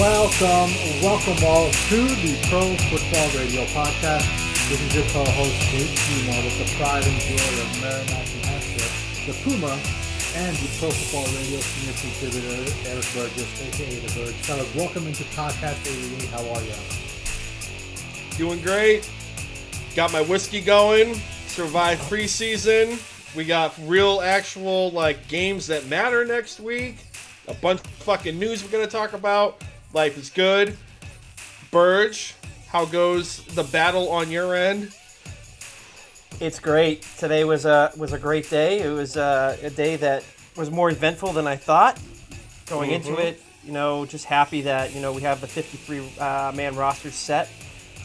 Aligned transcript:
Welcome, 0.00 0.72
welcome 1.02 1.44
all 1.44 1.70
to 1.70 1.96
the 2.24 2.32
Pro 2.48 2.74
Football 2.88 3.28
Radio 3.36 3.66
Podcast. 3.66 4.24
This 4.70 4.80
is 4.80 4.96
your 4.96 5.04
co-host 5.12 5.60
Dave 5.70 5.92
Seymour 5.92 6.42
with 6.42 6.56
the 6.56 6.74
pride 6.82 7.04
and 7.04 7.20
joy 7.20 7.36
of 7.36 7.68
Merrimack, 7.82 8.24
New 8.32 8.48
the 9.26 9.36
Puma, 9.44 9.78
and 10.36 10.56
the 10.56 10.68
Pro 10.78 10.88
Football 10.88 11.26
Radio 11.36 11.60
senior 11.60 11.92
contributor 12.00 12.72
Eric 12.88 13.04
Burgess, 13.12 13.60
aka 13.60 14.00
the 14.00 14.08
Bird. 14.18 14.34
Fellas, 14.36 14.74
welcome 14.74 15.06
into 15.06 15.22
Podcast 15.24 15.86
88. 15.86 16.30
How 16.30 16.48
are 16.48 16.62
you? 16.62 18.38
Doing 18.38 18.62
great. 18.62 19.06
Got 19.94 20.14
my 20.14 20.22
whiskey 20.22 20.62
going. 20.62 21.14
Survived 21.46 22.00
preseason. 22.10 22.98
We 23.36 23.44
got 23.44 23.74
real, 23.82 24.22
actual 24.22 24.92
like 24.92 25.28
games 25.28 25.66
that 25.66 25.88
matter 25.88 26.24
next 26.24 26.58
week. 26.58 26.96
A 27.48 27.54
bunch 27.54 27.80
of 27.80 27.86
fucking 27.88 28.38
news 28.38 28.64
we're 28.64 28.70
gonna 28.70 28.86
talk 28.86 29.12
about. 29.12 29.62
Life 29.92 30.16
is 30.16 30.30
good. 30.30 30.76
Burge, 31.72 32.34
how 32.68 32.84
goes 32.84 33.44
the 33.46 33.64
battle 33.64 34.08
on 34.08 34.30
your 34.30 34.54
end? 34.54 34.92
It's 36.38 36.60
great. 36.60 37.02
Today 37.18 37.44
was 37.44 37.64
a 37.64 37.92
was 37.96 38.12
a 38.12 38.18
great 38.18 38.48
day. 38.48 38.80
It 38.80 38.90
was 38.90 39.16
uh, 39.16 39.56
a 39.62 39.70
day 39.70 39.96
that 39.96 40.24
was 40.56 40.70
more 40.70 40.90
eventful 40.90 41.32
than 41.32 41.46
I 41.46 41.56
thought. 41.56 42.00
Going 42.66 42.92
into 42.92 43.16
it, 43.16 43.42
you 43.64 43.72
know, 43.72 44.06
just 44.06 44.26
happy 44.26 44.62
that 44.62 44.94
you 44.94 45.00
know 45.00 45.12
we 45.12 45.22
have 45.22 45.40
the 45.40 45.48
53 45.48 46.12
uh, 46.18 46.52
man 46.54 46.76
roster 46.76 47.10
set. 47.10 47.48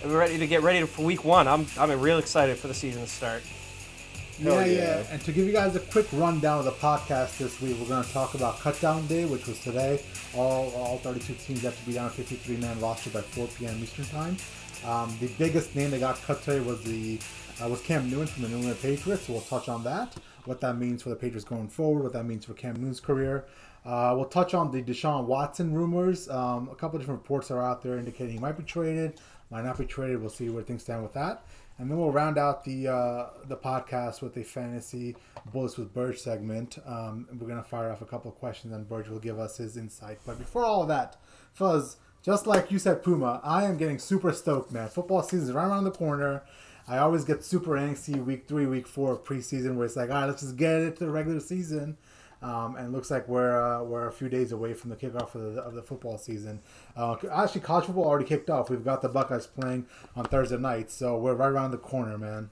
And 0.02 0.12
we're 0.12 0.20
ready 0.20 0.38
to 0.40 0.48
get 0.48 0.64
ready 0.64 0.84
for 0.86 1.04
week 1.04 1.24
one. 1.24 1.48
I'm 1.48 1.68
I'm 1.80 1.92
real 2.02 2.18
excited 2.18 2.58
for 2.58 2.68
the 2.68 2.74
season 2.74 3.04
to 3.04 3.08
start. 3.08 3.44
Yeah, 4.40 4.66
yeah, 4.66 4.66
yeah. 4.66 5.04
And 5.12 5.22
to 5.22 5.32
give 5.32 5.46
you 5.46 5.54
guys 5.54 5.76
a 5.76 5.80
quick 5.80 6.08
rundown 6.12 6.60
of 6.60 6.66
the 6.66 6.72
podcast 6.72 7.38
this 7.38 7.62
week, 7.62 7.78
we're 7.80 7.88
going 7.88 8.04
to 8.04 8.12
talk 8.12 8.34
about 8.34 8.58
Cutdown 8.60 9.08
Day, 9.08 9.26
which 9.26 9.48
was 9.48 9.60
today. 9.60 10.02
All 10.36 10.72
all 10.76 10.98
32 10.98 11.34
teams 11.36 11.62
have 11.62 11.80
to 11.80 11.86
be 11.86 11.94
down 11.94 12.08
a 12.08 12.10
53 12.10 12.58
man 12.58 12.80
roster 12.80 13.10
by 13.10 13.22
4 13.22 13.48
p.m. 13.48 13.78
Eastern 13.82 14.06
time. 14.06 14.38
Um, 14.86 15.16
the 15.20 15.28
biggest 15.40 15.76
name 15.76 15.92
that 15.92 16.00
got 16.00 16.22
cut 16.24 16.42
today 16.44 16.60
was 16.60 16.84
the 16.84 17.20
uh, 17.64 17.70
was 17.70 17.82
Cam 17.82 18.10
Newton 18.10 18.28
from 18.28 18.44
the 18.44 18.50
New 18.50 18.58
England 18.58 18.82
Patriots. 18.82 19.28
So 19.28 19.34
we'll 19.34 19.42
touch 19.44 19.70
on 19.70 19.84
that, 19.86 20.16
what 20.46 20.60
that 20.62 20.78
means 20.78 21.02
for 21.02 21.10
the 21.10 21.16
Patriots 21.16 21.46
going 21.46 21.70
forward, 21.70 22.04
what 22.04 22.14
that 22.14 22.26
means 22.26 22.46
for 22.46 22.54
Cam 22.54 22.76
Newton's 22.76 23.00
career. 23.00 23.46
Uh, 23.86 24.14
we'll 24.16 24.26
touch 24.26 24.54
on 24.54 24.72
the 24.72 24.82
Deshaun 24.82 25.26
Watson 25.26 25.72
rumors. 25.74 26.28
Um, 26.30 26.70
a 26.72 26.76
couple 26.76 26.98
of 26.98 27.04
different 27.04 27.22
reports 27.22 27.52
are 27.52 27.62
out 27.62 27.84
there 27.84 27.98
indicating 27.98 28.34
he 28.34 28.40
might 28.40 28.58
be 28.58 28.64
traded, 28.64 29.22
might 29.52 29.64
not 29.64 29.78
be 29.78 29.86
traded. 29.86 30.20
We'll 30.20 30.32
see 30.32 30.50
where 30.50 30.64
things 30.64 30.82
stand 30.82 31.04
with 31.04 31.14
that. 31.14 31.46
And 31.78 31.92
then 31.92 31.98
we'll 31.98 32.12
round 32.12 32.38
out 32.38 32.64
the 32.64 32.88
uh, 32.88 33.30
the 33.48 33.58
podcast 33.58 34.22
with 34.22 34.38
a 34.38 34.44
fantasy 34.44 35.16
bullets 35.52 35.78
with 35.78 35.94
Burge 35.94 36.20
segment. 36.20 36.78
Um, 36.86 37.28
we're 37.38 37.48
gonna 37.48 37.64
fire 37.64 37.92
off 37.92 38.02
a 38.02 38.06
couple 38.06 38.32
of 38.32 38.38
questions, 38.38 38.74
and 38.74 38.88
Burge 38.88 39.10
will 39.10 39.20
give 39.20 39.40
us 39.40 39.58
his 39.58 39.76
insight. 39.76 40.20
But 40.26 40.38
before 40.38 40.64
all 40.64 40.84
of 40.84 40.88
that, 40.88 41.18
Fuzz, 41.54 41.98
just 42.24 42.48
like 42.48 42.72
you 42.72 42.80
said, 42.80 43.04
Puma, 43.04 43.42
I 43.44 43.66
am 43.66 43.78
getting 43.78 44.00
super 44.00 44.32
stoked, 44.32 44.72
man. 44.72 44.88
Football 44.88 45.22
season 45.22 45.50
is 45.50 45.54
right 45.54 45.68
around 45.68 45.84
the 45.84 45.92
corner. 45.92 46.44
I 46.88 47.00
always 47.00 47.26
get 47.26 47.44
super 47.44 47.72
angsty 47.72 48.24
week 48.24 48.48
three, 48.48 48.68
week 48.68 48.88
four 48.88 49.12
of 49.12 49.24
preseason, 49.24 49.76
where 49.76 49.86
it's 49.86 49.96
like, 49.96 50.10
all 50.10 50.16
right, 50.16 50.26
let's 50.28 50.42
just 50.44 50.56
get 50.56 50.82
it 50.82 50.98
to 50.98 51.06
the 51.06 51.12
regular 51.12 51.40
season. 51.40 51.98
Um, 52.46 52.76
and 52.76 52.88
it 52.88 52.92
looks 52.92 53.10
like 53.10 53.28
we're 53.28 53.60
uh, 53.60 53.82
we're 53.82 54.08
a 54.08 54.12
few 54.12 54.30
days 54.30 54.52
away 54.52 54.76
from 54.76 54.92
the 54.92 54.96
kickoff 54.96 55.34
of 55.34 55.56
the, 55.56 55.62
of 55.62 55.74
the 55.74 55.82
football 55.82 56.20
season. 56.20 56.62
Uh, 56.96 57.16
actually, 57.32 57.62
college 57.62 57.86
football 57.86 58.06
already 58.06 58.26
kicked 58.26 58.52
off. 58.52 58.70
We've 58.70 58.86
got 58.86 59.02
the 59.02 59.10
Buckeyes 59.10 59.48
playing 59.48 59.88
on 60.16 60.26
Thursday 60.26 60.58
night, 60.58 60.92
so 60.92 61.18
we're 61.18 61.34
right 61.34 61.48
around 61.48 61.72
the 61.72 61.80
corner, 61.80 62.20
man. 62.20 62.52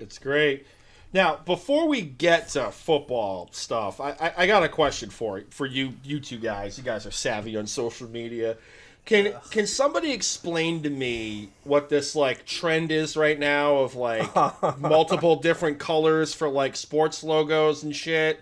It's 0.00 0.18
great. 0.18 0.66
Now, 1.12 1.36
before 1.36 1.86
we 1.86 2.02
get 2.02 2.48
to 2.50 2.72
football 2.72 3.48
stuff, 3.52 4.00
I, 4.00 4.10
I, 4.20 4.32
I 4.38 4.46
got 4.48 4.64
a 4.64 4.68
question 4.68 5.10
for 5.10 5.44
for 5.50 5.64
you 5.64 5.92
you 6.02 6.18
two 6.18 6.38
guys. 6.38 6.76
You 6.76 6.82
guys 6.82 7.06
are 7.06 7.12
savvy 7.12 7.56
on 7.56 7.68
social 7.68 8.08
media. 8.08 8.56
Can 9.04 9.32
can 9.52 9.68
somebody 9.68 10.10
explain 10.10 10.82
to 10.82 10.90
me 10.90 11.50
what 11.62 11.88
this 11.88 12.16
like 12.16 12.44
trend 12.46 12.90
is 12.90 13.16
right 13.16 13.38
now 13.38 13.76
of 13.76 13.94
like 13.94 14.28
multiple 14.80 15.36
different 15.36 15.78
colors 15.78 16.34
for 16.34 16.48
like 16.48 16.74
sports 16.74 17.22
logos 17.22 17.84
and 17.84 17.94
shit? 17.94 18.40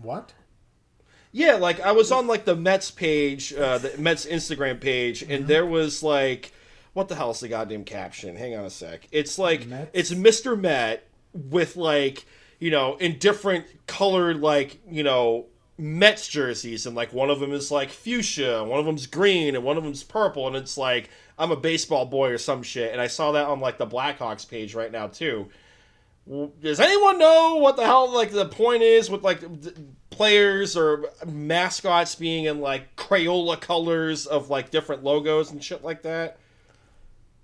What? 0.00 0.32
Yeah, 1.32 1.54
like 1.54 1.80
I 1.80 1.92
was 1.92 2.12
on 2.12 2.26
like 2.26 2.44
the 2.44 2.56
Mets 2.56 2.90
page, 2.90 3.54
uh, 3.54 3.78
the 3.78 3.96
Mets 3.98 4.26
Instagram 4.26 4.80
page, 4.80 5.22
and 5.22 5.46
there 5.46 5.64
was 5.64 6.02
like, 6.02 6.52
what 6.92 7.08
the 7.08 7.14
hell 7.14 7.30
is 7.30 7.40
the 7.40 7.48
goddamn 7.48 7.84
caption? 7.84 8.36
Hang 8.36 8.54
on 8.54 8.66
a 8.66 8.70
sec. 8.70 9.08
It's 9.10 9.38
like 9.38 9.66
Mets? 9.66 9.90
it's 9.94 10.12
Mr. 10.12 10.58
Met 10.58 11.08
with 11.32 11.76
like 11.76 12.26
you 12.58 12.70
know 12.70 12.96
in 12.96 13.18
different 13.18 13.64
colored 13.86 14.40
like 14.40 14.78
you 14.86 15.02
know 15.02 15.46
Mets 15.78 16.28
jerseys, 16.28 16.84
and 16.84 16.94
like 16.94 17.14
one 17.14 17.30
of 17.30 17.40
them 17.40 17.52
is 17.52 17.70
like 17.70 17.90
fuchsia, 17.90 18.60
and 18.60 18.70
one 18.70 18.78
of 18.78 18.84
them's 18.84 19.06
green, 19.06 19.54
and 19.54 19.64
one 19.64 19.78
of 19.78 19.84
them's 19.84 20.04
purple, 20.04 20.46
and 20.46 20.54
it's 20.54 20.76
like 20.76 21.08
I'm 21.38 21.50
a 21.50 21.56
baseball 21.56 22.04
boy 22.04 22.30
or 22.30 22.38
some 22.38 22.62
shit. 22.62 22.92
And 22.92 23.00
I 23.00 23.06
saw 23.06 23.32
that 23.32 23.46
on 23.46 23.58
like 23.60 23.78
the 23.78 23.86
Blackhawks 23.86 24.48
page 24.48 24.74
right 24.74 24.92
now 24.92 25.06
too. 25.06 25.48
Does 26.60 26.78
anyone 26.80 27.18
know 27.18 27.56
what 27.56 27.76
the 27.76 27.84
hell 27.84 28.10
like 28.12 28.30
the 28.30 28.46
point 28.46 28.82
is 28.82 29.10
with 29.10 29.22
like 29.22 29.40
th- 29.40 29.74
players 30.10 30.76
or 30.76 31.06
mascots 31.26 32.14
being 32.14 32.44
in 32.44 32.60
like 32.60 32.94
Crayola 32.96 33.60
colors 33.60 34.26
of 34.26 34.48
like 34.48 34.70
different 34.70 35.02
logos 35.02 35.50
and 35.50 35.62
shit 35.62 35.82
like 35.82 36.02
that? 36.02 36.38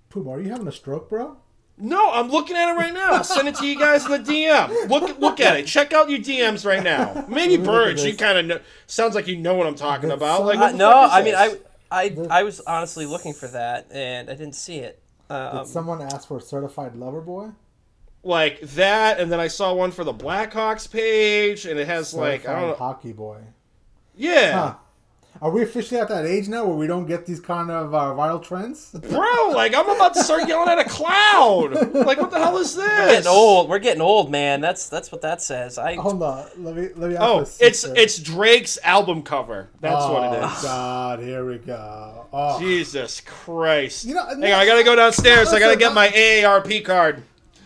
Puma, 0.09 0.31
are 0.31 0.41
you 0.41 0.49
having 0.49 0.67
a 0.67 0.71
stroke, 0.71 1.09
bro? 1.09 1.37
No, 1.77 2.11
I'm 2.11 2.29
looking 2.29 2.55
at 2.57 2.73
it 2.73 2.77
right 2.77 2.93
now. 2.93 3.13
I'll 3.13 3.23
send 3.23 3.47
it 3.47 3.55
to 3.55 3.65
you 3.65 3.79
guys 3.79 4.05
in 4.05 4.11
the 4.11 4.19
DM. 4.19 4.89
Look, 4.89 5.17
look 5.19 5.39
at 5.39 5.57
it. 5.57 5.65
Check 5.65 5.93
out 5.93 6.09
your 6.09 6.19
DMs 6.19 6.65
right 6.65 6.83
now. 6.83 7.25
Maybe 7.29 7.57
Look 7.57 7.67
at 7.67 7.71
Burge, 7.71 8.01
you 8.03 8.15
kind 8.17 8.37
of 8.37 8.45
know. 8.45 8.59
Sounds 8.87 9.15
like 9.15 9.27
you 9.27 9.37
know 9.37 9.55
what 9.55 9.65
I'm 9.67 9.75
talking 9.75 10.09
That's 10.09 10.19
about. 10.19 10.45
Like, 10.45 10.59
Uh, 10.59 10.71
no, 10.71 10.91
I 10.91 11.21
mean 11.23 11.35
I? 11.35 11.57
I 11.91 12.15
I 12.29 12.43
was 12.43 12.59
honestly 12.61 13.05
looking 13.05 13.33
for 13.33 13.47
that 13.47 13.87
and 13.91 14.29
I 14.29 14.35
didn't 14.35 14.55
see 14.55 14.77
it. 14.77 15.01
Did 15.29 15.35
Um, 15.35 15.65
someone 15.65 16.01
ask 16.01 16.27
for 16.27 16.37
a 16.37 16.41
certified 16.41 16.95
lover 16.95 17.21
boy? 17.21 17.49
Like 18.23 18.59
that, 18.61 19.19
and 19.19 19.31
then 19.31 19.39
I 19.39 19.47
saw 19.47 19.73
one 19.73 19.91
for 19.91 20.03
the 20.03 20.13
Blackhawks 20.13 20.91
page, 20.91 21.65
and 21.65 21.79
it 21.79 21.87
has 21.87 22.13
like 22.13 22.47
I 22.47 22.59
don't 22.59 22.69
know. 22.69 22.75
hockey 22.75 23.13
boy. 23.13 23.39
Yeah, 24.15 24.51
Huh. 24.53 24.75
Are 25.41 25.51
we 25.51 25.61
officially 25.63 26.01
at 26.01 26.09
that 26.09 26.25
age 26.25 26.49
now 26.49 26.65
where 26.65 26.75
we 26.75 26.85
don't 26.85 27.05
get 27.05 27.25
these 27.25 27.39
kind 27.39 27.71
of 27.71 27.93
uh, 27.93 27.97
viral 28.13 28.43
trends? 28.43 28.89
bro. 29.09 29.51
Like 29.53 29.73
I'm 29.73 29.87
about 29.87 30.13
to 30.15 30.23
start 30.23 30.49
yelling 30.49 30.67
at 30.67 30.79
a 30.79 30.83
cloud. 30.89 31.93
Like 31.93 32.19
what 32.19 32.29
the 32.31 32.39
hell 32.39 32.57
is 32.57 32.75
this? 32.75 32.85
we're 32.85 33.07
getting 33.07 33.27
old. 33.27 33.69
We're 33.69 33.79
getting 33.79 34.01
old, 34.01 34.29
man. 34.31 34.59
That's 34.59 34.89
that's 34.89 35.13
what 35.13 35.21
that 35.21 35.41
says. 35.41 35.77
I 35.77 35.95
Hold 35.95 36.21
on, 36.23 36.45
let 36.57 36.75
me 36.75 36.89
let 36.95 37.11
me. 37.11 37.15
ask 37.15 37.23
Oh, 37.23 37.39
a 37.39 37.67
it's 37.67 37.83
it's 37.85 38.19
Drake's 38.19 38.77
album 38.83 39.21
cover. 39.21 39.69
That's 39.79 40.03
what 40.05 40.33
it 40.33 40.39
Oh. 40.43 40.59
God, 40.61 41.19
here 41.19 41.45
we 41.45 41.57
go. 41.59 42.25
Oh, 42.33 42.59
Jesus 42.59 43.21
Christ. 43.21 44.03
You 44.05 44.15
know- 44.15 44.25
Hang 44.25 44.43
on, 44.43 44.51
I 44.59 44.65
gotta 44.65 44.83
go 44.83 44.95
downstairs. 44.95 45.49
I 45.49 45.59
gotta 45.59 45.75
Listen, 45.75 45.79
get 45.79 45.93
my 45.93 46.09
AARP 46.09 46.83
card. 46.83 47.23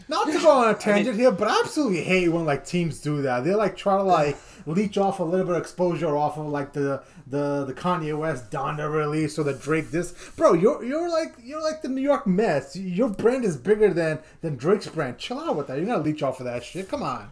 Not 0.08 0.28
to 0.28 0.40
go 0.40 0.52
on 0.52 0.70
a 0.70 0.78
tangent 0.78 1.18
here, 1.18 1.32
but 1.32 1.48
I 1.48 1.60
absolutely 1.60 2.04
hate 2.04 2.30
when 2.30 2.46
like 2.46 2.66
teams 2.66 3.00
do 3.00 3.22
that. 3.22 3.44
They 3.44 3.54
like 3.56 3.76
try 3.78 3.98
to 3.98 4.04
like 4.04 4.38
leech 4.66 4.98
off 4.98 5.20
a 5.20 5.24
little 5.24 5.46
bit 5.46 5.56
of 5.56 5.62
exposure 5.62 6.16
off 6.16 6.38
of 6.38 6.48
like 6.48 6.74
the 6.74 7.04
the 7.28 7.66
the 7.66 7.74
Kanye 7.74 8.18
West 8.18 8.52
Donda 8.52 8.92
release 8.92 9.38
or 9.38 9.44
the 9.44 9.54
Drake 9.54 9.92
this. 9.92 10.14
Bro, 10.36 10.54
you're 10.54 10.84
you're 10.84 11.10
like 11.10 11.36
you're 11.42 11.62
like 11.62 11.82
the 11.82 11.90
New 11.90 12.02
York 12.02 12.28
Mets. 12.28 12.76
Your 12.76 13.10
brand 13.10 13.46
is 13.46 13.58
bigger 13.58 13.94
than 13.94 14.20
than 14.42 14.56
Drake's 14.56 14.88
brand. 14.88 15.18
Chill 15.18 15.40
out 15.40 15.56
with 15.56 15.68
that. 15.68 15.78
You're 15.78 15.88
not 15.88 16.04
leech 16.04 16.24
off 16.24 16.40
of 16.40 16.46
that 16.46 16.64
shit. 16.64 16.90
Come 16.90 17.04
on. 17.04 17.32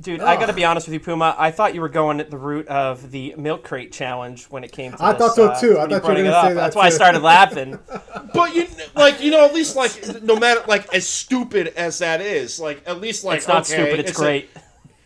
Dude, 0.00 0.20
I 0.20 0.36
got 0.36 0.46
to 0.46 0.52
be 0.54 0.64
honest 0.64 0.86
with 0.86 0.94
you, 0.94 1.00
Puma. 1.00 1.34
I 1.36 1.50
thought 1.50 1.74
you 1.74 1.80
were 1.80 1.88
going 1.88 2.20
at 2.20 2.30
the 2.30 2.38
root 2.38 2.66
of 2.68 3.10
the 3.10 3.34
milk 3.36 3.64
crate 3.64 3.92
challenge 3.92 4.46
when 4.46 4.64
it 4.64 4.72
came 4.72 4.92
to 4.92 5.02
I 5.04 5.12
this, 5.12 5.20
thought 5.20 5.34
so, 5.36 5.48
uh, 5.48 5.60
too. 5.60 5.78
I 5.78 5.86
thought 5.86 5.90
you 5.90 6.24
were 6.24 6.30
gonna 6.30 6.48
say 6.48 6.48
that, 6.48 6.54
That's 6.54 6.76
why 6.76 6.86
I 6.86 6.90
started 6.90 7.22
laughing. 7.22 7.78
But 8.32 8.54
you 8.54 8.66
like 8.94 9.20
you 9.20 9.32
know 9.32 9.44
at 9.44 9.52
least 9.52 9.74
like 9.74 10.22
no 10.22 10.36
matter 10.36 10.62
like 10.68 10.94
as 10.94 11.06
stupid 11.06 11.68
as 11.76 11.98
that 11.98 12.20
is 12.20 12.60
like 12.60 12.80
at 12.86 13.00
least 13.00 13.24
like 13.24 13.38
It's 13.38 13.48
not 13.48 13.68
okay, 13.68 13.82
stupid. 13.82 14.00
It's, 14.00 14.12
a- 14.12 14.14
great. 14.22 14.50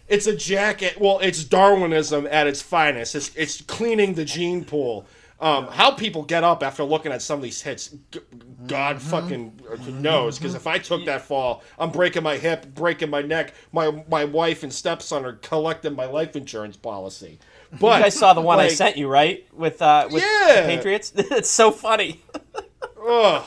it's 0.09 0.27
a 0.27 0.37
jacket. 0.37 1.01
Well, 1.01 1.19
it's 1.21 1.43
Darwinism 1.43 2.29
at 2.31 2.47
its 2.47 2.61
finest. 2.61 3.15
It's 3.15 3.35
it's 3.35 3.63
cleaning 3.63 4.13
the 4.15 4.25
gene 4.27 4.65
pool. 4.65 5.07
Um, 5.45 5.67
how 5.67 5.91
people 5.91 6.23
get 6.23 6.43
up 6.43 6.63
after 6.63 6.83
looking 6.85 7.13
at 7.13 7.21
some 7.21 7.39
of 7.39 7.43
these 7.43 7.61
hits, 7.61 7.95
God 8.67 8.97
Mm-hmm. 8.97 9.09
fucking 9.11 10.01
knows. 10.01 10.39
Because 10.39 10.55
if 10.55 10.67
I 10.67 10.79
took 10.79 11.05
that 11.05 11.21
fall, 11.21 11.63
I'm 11.79 11.91
breaking 11.91 12.23
my 12.23 12.39
hip, 12.39 12.75
breaking 12.75 13.11
my 13.11 13.21
neck. 13.21 13.53
My 13.71 14.03
my 14.09 14.25
wife 14.25 14.63
and 14.63 14.73
stepson 14.73 15.25
are 15.27 15.35
collecting 15.35 15.95
my 15.95 16.07
life 16.07 16.35
insurance 16.35 16.79
policy. 16.79 17.39
But 17.79 17.99
You 17.99 18.05
guys 18.05 18.19
saw 18.19 18.33
the 18.33 18.41
one 18.41 18.59
I 18.59 18.69
sent 18.69 18.97
you, 18.97 19.07
right? 19.07 19.47
With 19.53 19.83
uh, 19.83 20.09
with 20.11 20.23
Yeah. 20.23 20.63
the 20.63 20.67
Patriots. 20.77 21.13
it's 21.17 21.51
so 21.51 21.71
funny. 21.71 22.23
Ugh. 23.07 23.45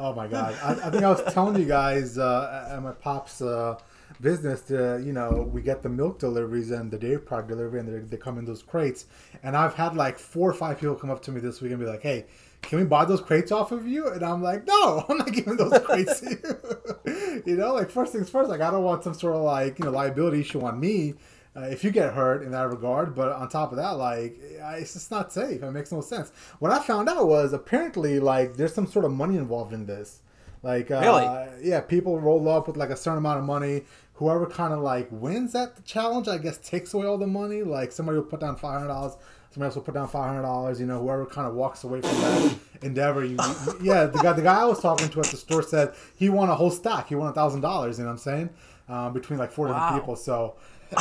Oh 0.00 0.14
my 0.14 0.28
god! 0.28 0.56
I, 0.62 0.86
I 0.86 0.90
think 0.90 1.02
I 1.02 1.10
was 1.10 1.34
telling 1.34 1.58
you 1.60 1.66
guys 1.66 2.18
uh, 2.18 2.68
at 2.70 2.80
my 2.82 2.92
pop's 2.92 3.42
uh, 3.42 3.76
business. 4.20 4.62
To, 4.62 5.02
you 5.04 5.12
know, 5.12 5.48
we 5.52 5.62
get 5.62 5.82
the 5.82 5.88
milk 5.88 6.18
deliveries 6.18 6.70
and 6.70 6.90
the 6.90 6.98
dairy 6.98 7.20
product 7.20 7.48
delivery, 7.48 7.80
and 7.80 7.88
they, 7.88 7.98
they 7.98 8.16
come 8.16 8.38
in 8.38 8.44
those 8.44 8.62
crates. 8.62 9.06
And 9.42 9.56
I've 9.56 9.74
had 9.74 9.96
like 9.96 10.18
four 10.18 10.48
or 10.50 10.54
five 10.54 10.78
people 10.80 10.94
come 10.94 11.10
up 11.10 11.22
to 11.22 11.32
me 11.32 11.40
this 11.40 11.60
week 11.60 11.72
and 11.72 11.80
be 11.80 11.86
like, 11.86 12.02
"Hey, 12.02 12.26
can 12.62 12.78
we 12.78 12.84
buy 12.84 13.04
those 13.04 13.20
crates 13.20 13.52
off 13.52 13.72
of 13.72 13.86
you?" 13.86 14.08
And 14.08 14.22
I'm 14.22 14.42
like, 14.42 14.66
"No, 14.66 15.04
I'm 15.08 15.18
not 15.18 15.32
giving 15.32 15.56
those 15.56 15.78
crates 15.80 16.20
to 16.20 16.30
you." 16.30 17.42
you 17.46 17.56
know, 17.56 17.74
like 17.74 17.90
first 17.90 18.12
things 18.12 18.28
first. 18.30 18.50
Like 18.50 18.60
I 18.60 18.70
don't 18.70 18.84
want 18.84 19.04
some 19.04 19.14
sort 19.14 19.34
of 19.36 19.42
like 19.42 19.78
you 19.78 19.84
know 19.84 19.90
liability 19.90 20.40
issue 20.40 20.60
on 20.62 20.78
me. 20.80 21.14
uh, 21.56 21.62
if 21.62 21.82
you 21.82 21.90
get 21.90 22.12
hurt 22.14 22.42
in 22.42 22.52
that 22.52 22.68
regard. 22.68 23.14
But 23.14 23.32
on 23.32 23.48
top 23.48 23.72
of 23.72 23.76
that, 23.78 23.92
like 23.92 24.38
it's 24.40 24.92
just 24.94 25.10
not 25.10 25.32
safe. 25.32 25.62
It 25.62 25.70
makes 25.72 25.92
no 25.92 26.00
sense. 26.00 26.30
What 26.58 26.70
I 26.72 26.80
found 26.80 27.08
out 27.08 27.26
was 27.26 27.52
apparently 27.52 28.20
like 28.20 28.56
there's 28.56 28.74
some 28.74 28.86
sort 28.86 29.04
of 29.04 29.12
money 29.12 29.36
involved 29.36 29.72
in 29.72 29.86
this. 29.86 30.20
Like 30.62 30.90
uh, 30.90 31.00
really, 31.00 31.68
yeah, 31.68 31.80
people 31.80 32.18
roll 32.20 32.48
up 32.48 32.66
with 32.66 32.76
like 32.76 32.90
a 32.90 32.96
certain 32.96 33.18
amount 33.18 33.38
of 33.38 33.44
money. 33.44 33.84
Whoever 34.18 34.46
kind 34.46 34.72
of 34.72 34.80
like 34.80 35.08
wins 35.10 35.52
that 35.52 35.84
challenge, 35.84 36.28
I 36.28 36.38
guess, 36.38 36.58
takes 36.58 36.94
away 36.94 37.06
all 37.06 37.18
the 37.18 37.26
money. 37.26 37.62
Like 37.62 37.92
somebody 37.92 38.18
will 38.18 38.24
put 38.24 38.40
down 38.40 38.56
five 38.56 38.74
hundred 38.74 38.88
dollars 38.88 39.16
somebody 39.50 39.68
else 39.68 39.74
will 39.76 39.82
put 39.82 39.94
down 39.94 40.08
five 40.08 40.28
hundred 40.28 40.42
dollars. 40.42 40.80
You 40.80 40.86
know, 40.86 41.00
whoever 41.00 41.26
kind 41.26 41.46
of 41.46 41.54
walks 41.54 41.84
away 41.84 42.00
from 42.00 42.10
that 42.20 42.58
endeavor, 42.82 43.24
you, 43.24 43.36
yeah, 43.82 44.06
the 44.06 44.20
guy 44.22 44.32
the 44.32 44.42
guy 44.42 44.60
I 44.60 44.64
was 44.64 44.80
talking 44.80 45.08
to 45.08 45.20
at 45.20 45.26
the 45.26 45.36
store 45.36 45.62
said 45.62 45.94
he 46.16 46.28
won 46.28 46.48
a 46.48 46.54
whole 46.54 46.70
stack. 46.70 47.08
He 47.08 47.14
won 47.14 47.28
a 47.28 47.32
thousand 47.32 47.60
dollars. 47.60 47.98
You 47.98 48.04
know 48.04 48.10
what 48.10 48.14
I'm 48.14 48.18
saying? 48.18 48.50
Um, 48.88 49.12
between 49.12 49.38
like 49.38 49.50
four 49.50 49.68
wow. 49.68 49.74
different 49.74 50.02
people. 50.02 50.16
So 50.16 50.56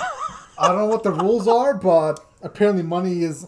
I 0.59 0.67
don't 0.67 0.77
know 0.77 0.87
what 0.87 1.03
the 1.03 1.11
rules 1.11 1.47
are, 1.47 1.73
but 1.73 2.19
apparently 2.41 2.83
money 2.83 3.23
is 3.23 3.47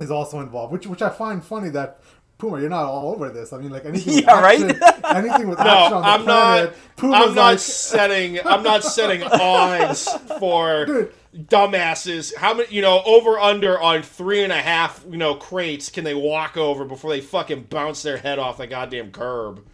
is 0.00 0.10
also 0.10 0.40
involved, 0.40 0.72
which 0.72 0.86
which 0.86 1.02
I 1.02 1.10
find 1.10 1.44
funny 1.44 1.68
that 1.70 2.00
Puma, 2.44 2.60
you're 2.60 2.68
not 2.68 2.84
all 2.84 3.10
over 3.12 3.30
this. 3.30 3.54
I 3.54 3.58
mean, 3.58 3.70
like 3.70 3.86
anything, 3.86 4.18
yeah, 4.22 4.34
action, 4.34 4.68
right? 4.78 5.16
anything 5.16 5.48
with 5.48 5.58
no, 5.64 5.64
action 5.64 5.94
on 5.94 6.02
the 6.02 6.08
I'm 6.08 6.22
planet. 6.24 6.70
Not, 6.70 6.96
Puma's 6.96 7.28
I'm 7.28 7.34
not 7.34 7.40
like, 7.42 7.58
setting. 7.58 8.46
I'm 8.46 8.62
not 8.62 8.84
setting 8.84 9.22
odds 9.32 10.08
for 10.38 10.84
Dude. 10.84 11.14
dumbasses. 11.34 12.36
How 12.36 12.52
many? 12.52 12.70
You 12.74 12.82
know, 12.82 13.02
over 13.06 13.38
under 13.38 13.80
on 13.80 14.02
three 14.02 14.44
and 14.44 14.52
a 14.52 14.60
half. 14.60 15.04
You 15.08 15.16
know, 15.16 15.34
crates 15.36 15.88
can 15.88 16.04
they 16.04 16.14
walk 16.14 16.58
over 16.58 16.84
before 16.84 17.10
they 17.10 17.22
fucking 17.22 17.64
bounce 17.70 18.02
their 18.02 18.18
head 18.18 18.38
off 18.38 18.58
the 18.58 18.66
goddamn 18.66 19.10
curb? 19.10 19.64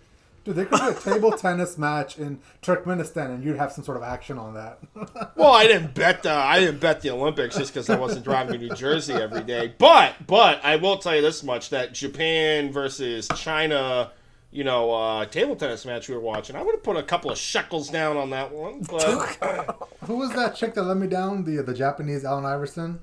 Dude, 0.50 0.56
there 0.56 0.64
could 0.66 0.80
be 0.80 1.10
a 1.10 1.14
table 1.14 1.30
tennis 1.32 1.78
match 1.78 2.18
in 2.18 2.40
Turkmenistan, 2.60 3.26
and 3.26 3.44
you'd 3.44 3.56
have 3.56 3.70
some 3.70 3.84
sort 3.84 3.96
of 3.96 4.02
action 4.02 4.36
on 4.36 4.54
that. 4.54 4.78
Well, 5.36 5.52
I 5.52 5.66
didn't 5.66 5.94
bet 5.94 6.22
the 6.24 6.32
I 6.32 6.58
didn't 6.58 6.80
bet 6.80 7.00
the 7.00 7.10
Olympics 7.10 7.56
just 7.56 7.72
because 7.72 7.88
I 7.88 7.96
wasn't 7.96 8.24
driving 8.24 8.58
to 8.60 8.66
New 8.66 8.74
Jersey 8.74 9.14
every 9.14 9.42
day. 9.42 9.72
But 9.78 10.14
but 10.26 10.60
I 10.64 10.76
will 10.76 10.98
tell 10.98 11.14
you 11.16 11.22
this 11.22 11.42
much: 11.42 11.70
that 11.70 11.94
Japan 11.94 12.72
versus 12.72 13.26
China, 13.36 14.10
you 14.50 14.64
know, 14.64 14.92
uh, 14.92 15.24
table 15.26 15.56
tennis 15.56 15.86
match 15.86 16.08
we 16.08 16.14
were 16.14 16.20
watching, 16.20 16.56
I 16.56 16.62
would 16.62 16.74
have 16.74 16.82
put 16.82 16.96
a 16.96 17.02
couple 17.02 17.30
of 17.30 17.38
shekels 17.38 17.88
down 17.88 18.16
on 18.18 18.30
that 18.30 18.52
one. 18.52 18.80
But 18.80 19.78
Who 20.06 20.16
was 20.16 20.32
that 20.32 20.56
chick 20.56 20.74
that 20.74 20.82
let 20.82 20.96
me 20.98 21.06
down? 21.06 21.44
The 21.44 21.62
the 21.62 21.74
Japanese 21.74 22.24
Allen 22.24 22.44
Iverson. 22.44 22.98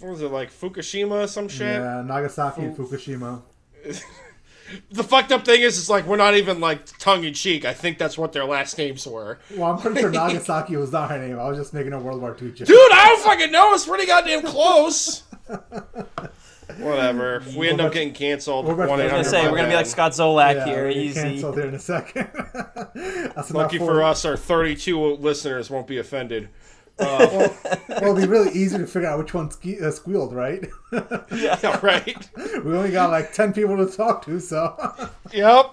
what 0.00 0.10
was 0.12 0.22
it 0.22 0.32
like 0.32 0.50
Fukushima 0.50 1.24
or 1.24 1.26
some 1.28 1.48
shit? 1.48 1.80
Yeah, 1.80 2.02
Nagasaki 2.04 2.62
and 2.62 2.76
Fukushima. 2.76 3.42
The 4.90 5.04
fucked 5.04 5.32
up 5.32 5.44
thing 5.44 5.60
is, 5.62 5.78
it's 5.78 5.88
like 5.90 6.06
we're 6.06 6.16
not 6.16 6.34
even 6.34 6.60
like 6.60 6.84
tongue 6.98 7.24
in 7.24 7.34
cheek. 7.34 7.64
I 7.64 7.72
think 7.72 7.98
that's 7.98 8.16
what 8.18 8.32
their 8.32 8.44
last 8.44 8.76
names 8.78 9.06
were. 9.06 9.38
Well, 9.54 9.70
I'm 9.72 9.78
pretty 9.78 10.00
sure 10.00 10.10
Nagasaki 10.12 10.76
was 10.76 10.92
not 10.92 11.10
her 11.10 11.18
name. 11.18 11.38
I 11.38 11.48
was 11.48 11.58
just 11.58 11.72
making 11.74 11.92
a 11.92 11.98
World 12.00 12.20
War 12.20 12.36
II 12.40 12.52
joke. 12.52 12.66
Dude, 12.68 12.76
I 12.92 13.08
don't 13.08 13.22
fucking 13.24 13.52
know. 13.52 13.72
It's 13.74 13.86
pretty 13.86 14.06
goddamn 14.06 14.42
close. 14.42 15.22
Whatever. 16.78 17.36
If 17.36 17.54
we 17.54 17.68
end 17.68 17.80
up 17.80 17.92
getting 17.92 18.12
canceled, 18.12 18.66
we're 18.66 18.74
about 18.74 18.84
to- 18.86 18.90
one 18.90 19.00
I 19.00 19.04
eight 19.04 19.12
I 19.12 19.18
was 19.18 19.26
was 19.26 19.32
hundred. 19.32 19.38
gonna 19.38 19.46
say 19.46 19.50
we're 19.52 19.56
gonna 19.56 19.68
be 19.70 19.76
like 19.76 19.86
Scott 19.86 20.12
Zolak 20.12 20.54
Yeah, 20.56 20.64
here, 20.64 20.84
we'll 20.86 20.94
get 20.94 21.02
easy. 21.02 21.20
canceled 21.20 21.54
here 21.56 21.66
in 21.66 21.74
a 21.74 21.78
second. 21.78 22.28
Lucky 23.54 23.78
for 23.78 24.02
us, 24.02 24.24
our 24.24 24.36
32 24.36 25.14
listeners 25.16 25.70
won't 25.70 25.86
be 25.86 25.98
offended. 25.98 26.48
Uh, 26.98 27.28
Well, 27.30 27.56
well, 27.88 28.02
it'll 28.02 28.14
be 28.14 28.26
really 28.26 28.50
easy 28.52 28.78
to 28.78 28.86
figure 28.86 29.08
out 29.08 29.18
which 29.18 29.34
one 29.34 29.50
ske- 29.50 29.80
uh, 29.82 29.90
squealed, 29.90 30.32
right? 30.32 30.66
yeah, 31.32 31.78
right. 31.82 32.28
we 32.64 32.74
only 32.76 32.90
got 32.90 33.10
like 33.10 33.32
ten 33.32 33.52
people 33.52 33.76
to 33.76 33.94
talk 33.94 34.24
to, 34.26 34.40
so. 34.40 35.10
Yep. 35.32 35.72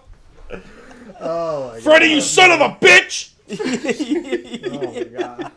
oh 1.21 1.71
my 1.73 1.79
Freddie, 1.79 2.07
you 2.07 2.21
son 2.21 2.51
of 2.51 2.61
a 2.61 2.75
bitch! 2.75 3.31
Oh 3.51 4.93
my 4.93 5.03
god. 5.03 5.51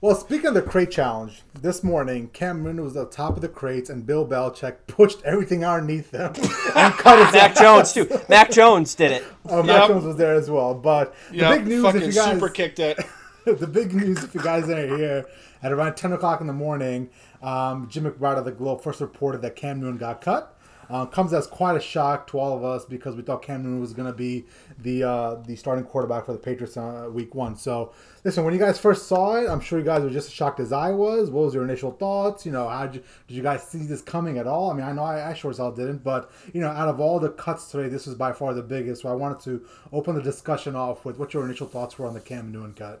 Well, 0.00 0.14
speaking 0.14 0.48
of 0.48 0.54
the 0.54 0.60
crate 0.62 0.90
challenge, 0.90 1.42
this 1.62 1.82
morning 1.82 2.28
Cameron 2.34 2.82
was 2.82 2.94
at 2.94 3.10
the 3.10 3.16
top 3.16 3.36
of 3.36 3.40
the 3.40 3.48
crates, 3.48 3.88
and 3.88 4.04
Bill 4.06 4.26
Belichick 4.26 4.76
pushed 4.86 5.22
everything 5.24 5.64
underneath 5.64 6.10
them 6.10 6.34
and 6.76 6.92
cut 6.94 7.24
his 7.24 7.32
Mac 7.32 7.52
ass. 7.52 7.58
Jones 7.60 7.92
too. 7.94 8.20
Mac 8.28 8.50
Jones 8.50 8.94
did 8.94 9.12
it. 9.12 9.24
Oh, 9.48 9.62
Mac 9.62 9.78
Yep. 9.80 9.88
Jones 9.88 10.04
was 10.04 10.16
there 10.16 10.34
as 10.34 10.50
well. 10.50 10.74
But 10.74 11.14
the 11.30 11.38
big 11.38 11.66
news, 11.66 11.82
Fucking 11.84 12.02
if 12.02 12.06
you 12.08 12.12
guys, 12.12 12.32
super 12.34 12.50
kicked 12.50 12.80
it. 12.80 12.98
the 13.58 13.66
big 13.66 13.92
news, 13.92 14.24
if 14.24 14.34
you 14.34 14.40
guys 14.40 14.70
are 14.70 14.96
here, 14.96 15.26
at 15.62 15.70
around 15.70 15.96
10 15.96 16.14
o'clock 16.14 16.40
in 16.40 16.46
the 16.46 16.52
morning, 16.52 17.10
um, 17.42 17.86
Jim 17.90 18.04
McBride 18.04 18.38
of 18.38 18.46
the 18.46 18.52
Globe 18.52 18.82
first 18.82 19.02
reported 19.02 19.42
that 19.42 19.54
Cam 19.54 19.80
Newton 19.80 19.98
got 19.98 20.22
cut. 20.22 20.50
Uh, 20.88 21.06
comes 21.06 21.32
as 21.32 21.46
quite 21.46 21.76
a 21.76 21.80
shock 21.80 22.26
to 22.26 22.38
all 22.38 22.56
of 22.56 22.62
us 22.62 22.84
because 22.84 23.16
we 23.16 23.22
thought 23.22 23.42
Cam 23.42 23.62
Newton 23.62 23.80
was 23.80 23.94
going 23.94 24.10
to 24.10 24.16
be 24.16 24.44
the 24.78 25.02
uh, 25.02 25.34
the 25.46 25.56
starting 25.56 25.82
quarterback 25.82 26.26
for 26.26 26.32
the 26.32 26.38
Patriots 26.38 26.76
uh, 26.76 27.08
week 27.10 27.34
one. 27.34 27.56
So, 27.56 27.94
listen, 28.22 28.44
when 28.44 28.52
you 28.52 28.60
guys 28.60 28.78
first 28.78 29.06
saw 29.06 29.36
it, 29.36 29.48
I'm 29.48 29.60
sure 29.60 29.78
you 29.78 29.84
guys 29.84 30.02
were 30.02 30.10
just 30.10 30.28
as 30.28 30.34
shocked 30.34 30.60
as 30.60 30.72
I 30.72 30.90
was. 30.90 31.30
What 31.30 31.46
was 31.46 31.54
your 31.54 31.64
initial 31.64 31.90
thoughts? 31.90 32.44
You 32.44 32.52
know, 32.52 32.68
how 32.68 32.86
did 32.86 32.96
you, 32.96 33.02
did 33.28 33.34
you 33.34 33.42
guys 33.42 33.62
see 33.62 33.86
this 33.86 34.02
coming 34.02 34.36
at 34.36 34.46
all? 34.46 34.70
I 34.70 34.74
mean, 34.74 34.84
I 34.84 34.92
know 34.92 35.04
I, 35.04 35.30
I 35.30 35.32
sure 35.32 35.50
as 35.50 35.56
hell 35.56 35.72
didn't, 35.72 36.04
but 36.04 36.30
you 36.52 36.60
know, 36.60 36.68
out 36.68 36.88
of 36.88 37.00
all 37.00 37.18
the 37.18 37.30
cuts 37.30 37.70
today, 37.70 37.88
this 37.88 38.06
was 38.06 38.14
by 38.14 38.32
far 38.32 38.52
the 38.52 38.62
biggest. 38.62 39.02
So 39.02 39.08
I 39.08 39.14
wanted 39.14 39.40
to 39.44 39.66
open 39.90 40.16
the 40.16 40.22
discussion 40.22 40.76
off 40.76 41.06
with 41.06 41.18
what 41.18 41.32
your 41.32 41.46
initial 41.46 41.66
thoughts 41.66 41.98
were 41.98 42.06
on 42.06 42.12
the 42.12 42.20
Cam 42.20 42.52
Newton 42.52 42.74
cut. 42.74 43.00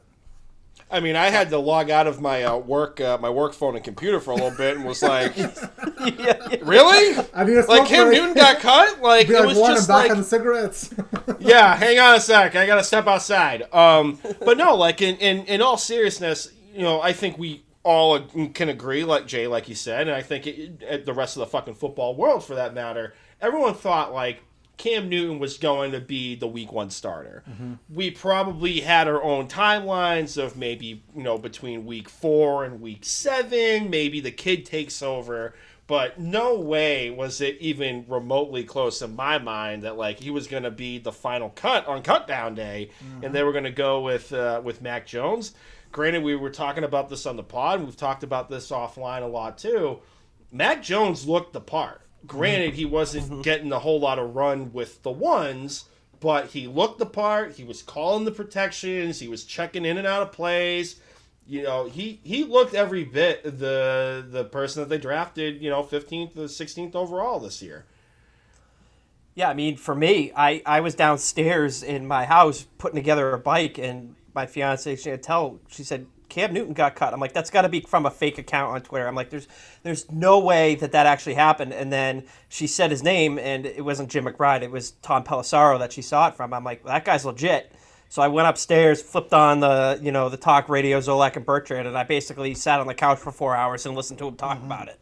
I 0.94 1.00
mean, 1.00 1.16
I 1.16 1.26
had 1.30 1.50
to 1.50 1.58
log 1.58 1.90
out 1.90 2.06
of 2.06 2.20
my 2.20 2.44
uh, 2.44 2.56
work, 2.56 3.00
uh, 3.00 3.18
my 3.20 3.28
work 3.28 3.52
phone 3.52 3.74
and 3.74 3.84
computer 3.84 4.20
for 4.20 4.30
a 4.30 4.34
little 4.34 4.56
bit, 4.56 4.76
and 4.76 4.84
was 4.86 5.02
like, 5.02 5.34
"Really? 6.62 7.18
I 7.34 7.42
Like 7.66 7.88
Cam 7.88 8.10
Newton 8.12 8.34
got 8.34 8.60
cut? 8.60 8.84
Like 9.02 9.26
Be 9.28 9.34
it 9.34 9.38
like, 9.40 9.48
was 9.48 9.58
just 9.58 9.88
back 9.88 10.02
like, 10.04 10.10
on 10.12 10.18
the 10.18 10.24
cigarettes. 10.24 10.94
yeah, 11.40 11.74
hang 11.74 11.98
on 11.98 12.14
a 12.14 12.20
sec. 12.20 12.54
I 12.54 12.64
gotta 12.64 12.84
step 12.84 13.06
outside. 13.08 13.62
Um, 13.74 14.18
but 14.40 14.56
no, 14.56 14.76
like 14.76 15.02
in, 15.02 15.16
in 15.16 15.44
in 15.46 15.60
all 15.60 15.76
seriousness, 15.76 16.52
you 16.72 16.82
know, 16.82 17.00
I 17.02 17.12
think 17.12 17.38
we 17.38 17.64
all 17.82 18.20
can 18.54 18.68
agree, 18.68 19.04
like 19.04 19.26
Jay, 19.26 19.46
like 19.48 19.68
you 19.68 19.74
said, 19.74 20.02
and 20.06 20.16
I 20.16 20.22
think 20.22 20.46
it, 20.46 20.80
it- 20.80 21.04
the 21.06 21.12
rest 21.12 21.36
of 21.36 21.40
the 21.40 21.46
fucking 21.46 21.74
football 21.74 22.14
world, 22.14 22.44
for 22.44 22.54
that 22.54 22.72
matter, 22.72 23.14
everyone 23.40 23.74
thought 23.74 24.12
like 24.14 24.42
Cam 24.76 25.08
Newton 25.08 25.38
was 25.38 25.56
going 25.56 25.92
to 25.92 26.00
be 26.00 26.34
the 26.34 26.46
Week 26.48 26.72
One 26.72 26.90
starter. 26.90 27.42
We 27.88 28.10
probably 28.10 28.80
had 28.80 29.06
our 29.08 29.22
own 29.22 29.48
timelines 29.48 30.36
of 30.42 30.56
maybe 30.56 31.02
you 31.14 31.22
know 31.22 31.38
between 31.38 31.86
Week 31.86 32.08
Four 32.08 32.64
and 32.64 32.80
Week 32.80 33.04
Seven, 33.04 33.88
maybe 33.90 34.20
the 34.20 34.30
kid 34.32 34.66
takes 34.66 35.02
over. 35.02 35.54
But 35.86 36.18
no 36.18 36.58
way 36.58 37.10
was 37.10 37.42
it 37.42 37.58
even 37.60 38.06
remotely 38.08 38.64
close 38.64 39.02
in 39.02 39.14
my 39.14 39.36
mind 39.36 39.82
that 39.82 39.98
like 39.98 40.18
he 40.18 40.30
was 40.30 40.46
going 40.46 40.62
to 40.62 40.70
be 40.70 40.98
the 40.98 41.12
final 41.12 41.50
cut 41.50 41.86
on 41.86 42.02
cut 42.02 42.26
down 42.26 42.54
day, 42.54 42.90
and 43.22 43.34
they 43.34 43.42
were 43.42 43.52
going 43.52 43.64
to 43.64 43.70
go 43.70 44.00
with 44.00 44.32
uh, 44.32 44.62
with 44.64 44.80
Mac 44.80 45.06
Jones. 45.06 45.52
Granted, 45.92 46.22
we 46.24 46.34
were 46.36 46.50
talking 46.50 46.84
about 46.84 47.08
this 47.10 47.26
on 47.26 47.36
the 47.36 47.42
pod. 47.42 47.76
and 47.80 47.84
We've 47.86 47.96
talked 47.96 48.24
about 48.24 48.48
this 48.48 48.70
offline 48.70 49.22
a 49.22 49.26
lot 49.26 49.58
too. 49.58 50.00
Mac 50.50 50.82
Jones 50.82 51.26
looked 51.28 51.52
the 51.52 51.60
part. 51.60 52.00
Granted, 52.26 52.74
he 52.74 52.84
wasn't 52.84 53.26
mm-hmm. 53.26 53.42
getting 53.42 53.72
a 53.72 53.78
whole 53.78 54.00
lot 54.00 54.18
of 54.18 54.34
run 54.34 54.72
with 54.72 55.02
the 55.02 55.10
ones, 55.10 55.86
but 56.20 56.48
he 56.48 56.66
looked 56.66 56.98
the 56.98 57.06
part. 57.06 57.54
He 57.54 57.64
was 57.64 57.82
calling 57.82 58.24
the 58.24 58.30
protections. 58.30 59.20
He 59.20 59.28
was 59.28 59.44
checking 59.44 59.84
in 59.84 59.98
and 59.98 60.06
out 60.06 60.22
of 60.22 60.32
plays. 60.32 61.00
You 61.46 61.62
know, 61.62 61.84
he 61.86 62.20
he 62.22 62.44
looked 62.44 62.74
every 62.74 63.04
bit 63.04 63.42
the 63.44 64.24
the 64.26 64.44
person 64.44 64.82
that 64.82 64.88
they 64.88 64.98
drafted. 64.98 65.60
You 65.60 65.68
know, 65.70 65.82
fifteenth 65.82 66.34
to 66.34 66.48
sixteenth 66.48 66.96
overall 66.96 67.40
this 67.40 67.60
year. 67.60 67.84
Yeah, 69.34 69.50
I 69.50 69.54
mean, 69.54 69.76
for 69.76 69.94
me, 69.94 70.32
I, 70.36 70.62
I 70.64 70.80
was 70.80 70.94
downstairs 70.94 71.82
in 71.82 72.06
my 72.06 72.24
house 72.24 72.66
putting 72.78 72.94
together 72.94 73.32
a 73.32 73.38
bike, 73.38 73.78
and 73.78 74.14
my 74.32 74.46
fiance 74.46 74.94
Chantel, 74.94 75.58
she 75.68 75.82
said 75.82 76.06
Cam 76.28 76.52
Newton 76.52 76.74
got 76.74 76.94
cut. 76.96 77.12
I'm 77.12 77.20
like, 77.20 77.32
that's 77.32 77.50
got 77.50 77.62
to 77.62 77.68
be 77.68 77.80
from 77.80 78.06
a 78.06 78.10
fake 78.10 78.38
account 78.38 78.74
on 78.74 78.82
Twitter. 78.82 79.06
I'm 79.06 79.14
like, 79.14 79.30
there's 79.30 79.48
there's 79.82 80.10
no 80.10 80.38
way 80.38 80.74
that 80.76 80.92
that 80.92 81.06
actually 81.06 81.34
happened. 81.34 81.72
And 81.72 81.92
then 81.92 82.24
she 82.48 82.66
said 82.66 82.90
his 82.90 83.02
name, 83.02 83.38
and 83.38 83.66
it 83.66 83.84
wasn't 83.84 84.10
Jim 84.10 84.24
McBride. 84.24 84.62
It 84.62 84.70
was 84.70 84.92
Tom 85.02 85.24
Pelissero 85.24 85.78
that 85.78 85.92
she 85.92 86.02
saw 86.02 86.28
it 86.28 86.34
from. 86.34 86.52
I'm 86.52 86.64
like, 86.64 86.84
that 86.84 87.04
guy's 87.04 87.24
legit. 87.24 87.72
So 88.08 88.22
I 88.22 88.28
went 88.28 88.46
upstairs, 88.46 89.02
flipped 89.02 89.32
on 89.32 89.60
the 89.60 89.98
you 90.02 90.12
know 90.12 90.28
the 90.28 90.36
talk 90.36 90.68
radio 90.68 91.00
Zolak 91.00 91.36
and 91.36 91.44
Bertrand, 91.44 91.88
and 91.88 91.98
I 91.98 92.04
basically 92.04 92.54
sat 92.54 92.80
on 92.80 92.86
the 92.86 92.94
couch 92.94 93.18
for 93.18 93.32
four 93.32 93.56
hours 93.56 93.86
and 93.86 93.94
listened 93.96 94.18
to 94.20 94.28
him 94.28 94.36
talk 94.36 94.58
about 94.58 94.88
it. 94.88 95.00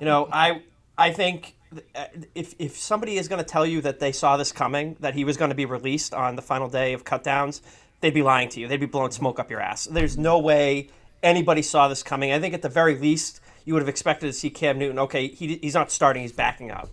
You 0.00 0.06
know, 0.06 0.28
I 0.32 0.62
I 0.96 1.12
think 1.12 1.54
uh, 1.94 2.06
if 2.34 2.54
if 2.58 2.76
somebody 2.76 3.16
is 3.16 3.28
going 3.28 3.42
to 3.42 3.48
tell 3.48 3.66
you 3.66 3.80
that 3.82 4.00
they 4.00 4.12
saw 4.12 4.36
this 4.36 4.52
coming, 4.52 4.96
that 5.00 5.14
he 5.14 5.24
was 5.24 5.36
going 5.36 5.50
to 5.50 5.54
be 5.54 5.66
released 5.66 6.14
on 6.14 6.36
the 6.36 6.42
final 6.42 6.68
day 6.68 6.94
of 6.94 7.04
cutdowns, 7.04 7.60
they'd 8.00 8.14
be 8.14 8.22
lying 8.22 8.48
to 8.50 8.60
you. 8.60 8.68
They'd 8.68 8.80
be 8.80 8.86
blowing 8.86 9.10
smoke 9.10 9.38
up 9.38 9.50
your 9.50 9.60
ass. 9.60 9.84
There's 9.84 10.16
no 10.16 10.38
way 10.38 10.88
anybody 11.22 11.62
saw 11.62 11.88
this 11.88 12.02
coming. 12.02 12.32
I 12.32 12.40
think 12.40 12.54
at 12.54 12.62
the 12.62 12.68
very 12.68 12.96
least, 12.98 13.40
you 13.64 13.74
would 13.74 13.82
have 13.82 13.88
expected 13.88 14.26
to 14.26 14.32
see 14.32 14.50
Cam 14.50 14.78
Newton. 14.78 14.98
Okay, 15.00 15.28
he, 15.28 15.56
he's 15.56 15.74
not 15.74 15.90
starting; 15.90 16.22
he's 16.22 16.32
backing 16.32 16.70
up. 16.70 16.90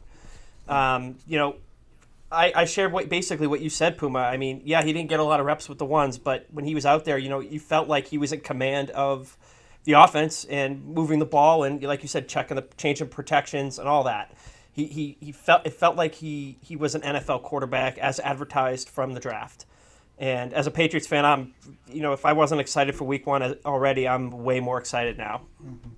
Um, 0.68 1.18
you 1.28 1.38
know, 1.38 1.56
I, 2.32 2.52
I 2.56 2.66
shared 2.66 2.92
what 2.92 3.08
basically 3.08 3.48
what 3.48 3.62
you 3.62 3.70
said, 3.70 3.98
Puma. 3.98 4.20
I 4.20 4.38
mean, 4.38 4.62
yeah, 4.66 4.84
he 4.84 4.92
didn't 4.94 5.10
get 5.10 5.20
a 5.20 5.24
lot 5.24 5.40
of 5.40 5.46
reps 5.46 5.70
with 5.70 5.78
the 5.78 5.86
ones, 5.86 6.18
but 6.18 6.48
when 6.52 6.66
he 6.66 6.76
was 6.76 6.86
out 6.86 7.06
there, 7.06 7.18
you 7.18 7.30
know, 7.30 7.40
you 7.40 7.60
felt 7.60 7.88
like 7.88 8.08
he 8.08 8.18
was 8.18 8.32
in 8.32 8.42
command 8.42 8.90
of 8.92 9.38
the 9.86 9.94
offense 9.94 10.46
and 10.46 10.84
moving 10.86 11.20
the 11.20 11.26
ball 11.26 11.64
and, 11.64 11.82
like 11.84 12.02
you 12.02 12.08
said, 12.08 12.28
checking 12.28 12.56
the 12.56 12.62
change 12.62 12.78
changing 12.78 13.08
protections 13.10 13.80
and 13.80 13.88
all 13.88 14.04
that. 14.04 14.34
He, 14.72 14.88
he, 14.88 15.18
he 15.22 15.32
felt 15.32 15.66
it 15.66 15.74
felt 15.74 15.96
like 15.96 16.16
he, 16.16 16.58
he 16.62 16.76
was 16.76 16.96
an 16.96 17.02
NFL 17.02 17.44
quarterback 17.44 17.98
as 18.00 18.20
advertised 18.20 18.90
from 18.90 19.14
the 19.14 19.22
draft. 19.22 19.66
And 20.18 20.54
as 20.54 20.68
a 20.68 20.72
Patriots 20.72 21.08
fan, 21.08 21.26
I'm, 21.26 21.54
you 21.92 22.02
know, 22.02 22.14
if 22.14 22.26
I 22.26 22.34
wasn't 22.34 22.62
excited 22.62 22.96
for 22.96 23.04
Week 23.04 23.28
One 23.28 23.44
already, 23.66 24.08
I'm 24.08 24.32
way 24.44 24.60
more 24.60 24.78
excited 24.78 25.18
now. 25.18 25.42
Mm-hmm. 25.64 25.90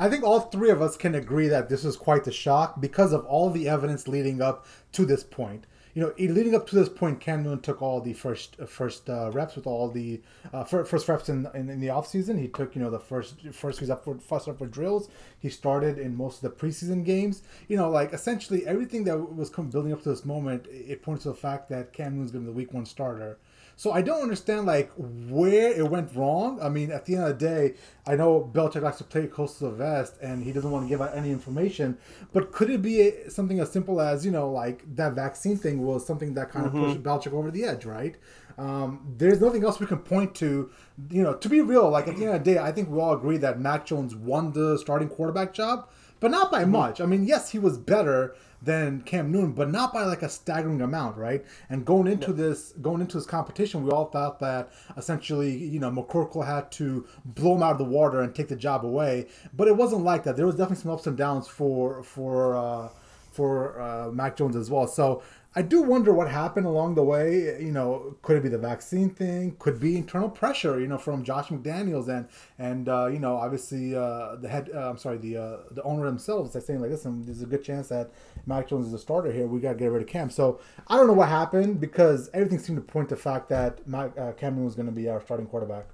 I 0.00 0.08
think 0.08 0.24
all 0.24 0.40
three 0.40 0.70
of 0.70 0.82
us 0.82 0.96
can 0.96 1.14
agree 1.14 1.48
that 1.48 1.68
this 1.68 1.84
was 1.84 1.96
quite 1.96 2.24
the 2.24 2.32
shock 2.32 2.80
because 2.80 3.12
of 3.12 3.24
all 3.26 3.50
the 3.50 3.68
evidence 3.68 4.08
leading 4.08 4.42
up 4.42 4.66
to 4.92 5.04
this 5.04 5.22
point 5.22 5.66
you 5.94 6.02
know, 6.02 6.12
leading 6.18 6.56
up 6.56 6.66
to 6.68 6.74
this 6.74 6.88
point, 6.88 7.20
Cam 7.20 7.44
Newton 7.44 7.60
took 7.60 7.80
all 7.80 8.00
the 8.00 8.12
first 8.12 8.56
uh, 8.60 8.66
first 8.66 9.08
uh, 9.08 9.30
reps 9.30 9.54
with 9.54 9.66
all 9.66 9.88
the 9.88 10.20
uh, 10.52 10.64
first 10.64 11.08
reps 11.08 11.28
in, 11.28 11.46
in, 11.54 11.70
in 11.70 11.78
the 11.78 11.86
offseason. 11.86 12.38
He 12.38 12.48
took 12.48 12.74
you 12.74 12.82
know 12.82 12.90
the 12.90 12.98
first 12.98 13.40
first 13.52 13.78
he's 13.78 13.90
up 13.90 14.04
for 14.04 14.18
first 14.18 14.48
up 14.48 14.58
for 14.58 14.66
drills. 14.66 15.08
He 15.38 15.48
started 15.48 15.98
in 15.98 16.16
most 16.16 16.42
of 16.42 16.50
the 16.50 16.56
preseason 16.66 17.04
games. 17.04 17.42
You 17.68 17.76
know, 17.76 17.88
like 17.90 18.12
essentially 18.12 18.66
everything 18.66 19.04
that 19.04 19.16
was 19.36 19.50
building 19.50 19.92
up 19.92 20.02
to 20.02 20.08
this 20.08 20.24
moment, 20.24 20.66
it 20.68 21.00
points 21.00 21.22
to 21.22 21.28
the 21.28 21.36
fact 21.36 21.68
that 21.68 21.92
Cam 21.92 22.14
Newton's 22.14 22.32
going 22.32 22.44
to 22.44 22.50
be 22.50 22.52
the 22.52 22.58
Week 22.58 22.74
One 22.74 22.86
starter. 22.86 23.38
So 23.76 23.92
I 23.92 24.02
don't 24.02 24.22
understand 24.22 24.66
like 24.66 24.90
where 24.96 25.72
it 25.72 25.88
went 25.88 26.14
wrong. 26.14 26.60
I 26.62 26.68
mean, 26.68 26.90
at 26.90 27.04
the 27.06 27.16
end 27.16 27.24
of 27.24 27.38
the 27.38 27.46
day, 27.46 27.74
I 28.06 28.16
know 28.16 28.50
Belichick 28.52 28.82
likes 28.82 28.98
to 28.98 29.04
play 29.04 29.26
close 29.26 29.58
to 29.58 29.64
the 29.64 29.70
vest, 29.70 30.16
and 30.22 30.42
he 30.42 30.52
doesn't 30.52 30.70
want 30.70 30.84
to 30.84 30.88
give 30.88 31.02
out 31.02 31.16
any 31.16 31.30
information. 31.30 31.98
But 32.32 32.52
could 32.52 32.70
it 32.70 32.82
be 32.82 33.00
a, 33.00 33.30
something 33.30 33.60
as 33.60 33.72
simple 33.72 34.00
as 34.00 34.24
you 34.24 34.30
know, 34.30 34.50
like 34.50 34.84
that 34.96 35.14
vaccine 35.14 35.56
thing 35.56 35.84
was 35.84 36.06
something 36.06 36.34
that 36.34 36.50
kind 36.50 36.66
mm-hmm. 36.66 36.78
of 36.78 36.84
pushed 36.84 37.02
Belichick 37.02 37.32
over 37.32 37.50
the 37.50 37.64
edge, 37.64 37.84
right? 37.84 38.16
Um, 38.56 39.14
there's 39.18 39.40
nothing 39.40 39.64
else 39.64 39.80
we 39.80 39.86
can 39.86 39.98
point 39.98 40.34
to. 40.36 40.70
You 41.10 41.22
know, 41.22 41.34
to 41.34 41.48
be 41.48 41.60
real, 41.60 41.90
like 41.90 42.06
at 42.06 42.16
the 42.16 42.26
end 42.26 42.36
of 42.36 42.44
the 42.44 42.54
day, 42.54 42.58
I 42.58 42.70
think 42.70 42.88
we 42.88 43.00
all 43.00 43.14
agree 43.14 43.38
that 43.38 43.58
Mac 43.58 43.86
Jones 43.86 44.14
won 44.14 44.52
the 44.52 44.78
starting 44.78 45.08
quarterback 45.08 45.52
job, 45.52 45.88
but 46.20 46.30
not 46.30 46.52
by 46.52 46.62
mm-hmm. 46.62 46.72
much. 46.72 47.00
I 47.00 47.06
mean, 47.06 47.24
yes, 47.24 47.50
he 47.50 47.58
was 47.58 47.78
better 47.78 48.36
than 48.64 49.02
Cam 49.02 49.30
Newton, 49.30 49.52
but 49.52 49.70
not 49.70 49.92
by 49.92 50.04
like 50.04 50.22
a 50.22 50.28
staggering 50.28 50.80
amount, 50.80 51.16
right? 51.16 51.44
And 51.68 51.84
going 51.84 52.06
into 52.06 52.32
this 52.32 52.72
going 52.80 53.00
into 53.00 53.16
this 53.16 53.26
competition, 53.26 53.84
we 53.84 53.90
all 53.90 54.06
thought 54.06 54.40
that 54.40 54.72
essentially, 54.96 55.56
you 55.56 55.78
know, 55.78 55.90
McCorkle 55.90 56.46
had 56.46 56.70
to 56.72 57.06
blow 57.24 57.56
him 57.56 57.62
out 57.62 57.72
of 57.72 57.78
the 57.78 57.84
water 57.84 58.20
and 58.22 58.34
take 58.34 58.48
the 58.48 58.56
job 58.56 58.84
away, 58.84 59.26
but 59.54 59.68
it 59.68 59.76
wasn't 59.76 60.02
like 60.04 60.24
that. 60.24 60.36
There 60.36 60.46
was 60.46 60.56
definitely 60.56 60.82
some 60.82 60.90
ups 60.92 61.06
and 61.06 61.16
downs 61.16 61.48
for 61.48 62.02
for 62.02 62.56
uh, 62.56 62.88
for 63.34 63.80
uh, 63.80 64.10
Mac 64.10 64.36
Jones 64.36 64.56
as 64.56 64.70
well. 64.70 64.86
So 64.86 65.22
I 65.56 65.62
do 65.62 65.82
wonder 65.82 66.12
what 66.12 66.28
happened 66.28 66.66
along 66.66 66.96
the 66.96 67.04
way. 67.04 67.62
You 67.62 67.70
know, 67.70 68.16
could 68.22 68.38
it 68.38 68.42
be 68.42 68.48
the 68.48 68.58
vaccine 68.58 69.10
thing? 69.10 69.54
Could 69.60 69.78
be 69.78 69.96
internal 69.96 70.28
pressure. 70.28 70.80
You 70.80 70.88
know, 70.88 70.98
from 70.98 71.22
Josh 71.22 71.48
McDaniels 71.48 72.08
and 72.08 72.28
and 72.58 72.88
uh, 72.88 73.06
you 73.06 73.20
know, 73.20 73.36
obviously 73.36 73.94
uh, 73.94 74.36
the 74.36 74.48
head. 74.48 74.70
Uh, 74.74 74.90
I'm 74.90 74.98
sorry, 74.98 75.18
the 75.18 75.36
uh, 75.36 75.56
the 75.70 75.82
owner 75.82 76.04
themselves. 76.06 76.52
They're 76.52 76.62
saying 76.62 76.80
like, 76.80 76.90
listen, 76.90 77.24
there's 77.24 77.42
a 77.42 77.46
good 77.46 77.62
chance 77.62 77.88
that 77.88 78.10
Mac 78.46 78.68
Jones 78.68 78.88
is 78.88 78.92
a 78.94 78.98
starter 78.98 79.30
here. 79.30 79.46
We 79.46 79.60
got 79.60 79.72
to 79.72 79.78
get 79.78 79.90
rid 79.92 80.02
of 80.02 80.08
Cam. 80.08 80.28
So 80.30 80.60
I 80.88 80.96
don't 80.96 81.06
know 81.06 81.12
what 81.12 81.28
happened 81.28 81.80
because 81.80 82.30
everything 82.34 82.58
seemed 82.58 82.78
to 82.78 82.82
point 82.82 83.08
to 83.10 83.14
the 83.14 83.20
fact 83.20 83.48
that 83.50 83.86
Mac, 83.86 84.18
uh, 84.18 84.32
Cam 84.32 84.62
was 84.64 84.74
going 84.74 84.86
to 84.86 84.92
be 84.92 85.08
our 85.08 85.20
starting 85.20 85.46
quarterback. 85.46 85.86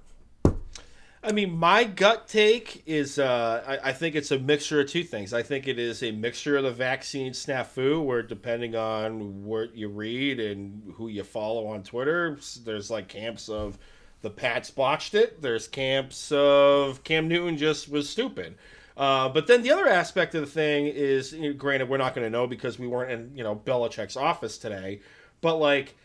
I 1.23 1.33
mean, 1.33 1.55
my 1.55 1.83
gut 1.83 2.27
take 2.27 2.81
is 2.87 3.19
uh, 3.19 3.63
I, 3.67 3.89
I, 3.89 3.93
think 3.93 4.15
it's 4.15 4.31
a 4.31 4.39
mixture 4.39 4.81
of 4.81 4.87
two 4.87 5.03
things. 5.03 5.33
I 5.33 5.43
think 5.43 5.67
it 5.67 5.77
is 5.77 6.01
a 6.01 6.11
mixture 6.11 6.57
of 6.57 6.63
the 6.63 6.71
vaccine 6.71 7.33
snafu, 7.33 8.03
where 8.03 8.23
depending 8.23 8.75
on 8.75 9.43
what 9.43 9.75
you 9.75 9.87
read 9.87 10.39
and 10.39 10.93
who 10.95 11.09
you 11.09 11.23
follow 11.23 11.67
on 11.67 11.83
Twitter, 11.83 12.39
there's 12.65 12.89
like 12.89 13.07
camps 13.07 13.49
of 13.49 13.77
the 14.21 14.31
Pats 14.31 14.71
botched 14.71 15.13
it. 15.13 15.41
There's 15.43 15.67
camps 15.67 16.31
of 16.31 17.03
Cam 17.03 17.27
Newton 17.27 17.55
just 17.55 17.89
was 17.89 18.09
stupid. 18.09 18.55
Uh, 18.97 19.29
but 19.29 19.45
then 19.45 19.61
the 19.61 19.71
other 19.71 19.87
aspect 19.87 20.33
of 20.33 20.41
the 20.41 20.47
thing 20.47 20.87
is, 20.87 21.33
you 21.33 21.49
know, 21.49 21.53
granted, 21.53 21.87
we're 21.87 21.97
not 21.97 22.15
going 22.15 22.25
to 22.25 22.31
know 22.31 22.47
because 22.47 22.79
we 22.79 22.87
weren't 22.87 23.11
in 23.11 23.31
you 23.35 23.43
know 23.43 23.55
Belichick's 23.55 24.17
office 24.17 24.57
today, 24.57 25.01
but 25.39 25.57
like 25.57 25.95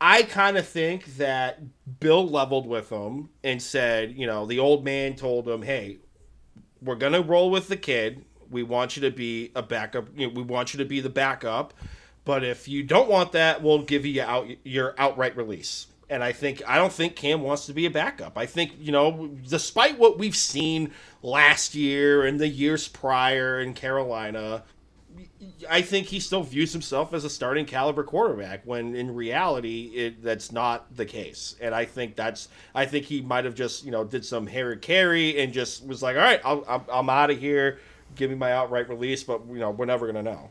I 0.00 0.22
kind 0.22 0.56
of 0.56 0.66
think 0.66 1.16
that 1.16 1.60
Bill 2.00 2.28
leveled 2.28 2.66
with 2.66 2.90
him 2.90 3.30
and 3.42 3.62
said, 3.62 4.12
you 4.16 4.26
know, 4.26 4.46
the 4.46 4.58
old 4.58 4.84
man 4.84 5.14
told 5.14 5.48
him, 5.48 5.62
"Hey, 5.62 5.98
we're 6.82 6.96
gonna 6.96 7.22
roll 7.22 7.50
with 7.50 7.68
the 7.68 7.76
kid. 7.76 8.24
We 8.50 8.62
want 8.62 8.96
you 8.96 9.02
to 9.02 9.10
be 9.10 9.52
a 9.54 9.62
backup. 9.62 10.08
You 10.16 10.26
know, 10.26 10.32
we 10.34 10.42
want 10.42 10.74
you 10.74 10.78
to 10.78 10.84
be 10.84 11.00
the 11.00 11.08
backup. 11.08 11.72
But 12.24 12.44
if 12.44 12.68
you 12.68 12.82
don't 12.82 13.08
want 13.08 13.32
that, 13.32 13.62
we'll 13.62 13.82
give 13.82 14.04
you 14.04 14.22
out 14.22 14.48
your 14.64 14.94
outright 14.98 15.36
release." 15.36 15.86
And 16.08 16.22
I 16.22 16.32
think 16.32 16.62
I 16.66 16.76
don't 16.76 16.92
think 16.92 17.16
Cam 17.16 17.42
wants 17.42 17.66
to 17.66 17.72
be 17.72 17.86
a 17.86 17.90
backup. 17.90 18.36
I 18.38 18.46
think 18.46 18.72
you 18.78 18.92
know, 18.92 19.30
despite 19.48 19.98
what 19.98 20.18
we've 20.18 20.36
seen 20.36 20.92
last 21.22 21.74
year 21.74 22.24
and 22.24 22.38
the 22.38 22.48
years 22.48 22.86
prior 22.86 23.58
in 23.60 23.74
Carolina, 23.74 24.62
I 25.70 25.82
think 25.82 26.06
he 26.06 26.20
still 26.20 26.42
views 26.42 26.72
himself 26.72 27.14
as 27.14 27.24
a 27.24 27.30
starting 27.30 27.66
caliber 27.66 28.04
quarterback 28.04 28.62
when 28.64 28.94
in 28.94 29.14
reality 29.14 29.92
it 29.94 30.22
that's 30.22 30.52
not 30.52 30.94
the 30.96 31.06
case. 31.06 31.56
And 31.60 31.74
I 31.74 31.84
think 31.84 32.16
that's 32.16 32.48
I 32.74 32.86
think 32.86 33.06
he 33.06 33.20
might 33.20 33.44
have 33.44 33.54
just 33.54 33.84
you 33.84 33.90
know 33.90 34.04
did 34.04 34.24
some 34.24 34.46
Harry 34.46 34.76
Carey 34.76 35.40
and 35.40 35.52
just 35.52 35.86
was 35.86 36.02
like, 36.02 36.16
all 36.16 36.22
right, 36.22 36.40
I'll, 36.44 36.64
I'm, 36.68 36.82
I'm 36.90 37.10
out 37.10 37.30
of 37.30 37.38
here. 37.38 37.78
Give 38.14 38.30
me 38.30 38.36
my 38.36 38.52
outright 38.52 38.88
release, 38.88 39.22
but 39.22 39.46
you 39.48 39.58
know 39.58 39.70
we're 39.70 39.86
never 39.86 40.06
gonna 40.06 40.22
know. 40.22 40.50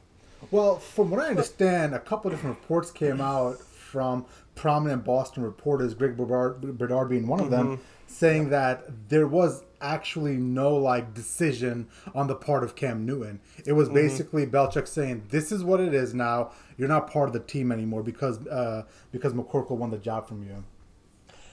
Well, 0.51 0.77
from 0.77 1.09
what 1.09 1.21
I 1.21 1.27
understand, 1.27 1.95
a 1.95 1.99
couple 1.99 2.31
of 2.31 2.37
different 2.37 2.57
reports 2.59 2.91
came 2.91 3.21
out 3.21 3.59
from 3.59 4.25
prominent 4.55 5.03
Boston 5.03 5.43
reporters, 5.43 5.93
Greg 5.93 6.17
Bedard, 6.17 6.77
Bedard 6.77 7.09
being 7.09 7.27
one 7.27 7.39
of 7.39 7.49
them, 7.49 7.77
mm-hmm. 7.77 7.83
Saying 8.07 8.49
that 8.49 9.09
there 9.09 9.27
was 9.27 9.63
actually 9.81 10.37
no 10.37 10.75
like 10.75 11.13
decision 11.13 11.87
on 12.13 12.27
the 12.27 12.35
part 12.35 12.63
of 12.63 12.75
Cam 12.75 13.05
Newton. 13.05 13.39
It 13.65 13.73
was 13.73 13.87
mm-hmm. 13.87 13.95
basically 13.95 14.45
Belichick 14.45 14.87
saying, 14.87 15.25
"This 15.29 15.51
is 15.51 15.63
what 15.63 15.79
it 15.79 15.93
is 15.93 16.13
now. 16.13 16.51
You're 16.77 16.89
not 16.89 17.09
part 17.09 17.29
of 17.29 17.33
the 17.33 17.39
team 17.39 17.71
anymore 17.71 18.03
because 18.03 18.45
uh, 18.47 18.83
because 19.11 19.33
McCorkle 19.33 19.77
won 19.77 19.91
the 19.91 19.97
job 19.97 20.27
from 20.27 20.43
you." 20.43 20.63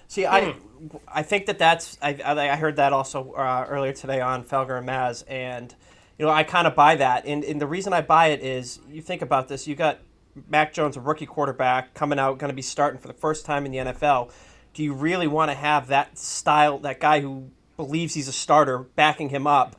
See, 0.08 0.26
I 0.26 0.52
hmm. 0.52 0.96
I 1.08 1.22
think 1.22 1.46
that 1.46 1.58
that's 1.58 1.96
I, 2.02 2.16
I 2.24 2.56
heard 2.56 2.76
that 2.76 2.92
also 2.92 3.32
uh, 3.32 3.66
earlier 3.68 3.92
today 3.92 4.20
on 4.20 4.44
Felger 4.44 4.78
and 4.78 4.88
Maz, 4.88 5.24
and 5.28 5.74
you 6.18 6.26
know 6.26 6.32
I 6.32 6.42
kind 6.42 6.66
of 6.66 6.74
buy 6.74 6.96
that, 6.96 7.24
and 7.26 7.44
and 7.44 7.60
the 7.60 7.66
reason 7.66 7.92
I 7.92 8.02
buy 8.02 8.28
it 8.28 8.40
is 8.42 8.78
you 8.90 9.02
think 9.02 9.22
about 9.22 9.48
this, 9.48 9.66
you 9.66 9.74
got 9.74 10.00
Mac 10.48 10.72
Jones, 10.72 10.96
a 10.96 11.00
rookie 11.00 11.26
quarterback, 11.26 11.94
coming 11.94 12.18
out, 12.18 12.38
going 12.38 12.50
to 12.50 12.54
be 12.54 12.62
starting 12.62 13.00
for 13.00 13.08
the 13.08 13.14
first 13.14 13.44
time 13.44 13.66
in 13.66 13.72
the 13.72 13.78
NFL. 13.78 14.30
Do 14.74 14.82
you 14.82 14.94
really 14.94 15.26
want 15.26 15.50
to 15.50 15.54
have 15.54 15.88
that 15.88 16.18
style, 16.18 16.78
that 16.80 17.00
guy 17.00 17.20
who 17.20 17.50
believes 17.76 18.14
he's 18.14 18.28
a 18.28 18.32
starter, 18.32 18.78
backing 18.78 19.28
him 19.28 19.46
up 19.46 19.76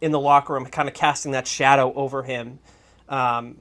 in 0.00 0.10
the 0.10 0.20
locker 0.20 0.54
room, 0.54 0.66
kind 0.66 0.88
of 0.88 0.94
casting 0.94 1.32
that 1.32 1.46
shadow 1.46 1.92
over 1.94 2.24
him, 2.24 2.58
um, 3.08 3.56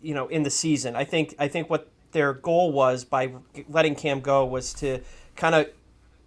you 0.00 0.14
know, 0.14 0.28
in 0.28 0.42
the 0.42 0.50
season. 0.50 0.96
I 0.96 1.04
think 1.04 1.34
I 1.38 1.48
think 1.48 1.68
what 1.68 1.90
their 2.12 2.32
goal 2.32 2.72
was 2.72 3.04
by 3.04 3.34
letting 3.68 3.94
Cam 3.94 4.20
go 4.20 4.46
was 4.46 4.72
to 4.74 5.00
kind 5.36 5.54
of 5.54 5.68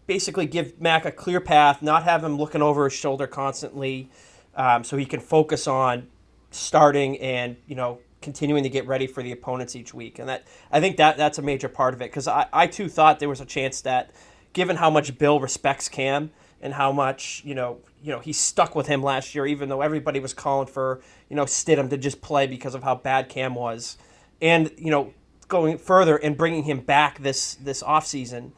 basically 0.05 0.45
give 0.45 0.79
Mac 0.79 1.05
a 1.05 1.11
clear 1.11 1.41
path, 1.41 1.81
not 1.81 2.03
have 2.03 2.23
him 2.23 2.37
looking 2.37 2.61
over 2.61 2.85
his 2.85 2.93
shoulder 2.93 3.25
constantly, 3.25 4.09
um, 4.55 4.83
so 4.83 4.95
he 4.95 5.05
can 5.05 5.19
focus 5.19 5.67
on 5.67 6.07
starting 6.51 7.17
and 7.19 7.57
you 7.67 7.75
know 7.75 7.99
continuing 8.27 8.61
to 8.61 8.69
get 8.69 8.85
ready 8.85 9.07
for 9.07 9.23
the 9.23 9.31
opponents 9.31 9.73
each 9.73 9.93
week. 9.93 10.19
And 10.19 10.27
that 10.27 10.45
I 10.69 10.81
think 10.81 10.97
that 10.97 11.15
that's 11.15 11.37
a 11.37 11.41
major 11.41 11.69
part 11.69 11.93
of 11.93 12.01
it 12.01 12.11
because 12.11 12.27
I, 12.27 12.47
I 12.51 12.67
too 12.67 12.89
thought 12.89 13.19
there 13.21 13.29
was 13.29 13.39
a 13.39 13.45
chance 13.45 13.79
that 13.81 14.11
given 14.51 14.75
how 14.75 14.89
much 14.89 15.17
Bill 15.17 15.39
respects 15.39 15.87
Cam 15.87 16.31
and 16.59 16.73
how 16.73 16.91
much 16.91 17.41
you 17.45 17.55
know 17.55 17.79
you 18.03 18.11
know 18.11 18.19
he 18.19 18.33
stuck 18.33 18.75
with 18.75 18.87
him 18.87 19.01
last 19.01 19.33
year, 19.33 19.45
even 19.45 19.69
though 19.69 19.79
everybody 19.79 20.19
was 20.19 20.33
calling 20.33 20.67
for 20.67 20.99
you 21.29 21.37
know 21.37 21.45
Stidham 21.45 21.89
to 21.89 21.97
just 21.97 22.19
play 22.19 22.47
because 22.47 22.75
of 22.75 22.83
how 22.83 22.95
bad 22.95 23.29
Cam 23.29 23.55
was, 23.55 23.97
and 24.41 24.71
you 24.77 24.91
know 24.91 25.13
going 25.47 25.77
further 25.77 26.17
and 26.17 26.35
bringing 26.35 26.63
him 26.63 26.81
back 26.81 27.19
this 27.19 27.55
this 27.55 27.81
offseason, 27.81 28.51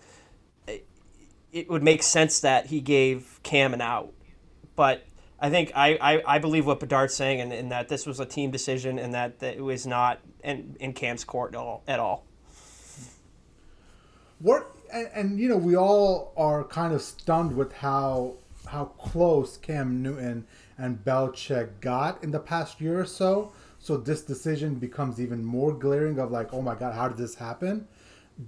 it, 0.65 0.87
it 1.51 1.69
would 1.69 1.83
make 1.83 2.01
sense 2.01 2.39
that 2.39 2.65
he 2.65 2.81
gave 2.81 3.39
Cam 3.43 3.75
an 3.75 3.81
out, 3.81 4.11
but. 4.75 5.05
I 5.41 5.49
think 5.49 5.71
I, 5.75 5.97
I, 6.01 6.35
I 6.35 6.39
believe 6.39 6.65
what 6.65 6.79
Bedard's 6.79 7.13
saying, 7.13 7.39
and, 7.41 7.53
and, 7.53 7.71
that 7.71 7.87
this 7.87 8.05
was 8.05 8.19
a 8.19 8.25
team 8.25 8.51
decision, 8.51 8.99
and 8.99 9.13
that, 9.13 9.39
that 9.39 9.55
it 9.55 9.61
was 9.61 9.87
not 9.87 10.19
in, 10.43 10.75
in 10.79 10.93
Cam's 10.93 11.23
court 11.23 11.53
at 11.53 11.59
all. 11.59 11.83
At 11.87 11.99
all. 11.99 12.25
What 14.39 14.71
and, 14.93 15.09
and, 15.13 15.39
you 15.39 15.49
know 15.49 15.57
we 15.57 15.75
all 15.75 16.33
are 16.37 16.63
kind 16.63 16.93
of 16.93 17.01
stunned 17.01 17.55
with 17.55 17.73
how 17.73 18.35
how 18.67 18.85
close 18.85 19.57
Cam 19.57 20.01
Newton 20.01 20.45
and 20.77 21.03
Belichick 21.03 21.79
got 21.81 22.23
in 22.23 22.31
the 22.31 22.39
past 22.39 22.79
year 22.79 22.99
or 22.99 23.05
so. 23.05 23.51
So 23.79 23.97
this 23.97 24.21
decision 24.21 24.75
becomes 24.75 25.19
even 25.19 25.43
more 25.43 25.73
glaring 25.73 26.19
of 26.19 26.31
like, 26.31 26.53
oh 26.53 26.61
my 26.61 26.75
god, 26.75 26.93
how 26.93 27.07
did 27.07 27.17
this 27.17 27.35
happen? 27.35 27.87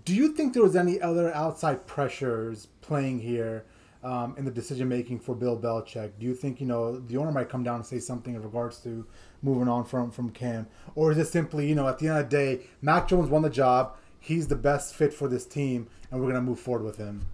Do 0.05 0.13
you 0.13 0.33
think 0.33 0.53
there 0.53 0.63
was 0.63 0.75
any 0.75 1.01
other 1.01 1.33
outside 1.33 1.85
pressures 1.87 2.67
playing 2.81 3.19
here 3.19 3.65
um, 4.03 4.35
in 4.37 4.45
the 4.45 4.51
decision 4.51 4.87
making 4.87 5.19
for 5.19 5.35
Bill 5.35 5.57
Belichick? 5.57 6.11
Do 6.19 6.25
you 6.25 6.33
think 6.33 6.59
you 6.59 6.67
know 6.67 6.97
the 6.97 7.17
owner 7.17 7.31
might 7.31 7.49
come 7.49 7.63
down 7.63 7.75
and 7.75 7.85
say 7.85 7.99
something 7.99 8.35
in 8.35 8.41
regards 8.41 8.77
to 8.79 9.05
moving 9.41 9.67
on 9.67 9.85
from 9.85 10.11
from 10.11 10.29
Cam, 10.31 10.67
or 10.95 11.11
is 11.11 11.17
it 11.17 11.27
simply 11.27 11.67
you 11.67 11.75
know 11.75 11.87
at 11.87 11.99
the 11.99 12.07
end 12.07 12.17
of 12.17 12.29
the 12.29 12.35
day, 12.35 12.61
Mac 12.81 13.07
Jones 13.07 13.29
won 13.29 13.41
the 13.41 13.49
job, 13.49 13.95
he's 14.19 14.47
the 14.47 14.55
best 14.55 14.95
fit 14.95 15.13
for 15.13 15.27
this 15.27 15.45
team, 15.45 15.87
and 16.09 16.21
we're 16.21 16.27
gonna 16.27 16.41
move 16.41 16.59
forward 16.59 16.83
with 16.83 16.97
him? 16.97 17.27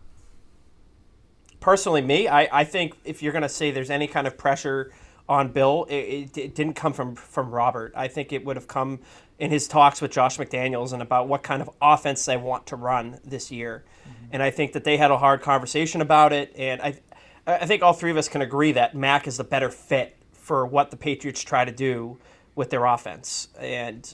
Personally, 1.60 2.02
me, 2.02 2.28
I, 2.28 2.60
I 2.60 2.64
think 2.64 2.98
if 3.04 3.24
you're 3.24 3.34
gonna 3.34 3.50
say 3.50 3.72
there's 3.72 3.90
any 3.90 4.08
kind 4.08 4.28
of 4.28 4.38
pressure 4.38 4.92
on 5.30 5.50
Bill, 5.50 5.86
it, 5.90 5.96
it, 5.96 6.38
it 6.38 6.56
didn't 6.56 6.76
come 6.76 6.94
from 6.94 7.16
from 7.16 7.52
Robert. 7.52 7.94
I 7.96 8.08
think 8.08 8.32
it 8.32 8.46
would 8.46 8.56
have 8.56 8.68
come 8.68 9.00
in 9.40 9.52
his 9.52 9.68
talks 9.68 10.02
with 10.02 10.12
Josh 10.12 10.38
McDaniels 10.38 10.94
and 10.94 11.02
about 11.02 11.28
what 11.28 11.44
kind 11.44 11.62
of 11.62 11.70
offense 11.82 12.26
they 12.26 12.38
want 12.38 12.66
to 12.68 12.76
run 12.76 13.20
this 13.24 13.52
year. 13.52 13.84
And 14.32 14.44
I 14.44 14.52
think 14.52 14.74
that 14.74 14.84
they 14.84 14.98
had 14.98 15.12
a 15.12 15.18
hard 15.18 15.42
conversation 15.42 16.02
about 16.02 16.34
it. 16.34 16.54
And 16.58 16.82
I, 16.82 17.00
I 17.46 17.66
think 17.66 17.82
all 17.82 17.94
three 17.94 18.12
of 18.12 18.18
us 18.18 18.28
can 18.28 18.42
agree 18.42 18.72
that 18.74 18.96
Mac 18.96 19.28
is 19.28 19.38
the 19.38 19.44
better 19.44 19.70
fit 19.70 20.18
for 20.34 20.66
what 20.66 20.92
the 20.92 20.98
Patriots 20.98 21.42
try 21.42 21.66
to 21.66 21.72
do 21.72 22.18
with 22.56 22.70
their 22.70 22.86
offense. 22.86 23.50
And 23.60 24.14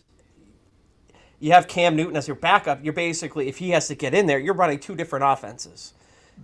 you 1.39 1.51
have 1.51 1.67
Cam 1.67 1.95
Newton 1.95 2.15
as 2.15 2.27
your 2.27 2.35
backup. 2.35 2.83
You're 2.83 2.93
basically, 2.93 3.47
if 3.47 3.57
he 3.57 3.71
has 3.71 3.87
to 3.87 3.95
get 3.95 4.13
in 4.13 4.27
there, 4.27 4.39
you're 4.39 4.53
running 4.53 4.79
two 4.79 4.95
different 4.95 5.25
offenses. 5.25 5.93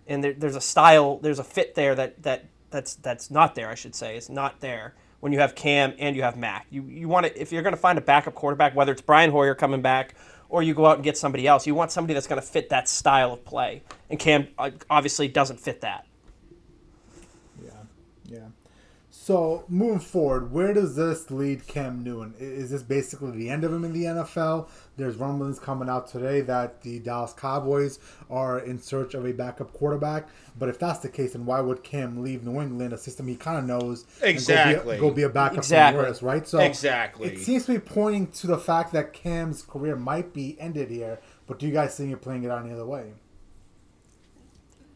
And 0.08 0.24
there, 0.24 0.34
there's 0.34 0.56
a 0.56 0.62
style, 0.62 1.18
there's 1.18 1.40
a 1.40 1.44
fit 1.44 1.76
there 1.76 1.96
that, 1.96 2.22
that 2.24 2.46
that's 2.70 2.96
that's 2.96 3.32
not 3.32 3.56
there. 3.56 3.70
I 3.70 3.76
should 3.76 3.96
say 3.96 4.16
it's 4.16 4.30
not 4.30 4.60
there 4.60 4.96
when 5.20 5.32
you 5.34 5.40
have 5.40 5.56
Cam 5.56 5.94
and 6.00 6.16
you 6.16 6.22
have 6.22 6.38
Mac. 6.38 6.68
You 6.70 6.84
you 6.84 7.08
want 7.08 7.26
to 7.26 7.42
if 7.42 7.52
you're 7.52 7.62
going 7.62 7.76
to 7.76 7.80
find 7.80 7.98
a 7.98 8.02
backup 8.02 8.36
quarterback, 8.36 8.76
whether 8.76 8.92
it's 8.92 9.02
Brian 9.02 9.32
Hoyer 9.32 9.56
coming 9.56 9.82
back 9.82 10.16
or 10.50 10.63
you 10.63 10.74
go 10.74 10.88
out 10.88 10.96
and 10.96 11.03
get 11.03 11.18
somebody 11.18 11.48
else, 11.48 11.65
you 11.65 11.75
want 11.75 11.91
somebody 11.91 12.15
that's 12.15 12.27
going 12.27 12.41
to 12.41 12.48
fit 12.48 12.70
that 12.70 12.89
style 12.89 13.34
of 13.34 13.46
play. 13.46 13.84
And 14.10 14.20
Cam 14.20 14.48
uh, 14.58 14.72
obviously 14.89 15.27
doesn't 15.27 15.60
fit 15.60 15.82
that. 15.82 16.06
Yeah, 17.63 17.72
yeah. 18.25 18.39
So 19.12 19.63
moving 19.68 20.00
forward, 20.00 20.51
where 20.51 20.74
does 20.74 20.96
this 20.96 21.32
lead 21.32 21.68
Cam 21.68 22.04
Newton? 22.04 22.36
Is 22.39 22.70
this 22.70 22.84
basically 22.84 23.32
the 23.32 23.50
end 23.50 23.63
of 23.63 23.74
him 23.74 23.84
in 23.84 23.92
the 23.92 24.04
NFL? 24.04 24.70
There's 24.98 25.16
rumblings 25.16 25.58
coming 25.58 25.89
out 25.89 26.08
today 26.08 26.42
that 26.42 26.82
the 26.84 27.00
Dallas 27.00 27.34
Cowboys 27.34 28.00
are 28.30 28.60
in 28.60 28.80
search 28.80 29.16
of 29.16 29.25
a 29.25 29.34
backup 29.34 29.74
quarterback. 29.74 30.28
But 30.58 30.70
if 30.70 30.78
that's 30.78 31.00
the 31.00 31.10
case, 31.10 31.34
then 31.34 31.46
why 31.46 31.60
would 31.60 31.84
Cam 31.84 32.22
leave 32.22 32.44
New 32.44 32.62
England, 32.62 32.94
a 32.94 32.98
system 32.98 33.28
he 33.28 33.36
kind 33.36 33.58
of 33.58 33.66
knows, 33.66 34.06
exactly, 34.22 34.75
go 34.75 34.84
be, 34.84 34.98
a, 34.98 35.00
go 35.00 35.12
be 35.12 35.24
a 35.24 35.30
backup 35.30 35.60
exactly. 35.60 36.06
else, 36.06 36.22
right? 36.22 36.48
So 36.48 36.60
exactly, 36.60 37.30
it 37.30 37.39
seems 37.39 37.66
to 37.66 37.74
be 37.74 37.80
pointing 37.80 38.28
to 38.28 38.48
the 38.48 38.58
fact 38.58 38.94
that 38.94 39.13
Cam's 39.13 39.63
career 39.63 39.96
might 39.96 40.34
be 40.34 40.56
ended 40.60 40.92
here. 40.92 41.20
But 41.48 41.58
do 41.58 41.66
you 41.66 41.74
guys 41.74 41.98
think 41.98 42.10
you're 42.10 42.20
playing 42.20 42.44
it 42.44 42.51
out 42.51 42.63
any 42.63 42.74
other 42.74 42.86
way? 42.86 43.13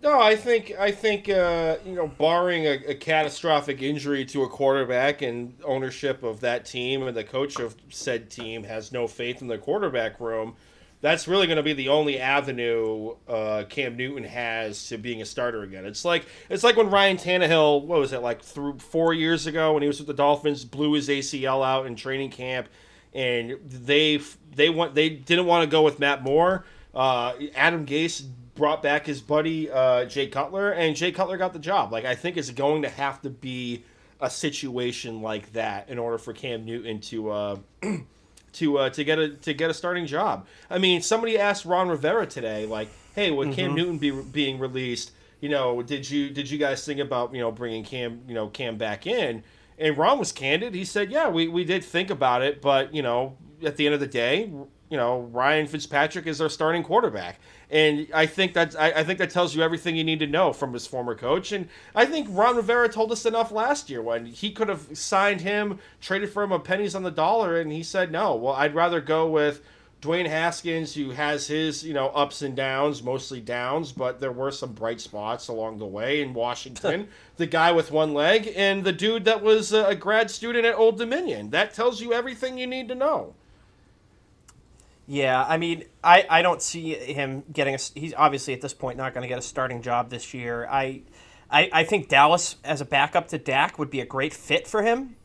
No, 0.03 0.19
I 0.19 0.35
think 0.35 0.73
I 0.77 0.91
think 0.91 1.29
uh, 1.29 1.77
you 1.85 1.95
know, 1.95 2.07
barring 2.07 2.65
a, 2.65 2.73
a, 2.89 2.93
catastrophic 2.93 3.81
injury 3.81 4.25
to 4.25 4.43
a 4.43 4.49
quarterback 4.49 5.21
and 5.21 5.55
ownership 5.63 6.23
of 6.23 6.41
that 6.41 6.65
team 6.65 7.03
and 7.03 7.15
the 7.15 7.23
coach 7.23 7.57
of 7.57 7.77
said 7.87 8.29
team 8.29 8.65
has 8.65 8.91
no 8.91 9.07
faith 9.07 9.41
in 9.41 9.47
the 9.47 9.57
quarterback 9.57 10.19
room, 10.19 10.57
that's 10.99 11.25
really 11.25 11.47
going 11.47 11.55
to 11.55 11.63
be 11.63 11.71
the 11.71 11.87
only 11.87 12.19
avenue 12.19 13.15
uh, 13.29 13.63
Cam 13.69 13.95
Newton 13.95 14.25
has 14.25 14.89
to 14.89 14.97
being 14.97 15.21
a 15.21 15.25
starter 15.25 15.63
again. 15.63 15.85
It's 15.85 16.03
like 16.03 16.25
it's 16.49 16.65
like 16.65 16.75
when 16.75 16.89
Ryan 16.89 17.15
Tannehill, 17.15 17.85
what 17.85 17.99
was 18.01 18.11
it 18.11 18.19
like 18.19 18.41
through 18.41 18.79
four 18.79 19.13
years 19.13 19.47
ago 19.47 19.71
when 19.71 19.83
he 19.83 19.87
was 19.87 19.99
with 19.99 20.07
the 20.07 20.13
Dolphins, 20.13 20.65
blew 20.65 20.91
his 20.91 21.07
ACL 21.07 21.65
out 21.65 21.85
in 21.85 21.95
training 21.95 22.31
camp, 22.31 22.67
and 23.13 23.57
they 23.63 24.19
they 24.53 24.69
want 24.69 24.95
they 24.95 25.07
didn't 25.07 25.45
want 25.45 25.63
to 25.63 25.71
go 25.71 25.81
with 25.81 25.97
Matt 25.97 26.23
Moore. 26.23 26.65
Uh, 26.93 27.33
Adam 27.55 27.85
Gase 27.85 28.23
brought 28.55 28.83
back 28.83 29.05
his 29.05 29.21
buddy 29.21 29.69
uh, 29.69 30.05
Jay 30.05 30.27
Cutler, 30.27 30.71
and 30.71 30.95
Jay 30.95 31.11
Cutler 31.11 31.37
got 31.37 31.53
the 31.53 31.59
job. 31.59 31.91
Like 31.91 32.05
I 32.05 32.15
think 32.15 32.37
it's 32.37 32.51
going 32.51 32.83
to 32.83 32.89
have 32.89 33.21
to 33.21 33.29
be 33.29 33.83
a 34.19 34.29
situation 34.29 35.21
like 35.21 35.51
that 35.53 35.89
in 35.89 35.99
order 35.99 36.17
for 36.17 36.33
Cam 36.33 36.65
Newton 36.65 37.01
to 37.01 37.29
uh, 37.29 37.57
to 38.53 38.77
uh, 38.77 38.89
to 38.91 39.03
get 39.03 39.19
a 39.19 39.29
to 39.29 39.53
get 39.53 39.69
a 39.69 39.73
starting 39.73 40.05
job. 40.05 40.47
I 40.69 40.77
mean, 40.77 41.01
somebody 41.01 41.37
asked 41.37 41.65
Ron 41.65 41.89
Rivera 41.89 42.25
today, 42.25 42.65
like, 42.65 42.89
"Hey, 43.15 43.31
would 43.31 43.49
mm-hmm. 43.49 43.55
Cam 43.55 43.75
Newton 43.75 43.97
be 43.97 44.11
being 44.11 44.59
released? 44.59 45.11
You 45.41 45.49
know, 45.49 45.81
did 45.81 46.09
you 46.09 46.29
did 46.29 46.49
you 46.49 46.57
guys 46.57 46.85
think 46.85 46.99
about 46.99 47.33
you 47.33 47.41
know 47.41 47.51
bringing 47.51 47.83
Cam 47.83 48.21
you 48.27 48.33
know 48.33 48.47
Cam 48.47 48.77
back 48.77 49.05
in?" 49.07 49.43
And 49.79 49.97
Ron 49.97 50.19
was 50.19 50.31
candid. 50.31 50.75
He 50.75 50.85
said, 50.85 51.11
"Yeah, 51.11 51.29
we 51.29 51.47
we 51.47 51.63
did 51.63 51.83
think 51.83 52.09
about 52.09 52.43
it, 52.43 52.61
but 52.61 52.93
you 52.93 53.01
know, 53.01 53.37
at 53.63 53.75
the 53.75 53.85
end 53.85 53.95
of 53.95 53.99
the 53.99 54.07
day, 54.07 54.51
you 54.93 54.97
know, 54.97 55.21
Ryan 55.31 55.65
Fitzpatrick 55.65 56.27
is 56.27 56.39
our 56.39 56.49
starting 56.49 56.83
quarterback." 56.83 57.39
And 57.69 58.07
I 58.13 58.27
think 58.27 58.53
that 58.53 58.79
I, 58.79 58.91
I, 58.91 59.03
think 59.03 59.17
that 59.17 59.31
tells 59.31 59.55
you 59.55 59.63
everything 59.63 59.95
you 59.95 60.03
need 60.03 60.19
to 60.19 60.27
know 60.27 60.53
from 60.53 60.73
his 60.73 60.85
former 60.85 61.15
coach. 61.15 61.51
And 61.51 61.67
I 61.95 62.05
think 62.05 62.27
Ron 62.29 62.55
Rivera 62.55 62.87
told 62.87 63.11
us 63.11 63.25
enough 63.25 63.51
last 63.51 63.89
year 63.89 64.01
when 64.01 64.27
he 64.27 64.51
could 64.51 64.69
have 64.69 64.95
signed 64.95 65.41
him, 65.41 65.79
traded 65.99 66.29
for 66.29 66.43
him 66.43 66.51
a 66.51 66.59
pennies 66.59 66.93
on 66.93 67.01
the 67.01 67.09
dollar, 67.09 67.59
and 67.59 67.71
he 67.71 67.81
said 67.81 68.11
no. 68.11 68.35
Well, 68.35 68.53
I'd 68.53 68.75
rather 68.75 69.01
go 69.01 69.27
with 69.27 69.61
Dwayne 70.03 70.27
Haskins, 70.27 70.93
who 70.93 71.11
has 71.11 71.47
his 71.47 71.83
you 71.83 71.93
know 71.93 72.09
ups 72.09 72.41
and 72.41 72.55
downs, 72.55 73.01
mostly 73.01 73.39
downs, 73.39 73.93
but 73.93 74.19
there 74.19 74.33
were 74.33 74.51
some 74.51 74.73
bright 74.73 74.99
spots 74.99 75.47
along 75.47 75.77
the 75.77 75.85
way 75.85 76.21
in 76.21 76.33
Washington. 76.33 77.07
the 77.37 77.47
guy 77.47 77.71
with 77.71 77.89
one 77.89 78.13
leg, 78.13 78.51
and 78.55 78.83
the 78.83 78.91
dude 78.91 79.25
that 79.25 79.41
was 79.41 79.71
a 79.71 79.95
grad 79.95 80.29
student 80.29 80.65
at 80.65 80.75
Old 80.75 80.97
Dominion. 80.97 81.51
That 81.51 81.73
tells 81.73 82.01
you 82.01 82.11
everything 82.11 82.57
you 82.57 82.67
need 82.67 82.89
to 82.89 82.95
know. 82.95 83.33
Yeah, 85.05 85.43
I 85.43 85.57
mean, 85.57 85.83
I, 86.03 86.25
I 86.29 86.41
don't 86.41 86.61
see 86.61 86.93
him 86.93 87.43
getting 87.51 87.75
a. 87.75 87.79
He's 87.93 88.13
obviously 88.13 88.53
at 88.53 88.61
this 88.61 88.73
point 88.73 88.97
not 88.97 89.13
going 89.13 89.23
to 89.23 89.27
get 89.27 89.37
a 89.37 89.41
starting 89.41 89.81
job 89.81 90.09
this 90.09 90.33
year. 90.33 90.65
I, 90.69 91.01
I, 91.49 91.69
I 91.73 91.83
think 91.83 92.07
Dallas 92.07 92.55
as 92.63 92.79
a 92.79 92.85
backup 92.85 93.27
to 93.29 93.37
Dak 93.37 93.77
would 93.77 93.89
be 93.89 93.99
a 93.99 94.05
great 94.05 94.33
fit 94.33 94.65
for 94.65 94.81
him. 94.81 95.17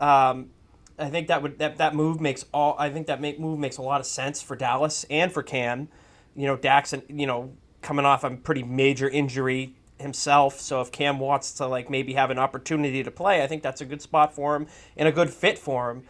Um, 0.00 0.50
I 0.98 1.10
think 1.10 1.28
that 1.28 1.42
would 1.42 1.58
that, 1.60 1.78
that 1.78 1.94
move 1.94 2.20
makes 2.20 2.44
all. 2.52 2.74
I 2.78 2.90
think 2.90 3.06
that 3.06 3.20
make, 3.20 3.38
move 3.38 3.58
makes 3.58 3.76
a 3.76 3.82
lot 3.82 4.00
of 4.00 4.06
sense 4.06 4.42
for 4.42 4.56
Dallas 4.56 5.06
and 5.08 5.32
for 5.32 5.44
Cam. 5.44 5.88
You 6.34 6.46
know, 6.46 6.56
Dak's 6.56 6.92
you 7.08 7.26
know 7.26 7.52
coming 7.82 8.04
off 8.04 8.24
a 8.24 8.30
pretty 8.30 8.64
major 8.64 9.08
injury 9.08 9.76
himself. 9.98 10.58
So 10.58 10.80
if 10.80 10.90
Cam 10.90 11.20
wants 11.20 11.52
to 11.52 11.66
like 11.66 11.88
maybe 11.88 12.14
have 12.14 12.30
an 12.30 12.38
opportunity 12.38 13.04
to 13.04 13.10
play, 13.12 13.44
I 13.44 13.46
think 13.46 13.62
that's 13.62 13.80
a 13.80 13.86
good 13.86 14.02
spot 14.02 14.34
for 14.34 14.56
him 14.56 14.66
and 14.96 15.06
a 15.06 15.12
good 15.12 15.30
fit 15.30 15.56
for 15.56 15.90
him. 15.90 16.02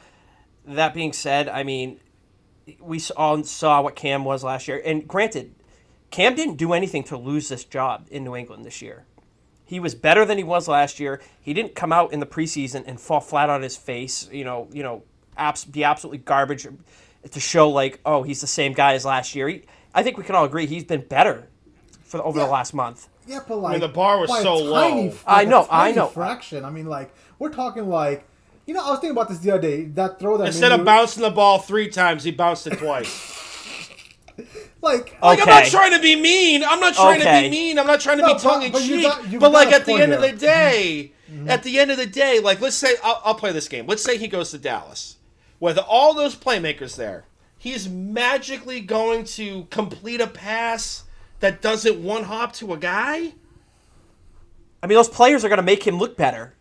That 0.66 0.94
being 0.94 1.12
said, 1.12 1.48
I 1.48 1.64
mean 1.64 2.00
we 2.80 3.00
all 3.16 3.42
saw 3.44 3.82
what 3.82 3.96
Cam 3.96 4.24
was 4.24 4.44
last 4.44 4.68
year. 4.68 4.80
And 4.84 5.06
granted, 5.06 5.54
Cam 6.10 6.34
didn't 6.34 6.56
do 6.56 6.72
anything 6.72 7.04
to 7.04 7.16
lose 7.16 7.48
this 7.48 7.64
job 7.64 8.06
in 8.10 8.24
New 8.24 8.36
England 8.36 8.64
this 8.64 8.82
year. 8.82 9.04
He 9.64 9.78
was 9.78 9.94
better 9.94 10.24
than 10.24 10.36
he 10.36 10.44
was 10.44 10.66
last 10.66 10.98
year. 10.98 11.20
He 11.40 11.54
didn't 11.54 11.76
come 11.76 11.92
out 11.92 12.12
in 12.12 12.18
the 12.18 12.26
preseason 12.26 12.82
and 12.86 13.00
fall 13.00 13.20
flat 13.20 13.48
on 13.48 13.62
his 13.62 13.76
face. 13.76 14.28
You 14.32 14.44
know, 14.44 14.68
you 14.72 14.82
know, 14.82 15.04
abs- 15.36 15.64
be 15.64 15.84
absolutely 15.84 16.18
garbage 16.18 16.66
to 17.30 17.40
show 17.40 17.70
like, 17.70 18.00
oh, 18.04 18.22
he's 18.24 18.40
the 18.40 18.48
same 18.48 18.72
guy 18.72 18.94
as 18.94 19.04
last 19.04 19.34
year. 19.34 19.48
He, 19.48 19.62
I 19.94 20.02
think 20.02 20.18
we 20.18 20.24
can 20.24 20.34
all 20.34 20.44
agree 20.44 20.66
he's 20.66 20.84
been 20.84 21.02
better 21.02 21.46
for 22.02 22.20
over 22.24 22.40
yeah. 22.40 22.46
the 22.46 22.50
last 22.50 22.74
month. 22.74 23.08
Yeah, 23.26 23.40
but 23.46 23.58
like 23.58 23.70
I 23.70 23.72
mean, 23.74 23.80
the 23.80 23.94
bar 23.94 24.18
was 24.18 24.30
so 24.42 24.56
low. 24.56 25.12
I 25.26 25.44
know, 25.44 25.66
I 25.70 25.92
know. 25.92 26.08
Fraction. 26.08 26.64
I 26.64 26.70
mean, 26.70 26.86
like 26.86 27.14
we're 27.38 27.52
talking 27.52 27.88
like 27.88 28.26
you 28.70 28.74
know, 28.74 28.86
I 28.86 28.90
was 28.90 29.00
thinking 29.00 29.16
about 29.16 29.28
this 29.28 29.38
the 29.38 29.50
other 29.50 29.62
day. 29.62 29.82
That 29.86 30.20
throw 30.20 30.36
that 30.36 30.46
instead 30.46 30.70
of 30.70 30.84
bouncing 30.84 31.24
the 31.24 31.30
ball 31.30 31.58
three 31.58 31.88
times, 31.88 32.22
he 32.22 32.30
bounced 32.30 32.68
it 32.68 32.78
twice. 32.78 33.90
like, 34.80 35.20
like 35.20 35.40
I'm 35.40 35.48
not 35.48 35.64
trying 35.64 35.90
to 35.90 35.98
be 35.98 36.14
mean. 36.14 36.62
I'm 36.62 36.78
not 36.78 36.94
trying 36.94 37.20
okay. 37.20 37.42
to 37.42 37.48
be 37.48 37.50
mean. 37.50 37.80
I'm 37.80 37.86
not 37.88 37.98
trying 37.98 38.18
to 38.18 38.22
no, 38.22 38.34
be 38.34 38.40
tongue 38.40 38.62
in 38.62 38.72
cheek. 38.74 39.02
But, 39.02 39.40
but 39.40 39.50
like 39.50 39.72
at 39.72 39.86
the 39.86 39.94
end 39.94 40.12
here. 40.12 40.14
of 40.14 40.20
the 40.20 40.36
day, 40.36 41.10
mm-hmm. 41.28 41.50
at 41.50 41.64
the 41.64 41.80
end 41.80 41.90
of 41.90 41.96
the 41.96 42.06
day, 42.06 42.38
like 42.38 42.60
let's 42.60 42.76
say 42.76 42.94
I'll, 43.02 43.20
I'll 43.24 43.34
play 43.34 43.50
this 43.50 43.66
game. 43.66 43.88
Let's 43.88 44.04
say 44.04 44.16
he 44.18 44.28
goes 44.28 44.52
to 44.52 44.58
Dallas 44.58 45.16
with 45.58 45.76
all 45.76 46.14
those 46.14 46.36
playmakers 46.36 46.94
there. 46.94 47.24
He's 47.58 47.88
magically 47.88 48.80
going 48.80 49.24
to 49.24 49.64
complete 49.70 50.20
a 50.20 50.28
pass 50.28 51.06
that 51.40 51.60
doesn't 51.60 52.00
one 52.00 52.22
hop 52.22 52.52
to 52.52 52.72
a 52.72 52.76
guy. 52.76 53.32
I 54.80 54.86
mean, 54.86 54.94
those 54.94 55.08
players 55.08 55.44
are 55.44 55.48
going 55.48 55.56
to 55.56 55.64
make 55.64 55.84
him 55.84 55.98
look 55.98 56.16
better. 56.16 56.54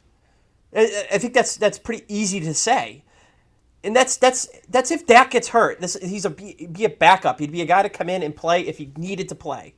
I 0.75 1.17
think 1.17 1.33
that's 1.33 1.57
that's 1.57 1.79
pretty 1.79 2.05
easy 2.07 2.39
to 2.41 2.53
say, 2.53 3.03
and 3.83 3.95
that's 3.95 4.17
that's 4.17 4.47
that's 4.69 4.91
if 4.91 5.07
Dak 5.07 5.31
gets 5.31 5.49
hurt. 5.49 5.81
This 5.81 5.97
he's 5.99 6.25
a 6.25 6.29
be 6.29 6.85
a 6.85 6.89
backup. 6.89 7.39
He'd 7.39 7.51
be 7.51 7.61
a 7.61 7.65
guy 7.65 7.81
to 7.81 7.89
come 7.89 8.09
in 8.09 8.21
and 8.21 8.35
play 8.35 8.61
if 8.61 8.77
he 8.77 8.91
needed 8.95 9.29
to 9.29 9.35
play. 9.35 9.73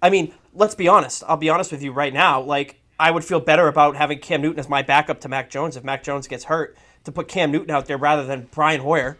I 0.00 0.10
mean, 0.10 0.32
let's 0.54 0.74
be 0.76 0.86
honest. 0.86 1.24
I'll 1.26 1.36
be 1.36 1.50
honest 1.50 1.72
with 1.72 1.82
you 1.82 1.92
right 1.92 2.12
now. 2.12 2.40
Like 2.40 2.80
I 3.00 3.10
would 3.10 3.24
feel 3.24 3.40
better 3.40 3.66
about 3.66 3.96
having 3.96 4.20
Cam 4.20 4.42
Newton 4.42 4.60
as 4.60 4.68
my 4.68 4.82
backup 4.82 5.20
to 5.22 5.28
Mac 5.28 5.50
Jones 5.50 5.76
if 5.76 5.82
Mac 5.82 6.04
Jones 6.04 6.28
gets 6.28 6.44
hurt 6.44 6.76
to 7.04 7.10
put 7.10 7.26
Cam 7.26 7.50
Newton 7.50 7.70
out 7.70 7.86
there 7.86 7.98
rather 7.98 8.24
than 8.24 8.48
Brian 8.52 8.82
Hoyer. 8.82 9.18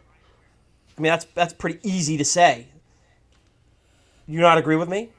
I 0.96 1.00
mean, 1.00 1.10
that's 1.10 1.24
that's 1.34 1.52
pretty 1.52 1.80
easy 1.82 2.16
to 2.16 2.24
say. 2.24 2.68
You 4.26 4.40
not 4.40 4.58
agree 4.58 4.76
with 4.76 4.88
me? 4.88 5.10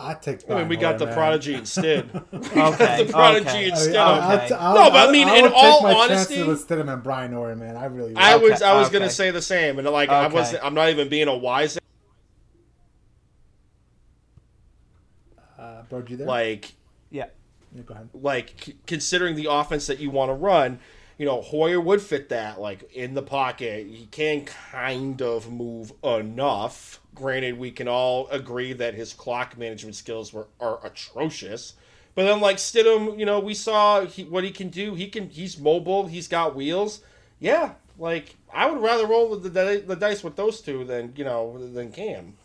I 0.00 0.14
take. 0.14 0.50
I 0.50 0.58
mean, 0.58 0.68
we 0.68 0.76
got 0.76 0.98
the 0.98 1.04
man. 1.04 1.14
prodigy 1.14 1.54
instead. 1.54 2.08
okay. 2.34 3.04
the 3.04 3.12
prodigy 3.12 3.48
okay. 3.50 3.68
instead. 3.68 3.96
I 3.96 4.36
mean, 4.36 4.44
okay. 4.44 4.54
I'll, 4.54 4.78
I'll, 4.78 4.84
no, 4.86 4.90
but 4.90 5.08
I 5.08 5.12
mean, 5.12 5.28
in 5.28 5.52
all 5.54 5.86
honesty, 5.86 6.40
instead 6.40 6.78
of 6.78 6.88
him 6.88 7.00
Brian 7.02 7.34
Hoyer, 7.34 7.54
man, 7.54 7.76
I 7.76 7.84
really. 7.84 8.16
I 8.16 8.36
was, 8.36 8.62
I 8.62 8.74
was 8.74 8.88
okay. 8.88 8.98
gonna 8.98 9.10
say 9.10 9.30
the 9.30 9.42
same, 9.42 9.78
and 9.78 9.86
like, 9.88 10.08
I 10.08 10.26
was, 10.28 10.54
I'm 10.62 10.72
not 10.72 10.88
even 10.88 11.10
being 11.10 11.28
a 11.28 11.36
wise. 11.36 11.78
Uh, 15.58 15.82
bro, 15.90 16.02
you 16.08 16.16
there? 16.16 16.26
Like, 16.26 16.72
yeah. 17.10 17.26
yeah 17.74 17.82
go 17.82 17.92
ahead. 17.92 18.08
Like, 18.14 18.54
c- 18.64 18.76
considering 18.86 19.36
the 19.36 19.48
offense 19.50 19.86
that 19.88 19.98
you 19.98 20.08
want 20.08 20.30
to 20.30 20.34
run, 20.34 20.78
you 21.18 21.26
know, 21.26 21.42
Hoyer 21.42 21.78
would 21.78 22.00
fit 22.00 22.30
that. 22.30 22.58
Like 22.58 22.90
in 22.94 23.12
the 23.12 23.22
pocket, 23.22 23.86
he 23.86 24.06
can 24.06 24.46
kind 24.46 25.20
of 25.20 25.52
move 25.52 25.92
enough 26.02 26.99
Granted, 27.20 27.58
we 27.58 27.70
can 27.70 27.86
all 27.86 28.28
agree 28.28 28.72
that 28.72 28.94
his 28.94 29.12
clock 29.12 29.58
management 29.58 29.94
skills 29.94 30.32
were 30.32 30.46
are 30.58 30.80
atrocious, 30.82 31.74
But 32.14 32.24
then 32.24 32.40
like 32.40 32.56
Stidham, 32.56 33.18
you 33.18 33.26
know, 33.26 33.38
we 33.40 33.52
saw 33.52 34.06
he, 34.06 34.24
what 34.24 34.42
he 34.42 34.50
can 34.50 34.70
do. 34.70 34.94
He 34.94 35.06
can 35.08 35.28
he's 35.28 35.58
mobile. 35.58 36.06
He's 36.06 36.28
got 36.28 36.56
wheels. 36.56 37.02
Yeah, 37.38 37.74
like 37.98 38.36
I 38.54 38.70
would 38.70 38.80
rather 38.80 39.06
roll 39.06 39.36
the, 39.36 39.50
the, 39.50 39.84
the 39.86 39.96
dice 39.96 40.24
with 40.24 40.36
those 40.36 40.62
two 40.62 40.84
than 40.84 41.12
you 41.14 41.24
know 41.24 41.58
than 41.58 41.92
Cam. 41.92 42.36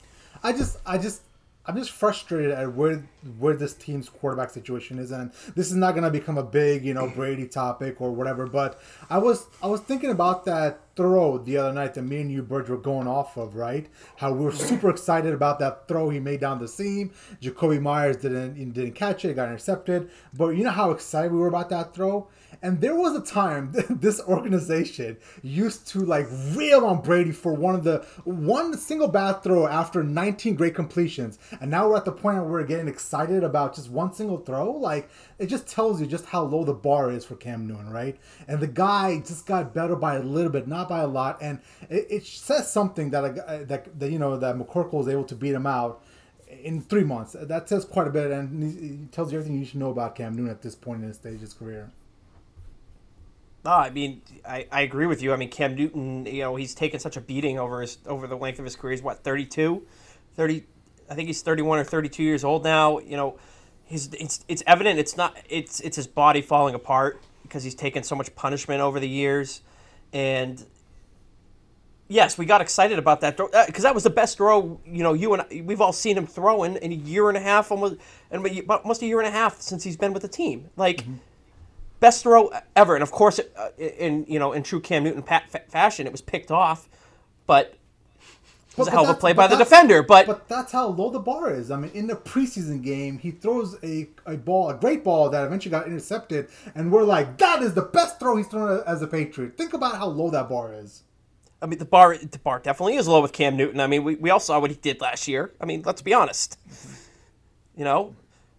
I 0.43 0.51
just, 0.51 0.77
I 0.85 0.97
just, 0.97 1.21
I'm 1.65 1.77
just 1.77 1.91
frustrated 1.91 2.51
at 2.51 2.73
where 2.73 3.03
where 3.37 3.55
this 3.55 3.73
team's 3.73 4.09
quarterback 4.09 4.49
situation 4.49 4.99
is, 4.99 5.11
and 5.11 5.31
this 5.55 5.69
is 5.69 5.75
not 5.75 5.91
going 5.91 6.03
to 6.03 6.11
become 6.11 6.37
a 6.37 6.43
big, 6.43 6.85
you 6.85 6.93
know, 6.93 7.07
Brady 7.07 7.47
topic 7.47 8.01
or 8.01 8.11
whatever. 8.11 8.47
But 8.47 8.79
I 9.09 9.17
was, 9.17 9.47
I 9.61 9.67
was 9.67 9.81
thinking 9.81 10.11
about 10.11 10.45
that 10.45 10.81
throw 10.95 11.37
the 11.37 11.57
other 11.57 11.73
night 11.73 11.93
that 11.93 12.03
me 12.03 12.21
and 12.21 12.31
you, 12.31 12.41
Birds, 12.41 12.69
were 12.69 12.77
going 12.77 13.07
off 13.07 13.37
of, 13.37 13.55
right? 13.55 13.87
How 14.17 14.31
we 14.31 14.45
were 14.45 14.51
super 14.51 14.89
excited 14.89 15.33
about 15.33 15.59
that 15.59 15.87
throw 15.87 16.09
he 16.09 16.19
made 16.19 16.39
down 16.39 16.59
the 16.59 16.67
seam. 16.67 17.11
Jakobi 17.41 17.81
Meyers 17.81 18.17
didn't 18.17 18.55
didn't 18.73 18.93
catch 18.93 19.25
it, 19.25 19.35
got 19.35 19.49
intercepted. 19.49 20.09
But 20.33 20.49
you 20.49 20.63
know 20.63 20.71
how 20.71 20.91
excited 20.91 21.31
we 21.31 21.39
were 21.39 21.47
about 21.47 21.69
that 21.69 21.93
throw. 21.93 22.29
And 22.61 22.79
there 22.79 22.95
was 22.95 23.15
a 23.15 23.21
time 23.21 23.71
this 23.89 24.21
organization 24.21 25.17
used 25.41 25.87
to 25.89 25.99
like 25.99 26.27
rail 26.53 26.85
on 26.85 27.01
Brady 27.01 27.31
for 27.31 27.53
one 27.53 27.75
of 27.75 27.83
the 27.83 28.05
one 28.23 28.77
single 28.77 29.07
bad 29.07 29.43
throw 29.43 29.67
after 29.67 30.03
19 30.03 30.55
great 30.55 30.75
completions. 30.75 31.37
And 31.59 31.69
now 31.69 31.89
we're 31.89 31.97
at 31.97 32.05
the 32.05 32.11
point 32.11 32.37
where 32.37 32.45
we're 32.45 32.63
getting 32.63 32.87
excited 32.87 33.14
about 33.43 33.75
just 33.75 33.89
one 33.89 34.13
single 34.13 34.37
throw. 34.37 34.71
Like 34.71 35.09
it 35.39 35.47
just 35.47 35.67
tells 35.67 35.99
you 35.99 36.07
just 36.07 36.25
how 36.25 36.43
low 36.43 36.63
the 36.63 36.73
bar 36.73 37.11
is 37.11 37.25
for 37.25 37.35
Cam 37.35 37.67
Newton, 37.67 37.89
right? 37.89 38.17
And 38.47 38.59
the 38.59 38.67
guy 38.67 39.19
just 39.19 39.45
got 39.45 39.73
better 39.73 39.95
by 39.95 40.15
a 40.15 40.23
little 40.23 40.51
bit, 40.51 40.67
not 40.67 40.89
by 40.89 40.99
a 40.99 41.07
lot. 41.07 41.41
And 41.41 41.59
it, 41.89 42.07
it 42.09 42.25
says 42.25 42.71
something 42.71 43.11
that, 43.11 43.23
uh, 43.23 43.63
that 43.65 43.99
that 43.99 44.11
you 44.11 44.19
know 44.19 44.37
that 44.37 44.55
McCorkle 44.55 44.93
was 44.93 45.07
able 45.07 45.25
to 45.25 45.35
beat 45.35 45.53
him 45.53 45.67
out 45.67 46.03
in 46.47 46.81
three 46.81 47.03
months. 47.03 47.35
That 47.39 47.69
says 47.69 47.85
quite 47.85 48.07
a 48.07 48.11
bit, 48.11 48.31
and 48.31 49.07
it 49.07 49.11
tells 49.11 49.31
you 49.31 49.39
everything 49.39 49.57
you 49.57 49.65
should 49.65 49.79
know 49.79 49.91
about 49.91 50.15
Cam 50.15 50.35
Newton 50.35 50.51
at 50.51 50.61
this 50.61 50.75
point 50.75 51.01
in 51.01 51.07
his 51.07 51.17
stage 51.17 51.35
of 51.35 51.41
his 51.41 51.53
career. 51.53 51.91
I 53.65 53.89
mean, 53.89 54.21
I, 54.47 54.67
I 54.71 54.81
agree 54.81 55.07
with 55.07 55.23
you. 55.23 55.33
I 55.33 55.37
mean, 55.37 55.49
Cam 55.49 55.75
Newton, 55.75 56.25
you 56.27 56.41
know, 56.41 56.55
he's 56.55 56.75
taken 56.75 56.99
such 56.99 57.17
a 57.17 57.21
beating 57.21 57.57
over 57.57 57.81
his 57.81 57.97
over 58.05 58.27
the 58.27 58.37
length 58.37 58.59
of 58.59 58.65
his 58.65 58.75
career. 58.75 58.91
He's 58.91 59.01
what 59.01 59.23
32, 59.23 59.81
30. 60.35 60.65
I 61.09 61.15
think 61.15 61.27
he's 61.27 61.41
31 61.41 61.79
or 61.79 61.83
32 61.83 62.23
years 62.23 62.43
old 62.43 62.63
now. 62.63 62.99
You 62.99 63.17
know, 63.17 63.37
his 63.83 64.09
it's 64.13 64.43
it's 64.47 64.63
evident 64.65 64.99
it's 64.99 65.17
not 65.17 65.37
it's 65.49 65.79
it's 65.81 65.95
his 65.95 66.07
body 66.07 66.41
falling 66.41 66.75
apart 66.75 67.21
because 67.43 67.63
he's 67.63 67.75
taken 67.75 68.03
so 68.03 68.15
much 68.15 68.35
punishment 68.35 68.81
over 68.81 68.99
the 68.99 69.09
years, 69.09 69.61
and 70.13 70.65
yes, 72.07 72.37
we 72.37 72.45
got 72.45 72.61
excited 72.61 72.97
about 72.97 73.21
that 73.21 73.37
because 73.37 73.83
that 73.83 73.93
was 73.93 74.03
the 74.03 74.09
best 74.09 74.37
throw. 74.37 74.79
You 74.85 75.03
know, 75.03 75.13
you 75.13 75.33
and 75.33 75.43
I, 75.43 75.61
we've 75.65 75.81
all 75.81 75.93
seen 75.93 76.17
him 76.17 76.27
throwing 76.27 76.75
in 76.77 76.91
a 76.91 76.95
year 76.95 77.29
and 77.29 77.37
a 77.37 77.41
half, 77.41 77.71
almost 77.71 77.95
and 78.31 78.45
almost 78.69 79.01
a 79.01 79.05
year 79.05 79.19
and 79.19 79.27
a 79.27 79.31
half 79.31 79.61
since 79.61 79.83
he's 79.83 79.97
been 79.97 80.13
with 80.13 80.21
the 80.21 80.29
team. 80.29 80.69
Like. 80.75 80.97
Mm-hmm 80.97 81.15
best 81.99 82.23
throw 82.23 82.51
ever. 82.75 82.95
And 82.95 83.01
of 83.01 83.11
course, 83.11 83.39
uh, 83.39 83.69
in 83.77 84.25
you 84.27 84.37
know 84.37 84.53
in 84.53 84.63
true 84.63 84.79
Cam 84.79 85.03
Newton 85.03 85.23
fashion, 85.23 86.05
it 86.05 86.11
was 86.11 86.21
picked 86.21 86.51
off, 86.51 86.87
but 87.47 87.75
was 88.77 88.87
but, 88.87 88.87
a 88.87 88.91
hell 88.91 89.03
of 89.03 89.15
a 89.15 89.19
play 89.19 89.33
by 89.33 89.47
the 89.47 89.55
defender. 89.55 90.03
But 90.03 90.27
but 90.27 90.47
that's 90.47 90.71
how 90.71 90.87
low 90.87 91.09
the 91.09 91.19
bar 91.19 91.51
is. 91.51 91.71
I 91.71 91.77
mean, 91.77 91.91
in 91.93 92.07
the 92.07 92.15
preseason 92.15 92.81
game, 92.81 93.17
he 93.17 93.31
throws 93.31 93.77
a, 93.83 94.09
a 94.25 94.37
ball, 94.37 94.69
a 94.69 94.75
great 94.75 95.03
ball 95.03 95.29
that 95.29 95.45
eventually 95.45 95.71
got 95.71 95.87
intercepted, 95.87 96.49
and 96.73 96.91
we're 96.91 97.03
like, 97.03 97.37
that 97.37 97.61
is 97.61 97.73
the 97.73 97.83
best 97.83 98.19
throw 98.19 98.37
he's 98.37 98.47
thrown 98.47 98.83
as 98.85 99.01
a 99.01 99.07
Patriot. 99.07 99.57
Think 99.57 99.73
about 99.73 99.97
how 99.97 100.07
low 100.07 100.29
that 100.31 100.49
bar 100.49 100.73
is. 100.73 101.03
I 101.61 101.67
mean, 101.67 101.79
the 101.79 101.85
bar 101.85 102.17
the 102.17 102.39
bar 102.39 102.59
definitely 102.59 102.95
is 102.95 103.07
low 103.07 103.21
with 103.21 103.33
Cam 103.33 103.55
Newton. 103.55 103.79
I 103.79 103.87
mean, 103.87 104.03
we, 104.03 104.15
we 104.15 104.29
all 104.29 104.39
saw 104.39 104.59
what 104.59 104.71
he 104.71 104.77
did 104.77 105.01
last 105.01 105.27
year. 105.27 105.53
I 105.59 105.65
mean, 105.65 105.83
let's 105.85 106.01
be 106.01 106.13
honest. 106.13 106.59
You 107.75 107.83
know, 107.83 108.15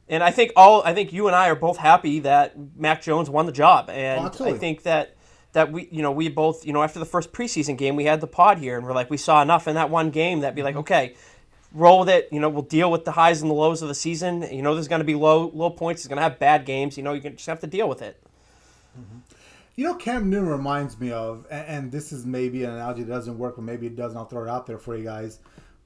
and 0.09 0.23
I 0.23 0.31
think 0.31 0.53
all 0.57 0.83
I 0.85 0.95
think 0.95 1.13
you 1.13 1.27
and 1.27 1.35
I 1.35 1.49
are 1.49 1.55
both 1.55 1.79
happy 1.79 2.21
that 2.21 2.55
Mac 2.77 3.03
Jones 3.03 3.29
won 3.31 3.47
the 3.47 3.53
job, 3.53 3.91
and 3.91 4.31
oh, 4.41 4.45
I 4.45 4.53
think 4.53 4.83
that 4.85 5.16
that 5.57 5.73
we 5.73 5.88
you 5.90 6.03
know 6.03 6.12
we 6.12 6.29
both 6.29 6.66
you 6.66 6.73
know 6.75 6.83
after 6.83 6.99
the 6.99 7.07
first 7.07 7.33
preseason 7.33 7.79
game 7.79 7.97
we 7.97 8.05
had 8.05 8.21
the 8.21 8.27
pod 8.27 8.59
here 8.59 8.77
and 8.77 8.87
we're 8.87 8.92
like 8.92 9.09
we 9.09 9.16
saw 9.16 9.40
enough 9.40 9.66
in 9.66 9.75
that 9.75 9.88
one 9.88 10.11
game 10.11 10.40
that 10.40 10.55
be 10.55 10.62
like 10.62 10.75
mm-hmm. 10.75 10.81
okay 10.81 11.14
roll 11.73 12.01
with 12.01 12.11
it 12.11 12.29
you 12.31 12.38
know 12.38 12.51
we'll 12.51 12.61
deal 12.61 12.90
with 12.90 13.07
the 13.07 13.12
highs 13.12 13.40
and 13.40 13.51
the 13.51 13.55
lows 13.55 13.81
of 13.81 13.88
the 13.88 13.95
season 13.95 14.42
you 14.53 14.61
know 14.61 14.75
there's 14.75 14.87
going 14.87 15.01
to 15.01 15.05
be 15.05 15.14
low 15.14 15.51
low 15.55 15.71
points 15.71 16.03
he's 16.03 16.09
going 16.09 16.19
to 16.19 16.23
have 16.23 16.38
bad 16.38 16.66
games 16.66 16.99
you 16.99 17.03
know 17.03 17.14
you 17.14 17.23
can 17.23 17.35
just 17.37 17.47
have 17.47 17.59
to 17.59 17.66
deal 17.66 17.88
with 17.88 18.03
it 18.03 18.23
mm-hmm. 19.01 19.21
you 19.77 19.85
know 19.85 19.95
Cam 19.95 20.29
Newton 20.29 20.51
reminds 20.51 21.01
me 21.01 21.11
of 21.11 21.47
and, 21.51 21.66
and, 21.66 21.92
this 21.92 22.12
is 22.12 22.27
maybe 22.27 22.64
an 22.64 22.73
analogy 22.73 23.05
that 23.05 23.12
doesn't 23.14 23.38
work 23.38 23.57
but 23.57 23.62
maybe 23.62 23.87
it 23.87 23.97
does 23.97 24.12
and 24.12 24.19
I'll 24.19 24.27
throw 24.27 24.42
it 24.42 24.51
out 24.51 24.66
there 24.66 24.79
for 24.79 24.95
you 24.95 25.05
guys 25.05 25.38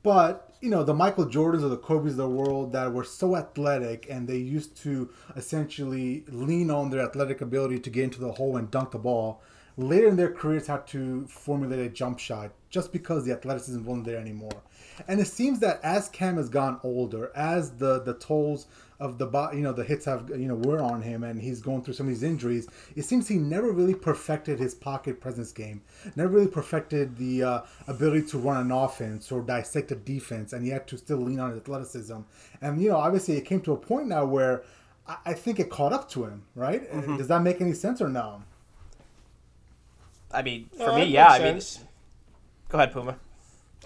but 0.03 0.53
you 0.61 0.71
know 0.71 0.83
the 0.83 0.95
Michael 0.95 1.27
Jordans 1.27 1.63
or 1.63 1.69
the 1.69 1.77
Kobe's 1.77 2.13
of 2.13 2.17
the 2.17 2.29
world 2.29 2.73
that 2.73 2.93
were 2.93 3.05
so 3.05 3.37
athletic 3.37 4.09
and 4.11 4.27
they 4.27 4.39
used 4.39 4.77
to 4.79 5.11
essentially 5.37 6.25
lean 6.29 6.73
on 6.73 6.91
their 6.91 7.03
athletic 7.03 7.41
ability 7.41 7.79
to 7.79 7.91
get 7.91 8.03
into 8.03 8.21
the 8.21 8.33
hole 8.33 8.57
and 8.57 8.69
dunk 8.69 8.91
the 8.91 8.99
ball. 8.99 9.43
Later 9.81 10.09
in 10.09 10.17
their 10.17 10.33
careers, 10.33 10.67
had 10.67 10.87
to 10.89 11.27
formulate 11.27 11.81
a 11.81 11.89
jump 11.89 12.19
shot 12.19 12.53
just 12.69 12.93
because 12.93 13.25
the 13.25 13.33
athleticism 13.33 13.83
wasn't 13.85 14.05
there 14.05 14.19
anymore. 14.19 14.63
And 15.09 15.21
it 15.21 15.27
seems 15.27 15.59
that 15.61 15.81
as 15.83 16.09
Cam 16.09 16.37
has 16.37 16.51
gone 16.51 16.79
older, 16.83 17.33
as 17.35 17.71
the 17.73 18.01
the 18.01 18.15
tolls 18.15 18.67
of 19.01 19.17
the 19.17 19.27
you 19.55 19.63
know 19.63 19.73
the 19.73 19.83
hits 19.83 20.05
have 20.05 20.29
you 20.29 20.47
know 20.47 20.55
were 20.55 20.81
on 20.81 21.01
him 21.01 21.25
and 21.25 21.41
he's 21.41 21.63
going 21.63 21.83
through 21.83 21.95
some 21.95 22.07
of 22.07 22.13
these 22.13 22.23
injuries 22.23 22.69
it 22.95 23.03
seems 23.03 23.27
he 23.27 23.37
never 23.37 23.73
really 23.73 23.95
perfected 23.95 24.59
his 24.59 24.75
pocket 24.75 25.21
presence 25.21 25.53
game 25.53 25.81
never 26.17 26.29
really 26.29 26.47
perfected 26.47 27.17
the 27.17 27.43
uh, 27.43 27.61
ability 27.89 28.27
to 28.27 28.39
run 28.39 28.59
an 28.59 28.71
offense 28.71 29.33
or 29.33 29.41
dissect 29.41 29.91
a 29.91 29.97
defense 29.97 30.53
and 30.53 30.63
he 30.65 30.71
had 30.71 30.87
to 30.87 30.99
still 30.99 31.17
lean 31.17 31.41
on 31.41 31.51
his 31.51 31.61
athleticism 31.63 32.19
and 32.61 32.83
you 32.83 32.91
know 32.91 32.97
obviously 32.97 33.37
it 33.39 33.47
came 33.47 33.63
to 33.63 33.73
a 33.73 33.77
point 33.77 34.07
now 34.07 34.25
where 34.25 34.63
i, 35.09 35.17
I 35.25 35.33
think 35.33 35.59
it 35.59 35.71
caught 35.71 35.95
up 35.95 36.11
to 36.11 36.27
him 36.27 36.43
right 36.55 36.91
mm-hmm. 36.93 37.17
does 37.17 37.29
that 37.29 37.43
make 37.43 37.63
any 37.63 37.73
sense 37.73 38.03
or 38.03 38.09
no 38.11 38.43
i 40.33 40.43
mean 40.43 40.69
for 40.77 40.95
me 40.95 41.05
yeah 41.05 41.29
i 41.29 41.39
mean 41.39 41.61
go 42.69 42.79
ahead 42.79 42.93
puma 42.93 43.17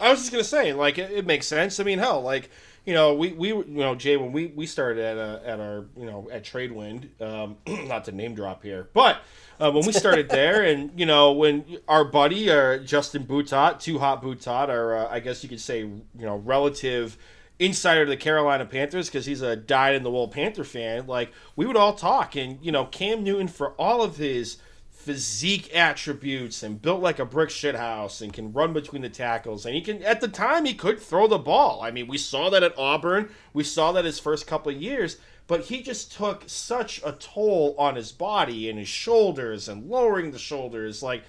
i 0.00 0.10
was 0.10 0.20
just 0.20 0.32
gonna 0.32 0.44
say 0.44 0.72
like 0.72 0.98
it, 0.98 1.10
it 1.10 1.26
makes 1.26 1.46
sense 1.46 1.78
i 1.80 1.82
mean 1.82 1.98
hell 1.98 2.20
like 2.20 2.50
you 2.84 2.92
know, 2.92 3.14
we, 3.14 3.32
we 3.32 3.48
you 3.48 3.64
know 3.66 3.94
Jay 3.94 4.16
when 4.16 4.32
we, 4.32 4.46
we 4.48 4.66
started 4.66 5.02
at 5.02 5.16
a, 5.16 5.42
at 5.44 5.60
our 5.60 5.86
you 5.96 6.04
know 6.04 6.28
at 6.30 6.44
Tradewind, 6.44 7.20
um, 7.20 7.56
not 7.88 8.04
to 8.04 8.12
name 8.12 8.34
drop 8.34 8.62
here, 8.62 8.88
but 8.92 9.22
uh, 9.58 9.70
when 9.70 9.86
we 9.86 9.92
started 9.92 10.28
there, 10.28 10.62
and 10.62 10.92
you 10.98 11.06
know 11.06 11.32
when 11.32 11.64
our 11.88 12.04
buddy 12.04 12.50
uh, 12.50 12.78
Justin 12.78 13.24
Boutot, 13.24 13.80
Too 13.80 13.98
Hot 13.98 14.22
Boutot, 14.22 14.68
or 14.68 14.96
uh, 14.96 15.08
I 15.10 15.20
guess 15.20 15.42
you 15.42 15.48
could 15.48 15.60
say 15.60 15.78
you 15.80 16.02
know 16.14 16.36
relative 16.36 17.16
insider 17.58 18.04
to 18.04 18.10
the 18.10 18.16
Carolina 18.16 18.66
Panthers 18.66 19.08
because 19.08 19.24
he's 19.24 19.40
a 19.40 19.56
dyed 19.56 19.94
in 19.94 20.02
the 20.02 20.10
wool 20.10 20.28
Panther 20.28 20.64
fan. 20.64 21.06
Like 21.06 21.32
we 21.56 21.64
would 21.64 21.76
all 21.76 21.94
talk, 21.94 22.36
and 22.36 22.58
you 22.60 22.70
know 22.70 22.84
Cam 22.84 23.24
Newton 23.24 23.48
for 23.48 23.70
all 23.72 24.02
of 24.02 24.18
his 24.18 24.58
physique 25.04 25.74
attributes 25.74 26.62
and 26.62 26.80
built 26.80 27.02
like 27.02 27.18
a 27.18 27.26
brick 27.26 27.50
shit 27.50 27.74
house 27.74 28.22
and 28.22 28.32
can 28.32 28.52
run 28.52 28.72
between 28.72 29.02
the 29.02 29.08
tackles 29.10 29.66
and 29.66 29.74
he 29.74 29.82
can 29.82 30.02
at 30.02 30.22
the 30.22 30.28
time 30.28 30.64
he 30.64 30.72
could 30.72 30.98
throw 30.98 31.26
the 31.26 31.38
ball. 31.38 31.82
I 31.82 31.90
mean, 31.90 32.06
we 32.06 32.16
saw 32.16 32.48
that 32.48 32.62
at 32.62 32.78
Auburn. 32.78 33.28
We 33.52 33.64
saw 33.64 33.92
that 33.92 34.06
his 34.06 34.18
first 34.18 34.46
couple 34.46 34.72
of 34.72 34.80
years, 34.80 35.18
but 35.46 35.64
he 35.66 35.82
just 35.82 36.10
took 36.10 36.44
such 36.46 37.02
a 37.04 37.12
toll 37.12 37.74
on 37.78 37.96
his 37.96 38.12
body 38.12 38.70
and 38.70 38.78
his 38.78 38.88
shoulders 38.88 39.68
and 39.68 39.90
lowering 39.90 40.30
the 40.30 40.38
shoulders 40.38 41.02
like 41.02 41.22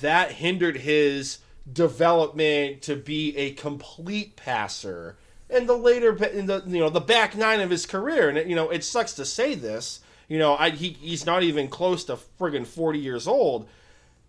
that 0.00 0.32
hindered 0.32 0.76
his 0.76 1.38
development 1.72 2.82
to 2.82 2.94
be 2.94 3.34
a 3.38 3.52
complete 3.52 4.36
passer 4.36 5.16
And 5.48 5.66
the 5.66 5.76
later 5.76 6.14
in 6.26 6.44
the 6.44 6.62
you 6.66 6.80
know 6.80 6.90
the 6.90 7.00
back 7.00 7.34
nine 7.34 7.62
of 7.62 7.70
his 7.70 7.86
career 7.86 8.28
and 8.28 8.36
it, 8.36 8.46
you 8.46 8.54
know 8.54 8.68
it 8.68 8.84
sucks 8.84 9.14
to 9.14 9.24
say 9.24 9.54
this 9.54 10.00
you 10.28 10.38
know, 10.38 10.56
I, 10.56 10.70
he, 10.70 10.90
he's 10.90 11.26
not 11.26 11.42
even 11.42 11.68
close 11.68 12.04
to 12.04 12.18
friggin' 12.38 12.66
40 12.66 12.98
years 12.98 13.26
old. 13.26 13.68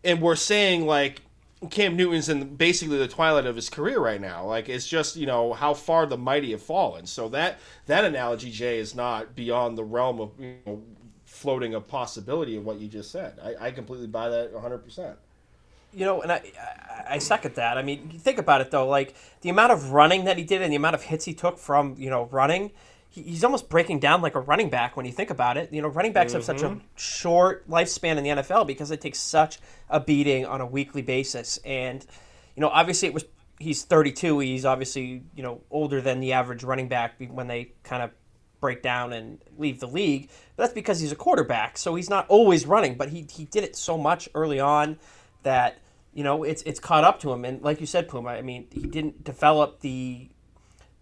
And 0.03 0.21
we're 0.21 0.35
saying, 0.35 0.85
like, 0.85 1.21
Cam 1.69 1.95
Newton's 1.95 2.29
in 2.29 2.55
basically 2.55 2.97
the 2.97 3.07
twilight 3.07 3.45
of 3.45 3.55
his 3.55 3.69
career 3.69 3.99
right 3.99 4.21
now. 4.21 4.45
Like, 4.45 4.69
it's 4.69 4.87
just, 4.87 5.15
you 5.15 5.25
know, 5.25 5.53
how 5.53 5.73
far 5.73 6.05
the 6.05 6.17
mighty 6.17 6.51
have 6.51 6.61
fallen. 6.61 7.05
So 7.05 7.29
that, 7.29 7.59
that 7.87 8.05
analogy, 8.05 8.51
Jay, 8.51 8.77
is 8.77 8.93
not 8.93 9.35
beyond 9.35 9.77
the 9.77 9.83
realm 9.83 10.19
of, 10.19 10.31
you 10.39 10.55
know, 10.65 10.83
floating 11.23 11.73
a 11.73 11.81
possibility 11.81 12.55
of 12.55 12.65
what 12.65 12.79
you 12.79 12.87
just 12.87 13.11
said. 13.11 13.39
I, 13.43 13.67
I 13.67 13.71
completely 13.71 14.07
buy 14.07 14.29
that 14.29 14.53
100%. 14.53 15.15
You 15.93 16.05
know, 16.05 16.21
and 16.21 16.31
I, 16.31 16.43
I, 16.59 17.15
I 17.15 17.17
second 17.19 17.55
that. 17.55 17.77
I 17.77 17.81
mean, 17.81 18.09
think 18.09 18.37
about 18.37 18.59
it, 18.59 18.69
though. 18.69 18.87
Like, 18.87 19.15
the 19.41 19.49
amount 19.49 19.71
of 19.71 19.91
running 19.91 20.25
that 20.25 20.37
he 20.37 20.43
did 20.43 20.61
and 20.61 20.71
the 20.71 20.75
amount 20.75 20.95
of 20.95 21.03
hits 21.03 21.25
he 21.25 21.33
took 21.33 21.57
from, 21.57 21.95
you 21.97 22.09
know, 22.09 22.27
running– 22.31 22.71
he's 23.15 23.43
almost 23.43 23.69
breaking 23.69 23.99
down 23.99 24.21
like 24.21 24.35
a 24.35 24.39
running 24.39 24.69
back 24.69 24.97
when 24.97 25.05
you 25.05 25.11
think 25.11 25.29
about 25.29 25.57
it. 25.57 25.71
You 25.71 25.81
know, 25.81 25.87
running 25.87 26.13
backs 26.13 26.31
mm-hmm. 26.31 26.37
have 26.37 26.45
such 26.45 26.61
a 26.61 26.69
mm-hmm. 26.69 26.79
short 26.95 27.67
lifespan 27.69 28.17
in 28.17 28.23
the 28.23 28.29
NFL 28.41 28.67
because 28.67 28.91
it 28.91 29.01
takes 29.01 29.19
such 29.19 29.59
a 29.89 29.99
beating 29.99 30.45
on 30.45 30.61
a 30.61 30.65
weekly 30.65 31.01
basis. 31.01 31.57
And, 31.65 32.05
you 32.55 32.61
know, 32.61 32.69
obviously 32.69 33.07
it 33.07 33.13
was 33.13 33.25
he's 33.59 33.83
32. 33.83 34.39
He's 34.39 34.65
obviously, 34.65 35.23
you 35.35 35.43
know, 35.43 35.61
older 35.71 36.01
than 36.01 36.19
the 36.19 36.33
average 36.33 36.63
running 36.63 36.89
back 36.89 37.13
when 37.29 37.47
they 37.47 37.71
kind 37.83 38.03
of 38.03 38.11
break 38.59 38.81
down 38.81 39.13
and 39.13 39.39
leave 39.57 39.79
the 39.79 39.87
league. 39.87 40.29
But 40.55 40.63
that's 40.63 40.73
because 40.73 40.99
he's 40.99 41.11
a 41.11 41.15
quarterback. 41.15 41.77
So 41.77 41.95
he's 41.95 42.09
not 42.09 42.25
always 42.27 42.65
running, 42.65 42.95
but 42.95 43.09
he, 43.09 43.25
he 43.31 43.45
did 43.45 43.63
it 43.63 43.75
so 43.75 43.97
much 43.97 44.27
early 44.35 44.59
on 44.59 44.97
that, 45.43 45.79
you 46.13 46.23
know, 46.23 46.43
it's 46.43 46.61
it's 46.63 46.79
caught 46.79 47.03
up 47.03 47.19
to 47.21 47.31
him. 47.31 47.45
And 47.45 47.61
like 47.61 47.79
you 47.79 47.85
said, 47.85 48.07
Puma, 48.07 48.29
I 48.29 48.41
mean, 48.41 48.67
he 48.71 48.87
didn't 48.87 49.23
develop 49.23 49.81
the 49.81 50.29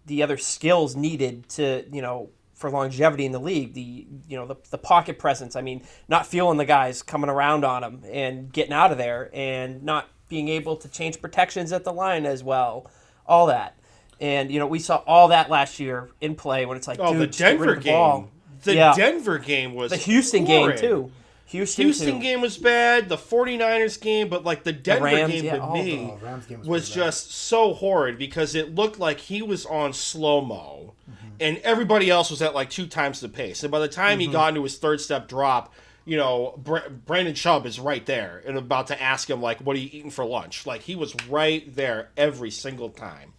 the 0.06 0.22
other 0.22 0.36
skills 0.36 0.94
needed 0.96 1.48
to 1.50 1.84
you 1.92 2.02
know 2.02 2.30
for 2.54 2.70
longevity 2.70 3.24
in 3.26 3.32
the 3.32 3.40
league. 3.40 3.74
The 3.74 4.06
you 4.28 4.36
know 4.36 4.46
the, 4.46 4.56
the 4.70 4.78
pocket 4.78 5.18
presence. 5.18 5.56
I 5.56 5.60
mean, 5.62 5.82
not 6.08 6.26
feeling 6.26 6.56
the 6.58 6.64
guys 6.64 7.02
coming 7.02 7.30
around 7.30 7.64
on 7.64 7.82
him 7.84 8.02
and 8.10 8.52
getting 8.52 8.72
out 8.72 8.92
of 8.92 8.98
there, 8.98 9.30
and 9.34 9.82
not 9.82 10.08
being 10.28 10.48
able 10.48 10.76
to 10.76 10.88
change 10.88 11.20
protections 11.20 11.72
at 11.72 11.84
the 11.84 11.92
line 11.92 12.26
as 12.26 12.42
well. 12.44 12.90
All 13.26 13.46
that, 13.46 13.76
and 14.20 14.50
you 14.50 14.58
know 14.58 14.66
we 14.66 14.78
saw 14.78 14.96
all 15.06 15.28
that 15.28 15.50
last 15.50 15.80
year 15.80 16.10
in 16.20 16.34
play 16.34 16.66
when 16.66 16.76
it's 16.76 16.86
like, 16.86 16.98
Oh, 17.00 17.12
dude, 17.12 17.22
the 17.22 17.26
just 17.26 17.38
get 17.38 17.58
rid 17.58 17.66
Denver 17.66 17.80
the 17.80 17.90
ball. 17.90 18.20
game. 18.20 18.30
The 18.62 18.74
Yeah. 18.74 18.94
Denver 18.94 19.38
game 19.38 19.74
was 19.74 19.90
the 19.90 19.96
Houston 19.96 20.44
game 20.44 20.76
too. 20.76 21.10
Houston, 21.46 21.84
Houston 21.84 22.20
game 22.20 22.40
was 22.40 22.56
bad. 22.56 23.08
The 23.08 23.16
49ers 23.16 24.00
game, 24.00 24.28
but 24.28 24.44
like 24.44 24.64
the 24.64 24.72
Denver 24.72 25.04
Rams, 25.04 25.32
game 25.32 25.44
yeah, 25.44 25.56
to 25.56 25.62
oh, 25.62 25.72
me 25.72 26.10
Oh, 26.10 26.18
Rams 26.22 26.46
game 26.46 26.60
was 26.60 26.68
was 26.68 26.90
just 26.90 27.32
so 27.32 27.74
horrid 27.74 28.18
because 28.18 28.54
it 28.54 28.74
looked 28.74 28.98
like 28.98 29.20
he 29.20 29.42
was 29.42 29.66
on 29.66 29.92
slow 29.92 30.40
mo, 30.40 30.94
mm-hmm. 31.08 31.28
and 31.40 31.58
everybody 31.58 32.10
else 32.10 32.30
was 32.30 32.40
at 32.40 32.54
like 32.54 32.70
two 32.70 32.86
times 32.86 33.20
the 33.20 33.28
pace. 33.28 33.62
And 33.62 33.70
by 33.70 33.78
the 33.78 33.88
time 33.88 34.20
he 34.20 34.26
mm-hmm. 34.26 34.32
got 34.32 34.48
into 34.48 34.62
his 34.62 34.78
third 34.78 35.00
step 35.00 35.28
drop, 35.28 35.72
you 36.06 36.16
know, 36.16 36.54
Br- 36.56 36.88
Brandon 37.04 37.34
Chubb 37.34 37.66
is 37.66 37.78
right 37.78 38.04
there 38.06 38.42
and 38.46 38.56
about 38.56 38.86
to 38.86 39.00
ask 39.00 39.28
him 39.28 39.42
like, 39.42 39.60
"What 39.60 39.76
are 39.76 39.80
you 39.80 39.90
eating 39.92 40.10
for 40.10 40.24
lunch?" 40.24 40.64
Like 40.64 40.82
he 40.82 40.96
was 40.96 41.14
right 41.28 41.72
there 41.74 42.08
every 42.16 42.50
single 42.50 42.88
time. 42.88 43.34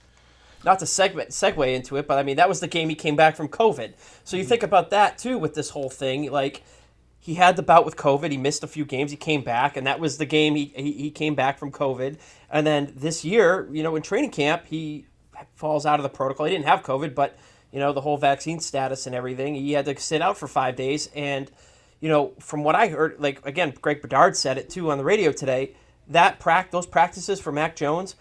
not 0.64 0.80
to 0.80 0.86
segue 0.86 1.28
segue 1.28 1.76
into 1.76 1.98
it, 1.98 2.08
but 2.08 2.20
I 2.20 2.24
mean 2.24 2.38
that 2.38 2.48
was 2.48 2.60
the 2.60 2.68
game 2.68 2.88
he 2.90 2.96
came 2.96 3.16
back 3.16 3.36
from 3.36 3.48
COVID. 3.48 3.94
So 4.24 4.38
you 4.38 4.44
mm-hmm. 4.44 4.50
think 4.50 4.64
about 4.64 4.92
that 4.92 5.18
too 5.18 5.40
with 5.40 5.56
this 5.56 5.72
whole 5.72 5.90
thing. 5.90 6.32
Like 6.32 6.64
he 7.26 7.34
had 7.34 7.56
the 7.56 7.64
bout 7.64 7.86
with 7.86 7.96
COVID, 7.96 8.30
he 8.30 8.38
missed 8.38 8.64
a 8.64 8.68
few 8.68 8.86
games, 8.86 9.10
he 9.10 9.18
came 9.18 9.44
back, 9.44 9.76
and 9.76 9.88
that 9.88 10.00
was 10.00 10.20
the 10.20 10.28
game 10.28 10.54
he 10.54 10.72
he, 10.76 10.92
he 10.92 11.10
came 11.10 11.34
back 11.34 11.58
from 11.58 11.72
COVID. 11.72 12.20
And 12.52 12.68
then 12.68 12.94
this 12.96 13.26
year, 13.26 13.68
you 13.72 13.82
know, 13.82 13.96
in 13.96 14.04
training 14.04 14.30
camp, 14.30 14.68
he 14.68 15.08
falls 15.56 15.88
out 15.88 16.00
of 16.00 16.04
the 16.04 16.10
protocol. 16.10 16.46
He 16.46 16.52
didn't 16.52 16.68
have 16.68 16.84
COVID, 16.84 17.16
but 17.16 17.36
you 17.72 17.80
know 17.80 17.94
the 17.94 18.02
whole 18.02 18.18
vaccine 18.18 18.60
status 18.60 19.08
and 19.08 19.16
everything. 19.16 19.56
He 19.56 19.72
had 19.72 19.86
to 19.86 20.00
sit 20.00 20.22
out 20.22 20.38
for 20.38 20.48
five 20.48 20.76
days, 20.76 21.10
and 21.16 21.52
you 22.00 22.10
know 22.10 22.34
from 22.40 22.64
what 22.64 22.76
I 22.76 22.90
heard, 22.90 23.16
like 23.18 23.44
again, 23.44 23.74
Greg 23.82 24.04
Bedard 24.04 24.38
said 24.38 24.60
it 24.60 24.70
too 24.70 24.92
on 24.92 25.00
the 25.00 25.04
radio 25.04 25.32
today. 25.32 25.74
That 26.08 26.40
prac 26.40 26.70
those 26.70 26.86
practices 26.86 27.40
for 27.40 27.52
Mac 27.52 27.76
Jones 27.76 28.16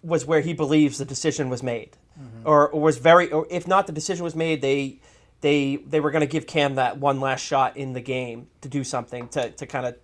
was 0.00 0.24
where 0.26 0.42
he 0.42 0.52
believes 0.52 0.98
the 0.98 1.04
decision 1.04 1.48
was 1.48 1.64
made, 1.64 1.96
mm-hmm. 2.16 2.46
or, 2.46 2.68
or 2.68 2.80
was 2.80 2.98
very, 2.98 3.32
or 3.32 3.48
if 3.50 3.66
not 3.66 3.88
the 3.88 3.92
decision 3.92 4.22
was 4.22 4.36
made, 4.36 4.62
they 4.62 5.00
they 5.40 5.76
they 5.76 6.00
were 6.00 6.10
going 6.10 6.20
to 6.20 6.26
give 6.26 6.46
Cam 6.46 6.74
that 6.76 6.98
one 6.98 7.20
last 7.20 7.44
shot 7.44 7.76
in 7.76 7.92
the 7.92 8.00
game 8.00 8.48
to 8.60 8.68
do 8.68 8.84
something 8.84 9.28
to 9.28 9.50
to 9.50 9.66
kind 9.66 9.86
of 9.86 9.96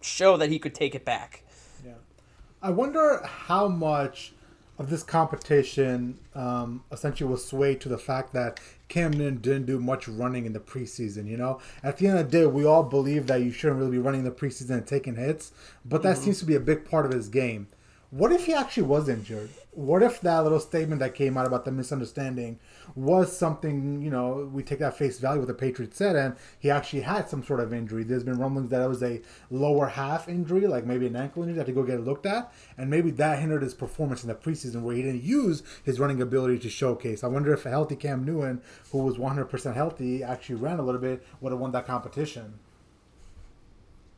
show 0.00 0.36
that 0.36 0.50
he 0.50 0.58
could 0.58 0.74
take 0.74 0.94
it 0.94 1.04
back. 1.04 1.44
Yeah. 1.84 1.92
I 2.60 2.70
wonder 2.70 3.22
how 3.24 3.68
much 3.68 4.32
of 4.78 4.90
this 4.90 5.02
competition 5.02 6.18
um, 6.34 6.82
essentially 6.90 7.30
was 7.30 7.44
swayed 7.44 7.80
to 7.80 7.88
the 7.88 7.98
fact 7.98 8.32
that 8.32 8.58
Cam 8.88 9.12
Newton 9.12 9.38
didn't 9.38 9.66
do 9.66 9.78
much 9.78 10.08
running 10.08 10.44
in 10.44 10.52
the 10.52 10.60
preseason. 10.60 11.26
You 11.26 11.36
know, 11.36 11.60
at 11.82 11.98
the 11.98 12.08
end 12.08 12.18
of 12.18 12.30
the 12.30 12.38
day, 12.38 12.46
we 12.46 12.64
all 12.64 12.82
believe 12.82 13.26
that 13.28 13.42
you 13.42 13.52
shouldn't 13.52 13.78
really 13.78 13.92
be 13.92 13.98
running 13.98 14.24
the 14.24 14.30
preseason 14.30 14.70
and 14.70 14.86
taking 14.86 15.16
hits, 15.16 15.52
but 15.84 16.02
that 16.02 16.18
seems 16.18 16.38
to 16.40 16.44
be 16.44 16.54
a 16.54 16.60
big 16.60 16.84
part 16.84 17.06
of 17.06 17.12
his 17.12 17.28
game. 17.28 17.68
What 18.12 18.30
if 18.30 18.44
he 18.44 18.52
actually 18.52 18.82
was 18.82 19.08
injured? 19.08 19.48
What 19.70 20.02
if 20.02 20.20
that 20.20 20.40
little 20.40 20.60
statement 20.60 21.00
that 21.00 21.14
came 21.14 21.38
out 21.38 21.46
about 21.46 21.64
the 21.64 21.72
misunderstanding 21.72 22.58
was 22.94 23.34
something, 23.34 24.02
you 24.02 24.10
know, 24.10 24.50
we 24.52 24.62
take 24.62 24.80
that 24.80 24.98
face 24.98 25.18
value 25.18 25.40
what 25.40 25.48
the 25.48 25.54
Patriots 25.54 25.96
said, 25.96 26.14
and 26.14 26.36
he 26.58 26.70
actually 26.70 27.00
had 27.00 27.30
some 27.30 27.42
sort 27.42 27.60
of 27.60 27.72
injury? 27.72 28.04
There's 28.04 28.22
been 28.22 28.38
rumblings 28.38 28.68
that 28.68 28.82
it 28.82 28.86
was 28.86 29.02
a 29.02 29.22
lower 29.50 29.86
half 29.86 30.28
injury, 30.28 30.66
like 30.66 30.84
maybe 30.84 31.06
an 31.06 31.16
ankle 31.16 31.42
injury, 31.42 31.56
that 31.56 31.64
to 31.64 31.72
go 31.72 31.84
get 31.84 32.04
looked 32.04 32.26
at, 32.26 32.52
and 32.76 32.90
maybe 32.90 33.10
that 33.12 33.38
hindered 33.38 33.62
his 33.62 33.72
performance 33.72 34.22
in 34.22 34.28
the 34.28 34.34
preseason 34.34 34.82
where 34.82 34.94
he 34.94 35.00
didn't 35.00 35.22
use 35.22 35.62
his 35.82 35.98
running 35.98 36.20
ability 36.20 36.58
to 36.58 36.68
showcase. 36.68 37.24
I 37.24 37.28
wonder 37.28 37.54
if 37.54 37.64
a 37.64 37.70
healthy 37.70 37.96
Cam 37.96 38.26
Newton, 38.26 38.60
who 38.90 38.98
was 38.98 39.16
100% 39.16 39.74
healthy, 39.74 40.22
actually 40.22 40.56
ran 40.56 40.78
a 40.78 40.82
little 40.82 41.00
bit, 41.00 41.26
would 41.40 41.52
have 41.52 41.60
won 41.60 41.72
that 41.72 41.86
competition. 41.86 42.58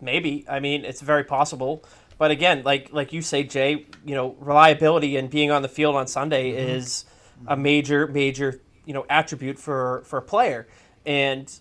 Maybe 0.01 0.45
I 0.49 0.61
mean 0.61 0.85
it's 0.85 1.01
very 1.01 1.25
possible, 1.25 1.85
but 2.18 2.31
again, 2.31 2.62
like 2.64 2.92
like 2.92 3.12
you 3.12 3.22
say, 3.22 3.42
Jay, 3.42 3.87
you 4.05 4.14
know, 4.14 4.37
reliability 4.38 5.16
and 5.16 5.29
being 5.31 5.50
on 5.50 5.62
the 5.62 5.68
field 5.68 5.96
on 5.96 6.07
Sunday 6.07 6.53
mm-hmm. 6.53 6.70
is 6.77 7.05
a 7.46 7.57
major 7.57 8.07
major 8.07 8.61
you 8.85 8.94
know 8.94 9.05
attribute 9.09 9.59
for 9.59 10.03
for 10.07 10.18
a 10.18 10.22
player, 10.22 10.66
and 11.05 11.53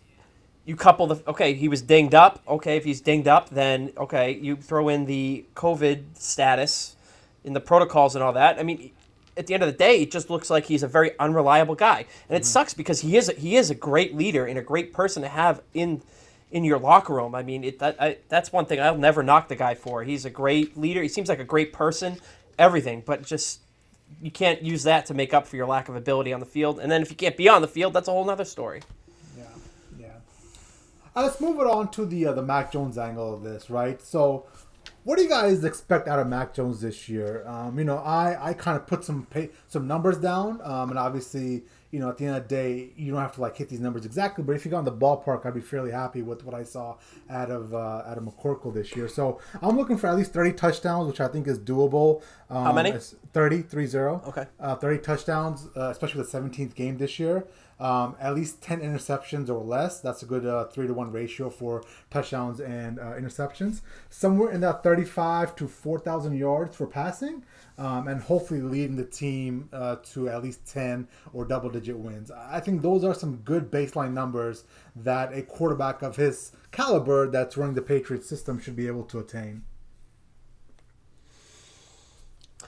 you 0.65 0.75
couple 0.75 1.07
the 1.07 1.23
okay 1.27 1.53
he 1.53 1.67
was 1.67 1.81
dinged 1.81 2.13
up. 2.13 2.41
Okay 2.47 2.77
if 2.77 2.83
he's 2.83 3.01
dinged 3.01 3.27
up 3.27 3.49
then 3.49 3.91
okay 3.97 4.31
you 4.31 4.55
throw 4.55 4.89
in 4.89 5.05
the 5.05 5.45
covid 5.55 6.03
status 6.13 6.95
in 7.43 7.53
the 7.53 7.59
protocols 7.59 8.15
and 8.15 8.23
all 8.23 8.33
that. 8.33 8.59
I 8.59 8.63
mean 8.63 8.91
at 9.35 9.47
the 9.47 9.53
end 9.53 9.63
of 9.63 9.67
the 9.67 9.77
day 9.77 10.01
it 10.01 10.11
just 10.11 10.29
looks 10.29 10.49
like 10.49 10.65
he's 10.65 10.83
a 10.83 10.87
very 10.87 11.17
unreliable 11.19 11.75
guy. 11.75 12.05
And 12.29 12.37
it 12.37 12.41
mm-hmm. 12.41 12.43
sucks 12.43 12.73
because 12.73 13.01
he 13.01 13.17
is 13.17 13.29
a, 13.29 13.33
he 13.33 13.55
is 13.55 13.69
a 13.69 13.75
great 13.75 14.15
leader 14.15 14.45
and 14.45 14.57
a 14.57 14.61
great 14.61 14.93
person 14.93 15.23
to 15.23 15.29
have 15.29 15.61
in 15.73 16.01
in 16.53 16.63
your 16.63 16.79
locker 16.79 17.13
room 17.15 17.35
i 17.35 17.43
mean 17.43 17.63
it, 17.65 17.79
that, 17.79 17.95
I, 17.99 18.17
that's 18.29 18.53
one 18.53 18.65
thing 18.65 18.79
i'll 18.79 18.97
never 18.97 19.21
knock 19.23 19.49
the 19.49 19.55
guy 19.55 19.75
for 19.75 20.03
he's 20.03 20.23
a 20.23 20.29
great 20.29 20.77
leader 20.77 21.01
he 21.01 21.09
seems 21.09 21.27
like 21.27 21.39
a 21.39 21.43
great 21.43 21.73
person 21.73 22.17
everything 22.57 23.03
but 23.05 23.23
just 23.23 23.59
you 24.21 24.31
can't 24.31 24.61
use 24.61 24.83
that 24.83 25.05
to 25.07 25.13
make 25.13 25.33
up 25.33 25.47
for 25.47 25.55
your 25.57 25.65
lack 25.65 25.89
of 25.89 25.95
ability 25.95 26.31
on 26.31 26.39
the 26.39 26.45
field 26.45 26.79
and 26.79 26.91
then 26.91 27.01
if 27.01 27.09
you 27.09 27.17
can't 27.17 27.35
be 27.35 27.49
on 27.49 27.61
the 27.61 27.67
field 27.67 27.91
that's 27.93 28.07
a 28.07 28.11
whole 28.11 28.23
nother 28.25 28.45
story 28.45 28.81
Yeah, 29.37 29.43
yeah. 29.99 30.07
Uh, 31.15 31.23
let's 31.23 31.41
move 31.41 31.59
it 31.59 31.67
on 31.67 31.89
to 31.91 32.05
the 32.05 32.27
uh, 32.27 32.33
the 32.33 32.43
Mac 32.43 32.71
Jones 32.71 32.97
angle 32.97 33.33
of 33.33 33.43
this, 33.43 33.69
right? 33.69 34.01
So, 34.01 34.45
what 35.03 35.17
do 35.17 35.23
you 35.23 35.29
guys 35.29 35.63
expect 35.63 36.07
out 36.07 36.19
of 36.19 36.27
Mac 36.27 36.53
Jones 36.53 36.81
this 36.81 37.07
year? 37.09 37.43
Um, 37.47 37.77
you 37.77 37.85
know, 37.85 37.97
I 37.97 38.49
I 38.49 38.53
kind 38.53 38.77
of 38.77 38.87
put 38.87 39.03
some 39.03 39.25
pay, 39.27 39.49
some 39.67 39.87
numbers 39.87 40.17
down, 40.17 40.59
um, 40.63 40.89
and 40.91 40.99
obviously, 40.99 41.63
you 41.93 41.99
know, 41.99 42.09
at 42.09 42.17
the 42.17 42.25
end 42.25 42.35
of 42.35 42.43
the 42.43 42.49
day, 42.49 42.89
you 42.97 43.11
don't 43.11 43.21
have 43.21 43.35
to 43.35 43.41
like 43.41 43.55
hit 43.55 43.69
these 43.69 43.79
numbers 43.79 44.03
exactly, 44.03 44.43
but 44.43 44.55
if 44.55 44.65
you 44.65 44.71
got 44.71 44.79
in 44.79 44.85
the 44.85 44.91
ballpark, 44.91 45.45
I'd 45.45 45.53
be 45.53 45.61
fairly 45.61 45.91
happy 45.91 46.23
with 46.23 46.43
what 46.43 46.55
I 46.55 46.63
saw 46.63 46.97
out 47.29 47.51
of 47.51 47.71
uh, 47.75 48.01
out 48.07 48.17
of 48.17 48.23
McCorkle 48.23 48.73
this 48.73 48.95
year. 48.95 49.07
So, 49.07 49.39
I'm 49.61 49.77
looking 49.77 49.97
for 49.97 50.07
at 50.07 50.17
least 50.17 50.33
30 50.33 50.53
touchdowns, 50.53 51.07
which 51.07 51.21
I 51.21 51.27
think 51.27 51.47
is 51.47 51.59
doable. 51.59 52.23
Um, 52.49 52.63
How 52.63 52.73
many? 52.73 52.89
it's 52.89 53.15
30, 53.33 53.61
3 53.61 53.85
0. 53.85 54.23
Okay. 54.27 54.47
Uh, 54.59 54.75
30 54.75 55.03
touchdowns, 55.03 55.67
uh, 55.77 55.89
especially 55.91 56.23
the 56.23 56.27
17th 56.27 56.73
game 56.73 56.97
this 56.97 57.19
year. 57.19 57.45
Um, 57.83 58.15
at 58.17 58.33
least 58.33 58.61
10 58.61 58.79
interceptions 58.79 59.49
or 59.49 59.61
less. 59.61 59.99
That's 59.99 60.23
a 60.23 60.25
good 60.25 60.45
uh, 60.45 60.65
3 60.67 60.87
to 60.87 60.93
1 60.93 61.11
ratio 61.11 61.49
for 61.49 61.83
touchdowns 62.09 62.61
and 62.61 62.97
uh, 62.97 63.11
interceptions. 63.19 63.81
Somewhere 64.09 64.51
in 64.51 64.61
that 64.61 64.83
35 64.83 65.53
to 65.57 65.67
4,000 65.67 66.33
yards 66.37 66.77
for 66.77 66.87
passing. 66.87 67.43
Um, 67.77 68.07
and 68.07 68.21
hopefully 68.21 68.61
leading 68.61 68.95
the 68.95 69.03
team 69.03 69.67
uh, 69.73 69.97
to 70.13 70.29
at 70.29 70.41
least 70.43 70.65
10 70.67 71.07
or 71.33 71.43
double 71.43 71.69
digit 71.69 71.97
wins. 71.97 72.31
I 72.31 72.61
think 72.61 72.81
those 72.83 73.03
are 73.03 73.13
some 73.13 73.37
good 73.37 73.69
baseline 73.69 74.13
numbers 74.13 74.63
that 74.95 75.33
a 75.33 75.41
quarterback 75.41 76.03
of 76.03 76.15
his 76.15 76.53
caliber 76.71 77.29
that's 77.29 77.57
running 77.57 77.75
the 77.75 77.81
Patriots 77.81 78.29
system 78.29 78.59
should 78.61 78.75
be 78.77 78.87
able 78.87 79.03
to 79.05 79.19
attain. 79.19 79.63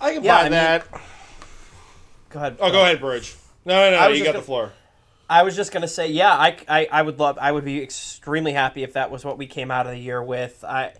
I 0.01 0.13
can 0.15 0.23
Yeah, 0.23 0.33
buy 0.33 0.39
I 0.39 0.43
mean- 0.43 0.51
that. 0.53 0.87
go 2.31 2.39
ahead 2.39 2.57
oh, 2.59 2.71
go 2.71 2.81
ahead, 2.81 2.99
Bridge. 2.99 3.35
No, 3.63 3.91
no, 3.91 3.97
no. 3.97 4.07
You 4.09 4.23
got 4.23 4.31
the 4.31 4.33
gonna- 4.39 4.43
floor. 4.43 4.71
I 5.29 5.43
was 5.43 5.55
just 5.55 5.71
gonna 5.71 5.87
say, 5.87 6.07
yeah, 6.07 6.33
I, 6.33 6.57
I, 6.67 6.87
I 6.91 7.01
would 7.01 7.19
love, 7.19 7.37
I 7.39 7.51
would 7.51 7.65
be 7.65 7.81
extremely 7.81 8.53
happy 8.53 8.83
if 8.83 8.93
that 8.93 9.09
was 9.11 9.25
what 9.25 9.37
we 9.37 9.47
came 9.47 9.71
out 9.71 9.85
of 9.85 9.93
the 9.93 9.99
year 9.99 10.21
with. 10.21 10.63
I, 10.63 10.93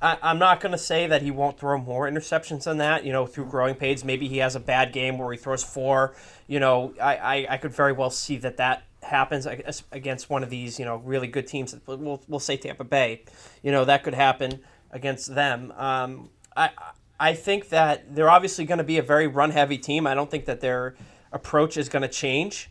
I 0.00 0.18
I'm 0.22 0.38
not 0.38 0.60
gonna 0.60 0.78
say 0.78 1.06
that 1.06 1.22
he 1.22 1.30
won't 1.30 1.58
throw 1.58 1.78
more 1.78 2.08
interceptions 2.08 2.64
than 2.64 2.78
that. 2.78 3.04
You 3.04 3.12
know, 3.12 3.26
through 3.26 3.46
growing 3.46 3.74
pains, 3.74 4.04
maybe 4.04 4.28
he 4.28 4.38
has 4.38 4.54
a 4.54 4.60
bad 4.60 4.92
game 4.92 5.18
where 5.18 5.32
he 5.32 5.38
throws 5.38 5.64
four. 5.64 6.14
You 6.46 6.60
know, 6.60 6.94
I, 7.00 7.16
I, 7.16 7.46
I 7.50 7.56
could 7.56 7.74
very 7.74 7.92
well 7.92 8.10
see 8.10 8.36
that 8.38 8.56
that 8.58 8.84
happens 9.02 9.48
against 9.90 10.30
one 10.30 10.44
of 10.44 10.50
these, 10.50 10.78
you 10.78 10.84
know, 10.84 10.96
really 10.96 11.26
good 11.26 11.48
teams. 11.48 11.74
We'll, 11.86 12.22
we'll 12.28 12.40
say 12.40 12.56
Tampa 12.56 12.84
Bay. 12.84 13.24
You 13.62 13.72
know, 13.72 13.84
that 13.84 14.04
could 14.04 14.14
happen 14.14 14.60
against 14.92 15.34
them. 15.34 15.72
Um, 15.76 16.30
I, 16.56 16.70
I 17.18 17.34
think 17.34 17.70
that 17.70 18.14
they're 18.14 18.30
obviously 18.30 18.64
going 18.64 18.78
to 18.78 18.84
be 18.84 18.98
a 18.98 19.02
very 19.02 19.26
run-heavy 19.26 19.78
team. 19.78 20.06
I 20.06 20.14
don't 20.14 20.30
think 20.30 20.44
that 20.44 20.60
their 20.60 20.94
approach 21.32 21.76
is 21.76 21.88
going 21.88 22.02
to 22.02 22.08
change. 22.08 22.70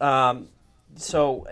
Um, 0.00 0.48
so 0.96 1.46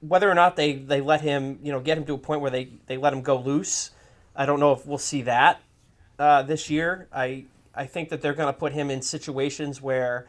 whether 0.00 0.30
or 0.30 0.34
not 0.34 0.56
they, 0.56 0.74
they 0.74 1.00
let 1.00 1.20
him, 1.20 1.58
you 1.62 1.72
know, 1.72 1.80
get 1.80 1.96
him 1.98 2.04
to 2.06 2.14
a 2.14 2.18
point 2.18 2.40
where 2.40 2.50
they, 2.50 2.68
they 2.86 2.96
let 2.96 3.12
him 3.12 3.22
go 3.22 3.38
loose, 3.38 3.90
I 4.34 4.46
don't 4.46 4.60
know 4.60 4.72
if 4.72 4.86
we'll 4.86 4.98
see 4.98 5.22
that 5.22 5.60
uh, 6.18 6.42
this 6.42 6.70
year. 6.70 7.08
I 7.12 7.44
I 7.74 7.86
think 7.86 8.08
that 8.08 8.20
they're 8.20 8.34
going 8.34 8.52
to 8.52 8.58
put 8.58 8.72
him 8.72 8.90
in 8.90 9.00
situations 9.00 9.80
where 9.80 10.26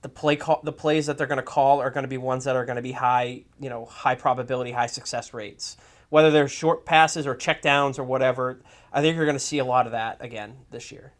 the 0.00 0.08
play 0.08 0.36
call, 0.36 0.60
the 0.64 0.72
plays 0.72 1.06
that 1.06 1.18
they're 1.18 1.26
going 1.26 1.36
to 1.36 1.42
call 1.42 1.80
are 1.80 1.90
going 1.90 2.04
to 2.04 2.08
be 2.08 2.18
ones 2.18 2.44
that 2.44 2.56
are 2.56 2.64
going 2.64 2.76
to 2.76 2.82
be 2.82 2.92
high, 2.92 3.44
you 3.60 3.68
know, 3.68 3.84
high 3.84 4.14
probability, 4.14 4.72
high 4.72 4.86
success 4.86 5.34
rates. 5.34 5.76
Whether 6.08 6.30
they're 6.30 6.48
short 6.48 6.84
passes 6.84 7.26
or 7.26 7.34
check 7.34 7.62
downs 7.62 7.98
or 7.98 8.04
whatever, 8.04 8.60
I 8.92 9.00
think 9.00 9.16
you're 9.16 9.26
going 9.26 9.36
to 9.36 9.40
see 9.40 9.58
a 9.58 9.64
lot 9.64 9.86
of 9.86 9.92
that 9.92 10.18
again 10.20 10.56
this 10.70 10.90
year. 10.92 11.12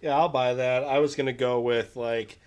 Yeah, 0.00 0.16
I'll 0.16 0.28
buy 0.28 0.54
that. 0.54 0.84
I 0.84 0.98
was 0.98 1.14
gonna 1.14 1.32
go 1.34 1.60
with 1.60 1.94
like 1.94 2.38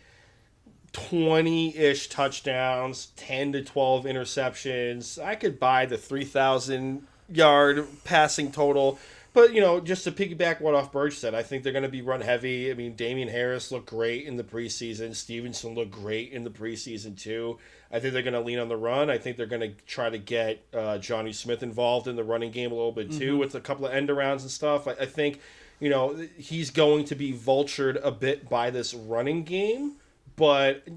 twenty-ish 0.93 2.07
touchdowns, 2.07 3.07
ten 3.15 3.51
to 3.51 3.63
twelve 3.63 4.05
interceptions. 4.05 5.21
I 5.21 5.35
could 5.35 5.59
buy 5.59 5.85
the 5.85 5.97
three 5.97 6.25
thousand 6.25 7.05
yard 7.27 7.85
passing 8.05 8.51
total. 8.51 8.97
But 9.33 9.53
you 9.53 9.61
know, 9.61 9.79
just 9.79 10.03
to 10.03 10.11
piggyback 10.11 10.61
what 10.61 10.75
off 10.75 10.91
Burge 10.91 11.15
said, 11.15 11.33
I 11.33 11.41
think 11.41 11.63
they're 11.63 11.73
going 11.73 11.81
to 11.81 11.89
be 11.89 12.03
run 12.03 12.21
heavy. 12.21 12.69
I 12.69 12.75
mean, 12.75 12.95
Damien 12.95 13.29
Harris 13.29 13.71
looked 13.71 13.87
great 13.87 14.27
in 14.27 14.37
the 14.37 14.43
preseason. 14.43 15.15
Stevenson 15.15 15.73
looked 15.73 15.89
great 15.89 16.31
in 16.31 16.43
the 16.43 16.51
preseason 16.51 17.19
too. 17.19 17.57
I 17.91 17.99
think 17.99 18.13
they're 18.13 18.21
going 18.21 18.33
to 18.35 18.41
lean 18.41 18.59
on 18.59 18.69
the 18.69 18.77
run. 18.77 19.09
I 19.09 19.17
think 19.17 19.37
they're 19.37 19.47
going 19.47 19.61
to 19.61 19.73
try 19.87 20.11
to 20.11 20.19
get 20.19 20.63
uh, 20.73 20.99
Jonnu 20.99 21.33
Smith 21.33 21.63
involved 21.63 22.07
in 22.07 22.15
the 22.15 22.23
running 22.23 22.51
game 22.51 22.71
a 22.71 22.75
little 22.75 22.91
bit 22.91 23.11
too, 23.11 23.31
mm-hmm. 23.31 23.39
with 23.39 23.55
a 23.55 23.59
couple 23.59 23.87
of 23.87 23.93
end 23.93 24.09
arounds 24.09 24.41
and 24.41 24.51
stuff. 24.51 24.87
I, 24.87 24.91
I 24.91 25.05
think, 25.07 25.39
you 25.79 25.89
know, 25.89 26.15
he's 26.37 26.69
going 26.69 27.05
to 27.05 27.15
be 27.15 27.33
vultured 27.33 27.99
a 28.03 28.11
bit 28.11 28.49
by 28.49 28.69
this 28.69 28.93
running 28.93 29.43
game, 29.43 29.93
but 30.35 30.87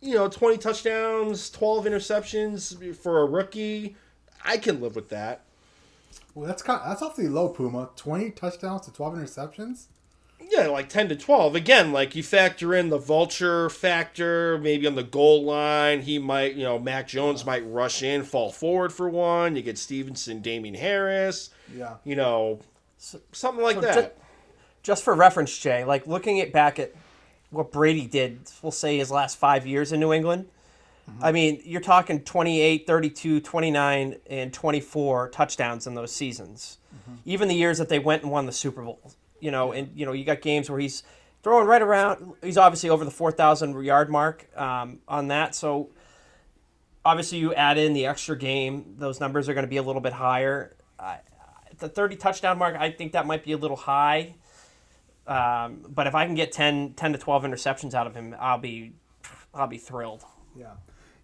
you 0.00 0.14
know, 0.14 0.28
twenty 0.28 0.58
touchdowns, 0.58 1.50
twelve 1.50 1.84
interceptions 1.84 2.96
for 2.96 3.20
a 3.20 3.26
rookie, 3.26 3.96
I 4.44 4.58
can 4.58 4.80
live 4.80 4.96
with 4.96 5.08
that. 5.10 5.42
Well, 6.34 6.46
that's 6.46 6.62
kind 6.62 6.80
of, 6.80 6.88
that's 6.88 7.02
awfully 7.02 7.28
low, 7.28 7.48
Puma. 7.48 7.90
Twenty 7.96 8.30
touchdowns 8.30 8.82
to 8.86 8.92
twelve 8.92 9.14
interceptions. 9.14 9.86
Yeah, 10.48 10.68
like 10.68 10.88
10 10.88 11.08
to 11.08 11.16
12. 11.16 11.56
Again, 11.56 11.92
like 11.92 12.14
you 12.14 12.22
factor 12.22 12.74
in 12.74 12.88
the 12.88 12.98
vulture 12.98 13.68
factor, 13.68 14.58
maybe 14.58 14.86
on 14.86 14.94
the 14.94 15.02
goal 15.02 15.44
line, 15.44 16.02
he 16.02 16.18
might, 16.18 16.54
you 16.54 16.62
know, 16.62 16.78
Mac 16.78 17.08
Jones 17.08 17.44
might 17.44 17.66
rush 17.66 18.02
in, 18.02 18.22
fall 18.22 18.52
forward 18.52 18.92
for 18.92 19.08
one. 19.08 19.56
You 19.56 19.62
get 19.62 19.76
Stevenson, 19.76 20.42
Damien 20.42 20.74
Harris. 20.74 21.50
Yeah. 21.74 21.94
You 22.04 22.16
know, 22.16 22.60
so, 22.96 23.20
something 23.32 23.64
like 23.64 23.76
so 23.76 23.80
that. 23.80 23.94
Just, 23.94 24.10
just 24.82 25.04
for 25.04 25.14
reference, 25.14 25.56
Jay, 25.58 25.84
like 25.84 26.06
looking 26.06 26.40
at 26.40 26.52
back 26.52 26.78
at 26.78 26.92
what 27.50 27.72
Brady 27.72 28.06
did, 28.06 28.40
we'll 28.62 28.72
say 28.72 28.98
his 28.98 29.10
last 29.10 29.38
five 29.38 29.66
years 29.66 29.92
in 29.92 30.00
New 30.00 30.12
England. 30.12 30.46
Mm-hmm. 31.08 31.24
I 31.24 31.32
mean, 31.32 31.62
you're 31.64 31.80
talking 31.80 32.20
28, 32.20 32.86
32, 32.86 33.40
29, 33.40 34.16
and 34.28 34.52
24 34.52 35.28
touchdowns 35.30 35.86
in 35.86 35.94
those 35.94 36.12
seasons. 36.12 36.78
Mm-hmm. 36.94 37.14
Even 37.24 37.48
the 37.48 37.54
years 37.54 37.78
that 37.78 37.88
they 37.88 38.00
went 38.00 38.22
and 38.22 38.32
won 38.32 38.46
the 38.46 38.52
Super 38.52 38.82
Bowl 38.82 39.00
you 39.40 39.50
know, 39.50 39.72
and 39.72 39.90
you 39.94 40.06
know 40.06 40.12
you 40.12 40.24
got 40.24 40.40
games 40.40 40.70
where 40.70 40.78
he's 40.78 41.02
throwing 41.42 41.66
right 41.66 41.82
around. 41.82 42.34
He's 42.42 42.58
obviously 42.58 42.90
over 42.90 43.04
the 43.04 43.10
four 43.10 43.32
thousand 43.32 43.82
yard 43.84 44.10
mark 44.10 44.48
um, 44.58 45.00
on 45.06 45.28
that. 45.28 45.54
So 45.54 45.90
obviously 47.04 47.38
you 47.38 47.54
add 47.54 47.78
in 47.78 47.92
the 47.92 48.06
extra 48.06 48.36
game, 48.36 48.96
those 48.98 49.20
numbers 49.20 49.48
are 49.48 49.54
going 49.54 49.64
to 49.64 49.70
be 49.70 49.76
a 49.76 49.82
little 49.82 50.00
bit 50.00 50.12
higher. 50.12 50.76
Uh, 50.98 51.16
the 51.78 51.88
thirty 51.88 52.16
touchdown 52.16 52.58
mark, 52.58 52.76
I 52.76 52.90
think 52.90 53.12
that 53.12 53.26
might 53.26 53.44
be 53.44 53.52
a 53.52 53.58
little 53.58 53.76
high. 53.76 54.34
Um, 55.26 55.84
but 55.88 56.06
if 56.06 56.14
I 56.14 56.24
can 56.26 56.34
get 56.34 56.52
10, 56.52 56.94
10 56.94 57.12
to 57.12 57.18
twelve 57.18 57.42
interceptions 57.42 57.94
out 57.94 58.06
of 58.06 58.14
him, 58.14 58.34
I'll 58.38 58.58
be 58.58 58.92
I'll 59.54 59.66
be 59.66 59.78
thrilled. 59.78 60.24
Yeah. 60.56 60.74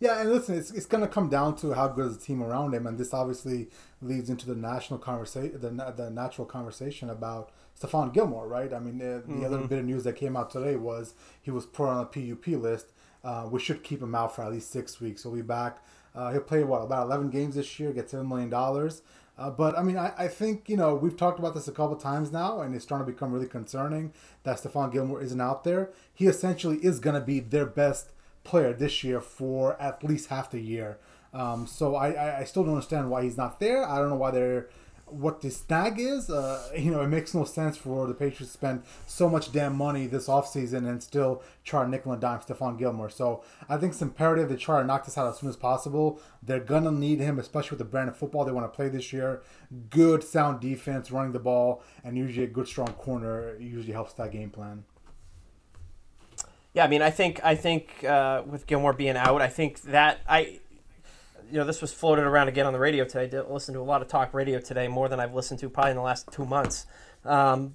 Yeah, 0.01 0.21
and 0.21 0.33
listen, 0.33 0.57
it's, 0.57 0.73
it's 0.73 0.87
going 0.87 1.03
to 1.03 1.09
come 1.09 1.29
down 1.29 1.55
to 1.59 1.75
how 1.75 1.87
good 1.87 2.07
is 2.07 2.19
the 2.19 2.25
team 2.25 2.43
around 2.43 2.75
him, 2.75 2.88
and 2.88 2.99
this 2.99 3.15
obviously 3.15 3.69
leads 4.01 4.29
into 4.31 4.47
the 4.47 4.57
national 4.57 4.99
conversation, 4.99 5.61
the, 5.61 5.71
the 5.97 6.11
natural 6.11 6.45
conversation 6.45 7.09
about 7.09 7.53
Stephon 7.81 8.12
Gilmore, 8.12 8.49
right? 8.49 8.75
I 8.75 8.81
mean, 8.81 8.99
the, 8.99 9.23
the 9.25 9.33
mm-hmm. 9.33 9.45
other 9.45 9.59
bit 9.59 9.79
of 9.79 9.85
news 9.85 10.03
that 10.03 10.17
came 10.17 10.37
out 10.37 10.51
today 10.51 10.75
was 10.75 11.15
he 11.41 11.53
was 11.53 11.67
put 11.67 11.88
on 11.88 12.01
a 12.01 12.07
PUP 12.07 12.49
list. 12.49 12.87
Uh, 13.23 13.47
we 13.49 13.61
should 13.61 13.85
keep 13.85 14.03
him 14.03 14.17
out 14.17 14.35
for 14.35 14.43
at 14.43 14.51
least 14.51 14.73
six 14.73 15.01
weeks. 15.01 15.23
He'll 15.23 15.37
be 15.37 15.43
back. 15.43 15.79
Uh, 16.17 16.33
he'll 16.33 16.41
play 16.41 16.65
what 16.65 16.83
about 16.83 17.07
11 17.07 17.31
games 17.31 17.55
this 17.55 17.79
year, 17.79 17.93
get 17.93 18.11
seven 18.11 18.29
million 18.29 18.51
dollars. 18.51 19.03
Uh, 19.38 19.51
but 19.51 19.77
I 19.79 19.83
mean, 19.83 19.97
I, 19.97 20.12
I 20.16 20.29
think 20.29 20.68
you 20.68 20.77
know 20.77 20.95
we've 20.95 21.16
talked 21.16 21.38
about 21.38 21.55
this 21.55 21.68
a 21.68 21.73
couple 21.73 21.97
times 21.97 22.31
now, 22.31 22.61
and 22.61 22.75
it's 22.75 22.85
starting 22.85 23.07
to 23.07 23.12
become 23.12 23.33
really 23.33 23.49
concerning 23.49 24.12
that 24.42 24.59
Stephon 24.59 24.92
Gilmore 24.92 25.23
isn't 25.23 25.40
out 25.40 25.64
there. 25.64 25.90
He 26.12 26.27
essentially 26.27 26.79
is 26.79 27.01
going 27.01 27.14
to 27.14 27.21
be 27.21 27.40
their 27.40 27.66
best 27.66 28.12
player 28.45 28.73
this 28.73 29.03
year 29.03 29.21
for 29.21 29.81
at 29.81 30.05
least 30.05 30.29
half 30.29 30.51
the 30.51 30.61
year. 30.61 30.99
Um, 31.33 31.66
so 31.66 31.95
I, 31.95 32.11
I, 32.11 32.38
I 32.40 32.45
still 32.45 32.64
don't 32.64 32.75
understand 32.75 33.11
why 33.11 33.23
he's 33.23 33.38
not 33.38 33.59
there. 33.59 33.88
I 33.88 33.99
don't 33.99 34.11
know 34.11 34.16
why 34.16 34.33
they're 34.33 34.68
what 35.12 35.40
the 35.40 35.51
snag 35.51 35.98
is. 35.98 36.31
Uh, 36.31 36.70
you 36.77 36.90
know, 36.90 37.03
it 37.03 37.09
makes 37.09 37.35
no 37.35 37.44
sense 37.44 37.77
for 37.77 38.07
the 38.07 38.14
Patriots 38.14 38.38
to 38.38 38.59
spend 38.59 38.83
so 39.07 39.29
much 39.29 39.53
damn 39.53 39.77
money 39.77 40.07
this 40.07 40.29
offseason 40.29 40.88
and 40.88 41.03
still 41.03 41.42
try 41.64 41.85
to 41.85 41.90
nickel 41.90 42.12
and 42.12 42.20
dime 42.20 42.40
Stephon 42.40 42.79
Gilmore. 42.79 43.11
So 43.11 43.42
I 43.68 43.77
think 43.77 43.92
it's 43.92 44.03
imperative 44.03 44.48
to 44.48 44.57
try 44.57 44.81
to 44.81 44.87
knock 44.87 45.05
this 45.05 45.18
out 45.18 45.29
as 45.29 45.38
soon 45.38 45.48
as 45.48 45.57
possible. 45.57 46.20
They're 46.42 46.61
going 46.61 46.85
to 46.85 46.90
need 46.90 47.20
him, 47.20 47.38
especially 47.38 47.77
with 47.77 47.87
the 47.87 47.90
brand 47.90 48.09
of 48.09 48.16
football 48.16 48.44
they 48.44 48.53
want 48.53 48.70
to 48.70 48.77
play 48.77 48.88
this 48.88 49.12
year. 49.12 49.42
Good, 49.90 50.25
sound 50.25 50.61
defense, 50.61 51.11
running 51.11 51.33
the 51.33 51.38
ball, 51.38 51.83
and 52.03 52.16
usually 52.16 52.44
a 52.44 52.48
good, 52.48 52.66
strong 52.66 52.92
corner 52.94 53.57
usually 53.59 53.92
helps 53.92 54.14
that 54.14 54.33
game 54.33 54.51
plan. 54.51 54.85
Yeah, 56.75 56.85
I 56.85 56.88
mean, 56.88 57.03
I 57.03 57.11
think 57.11 57.44
I 57.44 57.55
think 57.55 58.03
uh, 58.05 58.42
with 58.46 58.66
Gilmore 58.66 58.94
being 58.94 59.16
out, 59.16 59.42
I 59.42 59.48
think 59.48 59.83
that 59.83 60.20
I 60.27 60.61
you 61.53 61.59
know, 61.59 61.65
this 61.65 61.83
was 61.83 61.93
floated 61.93 62.25
around 62.25 62.49
again 62.49 62.65
on 62.65 62.73
the 62.73 62.79
radio 62.79 63.05
today. 63.05 63.25
I 63.25 63.27
did 63.27 63.43
listen 63.51 63.75
to 63.75 63.81
a 63.81 63.83
lot 63.83 64.01
of 64.01 64.09
talk 64.09 64.33
radio 64.33 64.59
today, 64.59 64.88
more 64.88 65.11
than 65.11 65.21
I've 65.21 65.35
listened 65.35 65.61
to 65.61 65.69
probably 65.69 65.91
in 65.91 65.99
the 65.99 66.03
last 66.03 66.27
two 66.33 66.47
months. 66.47 66.87
Um, 67.27 67.75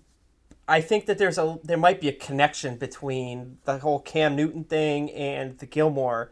I 0.68 0.82
think 0.82 1.06
that 1.06 1.20
there's 1.20 1.38
a 1.38 1.60
there 1.64 1.78
might 1.78 2.02
be 2.02 2.10
a 2.10 2.14
connection 2.14 2.78
between 2.78 3.60
the 3.66 3.78
whole 3.78 4.00
Cam 4.00 4.36
Newton 4.36 4.64
thing 4.64 5.12
and 5.12 5.60
the 5.60 5.68
Gilmore 5.68 6.32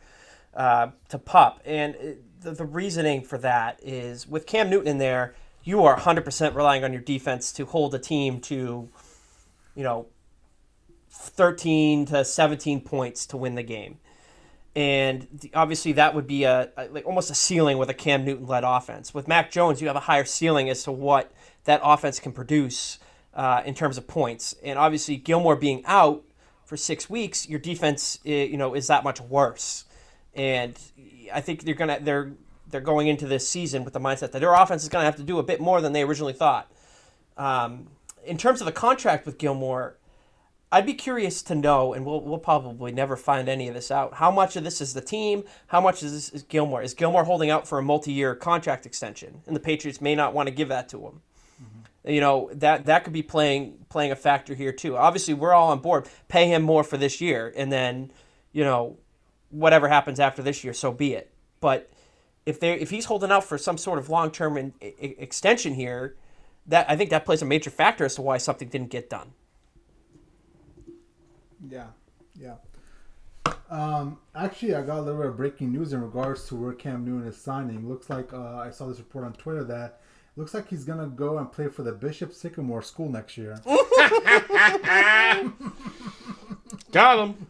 uh, 0.55 0.87
to 1.09 1.19
pup, 1.19 1.61
and 1.63 2.17
the, 2.41 2.51
the 2.51 2.65
reasoning 2.65 3.23
for 3.23 3.37
that 3.37 3.79
is 3.83 4.27
with 4.27 4.47
Cam 4.47 4.67
Newton 4.67 4.87
in 4.87 4.97
there, 4.97 5.35
you 5.63 5.83
are 5.83 5.99
100% 5.99 6.55
relying 6.55 6.83
on 6.83 6.93
your 6.93 7.01
defense 7.01 7.51
to 7.53 7.65
hold 7.65 7.93
a 7.93 7.99
team 7.99 8.41
to, 8.41 8.89
you 9.75 9.83
know, 9.83 10.07
13 11.11 12.07
to 12.07 12.25
17 12.25 12.81
points 12.81 13.27
to 13.27 13.37
win 13.37 13.53
the 13.53 13.63
game 13.63 13.99
and 14.75 15.27
the, 15.31 15.51
obviously 15.53 15.93
that 15.93 16.13
would 16.13 16.27
be 16.27 16.43
a, 16.43 16.69
a, 16.75 16.87
like 16.87 17.05
almost 17.05 17.31
a 17.31 17.35
ceiling 17.35 17.77
with 17.77 17.89
a 17.89 17.93
Cam 17.93 18.25
Newton 18.25 18.45
led 18.45 18.63
offense. 18.65 19.13
With 19.13 19.27
Mac 19.27 19.49
Jones, 19.49 19.81
you 19.81 19.87
have 19.87 19.95
a 19.95 20.01
higher 20.01 20.25
ceiling 20.25 20.69
as 20.69 20.83
to 20.83 20.91
what 20.91 21.31
that 21.63 21.79
offense 21.83 22.19
can 22.19 22.33
produce 22.33 22.99
uh, 23.33 23.61
in 23.65 23.73
terms 23.73 23.97
of 23.97 24.07
points. 24.07 24.55
And 24.63 24.77
obviously 24.77 25.15
Gilmore 25.15 25.55
being 25.55 25.81
out 25.85 26.23
for 26.65 26.75
six 26.75 27.09
weeks, 27.09 27.47
your 27.47 27.59
defense 27.59 28.19
you 28.23 28.57
know 28.57 28.73
is 28.73 28.87
that 28.87 29.03
much 29.03 29.21
worse. 29.21 29.85
And 30.33 30.77
I 31.33 31.39
think 31.39 31.63
they're 31.63 31.75
gonna 31.75 31.99
they're 32.01 32.33
they're 32.69 32.81
going 32.81 33.07
into 33.07 33.27
this 33.27 33.47
season 33.47 33.85
with 33.85 33.93
the 33.93 33.99
mindset 34.01 34.31
that 34.31 34.39
their 34.39 34.53
offense 34.53 34.83
is 34.83 34.89
gonna 34.89 35.05
have 35.05 35.15
to 35.17 35.23
do 35.23 35.39
a 35.39 35.43
bit 35.43 35.61
more 35.61 35.79
than 35.79 35.93
they 35.93 36.01
originally 36.01 36.33
thought. 36.33 36.69
Um, 37.37 37.87
in 38.25 38.37
terms 38.37 38.59
of 38.59 38.65
the 38.65 38.71
contract 38.71 39.25
with 39.25 39.37
Gilmore, 39.37 39.97
I'd 40.75 40.85
be 40.85 40.93
curious 40.93 41.41
to 41.43 41.55
know, 41.55 41.93
and 41.93 42.05
we'll, 42.05 42.19
we'll 42.19 42.37
probably 42.37 42.91
never 42.91 43.15
find 43.15 43.47
any 43.47 43.69
of 43.69 43.73
this 43.73 43.91
out. 43.91 44.15
How 44.15 44.29
much 44.29 44.57
of 44.57 44.65
this 44.65 44.81
is 44.81 44.93
the 44.93 44.99
team? 44.99 45.45
How 45.67 45.79
much 45.79 46.03
is 46.03 46.11
this 46.11 46.29
is 46.31 46.43
Gilmore? 46.43 46.81
Is 46.81 46.93
Gilmore 46.93 47.23
holding 47.23 47.49
out 47.49 47.65
for 47.65 47.79
a 47.79 47.81
multi-year 47.81 48.35
contract 48.35 48.85
extension, 48.85 49.39
and 49.47 49.55
the 49.55 49.61
Patriots 49.61 50.01
may 50.01 50.15
not 50.15 50.33
want 50.33 50.47
to 50.47 50.53
give 50.53 50.67
that 50.67 50.89
to 50.89 50.97
him? 50.97 51.21
Mm-hmm. 51.63 52.11
You 52.11 52.19
know 52.19 52.49
that 52.55 52.87
that 52.87 53.05
could 53.05 53.13
be 53.13 53.23
playing 53.23 53.85
playing 53.87 54.11
a 54.11 54.17
factor 54.17 54.53
here 54.53 54.73
too. 54.73 54.97
Obviously, 54.97 55.33
we're 55.33 55.53
all 55.53 55.71
on 55.71 55.79
board. 55.79 56.09
Pay 56.27 56.49
him 56.49 56.63
more 56.63 56.83
for 56.83 56.97
this 56.97 57.21
year, 57.21 57.53
and 57.55 57.71
then 57.71 58.11
you 58.51 58.65
know 58.65 58.97
whatever 59.51 59.87
happens 59.87 60.19
after 60.19 60.41
this 60.41 60.65
year, 60.65 60.73
so 60.73 60.91
be 60.91 61.13
it. 61.13 61.31
But 61.61 61.89
if 62.45 62.59
they 62.59 62.73
if 62.73 62.89
he's 62.89 63.05
holding 63.05 63.31
out 63.31 63.45
for 63.45 63.57
some 63.57 63.77
sort 63.77 63.97
of 63.97 64.09
long 64.09 64.29
term 64.29 64.73
extension 64.81 65.73
here, 65.73 66.17
that 66.67 66.85
I 66.89 66.97
think 66.97 67.11
that 67.11 67.23
plays 67.23 67.41
a 67.41 67.45
major 67.45 67.69
factor 67.69 68.03
as 68.03 68.15
to 68.15 68.21
why 68.21 68.39
something 68.39 68.67
didn't 68.67 68.89
get 68.89 69.09
done. 69.09 69.31
Yeah, 71.69 71.87
yeah. 72.39 72.55
Um, 73.69 74.19
actually, 74.35 74.75
I 74.75 74.81
got 74.81 74.99
a 74.99 75.01
little 75.01 75.19
bit 75.19 75.29
of 75.29 75.37
breaking 75.37 75.71
news 75.71 75.93
in 75.93 76.01
regards 76.01 76.47
to 76.47 76.55
where 76.55 76.73
Cam 76.73 77.05
Newton 77.05 77.27
is 77.27 77.37
signing. 77.37 77.87
Looks 77.87 78.09
like 78.09 78.33
uh, 78.33 78.57
I 78.57 78.69
saw 78.71 78.87
this 78.87 78.97
report 78.99 79.25
on 79.25 79.33
Twitter 79.33 79.63
that 79.65 79.99
looks 80.35 80.53
like 80.53 80.69
he's 80.69 80.83
gonna 80.83 81.07
go 81.07 81.37
and 81.37 81.51
play 81.51 81.67
for 81.67 81.83
the 81.83 81.91
Bishop 81.91 82.33
Sycamore 82.33 82.81
School 82.81 83.09
next 83.09 83.37
year. 83.37 83.59
got 86.91 87.19
him. 87.19 87.47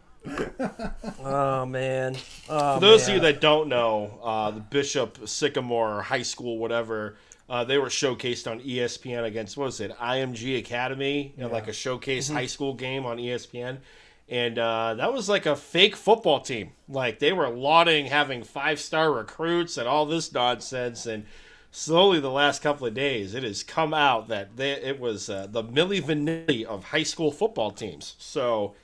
oh 1.20 1.64
man! 1.66 2.16
Oh, 2.48 2.74
for 2.74 2.80
those 2.80 3.06
man. 3.06 3.10
of 3.10 3.14
you 3.16 3.20
that 3.32 3.40
don't 3.40 3.68
know, 3.68 4.18
uh, 4.22 4.50
the 4.50 4.60
Bishop 4.60 5.28
Sycamore 5.28 6.02
High 6.02 6.22
School, 6.22 6.58
whatever, 6.58 7.16
uh, 7.48 7.64
they 7.64 7.78
were 7.78 7.88
showcased 7.88 8.50
on 8.50 8.60
ESPN 8.60 9.24
against 9.24 9.56
what 9.56 9.66
was 9.66 9.80
it, 9.80 9.96
IMG 9.98 10.58
Academy, 10.58 11.32
know, 11.36 11.48
like 11.48 11.68
a 11.68 11.72
showcase 11.72 12.26
mm-hmm. 12.26 12.36
high 12.36 12.46
school 12.46 12.74
game 12.74 13.06
on 13.06 13.18
ESPN, 13.18 13.78
and 14.28 14.58
uh, 14.58 14.94
that 14.94 15.12
was 15.12 15.28
like 15.28 15.46
a 15.46 15.54
fake 15.54 15.94
football 15.94 16.40
team. 16.40 16.72
Like 16.88 17.20
they 17.20 17.32
were 17.32 17.48
lauding 17.48 18.06
having 18.06 18.42
five 18.42 18.80
star 18.80 19.12
recruits 19.12 19.76
and 19.78 19.86
all 19.86 20.06
this 20.06 20.32
nonsense, 20.32 21.06
and 21.06 21.24
slowly 21.70 22.18
the 22.18 22.30
last 22.30 22.62
couple 22.62 22.86
of 22.86 22.94
days, 22.94 23.34
it 23.34 23.44
has 23.44 23.62
come 23.62 23.94
out 23.94 24.28
that 24.28 24.56
they, 24.56 24.72
it 24.72 24.98
was 24.98 25.30
uh, 25.30 25.46
the 25.48 25.62
Milli 25.62 26.02
Vanilli 26.02 26.64
of 26.64 26.84
high 26.84 27.04
school 27.04 27.30
football 27.30 27.70
teams. 27.70 28.16
So 28.18 28.74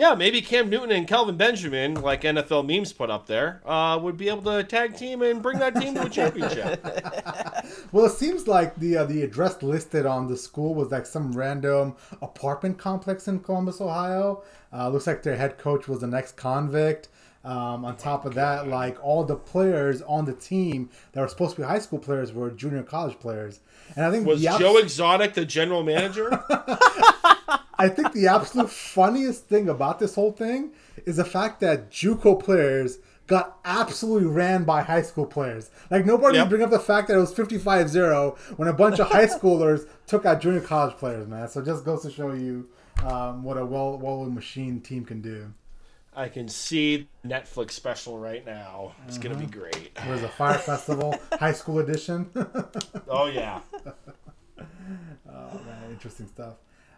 yeah, 0.00 0.14
maybe 0.14 0.40
Cam 0.40 0.70
Newton 0.70 0.92
and 0.92 1.06
Kelvin 1.06 1.36
Benjamin, 1.36 1.92
like 1.92 2.22
NFL 2.22 2.66
memes 2.66 2.90
put 2.90 3.10
up 3.10 3.26
there, 3.26 3.60
uh, 3.66 3.98
would 4.00 4.16
be 4.16 4.30
able 4.30 4.40
to 4.50 4.64
tag 4.64 4.96
team 4.96 5.20
and 5.20 5.42
bring 5.42 5.58
that 5.58 5.78
team 5.78 5.94
to 5.94 6.06
a 6.06 6.08
championship. 6.08 6.82
well, 7.92 8.06
it 8.06 8.12
seems 8.12 8.48
like 8.48 8.74
the 8.76 8.96
uh, 8.96 9.04
the 9.04 9.20
address 9.20 9.62
listed 9.62 10.06
on 10.06 10.26
the 10.26 10.38
school 10.38 10.74
was 10.74 10.90
like 10.90 11.04
some 11.04 11.32
random 11.32 11.96
apartment 12.22 12.78
complex 12.78 13.28
in 13.28 13.40
Columbus, 13.40 13.78
Ohio. 13.82 14.42
Uh, 14.72 14.88
looks 14.88 15.06
like 15.06 15.22
their 15.22 15.36
head 15.36 15.58
coach 15.58 15.86
was 15.86 16.02
an 16.02 16.14
ex 16.14 16.32
convict. 16.32 17.08
Um, 17.44 17.84
on 17.84 17.96
top 17.98 18.24
of 18.24 18.34
that, 18.34 18.68
like 18.68 19.02
all 19.02 19.24
the 19.24 19.36
players 19.36 20.00
on 20.02 20.24
the 20.24 20.34
team 20.34 20.88
that 21.12 21.20
were 21.20 21.28
supposed 21.28 21.56
to 21.56 21.62
be 21.62 21.66
high 21.66 21.78
school 21.78 21.98
players 21.98 22.32
were 22.32 22.50
junior 22.50 22.82
college 22.82 23.18
players. 23.18 23.60
And 23.96 24.06
I 24.06 24.10
think 24.10 24.26
Was 24.26 24.40
Joe 24.42 24.78
Exotic 24.78 25.34
the 25.34 25.44
general 25.44 25.82
manager? 25.82 26.30
I 27.80 27.88
think 27.88 28.12
the 28.12 28.26
absolute 28.28 28.70
funniest 28.98 29.46
thing 29.48 29.68
about 29.68 29.98
this 29.98 30.14
whole 30.14 30.32
thing 30.32 30.70
is 31.06 31.16
the 31.16 31.24
fact 31.24 31.60
that 31.60 31.90
JUCO 31.90 32.42
players 32.42 32.98
got 33.26 33.58
absolutely 33.64 34.28
ran 34.28 34.64
by 34.64 34.82
high 34.82 35.02
school 35.02 35.24
players. 35.26 35.70
Like 35.90 36.04
nobody 36.04 36.36
Yep. 36.38 36.48
bring 36.48 36.62
up 36.62 36.70
the 36.70 36.78
fact 36.80 37.08
that 37.08 37.14
it 37.14 37.20
was 37.20 37.32
55-0 37.32 38.36
when 38.58 38.68
a 38.68 38.72
bunch 38.72 38.98
of 38.98 39.06
high 39.08 39.26
schoolers 39.36 39.86
took 40.06 40.26
out 40.26 40.40
junior 40.40 40.60
college 40.60 40.96
players, 40.96 41.26
man. 41.28 41.48
So 41.48 41.60
it 41.60 41.66
just 41.66 41.84
goes 41.84 42.02
to 42.02 42.10
show 42.10 42.32
you 42.32 42.68
um, 43.04 43.42
what 43.44 43.56
a 43.56 43.64
well 43.64 43.96
well 43.98 44.24
machine 44.24 44.80
team 44.80 45.04
can 45.04 45.20
do. 45.22 45.52
I 46.12 46.28
can 46.28 46.48
see 46.48 47.08
Netflix 47.24 47.70
special 47.70 48.18
right 48.18 48.44
now. 48.44 48.94
It's 49.06 49.16
gonna 49.16 49.36
be 49.36 49.46
Mm-hmm. 49.46 49.58
great. 49.60 49.94
There's 50.04 50.22
a 50.24 50.28
fire 50.28 50.58
festival 50.70 51.14
high 51.38 51.52
school 51.52 51.78
edition. 51.78 52.28
Oh 53.08 53.26
yeah. 53.26 53.60
Oh, 55.32 55.60
man, 55.64 55.90
interesting 55.90 56.26
stuff. 56.26 56.54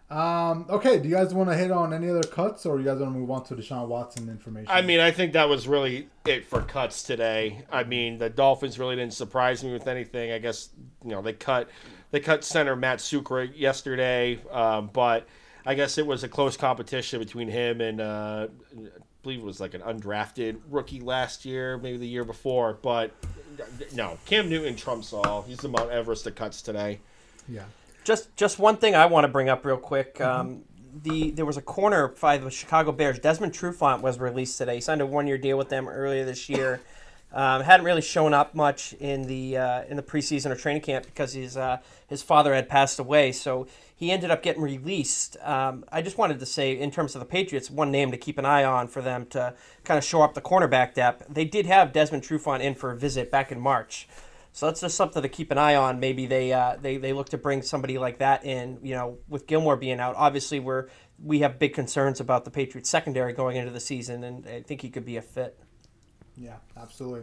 Um, 0.09 0.65
okay, 0.69 0.99
do 0.99 1.09
you 1.09 1.15
guys 1.15 1.33
want 1.33 1.49
to 1.49 1.55
hit 1.55 1.71
on 1.71 1.91
any 1.91 2.09
other 2.09 2.23
cuts, 2.23 2.65
or 2.65 2.77
you 2.77 2.85
guys 2.85 2.99
want 2.99 3.13
to 3.13 3.19
move 3.19 3.31
on 3.31 3.43
to 3.45 3.55
Deshaun 3.55 3.87
Watson 3.87 4.29
information? 4.29 4.69
I 4.69 4.81
mean, 4.81 4.99
I 4.99 5.09
think 5.11 5.33
that 5.33 5.49
was 5.49 5.67
really 5.67 6.07
it 6.25 6.45
for 6.45 6.61
cuts 6.61 7.01
today. 7.03 7.65
I 7.71 7.83
mean, 7.83 8.19
the 8.19 8.29
Dolphins 8.29 8.77
really 8.77 8.95
didn't 8.95 9.13
surprise 9.13 9.63
me 9.63 9.73
with 9.73 9.87
anything. 9.87 10.31
I 10.31 10.37
guess 10.37 10.69
you 11.03 11.11
know 11.11 11.21
they 11.21 11.33
cut 11.33 11.69
they 12.11 12.19
cut 12.19 12.43
center 12.43 12.75
Matt 12.75 12.99
Skura 12.99 13.51
yesterday, 13.55 14.39
um, 14.51 14.91
but 14.93 15.27
I 15.65 15.73
guess 15.73 15.97
it 15.97 16.05
was 16.05 16.23
a 16.23 16.27
close 16.29 16.57
competition 16.57 17.19
between 17.19 17.47
him 17.47 17.81
and 17.81 17.99
uh, 17.99 18.47
I 18.77 18.87
believe 19.23 19.39
it 19.39 19.45
was 19.45 19.59
like 19.59 19.73
an 19.73 19.81
undrafted 19.81 20.59
rookie 20.69 20.99
last 20.99 21.45
year, 21.45 21.77
maybe 21.77 21.97
the 21.97 22.07
year 22.07 22.25
before. 22.25 22.77
But 22.81 23.11
no, 23.93 24.19
Cam 24.25 24.49
Newton 24.49 24.75
trumps 24.75 25.11
all. 25.13 25.41
He's 25.43 25.57
the 25.57 25.69
Mount 25.69 25.89
Everest 25.89 26.27
of 26.27 26.35
cuts 26.35 26.61
today. 26.61 26.99
yeah. 27.47 27.63
Just 28.03 28.35
just 28.35 28.59
one 28.59 28.77
thing 28.77 28.95
I 28.95 29.05
want 29.05 29.23
to 29.23 29.27
bring 29.27 29.49
up 29.49 29.65
real 29.65 29.77
quick. 29.77 30.19
Um, 30.19 30.63
the 31.03 31.31
there 31.31 31.45
was 31.45 31.57
a 31.57 31.61
corner 31.61 32.09
by 32.19 32.37
the 32.37 32.49
Chicago 32.49 32.91
Bears. 32.91 33.19
Desmond 33.19 33.53
Trufant 33.53 34.01
was 34.01 34.19
released 34.19 34.57
today. 34.57 34.75
He 34.75 34.81
signed 34.81 35.01
a 35.01 35.05
one 35.05 35.27
year 35.27 35.37
deal 35.37 35.57
with 35.57 35.69
them 35.69 35.87
earlier 35.87 36.25
this 36.25 36.49
year. 36.49 36.81
Um, 37.35 37.63
hadn't 37.63 37.83
really 37.83 38.01
shown 38.01 38.31
up 38.31 38.53
much 38.53 38.93
in 38.99 39.23
the 39.23 39.57
uh, 39.57 39.83
in 39.85 39.97
the 39.97 40.03
preseason 40.03 40.51
or 40.51 40.55
training 40.55 40.83
camp 40.83 41.05
because 41.05 41.33
his 41.33 41.57
uh, 41.57 41.79
his 42.07 42.21
father 42.21 42.53
had 42.53 42.69
passed 42.69 42.99
away. 42.99 43.31
So 43.31 43.65
he 43.95 44.11
ended 44.11 44.29
up 44.29 44.43
getting 44.43 44.61
released. 44.61 45.37
Um, 45.41 45.83
I 45.91 46.03
just 46.03 46.19
wanted 46.19 46.39
to 46.39 46.45
say, 46.45 46.77
in 46.77 46.91
terms 46.91 47.15
of 47.15 47.19
the 47.19 47.25
Patriots, 47.25 47.71
one 47.71 47.89
name 47.89 48.11
to 48.11 48.17
keep 48.17 48.37
an 48.37 48.45
eye 48.45 48.63
on 48.63 48.87
for 48.87 49.01
them 49.01 49.25
to 49.31 49.55
kind 49.83 49.97
of 49.97 50.03
show 50.03 50.21
up 50.21 50.35
the 50.35 50.41
cornerback 50.41 50.93
depth. 50.93 51.25
They 51.27 51.45
did 51.45 51.65
have 51.65 51.91
Desmond 51.91 52.23
Trufant 52.23 52.61
in 52.61 52.75
for 52.75 52.91
a 52.91 52.95
visit 52.95 53.31
back 53.31 53.51
in 53.51 53.59
March. 53.59 54.07
So 54.55 54.67
that's 54.67 54.81
just 54.81 54.95
something 54.95 55.23
to 55.23 55.29
keep 55.29 55.49
an 55.49 55.57
eye 55.57 55.75
on. 55.75 55.99
Maybe 55.99 56.27
they 56.27 56.53
uh, 56.53 56.77
they 56.79 56.97
they 56.97 57.11
look 57.11 57.29
to 57.29 57.37
bring 57.39 57.63
somebody 57.63 57.97
like 57.97 58.19
that 58.19 58.45
in. 58.45 58.77
You 58.83 58.93
know, 58.93 59.17
with 59.27 59.47
Gilmore 59.47 59.75
being 59.75 59.99
out, 59.99 60.15
obviously 60.15 60.59
we're 60.59 60.89
we 61.21 61.39
have 61.39 61.57
big 61.57 61.73
concerns 61.73 62.19
about 62.19 62.45
the 62.45 62.51
Patriots 62.51 62.87
secondary 62.89 63.33
going 63.33 63.57
into 63.57 63.71
the 63.71 63.79
season, 63.79 64.23
and 64.23 64.47
I 64.47 64.61
think 64.61 64.81
he 64.81 64.89
could 64.91 65.05
be 65.05 65.17
a 65.17 65.23
fit. 65.23 65.59
Yeah, 66.37 66.57
absolutely. 66.77 67.21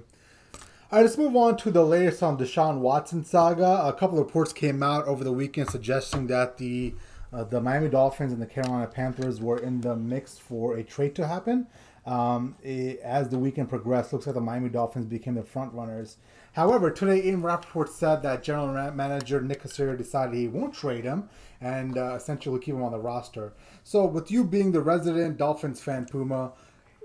All 0.93 0.99
right, 0.99 1.03
let's 1.03 1.17
move 1.17 1.37
on 1.37 1.57
to 1.59 1.71
the 1.71 1.85
latest 1.85 2.21
on 2.21 2.37
Deshaun 2.37 2.79
Watson 2.79 3.25
saga. 3.25 3.81
A 3.87 3.93
couple 3.93 4.19
of 4.19 4.27
reports 4.27 4.53
came 4.53 4.83
out 4.83 5.07
over 5.07 5.23
the 5.23 5.33
weekend 5.33 5.71
suggesting 5.71 6.27
that 6.27 6.59
the 6.59 6.95
uh, 7.33 7.45
the 7.45 7.61
Miami 7.61 7.89
Dolphins 7.89 8.33
and 8.33 8.43
the 8.43 8.47
Carolina 8.47 8.89
Panthers 8.89 9.41
were 9.41 9.59
in 9.59 9.83
the 9.83 9.95
mix 9.95 10.37
for 10.37 10.77
a 10.77 10.83
trade 10.83 11.15
to 11.15 11.29
happen. 11.29 11.69
Um, 12.07 12.57
it- 12.61 12.99
as 13.05 13.29
the 13.29 13.39
weekend 13.39 13.69
progressed, 13.69 14.13
looks 14.13 14.27
like 14.27 14.35
the 14.35 14.41
Miami 14.41 14.69
Dolphins 14.69 15.07
became 15.07 15.37
the 15.37 15.45
front 15.45 15.73
runners. 15.73 16.17
However, 16.53 16.91
today 16.91 17.25
Ian 17.25 17.43
Rapoport 17.43 17.91
said 17.91 18.23
that 18.23 18.43
general 18.43 18.91
manager 18.93 19.41
Nick 19.41 19.63
Caserio 19.63 19.97
decided 19.97 20.35
he 20.35 20.49
won't 20.49 20.75
trade 20.75 21.05
him 21.05 21.29
and 21.61 21.97
uh, 21.97 22.15
essentially 22.15 22.59
keep 22.59 22.75
him 22.75 22.83
on 22.83 22.93
the 22.93 22.99
roster. 22.99 23.53
So, 23.85 24.05
with 24.05 24.31
you 24.31 24.45
being 24.45 24.73
the 24.73 24.81
resident 24.81 25.37
Dolphins 25.37 25.81
fan, 25.81 26.07
Puma, 26.07 26.53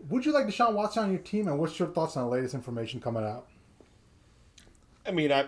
would 0.10 0.26
you 0.26 0.32
like 0.32 0.48
Deshaun 0.48 0.74
Watson 0.74 1.04
on 1.04 1.12
your 1.12 1.22
team, 1.22 1.48
and 1.48 1.60
what's 1.60 1.78
your 1.78 1.88
thoughts 1.90 2.18
on 2.18 2.26
the 2.26 2.30
latest 2.30 2.54
information 2.54 3.00
coming 3.00 3.24
out? 3.24 3.48
I 5.06 5.12
mean, 5.12 5.32
I 5.32 5.46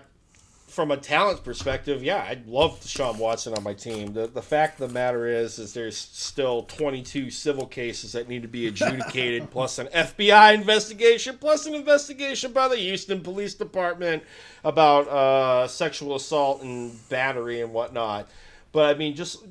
from 0.67 0.91
a 0.91 0.97
talent 0.97 1.43
perspective, 1.45 2.03
yeah, 2.03 2.25
I'd 2.27 2.45
love 2.45 2.81
Deshaun 2.81 3.17
Watson 3.17 3.53
on 3.53 3.63
my 3.63 3.73
team. 3.73 4.13
The 4.13 4.27
the 4.27 4.41
fact 4.41 4.79
of 4.79 4.89
the 4.89 4.93
matter 4.93 5.25
is, 5.25 5.59
is 5.59 5.73
there's 5.73 5.97
still 5.97 6.63
22 6.63 7.31
civil 7.31 7.65
cases 7.65 8.11
that 8.11 8.27
need 8.27 8.41
to 8.41 8.47
be 8.49 8.67
adjudicated, 8.67 9.49
plus 9.51 9.79
an 9.79 9.87
FBI 9.87 10.53
investigation, 10.53 11.37
plus 11.37 11.65
an 11.65 11.73
investigation 11.73 12.51
by 12.51 12.67
the 12.67 12.75
Houston 12.75 13.21
Police 13.21 13.53
Department 13.53 14.23
about 14.63 15.07
uh, 15.07 15.67
sexual 15.67 16.15
assault 16.15 16.61
and 16.61 17.07
battery 17.09 17.61
and 17.61 17.73
whatnot. 17.73 18.29
But 18.73 18.93
I 18.93 18.99
mean, 18.99 19.15
just 19.15 19.45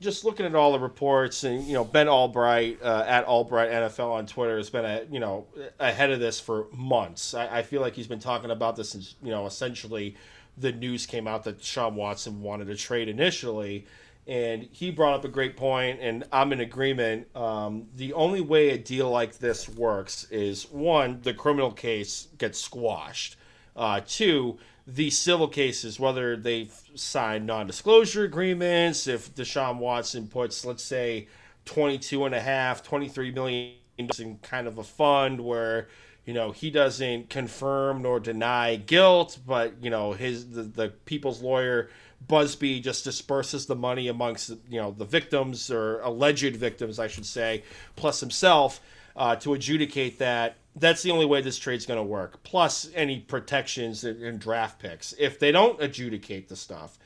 just 0.00 0.24
looking 0.24 0.44
at 0.44 0.54
all 0.54 0.72
the 0.72 0.78
reports 0.78 1.44
and 1.44 1.64
you 1.64 1.74
know 1.74 1.84
Ben 1.84 2.08
Allbright 2.08 2.82
uh, 2.82 3.04
at 3.06 3.26
Allbright 3.26 3.70
NFL 3.70 4.10
on 4.10 4.26
Twitter 4.26 4.56
has 4.56 4.70
been 4.70 4.84
a 4.84 5.02
you 5.10 5.20
know 5.20 5.46
ahead 5.78 6.10
of 6.10 6.20
this 6.20 6.40
for 6.40 6.66
months. 6.72 7.32
I, 7.32 7.58
I 7.58 7.62
feel 7.62 7.80
like 7.80 7.94
he's 7.94 8.06
been 8.06 8.20
talking 8.20 8.50
about 8.50 8.76
this 8.76 8.90
since 8.90 9.14
you 9.22 9.30
know 9.30 9.46
essentially 9.46 10.16
the 10.56 10.72
news 10.72 11.06
came 11.06 11.26
out 11.26 11.44
that 11.44 11.62
Sean 11.62 11.94
Watson 11.94 12.42
wanted 12.42 12.66
to 12.66 12.76
trade 12.76 13.08
initially. 13.08 13.86
And 14.26 14.68
he 14.70 14.92
brought 14.92 15.14
up 15.14 15.24
a 15.24 15.28
great 15.28 15.56
point, 15.56 15.98
and 16.00 16.24
I'm 16.30 16.52
in 16.52 16.60
agreement. 16.60 17.34
Um, 17.36 17.88
the 17.96 18.12
only 18.12 18.40
way 18.40 18.70
a 18.70 18.78
deal 18.78 19.10
like 19.10 19.38
this 19.38 19.68
works 19.68 20.30
is 20.30 20.70
one, 20.70 21.20
the 21.22 21.34
criminal 21.34 21.72
case 21.72 22.28
gets 22.38 22.60
squashed. 22.60 23.36
Uh, 23.74 24.00
two, 24.06 24.58
the 24.86 25.10
civil 25.10 25.48
cases, 25.48 25.98
whether 25.98 26.36
they've 26.36 26.72
signed 26.94 27.46
non-disclosure 27.46 28.24
agreements, 28.24 29.08
if 29.08 29.34
Deshaun 29.34 29.78
Watson 29.78 30.28
puts, 30.28 30.64
let's 30.64 30.84
say, 30.84 31.26
22 31.64 32.24
and 32.24 32.34
a 32.34 32.40
half, 32.40 32.82
23 32.82 33.32
million 33.32 33.72
in 34.18 34.38
kind 34.38 34.66
of 34.66 34.78
a 34.78 34.84
fund 34.84 35.40
where, 35.40 35.88
you 36.24 36.34
know, 36.34 36.52
he 36.52 36.70
doesn't 36.70 37.30
confirm 37.30 38.02
nor 38.02 38.20
deny 38.20 38.76
guilt, 38.76 39.38
but, 39.46 39.74
you 39.82 39.90
know, 39.90 40.12
his, 40.12 40.50
the, 40.50 40.62
the 40.62 40.88
people's 41.04 41.42
lawyer, 41.42 41.90
Buzbee, 42.28 42.82
just 42.82 43.04
disperses 43.04 43.66
the 43.66 43.74
money 43.74 44.08
amongst, 44.08 44.50
you 44.70 44.80
know, 44.80 44.92
the 44.92 45.04
victims 45.04 45.70
or 45.70 46.00
alleged 46.00 46.56
victims, 46.56 46.98
I 46.98 47.08
should 47.08 47.26
say, 47.26 47.64
plus 47.96 48.20
himself 48.20 48.80
uh, 49.16 49.36
to 49.36 49.54
adjudicate 49.54 50.18
that. 50.20 50.56
That's 50.76 51.02
the 51.02 51.10
only 51.10 51.26
way 51.26 51.42
this 51.42 51.58
trade's 51.58 51.84
going 51.84 51.98
to 51.98 52.04
work. 52.04 52.42
Plus 52.44 52.88
any 52.94 53.18
protections 53.20 54.04
and, 54.04 54.22
and 54.22 54.38
draft 54.38 54.78
picks 54.78 55.12
if 55.18 55.38
they 55.38 55.52
don't 55.52 55.82
adjudicate 55.82 56.48
the 56.48 56.56
stuff. 56.56 56.98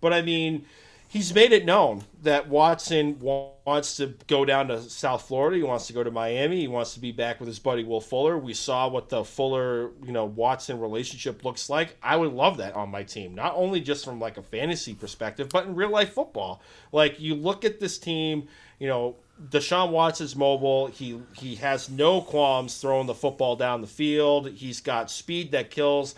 But 0.00 0.12
I 0.12 0.22
mean, 0.22 0.64
he's 1.12 1.34
made 1.34 1.52
it 1.52 1.66
known 1.66 2.02
that 2.22 2.48
Watson 2.48 3.18
wants 3.20 3.96
to 3.96 4.14
go 4.28 4.46
down 4.46 4.68
to 4.68 4.80
South 4.80 5.28
Florida. 5.28 5.58
He 5.58 5.62
wants 5.62 5.86
to 5.88 5.92
go 5.92 6.02
to 6.02 6.10
Miami. 6.10 6.60
He 6.60 6.68
wants 6.68 6.94
to 6.94 7.00
be 7.00 7.12
back 7.12 7.38
with 7.38 7.48
his 7.48 7.58
buddy 7.58 7.84
Will 7.84 8.00
Fuller. 8.00 8.38
We 8.38 8.54
saw 8.54 8.88
what 8.88 9.10
the 9.10 9.22
Fuller, 9.22 9.90
you 10.02 10.12
know, 10.12 10.24
Watson 10.24 10.80
relationship 10.80 11.44
looks 11.44 11.68
like. 11.68 11.98
I 12.02 12.16
would 12.16 12.32
love 12.32 12.56
that 12.56 12.74
on 12.74 12.90
my 12.90 13.02
team, 13.02 13.34
not 13.34 13.52
only 13.56 13.82
just 13.82 14.06
from 14.06 14.20
like 14.20 14.38
a 14.38 14.42
fantasy 14.42 14.94
perspective, 14.94 15.50
but 15.50 15.66
in 15.66 15.74
real 15.74 15.90
life 15.90 16.14
football. 16.14 16.62
Like 16.92 17.20
you 17.20 17.34
look 17.34 17.66
at 17.66 17.78
this 17.78 17.98
team, 17.98 18.48
you 18.78 18.88
know, 18.88 19.16
Deshaun 19.40 19.90
Watson's 19.90 20.36
mobile. 20.36 20.86
He 20.86 21.20
he 21.36 21.56
has 21.56 21.88
no 21.88 22.20
qualms 22.20 22.78
throwing 22.78 23.06
the 23.06 23.14
football 23.14 23.56
down 23.56 23.80
the 23.80 23.86
field. 23.86 24.48
He's 24.50 24.80
got 24.80 25.10
speed 25.10 25.52
that 25.52 25.70
kills 25.70 26.14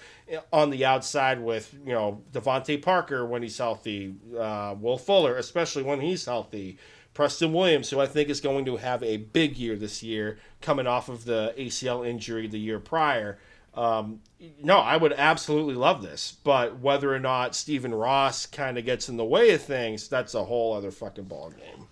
on 0.52 0.70
the 0.70 0.84
outside 0.84 1.40
with 1.40 1.74
you 1.86 1.92
know 1.92 2.22
DeVante 2.32 2.82
Parker 2.82 3.24
when 3.24 3.42
he's 3.42 3.58
healthy, 3.58 4.14
uh, 4.38 4.74
Will 4.78 4.98
Fuller 4.98 5.36
especially 5.36 5.82
when 5.82 6.00
he's 6.00 6.24
healthy, 6.24 6.78
Preston 7.14 7.52
Williams 7.52 7.90
who 7.90 8.00
I 8.00 8.06
think 8.06 8.28
is 8.28 8.40
going 8.40 8.64
to 8.66 8.76
have 8.76 9.02
a 9.02 9.18
big 9.18 9.56
year 9.56 9.76
this 9.76 10.02
year 10.02 10.38
coming 10.60 10.86
off 10.86 11.08
of 11.08 11.24
the 11.24 11.54
ACL 11.56 12.06
injury 12.06 12.46
the 12.46 12.58
year 12.58 12.80
prior. 12.80 13.38
Um, 13.74 14.20
no, 14.62 14.78
I 14.78 14.96
would 14.96 15.12
absolutely 15.12 15.74
love 15.74 16.02
this, 16.02 16.36
but 16.44 16.78
whether 16.78 17.12
or 17.12 17.18
not 17.18 17.56
Stephen 17.56 17.92
Ross 17.92 18.46
kind 18.46 18.78
of 18.78 18.84
gets 18.84 19.08
in 19.08 19.16
the 19.16 19.24
way 19.24 19.50
of 19.50 19.62
things, 19.62 20.08
that's 20.08 20.34
a 20.34 20.44
whole 20.44 20.74
other 20.74 20.92
fucking 20.92 21.24
ball 21.24 21.50
game. 21.50 21.88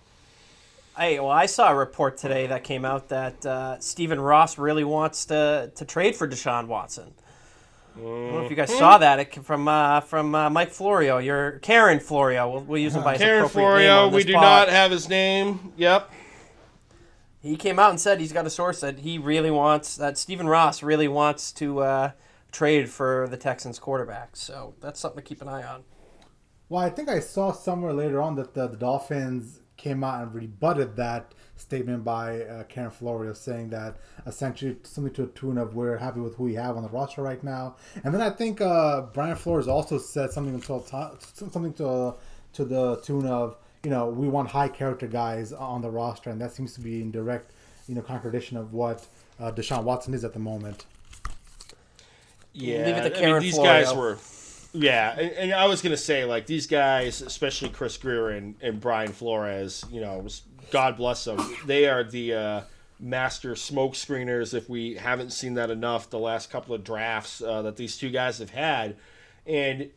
Hey, 0.97 1.19
well, 1.21 1.31
I 1.31 1.47
saw 1.47 1.71
a 1.71 1.75
report 1.75 2.19
today 2.19 2.49
that 2.49 2.65
came 2.65 2.85
out 2.85 3.09
that 3.09 3.47
uh, 3.47 3.81
Stephen 3.81 4.21
Ross 4.21 4.59
really 4.59 4.85
wants 4.85 5.25
to, 5.27 5.73
to 5.75 5.85
trade 5.87 6.15
for 6.15 6.29
Deshaun 6.29 6.67
Watson. 6.67 7.15
I 7.97 8.01
don't 8.01 8.33
know 8.33 8.41
if 8.45 8.51
you 8.51 8.57
guys 8.57 8.77
saw 8.77 8.99
that 8.99 9.19
it 9.19 9.31
came 9.31 9.43
from 9.43 9.69
uh, 9.69 10.01
from 10.01 10.35
uh, 10.35 10.49
Mike 10.49 10.71
Florio, 10.71 11.19
your 11.19 11.59
Karen 11.61 12.01
Florio. 12.01 12.51
We'll, 12.51 12.63
we'll 12.63 12.81
use 12.81 12.95
him 12.95 13.03
by 13.03 13.13
his 13.13 13.23
Karen 13.23 13.45
appropriate 13.45 13.65
name 13.65 13.87
Florio, 13.89 14.07
on 14.07 14.13
we 14.13 14.25
do 14.25 14.33
pod. 14.35 14.43
not 14.43 14.69
have 14.69 14.91
his 14.91 15.09
name. 15.09 15.73
Yep. 15.77 16.11
He 17.43 17.57
came 17.57 17.79
out 17.79 17.91
and 17.91 18.01
said 18.01 18.21
he's 18.21 18.33
got 18.33 18.47
a 18.47 18.51
source 18.51 18.81
that 18.81 19.01
he 19.01 19.19
really 19.19 19.51
wants 19.51 19.97
that 19.97 20.17
Stephen 20.17 20.47
Ross 20.47 20.83
really 20.83 21.09
wants 21.09 21.53
to 21.53 21.81
uh, 21.81 22.11
trade 22.51 22.89
for 22.89 23.27
the 23.29 23.37
Texans 23.37 23.79
quarterback. 23.79 24.37
So 24.37 24.75
that's 24.81 25.01
something 25.01 25.23
to 25.23 25.27
keep 25.27 25.43
an 25.43 25.49
eye 25.49 25.65
on. 25.65 25.85
Well, 26.69 26.83
I 26.83 26.89
think 26.89 27.09
I 27.09 27.21
saw 27.21 27.53
somewhere 27.53 27.93
later 27.93 28.23
on 28.23 28.37
that 28.37 28.55
the, 28.55 28.69
the 28.69 28.77
Dolphins 28.77 29.62
came 29.83 30.05
out 30.05 30.23
and 30.23 30.33
rebutted 30.33 30.95
that 30.97 31.35
statement 31.57 32.05
by 32.05 32.43
uh, 32.43 32.63
Karen 32.65 32.91
Florio, 32.91 33.33
saying 33.33 33.71
that 33.71 33.97
essentially 34.27 34.77
something 34.85 35.13
to 35.15 35.23
the 35.23 35.33
tune 35.33 35.59
of 35.59 35.75
"We're 35.75 35.97
happy 35.97 36.21
with 36.21 36.37
who 36.37 36.45
we 36.45 36.55
have 36.55 36.77
on 36.77 36.85
the 36.85 36.89
roster 36.89 37.21
right 37.23 37.43
now." 37.43 37.77
And 38.05 38.15
then 38.15 38.21
I 38.21 38.31
think 38.31 38.61
uh, 38.61 39.03
Brian 39.13 39.35
Flores 39.37 39.67
also 39.67 39.99
said 39.99 40.31
something 40.31 40.61
to 40.61 40.83
something 41.35 41.73
to 41.75 42.15
to 42.53 42.65
the 42.65 42.97
tune 42.97 43.27
of, 43.27 43.57
you 43.83 43.91
know, 43.91 44.07
we 44.09 44.29
want 44.29 44.49
high 44.49 44.69
character 44.69 45.07
guys 45.09 45.53
on 45.53 45.83
the 45.83 45.91
roster, 45.91 46.31
and 46.31 46.41
that 46.41 46.53
seems 46.53 46.75
to 46.75 46.81
be 46.81 47.01
in 47.03 47.11
direct, 47.11 47.51
you 47.89 47.95
know, 47.95 48.03
contradiction 48.03 48.57
of 48.57 48.73
what 48.73 49.07
uh, 49.41 49.51
Deshaun 49.51 49.83
Watson 49.85 50.15
is 50.15 50.23
at 50.25 50.33
the 50.33 50.39
moment. 50.39 50.85
Yeah, 52.53 52.85
Leave 52.87 52.97
it 52.99 53.09
to 53.09 53.17
I 53.17 53.19
Karen 53.19 53.33
mean, 53.35 53.43
these 53.43 53.55
Florio. 53.55 53.85
guys 53.85 53.95
were. 53.95 54.19
Yeah, 54.73 55.13
and, 55.19 55.31
and 55.33 55.53
I 55.53 55.67
was 55.67 55.83
gonna 55.83 55.97
say 55.97 56.25
like 56.25 56.47
these 56.47 56.67
guys, 56.67 57.21
especially 57.21 57.69
Chris 57.69 57.97
Grier 57.97 58.31
and, 58.31 58.55
and 58.63 58.81
Brian 58.81 59.13
Flores. 59.13 59.85
You 59.91 60.01
know, 60.01 60.27
God 60.71 60.97
bless 60.97 61.25
them. 61.25 61.39
They 61.67 61.89
are 61.89 62.03
the 62.03 62.35
uh, 62.35 62.61
master 62.99 63.55
smoke 63.55 63.93
screeners. 63.93 64.55
If 64.55 64.71
we 64.71 64.95
haven't 64.95 65.31
seen 65.31 65.55
that 65.55 65.71
enough, 65.71 66.09
the 66.09 66.19
last 66.19 66.51
couple 66.51 66.75
of 66.75 66.85
drafts 66.85 67.43
uh, 67.43 67.63
that 67.63 67.77
these 67.77 67.97
two 67.99 68.11
guys 68.11 68.39
have 68.39 68.51
had, 68.51 68.97
and 69.47 69.91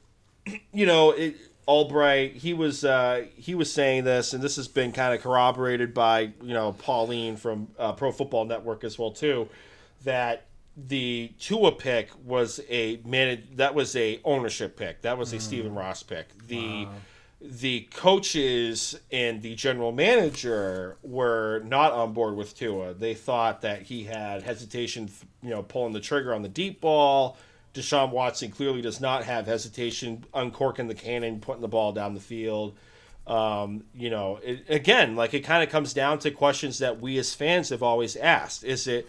you 0.74 0.86
know, 0.86 1.12
it, 1.12 1.36
Allbright, 1.68 2.36
he 2.36 2.54
was 2.54 2.84
uh, 2.84 3.26
he 3.36 3.56
was 3.56 3.72
saying 3.72 4.04
this, 4.04 4.34
and 4.34 4.44
this 4.44 4.58
has 4.58 4.68
been 4.68 4.92
kind 4.92 5.16
of 5.16 5.22
corroborated 5.22 5.94
by 5.94 6.34
you 6.42 6.54
know 6.54 6.74
Pauline 6.74 7.38
from 7.38 7.70
uh, 7.80 7.94
Pro 7.94 8.12
Football 8.12 8.46
Network 8.46 8.84
as 8.84 9.00
well 9.00 9.12
too, 9.12 9.48
that 10.04 10.46
the 10.78 11.32
Tua 11.40 11.72
pick 11.72 12.10
was 12.24 12.60
a 12.70 13.00
man 13.06 13.44
that 13.54 13.76
was 13.76 13.96
a 13.96 14.20
ownership 14.24 14.78
pick. 14.78 15.02
That 15.02 15.18
was 15.18 15.32
a 15.34 15.40
Stephen 15.40 15.74
Ross 15.74 16.04
pick. 16.04 16.28
The 16.48 16.88
the 17.42 17.82
coaches 17.94 19.00
and 19.12 19.42
the 19.42 19.56
general 19.56 19.92
manager 19.92 20.98
were 21.04 21.62
not 21.66 21.92
on 21.92 22.14
board 22.14 22.36
with 22.36 22.58
Tua. 22.58 22.94
They 22.94 23.14
thought 23.14 23.62
that 23.62 23.84
he 23.84 24.04
had 24.04 24.44
hesitation, 24.44 25.10
you 25.44 25.52
know, 25.52 25.62
pulling 25.62 25.94
the 25.94 26.00
trigger 26.00 26.34
on 26.34 26.42
the 26.42 26.50
deep 26.50 26.82
ball. 26.82 27.38
Deshaun 27.74 28.12
Watson 28.12 28.52
clearly 28.52 28.82
does 28.82 29.00
not 29.00 29.26
have 29.26 29.46
hesitation 29.46 30.26
uncorking 30.34 30.88
the 30.88 30.96
cannon, 30.96 31.40
putting 31.40 31.62
the 31.62 31.68
ball 31.68 31.92
down 31.92 32.14
the 32.14 32.22
field. 32.22 32.76
Um, 33.28 33.84
you 33.94 34.10
know, 34.10 34.40
it, 34.44 34.66
again, 34.70 35.16
like 35.16 35.34
it 35.34 35.42
kind 35.42 35.62
of 35.64 35.70
comes 35.70 35.94
down 35.94 36.20
to 36.20 36.32
questions 36.32 36.80
that 36.80 37.02
we 37.02 37.18
as 37.18 37.34
fans 37.34 37.70
have 37.70 37.84
always 37.84 38.16
asked. 38.16 38.64
Is 38.64 38.88
it 38.88 39.08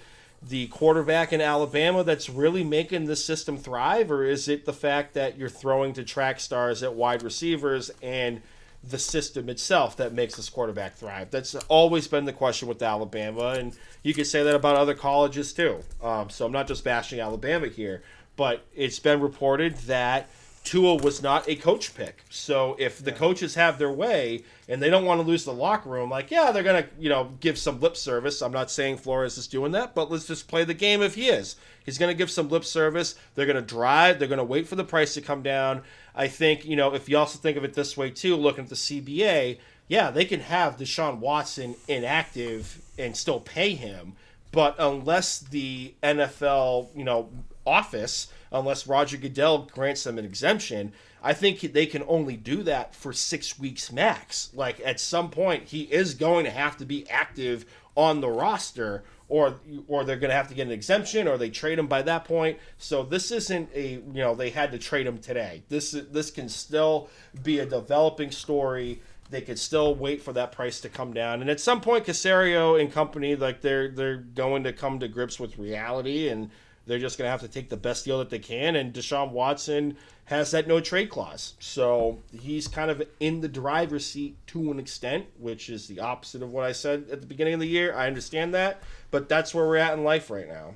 the 0.48 0.68
quarterback 0.68 1.32
in 1.32 1.40
Alabama 1.40 2.04
that's 2.04 2.28
really 2.28 2.62
making 2.62 3.06
the 3.06 3.16
system 3.16 3.56
thrive, 3.56 4.10
or 4.10 4.24
is 4.24 4.48
it 4.48 4.64
the 4.64 4.72
fact 4.72 5.14
that 5.14 5.36
you're 5.36 5.48
throwing 5.48 5.92
to 5.94 6.04
track 6.04 6.38
stars 6.40 6.82
at 6.82 6.94
wide 6.94 7.22
receivers 7.22 7.90
and 8.02 8.42
the 8.88 8.98
system 8.98 9.48
itself 9.48 9.96
that 9.96 10.12
makes 10.12 10.36
this 10.36 10.48
quarterback 10.48 10.94
thrive? 10.94 11.30
That's 11.30 11.54
always 11.66 12.06
been 12.06 12.26
the 12.26 12.32
question 12.32 12.68
with 12.68 12.80
Alabama, 12.82 13.54
and 13.58 13.76
you 14.02 14.14
could 14.14 14.26
say 14.26 14.44
that 14.44 14.54
about 14.54 14.76
other 14.76 14.94
colleges 14.94 15.52
too. 15.52 15.80
Um, 16.02 16.30
so 16.30 16.46
I'm 16.46 16.52
not 16.52 16.68
just 16.68 16.84
bashing 16.84 17.18
Alabama 17.18 17.66
here, 17.66 18.02
but 18.36 18.64
it's 18.74 19.00
been 19.00 19.20
reported 19.20 19.76
that 19.78 20.30
Tua 20.66 20.96
was 20.96 21.22
not 21.22 21.48
a 21.48 21.54
coach 21.54 21.94
pick. 21.94 22.24
So 22.28 22.74
if 22.80 22.98
the 22.98 23.12
coaches 23.12 23.54
have 23.54 23.78
their 23.78 23.92
way 23.92 24.42
and 24.68 24.82
they 24.82 24.90
don't 24.90 25.04
want 25.04 25.20
to 25.20 25.26
lose 25.26 25.44
the 25.44 25.52
locker 25.52 25.88
room, 25.88 26.10
like 26.10 26.32
yeah, 26.32 26.50
they're 26.50 26.64
gonna 26.64 26.86
you 26.98 27.08
know 27.08 27.30
give 27.38 27.56
some 27.56 27.80
lip 27.80 27.96
service. 27.96 28.42
I'm 28.42 28.52
not 28.52 28.70
saying 28.70 28.96
Flores 28.96 29.38
is 29.38 29.46
doing 29.46 29.70
that, 29.72 29.94
but 29.94 30.10
let's 30.10 30.26
just 30.26 30.48
play 30.48 30.64
the 30.64 30.74
game 30.74 31.02
if 31.02 31.14
he 31.14 31.28
is. 31.28 31.54
He's 31.84 31.98
gonna 31.98 32.14
give 32.14 32.32
some 32.32 32.48
lip 32.48 32.64
service. 32.64 33.14
They're 33.36 33.46
gonna 33.46 33.62
drive. 33.62 34.18
They're 34.18 34.26
gonna 34.26 34.42
wait 34.42 34.66
for 34.66 34.74
the 34.74 34.84
price 34.84 35.14
to 35.14 35.20
come 35.20 35.42
down. 35.42 35.82
I 36.16 36.26
think 36.26 36.64
you 36.64 36.74
know 36.74 36.92
if 36.92 37.08
you 37.08 37.16
also 37.16 37.38
think 37.38 37.56
of 37.56 37.62
it 37.62 37.74
this 37.74 37.96
way 37.96 38.10
too, 38.10 38.34
looking 38.34 38.64
at 38.64 38.70
the 38.70 38.74
CBA, 38.74 39.58
yeah, 39.86 40.10
they 40.10 40.24
can 40.24 40.40
have 40.40 40.78
Deshaun 40.78 41.18
Watson 41.18 41.76
inactive 41.86 42.82
and 42.98 43.16
still 43.16 43.38
pay 43.38 43.74
him, 43.74 44.14
but 44.50 44.74
unless 44.80 45.38
the 45.38 45.94
NFL 46.02 46.88
you 46.96 47.04
know 47.04 47.28
office 47.64 48.32
unless 48.60 48.86
Roger 48.86 49.16
Goodell 49.16 49.68
grants 49.72 50.04
them 50.04 50.18
an 50.18 50.24
exemption. 50.24 50.92
I 51.22 51.32
think 51.32 51.60
they 51.60 51.86
can 51.86 52.04
only 52.06 52.36
do 52.36 52.62
that 52.62 52.94
for 52.94 53.12
six 53.12 53.58
weeks 53.58 53.90
max. 53.90 54.50
Like 54.54 54.80
at 54.84 55.00
some 55.00 55.30
point, 55.30 55.64
he 55.64 55.82
is 55.82 56.14
going 56.14 56.44
to 56.44 56.50
have 56.50 56.76
to 56.76 56.84
be 56.84 57.08
active 57.10 57.64
on 57.96 58.20
the 58.20 58.28
roster, 58.28 59.02
or 59.28 59.56
or 59.88 60.04
they're 60.04 60.16
going 60.16 60.30
to 60.30 60.36
have 60.36 60.48
to 60.48 60.54
get 60.54 60.66
an 60.66 60.72
exemption, 60.72 61.26
or 61.26 61.36
they 61.36 61.50
trade 61.50 61.78
him 61.78 61.86
by 61.86 62.02
that 62.02 62.24
point. 62.24 62.58
So 62.78 63.02
this 63.02 63.30
isn't 63.32 63.70
a 63.74 63.94
you 63.94 64.02
know 64.12 64.34
they 64.34 64.50
had 64.50 64.70
to 64.72 64.78
trade 64.78 65.06
him 65.06 65.18
today. 65.18 65.64
This 65.68 65.90
this 65.90 66.30
can 66.30 66.48
still 66.48 67.08
be 67.42 67.58
a 67.58 67.66
developing 67.66 68.30
story. 68.30 69.02
They 69.28 69.40
could 69.40 69.58
still 69.58 69.96
wait 69.96 70.22
for 70.22 70.32
that 70.34 70.52
price 70.52 70.80
to 70.82 70.88
come 70.88 71.12
down, 71.12 71.40
and 71.40 71.50
at 71.50 71.58
some 71.58 71.80
point, 71.80 72.04
Caserio 72.04 72.80
and 72.80 72.92
company 72.92 73.34
like 73.34 73.62
they're 73.62 73.88
they're 73.88 74.18
going 74.18 74.62
to 74.64 74.72
come 74.72 75.00
to 75.00 75.08
grips 75.08 75.40
with 75.40 75.58
reality 75.58 76.28
and 76.28 76.50
they're 76.86 76.98
just 76.98 77.18
going 77.18 77.26
to 77.26 77.30
have 77.30 77.40
to 77.40 77.48
take 77.48 77.68
the 77.68 77.76
best 77.76 78.04
deal 78.04 78.18
that 78.18 78.30
they 78.30 78.38
can. 78.38 78.76
And 78.76 78.94
Deshaun 78.94 79.30
Watson 79.32 79.96
has 80.26 80.50
that 80.52 80.66
no 80.66 80.80
trade 80.80 81.10
clause. 81.10 81.54
So 81.58 82.18
he's 82.32 82.68
kind 82.68 82.90
of 82.90 83.02
in 83.20 83.40
the 83.40 83.48
driver's 83.48 84.06
seat 84.06 84.36
to 84.48 84.70
an 84.70 84.78
extent, 84.78 85.26
which 85.38 85.68
is 85.68 85.88
the 85.88 86.00
opposite 86.00 86.42
of 86.42 86.50
what 86.50 86.64
I 86.64 86.72
said 86.72 87.06
at 87.10 87.20
the 87.20 87.26
beginning 87.26 87.54
of 87.54 87.60
the 87.60 87.68
year. 87.68 87.94
I 87.94 88.06
understand 88.06 88.54
that, 88.54 88.82
but 89.10 89.28
that's 89.28 89.54
where 89.54 89.66
we're 89.66 89.76
at 89.76 89.94
in 89.94 90.04
life 90.04 90.30
right 90.30 90.48
now. 90.48 90.74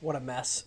What 0.00 0.16
a 0.16 0.20
mess. 0.20 0.64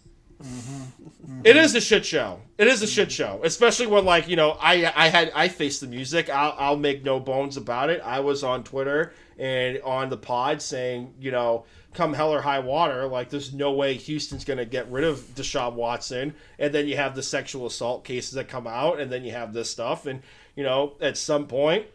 It 1.44 1.56
is 1.56 1.74
a 1.76 1.82
shit 1.82 2.06
show. 2.06 2.42
It 2.58 2.68
is 2.68 2.82
a 2.82 2.88
shit 2.88 3.12
show, 3.12 3.42
especially 3.44 3.88
when 3.88 4.06
like 4.06 4.28
you 4.28 4.36
know 4.36 4.52
I 4.62 4.92
I 4.96 5.10
had 5.10 5.32
I 5.34 5.48
faced 5.48 5.82
the 5.82 5.88
music. 5.88 6.30
I'll 6.30 6.56
I'll 6.58 6.78
make 6.78 7.04
no 7.04 7.20
bones 7.20 7.58
about 7.58 7.90
it. 7.90 8.02
I 8.04 8.20
was 8.20 8.44
on 8.44 8.64
Twitter 8.64 9.14
and 9.40 9.80
on 9.84 10.10
the 10.10 10.18
pod 10.18 10.62
saying 10.62 11.14
you 11.20 11.32
know 11.32 11.66
come 11.94 12.14
hell 12.14 12.32
or 12.32 12.42
high 12.42 12.60
water, 12.60 13.08
like 13.08 13.30
there's 13.30 13.54
no 13.54 13.72
way 13.72 13.96
Houston's 13.96 14.46
gonna 14.46 14.66
get 14.66 14.90
rid 14.92 15.04
of 15.04 15.20
Deshaun 15.36 15.74
Watson. 15.74 16.36
And 16.60 16.74
then 16.74 16.88
you 16.88 16.96
have 16.96 17.16
the 17.16 17.24
sexual 17.24 17.66
assault 17.66 18.04
cases 18.04 18.34
that 18.34 18.48
come 18.48 18.68
out, 18.68 19.00
and 19.00 19.12
then 19.12 19.24
you 19.24 19.32
have 19.32 19.54
this 19.54 19.72
stuff, 19.72 20.06
and 20.06 20.22
you 20.56 20.64
know 20.64 20.94
at 21.02 21.18
some 21.18 21.48
point 21.48 21.88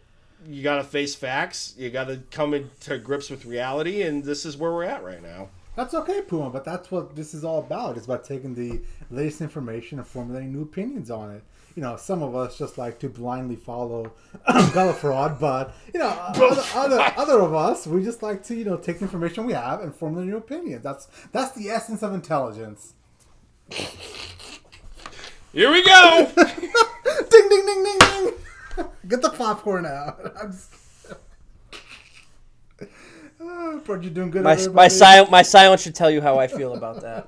you 0.49 0.63
gotta 0.63 0.85
face 0.85 1.15
facts. 1.15 1.75
You 1.79 1.91
gotta 1.91 2.21
come 2.33 2.55
into 2.55 2.99
grips 2.99 3.31
with 3.31 3.45
reality, 3.45 4.03
and 4.03 4.25
this 4.25 4.45
is 4.45 4.57
where 4.57 4.73
we're 4.73 4.85
at 4.85 5.05
right 5.05 5.23
now. 5.23 5.51
That's 5.75 5.95
okay, 5.95 6.21
Puma, 6.21 6.51
but 6.51 6.65
that's 6.65 6.91
what 6.91 7.17
this 7.17 7.33
is 7.33 7.45
all 7.45 7.61
about. 7.61 7.97
It's 7.97 8.05
about 8.05 8.25
taking 8.25 8.55
the 8.55 8.83
latest 9.11 9.41
information 9.41 9.99
and 9.99 10.07
formulating 10.07 10.53
new 10.53 10.63
opinions 10.63 11.11
on 11.11 11.31
it. 11.31 11.43
You 11.75 11.83
know, 11.83 11.97
some 11.97 12.23
of 12.23 12.37
us 12.37 12.59
just 12.59 12.77
like 12.77 12.99
to 12.99 13.09
blindly 13.09 13.57
follow 13.57 14.13
Bella 14.75 14.93
Fraud, 14.93 15.41
but 15.41 15.75
you 15.95 16.01
know, 16.01 16.11
other, 16.11 16.63
other 16.75 17.13
other 17.17 17.41
of 17.41 17.55
us, 17.55 17.87
we 17.87 18.05
just 18.05 18.23
like 18.23 18.43
to 18.45 18.55
you 18.55 18.65
know 18.67 18.77
take 18.77 18.99
the 18.99 19.07
information 19.07 19.47
we 19.47 19.55
have 19.55 19.81
and 19.81 19.95
formulate 19.95 20.29
new 20.29 20.37
opinions. 20.37 20.83
That's 20.83 21.07
that's 21.33 21.53
the 21.53 21.71
essence 21.71 22.03
of 22.03 22.13
intelligence. 22.13 22.93
Here 25.55 25.71
we 25.71 25.83
go. 25.85 26.31
ding 26.37 27.49
ding 27.49 27.67
ding 27.67 27.85
ding 27.85 27.99
ding. 27.99 28.31
Get 29.09 29.23
the 29.23 29.31
popcorn 29.31 29.87
out. 29.87 30.21
I'm 33.43 33.79
just... 33.79 33.91
Oh, 33.91 33.95
Bud, 33.95 34.05
you 34.05 34.11
doing 34.11 34.31
good? 34.31 34.43
My, 34.43 34.57
my, 34.69 34.89
sil- 34.89 35.31
my 35.31 35.43
silence 35.43 35.83
should 35.83 35.95
tell 35.95 36.11
you 36.11 36.21
how 36.21 36.39
I 36.39 36.47
feel 36.47 36.75
about 36.75 37.01
that. 37.01 37.27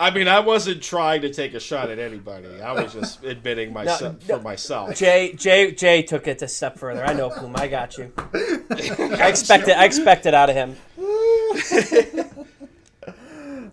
I 0.00 0.10
mean, 0.10 0.28
I 0.28 0.40
wasn't 0.40 0.82
trying 0.82 1.20
to 1.22 1.30
take 1.32 1.52
a 1.52 1.60
shot 1.60 1.90
at 1.90 1.98
anybody. 1.98 2.62
I 2.62 2.72
was 2.72 2.94
just 2.94 3.22
admitting 3.22 3.74
myself 3.74 4.16
no. 4.26 4.36
for 4.36 4.42
myself. 4.42 4.96
Jay 4.96 5.34
Jay 5.34 5.72
Jay 5.72 6.02
took 6.02 6.26
it 6.26 6.40
a 6.40 6.48
step 6.48 6.78
further. 6.78 7.04
I 7.04 7.12
know, 7.12 7.28
Plume. 7.28 7.54
I 7.56 7.68
got 7.68 7.98
you. 7.98 8.10
I 8.70 9.28
expect 9.28 9.68
it. 9.68 9.76
I 9.76 9.84
expect 9.84 10.24
it 10.24 10.32
out 10.32 10.48
of 10.48 10.56
him. 10.56 10.76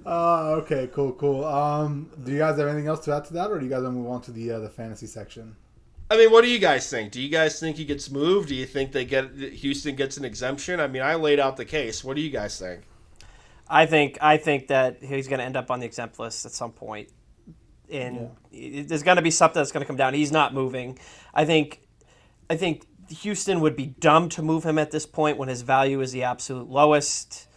Uh, 0.05 0.55
okay, 0.61 0.89
cool, 0.93 1.13
cool. 1.13 1.45
Um, 1.45 2.09
do 2.21 2.33
you 2.33 2.39
guys 2.39 2.57
have 2.57 2.67
anything 2.67 2.87
else 2.87 3.05
to 3.05 3.15
add 3.15 3.23
to 3.25 3.33
that, 3.35 3.49
or 3.49 3.59
do 3.59 3.65
you 3.65 3.71
guys 3.71 3.83
want 3.83 3.95
to 3.95 3.99
move 3.99 4.11
on 4.11 4.21
to 4.23 4.31
the 4.31 4.51
uh, 4.51 4.59
the 4.59 4.69
fantasy 4.69 5.07
section? 5.07 5.55
I 6.09 6.17
mean, 6.17 6.31
what 6.31 6.43
do 6.43 6.49
you 6.49 6.59
guys 6.59 6.89
think? 6.89 7.11
Do 7.11 7.21
you 7.21 7.29
guys 7.29 7.59
think 7.59 7.75
he 7.75 7.85
gets 7.85 8.09
moved? 8.09 8.49
Do 8.49 8.55
you 8.55 8.65
think 8.65 8.93
they 8.93 9.03
get 9.03 9.33
Houston 9.35 9.95
gets 9.95 10.17
an 10.17 10.23
exemption? 10.23 10.79
I 10.79 10.87
mean, 10.87 11.01
I 11.01 11.15
laid 11.15 11.39
out 11.39 11.57
the 11.57 11.65
case. 11.65 12.03
What 12.03 12.15
do 12.15 12.21
you 12.21 12.29
guys 12.29 12.57
think? 12.57 12.83
I 13.69 13.85
think 13.85 14.17
I 14.21 14.37
think 14.37 14.67
that 14.67 15.03
he's 15.03 15.27
going 15.27 15.39
to 15.39 15.45
end 15.45 15.57
up 15.57 15.69
on 15.69 15.81
the 15.81 15.85
exempt 15.85 16.19
list 16.19 16.45
at 16.45 16.53
some 16.53 16.71
point. 16.71 17.09
point, 17.09 17.11
and 17.89 18.29
it- 18.51 18.87
there's 18.87 19.03
going 19.03 19.17
to 19.17 19.21
be 19.21 19.31
something 19.31 19.59
that's 19.59 19.71
going 19.73 19.81
to 19.81 19.87
come 19.87 19.97
down. 19.97 20.13
He's 20.13 20.31
not 20.31 20.53
moving. 20.53 20.97
I 21.33 21.43
think, 21.43 21.81
I 22.49 22.55
think 22.55 22.85
Houston 23.09 23.59
would 23.59 23.75
be 23.75 23.87
dumb 23.87 24.29
to 24.29 24.41
move 24.41 24.63
him 24.63 24.77
at 24.77 24.91
this 24.91 25.05
point 25.05 25.37
when 25.37 25.49
his 25.49 25.61
value 25.61 25.99
is 26.01 26.13
the 26.13 26.23
absolute 26.23 26.69
lowest, 26.69 27.47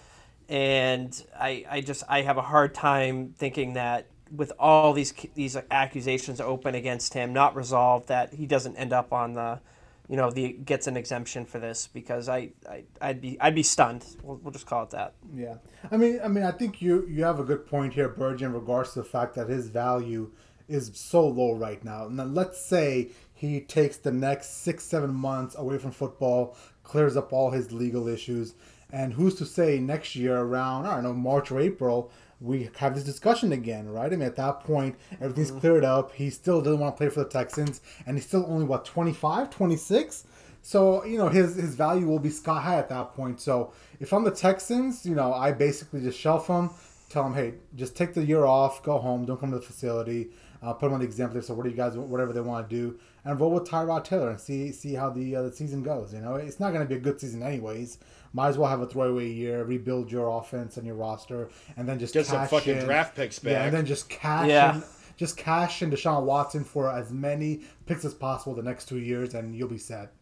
and 0.48 1.24
I 1.38 1.64
I 1.70 1.80
just 1.80 2.03
I 2.09 2.22
have 2.22 2.36
a 2.36 2.42
hard 2.42 2.74
time 2.74 3.34
thinking 3.36 3.74
that 3.74 4.09
with 4.34 4.52
all 4.58 4.92
these 4.92 5.12
these 5.34 5.56
accusations 5.70 6.40
open 6.40 6.74
against 6.74 7.14
him, 7.14 7.32
not 7.32 7.54
resolved, 7.56 8.08
that 8.08 8.34
he 8.34 8.46
doesn't 8.46 8.76
end 8.76 8.92
up 8.92 9.12
on 9.12 9.34
the. 9.34 9.60
You 10.08 10.16
know, 10.16 10.28
the 10.28 10.54
gets 10.54 10.88
an 10.88 10.96
exemption 10.96 11.44
for 11.44 11.60
this 11.60 11.86
because 11.86 12.28
I, 12.28 12.50
I 12.68 12.82
I'd 13.00 13.20
be 13.20 13.40
I'd 13.40 13.54
be 13.54 13.62
stunned. 13.62 14.04
We'll, 14.24 14.38
we'll 14.38 14.50
just 14.50 14.66
call 14.66 14.82
it 14.82 14.90
that. 14.90 15.14
Yeah, 15.32 15.54
I 15.88 15.96
mean, 15.96 16.18
I 16.24 16.26
mean, 16.26 16.42
I 16.42 16.50
think 16.50 16.82
you 16.82 17.06
you 17.06 17.22
have 17.22 17.38
a 17.38 17.44
good 17.44 17.64
point 17.64 17.94
here, 17.94 18.08
Burge, 18.08 18.42
in 18.42 18.52
regards 18.52 18.92
to 18.94 19.02
the 19.02 19.04
fact 19.04 19.36
that 19.36 19.48
his 19.48 19.68
value 19.68 20.32
is 20.66 20.90
so 20.94 21.28
low 21.28 21.54
right 21.54 21.84
now. 21.84 22.08
Now, 22.08 22.24
let's 22.24 22.60
say 22.60 23.10
he 23.32 23.60
takes 23.60 23.98
the 23.98 24.10
next 24.10 24.62
six, 24.62 24.82
seven 24.82 25.14
months 25.14 25.54
away 25.56 25.78
from 25.78 25.92
football, 25.92 26.56
clears 26.82 27.16
up 27.16 27.32
all 27.32 27.52
his 27.52 27.70
legal 27.70 28.08
issues, 28.08 28.54
and 28.90 29.12
who's 29.12 29.36
to 29.36 29.46
say 29.46 29.78
next 29.78 30.16
year 30.16 30.36
around, 30.36 30.86
I 30.86 30.94
don't 30.94 31.04
know, 31.04 31.12
March 31.12 31.52
or 31.52 31.60
April, 31.60 32.10
we 32.41 32.70
have 32.76 32.95
this 32.95 33.05
discussion 33.05 33.53
again, 33.53 33.88
right? 33.88 34.12
I 34.12 34.16
mean, 34.16 34.22
at 34.22 34.36
that 34.36 34.64
point, 34.64 34.97
everything's 35.20 35.51
cleared 35.51 35.84
up. 35.84 36.12
He 36.12 36.30
still 36.30 36.62
doesn't 36.62 36.80
want 36.80 36.97
to 36.97 36.99
play 36.99 37.09
for 37.11 37.22
the 37.22 37.28
Texans, 37.28 37.80
and 38.07 38.16
he's 38.16 38.26
still 38.26 38.47
only, 38.49 38.64
what, 38.64 38.84
25, 38.84 39.51
26? 39.51 40.24
So, 40.62 41.05
you 41.05 41.18
know, 41.18 41.28
his, 41.28 41.57
his 41.57 41.74
value 41.74 42.07
will 42.07 42.18
be 42.18 42.30
sky 42.30 42.61
high 42.61 42.76
at 42.76 42.88
that 42.88 43.14
point. 43.14 43.41
So, 43.41 43.72
if 43.99 44.12
I'm 44.12 44.24
the 44.24 44.30
Texans, 44.30 45.05
you 45.05 45.14
know, 45.14 45.34
I 45.34 45.53
basically 45.53 46.01
just 46.01 46.18
shelf 46.18 46.47
him, 46.47 46.70
tell 47.09 47.26
him, 47.26 47.34
hey, 47.34 47.55
just 47.76 47.97
take 47.97 48.14
the 48.14 48.24
year 48.24 48.45
off, 48.45 48.82
go 48.82 48.99
home, 48.99 49.26
don't 49.26 49.38
come 49.38 49.51
to 49.51 49.59
the 49.59 49.64
facility. 49.64 50.30
Uh, 50.62 50.74
put 50.74 50.86
him 50.86 50.93
on 50.93 51.01
the 51.01 51.07
example. 51.07 51.41
So, 51.41 51.55
what 51.55 51.64
do 51.64 51.70
you 51.70 51.76
guys, 51.76 51.97
whatever 51.97 52.32
they 52.32 52.41
want 52.41 52.68
to 52.68 52.74
do, 52.74 52.99
and 53.24 53.38
roll 53.40 53.52
with 53.52 53.64
Tyrod 53.68 54.04
Taylor 54.04 54.30
and 54.30 54.40
see 54.40 54.72
see 54.72 54.94
how 54.94 55.10
the 55.10 55.36
uh, 55.36 55.42
the 55.42 55.52
season 55.52 55.82
goes. 55.82 56.12
You 56.14 56.20
know, 56.20 56.34
it's 56.36 56.60
not 56.60 56.72
going 56.72 56.82
to 56.82 56.88
be 56.88 56.96
a 56.96 57.00
good 57.00 57.20
season 57.20 57.42
anyways. 57.42 57.98
Might 58.32 58.48
as 58.48 58.58
well 58.58 58.68
have 58.70 58.80
a 58.80 58.86
throwaway 58.86 59.28
year, 59.28 59.64
rebuild 59.64 60.10
your 60.12 60.28
offense 60.38 60.76
and 60.76 60.86
your 60.86 60.94
roster, 60.96 61.48
and 61.76 61.88
then 61.88 61.98
just 61.98 62.14
Get 62.14 62.26
some 62.26 62.46
fucking 62.46 62.76
in. 62.78 62.84
draft 62.84 63.16
picks 63.16 63.38
back. 63.40 63.52
Yeah, 63.52 63.64
and 63.64 63.74
then 63.74 63.86
just 63.86 64.08
cash 64.08 64.48
Yeah. 64.48 64.76
in, 64.76 64.82
just 65.16 65.36
cash 65.36 65.82
in 65.82 65.90
Deshaun 65.90 66.22
Watson 66.24 66.62
for 66.64 66.88
as 66.90 67.10
many 67.12 67.62
picks 67.86 68.04
as 68.04 68.14
possible 68.14 68.54
the 68.54 68.62
next 68.62 68.86
two 68.88 68.98
years, 69.00 69.34
and 69.34 69.54
you'll 69.56 69.68
be 69.68 69.78
set. 69.78 70.12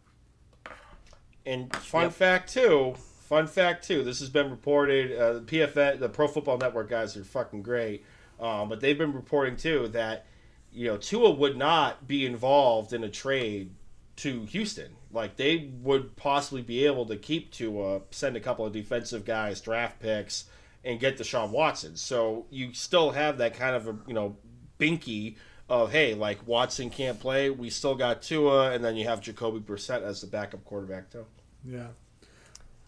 And 1.45 1.73
fun 1.75 2.03
Yep. 2.03 2.11
fact 2.13 2.53
too, 2.53 2.95
fun 2.97 3.47
fact 3.47 3.85
too. 3.87 4.03
This 4.03 4.19
has 4.19 4.29
been 4.29 4.49
reported. 4.49 5.17
Uh, 5.17 5.33
the 5.33 5.41
PFN, 5.41 5.99
the 5.99 6.09
Pro 6.09 6.27
Football 6.27 6.57
Network 6.57 6.89
guys 6.89 7.15
are 7.15 7.23
fucking 7.23 7.61
great, 7.63 8.03
um, 8.39 8.69
but 8.69 8.81
they've 8.81 8.97
been 8.97 9.13
reporting 9.13 9.55
too 9.55 9.87
that 9.89 10.25
you 10.71 10.87
know 10.87 10.97
Tua 10.97 11.31
would 11.31 11.57
not 11.57 12.07
be 12.07 12.25
involved 12.25 12.93
in 12.93 13.03
a 13.03 13.09
trade 13.09 13.71
to 14.17 14.45
Houston. 14.45 14.95
Like 15.11 15.37
they 15.37 15.71
would 15.81 16.15
possibly 16.15 16.61
be 16.61 16.85
able 16.85 17.05
to 17.07 17.17
keep 17.17 17.51
Tua, 17.51 18.01
send 18.11 18.35
a 18.35 18.39
couple 18.39 18.65
of 18.65 18.73
defensive 18.73 19.25
guys, 19.25 19.61
draft 19.61 19.99
picks, 19.99 20.45
and 20.83 20.99
get 20.99 21.17
Deshaun 21.17 21.49
Watson. 21.49 21.95
So 21.95 22.45
you 22.49 22.73
still 22.73 23.11
have 23.11 23.37
that 23.39 23.55
kind 23.55 23.75
of 23.75 23.87
a 23.87 23.97
you 24.07 24.13
know 24.13 24.37
binky 24.79 25.35
of 25.69 25.91
hey, 25.91 26.13
like 26.15 26.45
Watson 26.47 26.89
can't 26.89 27.19
play, 27.19 27.49
we 27.49 27.69
still 27.69 27.95
got 27.95 28.21
Tua, 28.21 28.71
and 28.71 28.83
then 28.83 28.95
you 28.95 29.07
have 29.07 29.21
Jacoby 29.21 29.59
Brissett 29.59 30.01
as 30.01 30.21
the 30.21 30.27
backup 30.27 30.65
quarterback 30.65 31.09
too. 31.11 31.25
Yeah. 31.63 31.87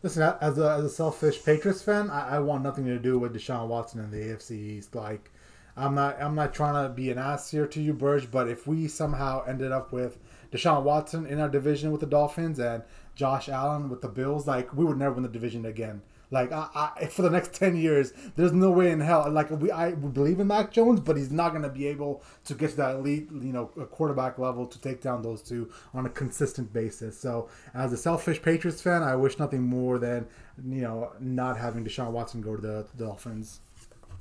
Listen, 0.03 0.23
as 0.41 0.57
a, 0.57 0.71
as 0.71 0.85
a 0.85 0.89
selfish 0.89 1.43
Patriots 1.43 1.83
fan, 1.83 2.09
I, 2.09 2.37
I 2.37 2.39
want 2.39 2.63
nothing 2.63 2.85
to 2.85 2.97
do 2.97 3.19
with 3.19 3.35
Deshaun 3.35 3.67
Watson 3.67 3.99
in 3.99 4.09
the 4.09 4.17
AFC 4.17 4.51
East. 4.51 4.95
Like, 4.95 5.31
I'm 5.77 5.95
not 5.95 6.21
I'm 6.21 6.35
not 6.35 6.53
trying 6.53 6.87
to 6.87 6.93
be 6.93 7.11
an 7.11 7.17
ass 7.17 7.51
here 7.51 7.67
to 7.67 7.81
you, 7.81 7.93
Burge, 7.93 8.29
but 8.29 8.47
if 8.49 8.67
we 8.67 8.87
somehow 8.87 9.43
ended 9.45 9.71
up 9.71 9.91
with 9.91 10.17
Deshaun 10.51 10.83
Watson 10.83 11.25
in 11.25 11.39
our 11.39 11.49
division 11.49 11.91
with 11.91 12.01
the 12.01 12.07
Dolphins 12.07 12.59
and 12.59 12.83
Josh 13.15 13.47
Allen 13.49 13.89
with 13.89 14.01
the 14.01 14.09
Bills, 14.09 14.47
like 14.47 14.73
we 14.73 14.85
would 14.85 14.97
never 14.97 15.13
win 15.13 15.23
the 15.23 15.29
division 15.29 15.65
again. 15.65 16.01
Like 16.29 16.53
I, 16.53 16.91
I, 16.95 17.05
for 17.07 17.23
the 17.23 17.29
next 17.29 17.53
ten 17.53 17.75
years, 17.75 18.13
there's 18.37 18.53
no 18.53 18.71
way 18.71 18.91
in 18.91 19.01
hell. 19.01 19.29
Like 19.29 19.51
we, 19.51 19.69
I 19.69 19.89
we 19.89 20.09
believe 20.09 20.39
in 20.39 20.47
Mac 20.47 20.71
Jones, 20.71 21.01
but 21.01 21.17
he's 21.17 21.31
not 21.31 21.49
to 21.53 21.69
be 21.69 21.87
able 21.87 22.23
to 22.45 22.53
get 22.53 22.71
to 22.71 22.77
that 22.77 22.95
elite, 22.95 23.27
you 23.31 23.51
know, 23.51 23.65
quarterback 23.65 24.39
level 24.39 24.65
to 24.65 24.79
take 24.79 25.01
down 25.01 25.21
those 25.21 25.41
two 25.41 25.69
on 25.93 26.05
a 26.05 26.09
consistent 26.09 26.71
basis. 26.71 27.19
So, 27.19 27.49
as 27.73 27.91
a 27.91 27.97
selfish 27.97 28.41
Patriots 28.41 28.81
fan, 28.81 29.03
I 29.03 29.15
wish 29.17 29.39
nothing 29.39 29.61
more 29.61 29.99
than 29.99 30.25
you 30.65 30.81
know 30.81 31.11
not 31.19 31.57
having 31.57 31.83
Deshaun 31.83 32.11
Watson 32.11 32.41
go 32.41 32.55
to 32.55 32.61
the, 32.61 32.87
the 32.95 33.05
Dolphins. 33.05 33.59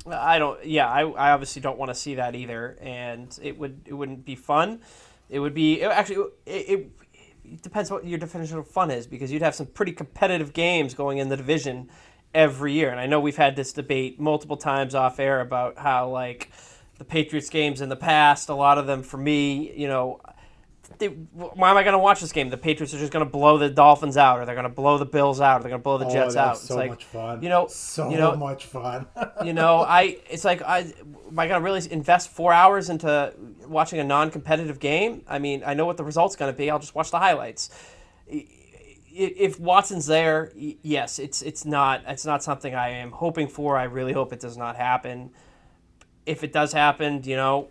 I 0.07 0.39
don't. 0.39 0.65
Yeah, 0.65 0.89
I, 0.89 1.03
I 1.03 1.33
obviously 1.33 1.61
don't 1.61 1.79
want 1.79 1.91
to 1.91 1.95
see 1.95 2.15
that 2.15 2.35
either, 2.35 2.77
and 2.81 3.37
it 3.43 3.59
would 3.59 3.83
it 3.87 3.93
wouldn't 3.93 4.25
be 4.25 4.35
fun. 4.35 4.81
It 5.29 5.41
would 5.41 5.55
be 5.55 5.83
it, 5.83 5.91
actually 5.91 6.31
it, 6.47 6.69
it, 6.69 6.91
it 7.45 7.63
depends 7.63 7.91
what 7.91 8.07
your 8.07 8.19
definition 8.19 8.59
of 8.59 8.67
fun 8.67 8.91
is 8.91 9.07
because 9.07 9.31
you'd 9.31 9.43
have 9.43 9.55
some 9.55 9.67
pretty 9.67 9.93
competitive 9.93 10.53
games 10.53 10.95
going 10.95 11.19
in 11.19 11.29
the 11.29 11.37
division 11.37 11.91
every 12.33 12.73
year, 12.73 12.91
and 12.91 12.99
I 12.99 13.07
know 13.07 13.21
we've 13.21 13.37
had 13.37 13.57
this 13.57 13.73
debate 13.73 14.19
multiple 14.19 14.57
times 14.57 14.95
off 14.95 15.21
air 15.21 15.41
about 15.41 15.79
how 15.79 16.09
like 16.09 16.51
the 16.99 17.05
Patriots 17.05 17.51
games 17.51 17.81
in 17.81 17.89
the 17.89 17.97
past, 17.97 18.49
a 18.49 18.55
lot 18.55 18.79
of 18.79 18.87
them 18.87 19.03
for 19.03 19.19
me, 19.19 19.73
you 19.77 19.89
know. 19.89 20.21
They, 21.01 21.09
why 21.09 21.71
am 21.71 21.77
I 21.77 21.83
going 21.83 21.95
to 21.95 21.99
watch 21.99 22.21
this 22.21 22.31
game? 22.31 22.51
The 22.51 22.57
Patriots 22.57 22.95
are 22.95 22.99
just 22.99 23.11
going 23.13 23.25
to 23.25 23.31
blow 23.31 23.59
the 23.59 23.69
Dolphins 23.71 24.17
out, 24.17 24.39
or 24.39 24.45
they're 24.47 24.55
going 24.55 24.63
to 24.69 24.69
blow 24.69 24.99
the 24.99 25.07
Bills 25.07 25.41
out, 25.41 25.59
or 25.59 25.63
they're 25.63 25.71
going 25.71 25.81
to 25.81 25.83
blow 25.83 25.99
the 25.99 26.07
Oh, 26.07 26.13
Jets 26.13 26.37
out. 26.37 26.59
so 26.59 26.75
it's 26.75 26.77
like, 26.77 26.91
much 26.91 27.05
fun. 27.05 27.43
You 27.43 27.49
know, 27.49 27.67
so 27.67 28.11
you 28.11 28.19
know, 28.19 28.37
much 28.37 28.67
fun. 28.67 29.07
you 29.45 29.53
know, 29.53 29.79
I 29.81 30.19
it's 30.31 30.45
like 30.45 30.63
I 30.63 30.93
am 31.29 31.39
I 31.39 31.49
gonna 31.49 31.65
really 31.65 31.81
invest 31.91 32.29
four 32.31 32.53
hours 32.53 32.91
into 32.91 33.35
watching 33.67 33.99
a 33.99 34.05
non-competitive 34.05 34.79
game? 34.79 35.23
I 35.27 35.39
mean, 35.39 35.63
I 35.67 35.75
know 35.75 35.87
what 35.87 35.97
the 35.97 36.05
result's 36.05 36.37
gonna 36.37 36.53
be. 36.53 36.71
I'll 36.71 36.79
just 36.79 36.95
watch 36.95 37.11
the 37.11 37.19
highlights. 37.19 37.71
If 39.13 39.59
Watson's 39.59 40.07
there, 40.07 40.53
yes, 40.55 41.19
it's 41.19 41.43
it's 41.43 41.65
not 41.65 42.03
it's 42.07 42.25
not 42.25 42.43
something 42.45 42.75
I 42.75 42.91
am 42.91 43.11
hoping 43.11 43.49
for. 43.49 43.77
I 43.77 43.85
really 43.85 44.13
hope 44.13 44.33
it 44.33 44.41
does 44.41 44.57
not 44.57 44.77
happen. 44.77 45.31
If 46.27 46.45
it 46.45 46.53
does 46.53 46.73
happen, 46.73 47.23
you 47.25 47.35
know, 47.37 47.71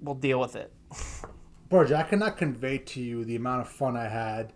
we'll 0.00 0.14
deal 0.16 0.40
with 0.40 0.56
it. 0.56 0.72
Burge, 1.68 1.92
I 1.92 2.02
cannot 2.02 2.36
convey 2.38 2.78
to 2.78 3.00
you 3.00 3.24
the 3.24 3.36
amount 3.36 3.60
of 3.62 3.68
fun 3.68 3.96
I 3.96 4.08
had 4.08 4.52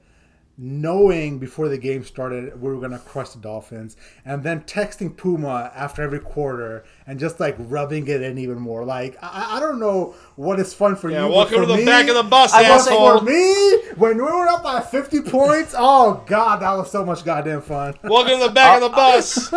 knowing 0.58 1.38
before 1.38 1.66
the 1.70 1.78
game 1.78 2.04
started 2.04 2.60
we 2.60 2.68
were 2.70 2.78
going 2.78 2.90
to 2.92 2.98
crush 2.98 3.30
the 3.30 3.38
Dolphins 3.38 3.96
and 4.24 4.42
then 4.44 4.60
texting 4.62 5.16
Puma 5.16 5.72
after 5.74 6.02
every 6.02 6.18
quarter 6.20 6.84
and 7.06 7.18
just 7.18 7.40
like 7.40 7.56
rubbing 7.58 8.06
it 8.06 8.20
in 8.22 8.36
even 8.36 8.58
more. 8.58 8.84
Like, 8.84 9.16
I, 9.22 9.56
I 9.56 9.60
don't 9.60 9.80
know 9.80 10.14
what 10.36 10.60
is 10.60 10.74
fun 10.74 10.94
for 10.94 11.10
Yeah, 11.10 11.22
you. 11.22 11.28
but 11.28 11.34
welcome 11.36 11.54
for 11.54 11.60
to 11.62 11.66
the 11.66 11.76
me- 11.78 11.84
back 11.86 12.06
of 12.08 12.14
the 12.14 12.22
bus, 12.22 12.52
I 12.52 12.68
will 12.70 12.78
say 12.80 12.92
asshole. 12.92 13.18
For 13.20 13.24
me, 13.24 13.78
when 13.96 14.16
we 14.18 14.22
were 14.24 14.46
up 14.46 14.62
by 14.62 14.80
50 14.82 15.22
points, 15.22 15.74
oh 15.76 16.22
god, 16.26 16.60
that 16.60 16.72
was 16.74 16.90
so 16.90 17.04
much 17.04 17.24
goddamn 17.24 17.62
fun. 17.62 17.94
Welcome 18.04 18.38
to 18.38 18.46
the 18.48 18.52
back 18.52 18.82
of 18.82 18.90
the 18.90 18.94
bus. 18.94 19.52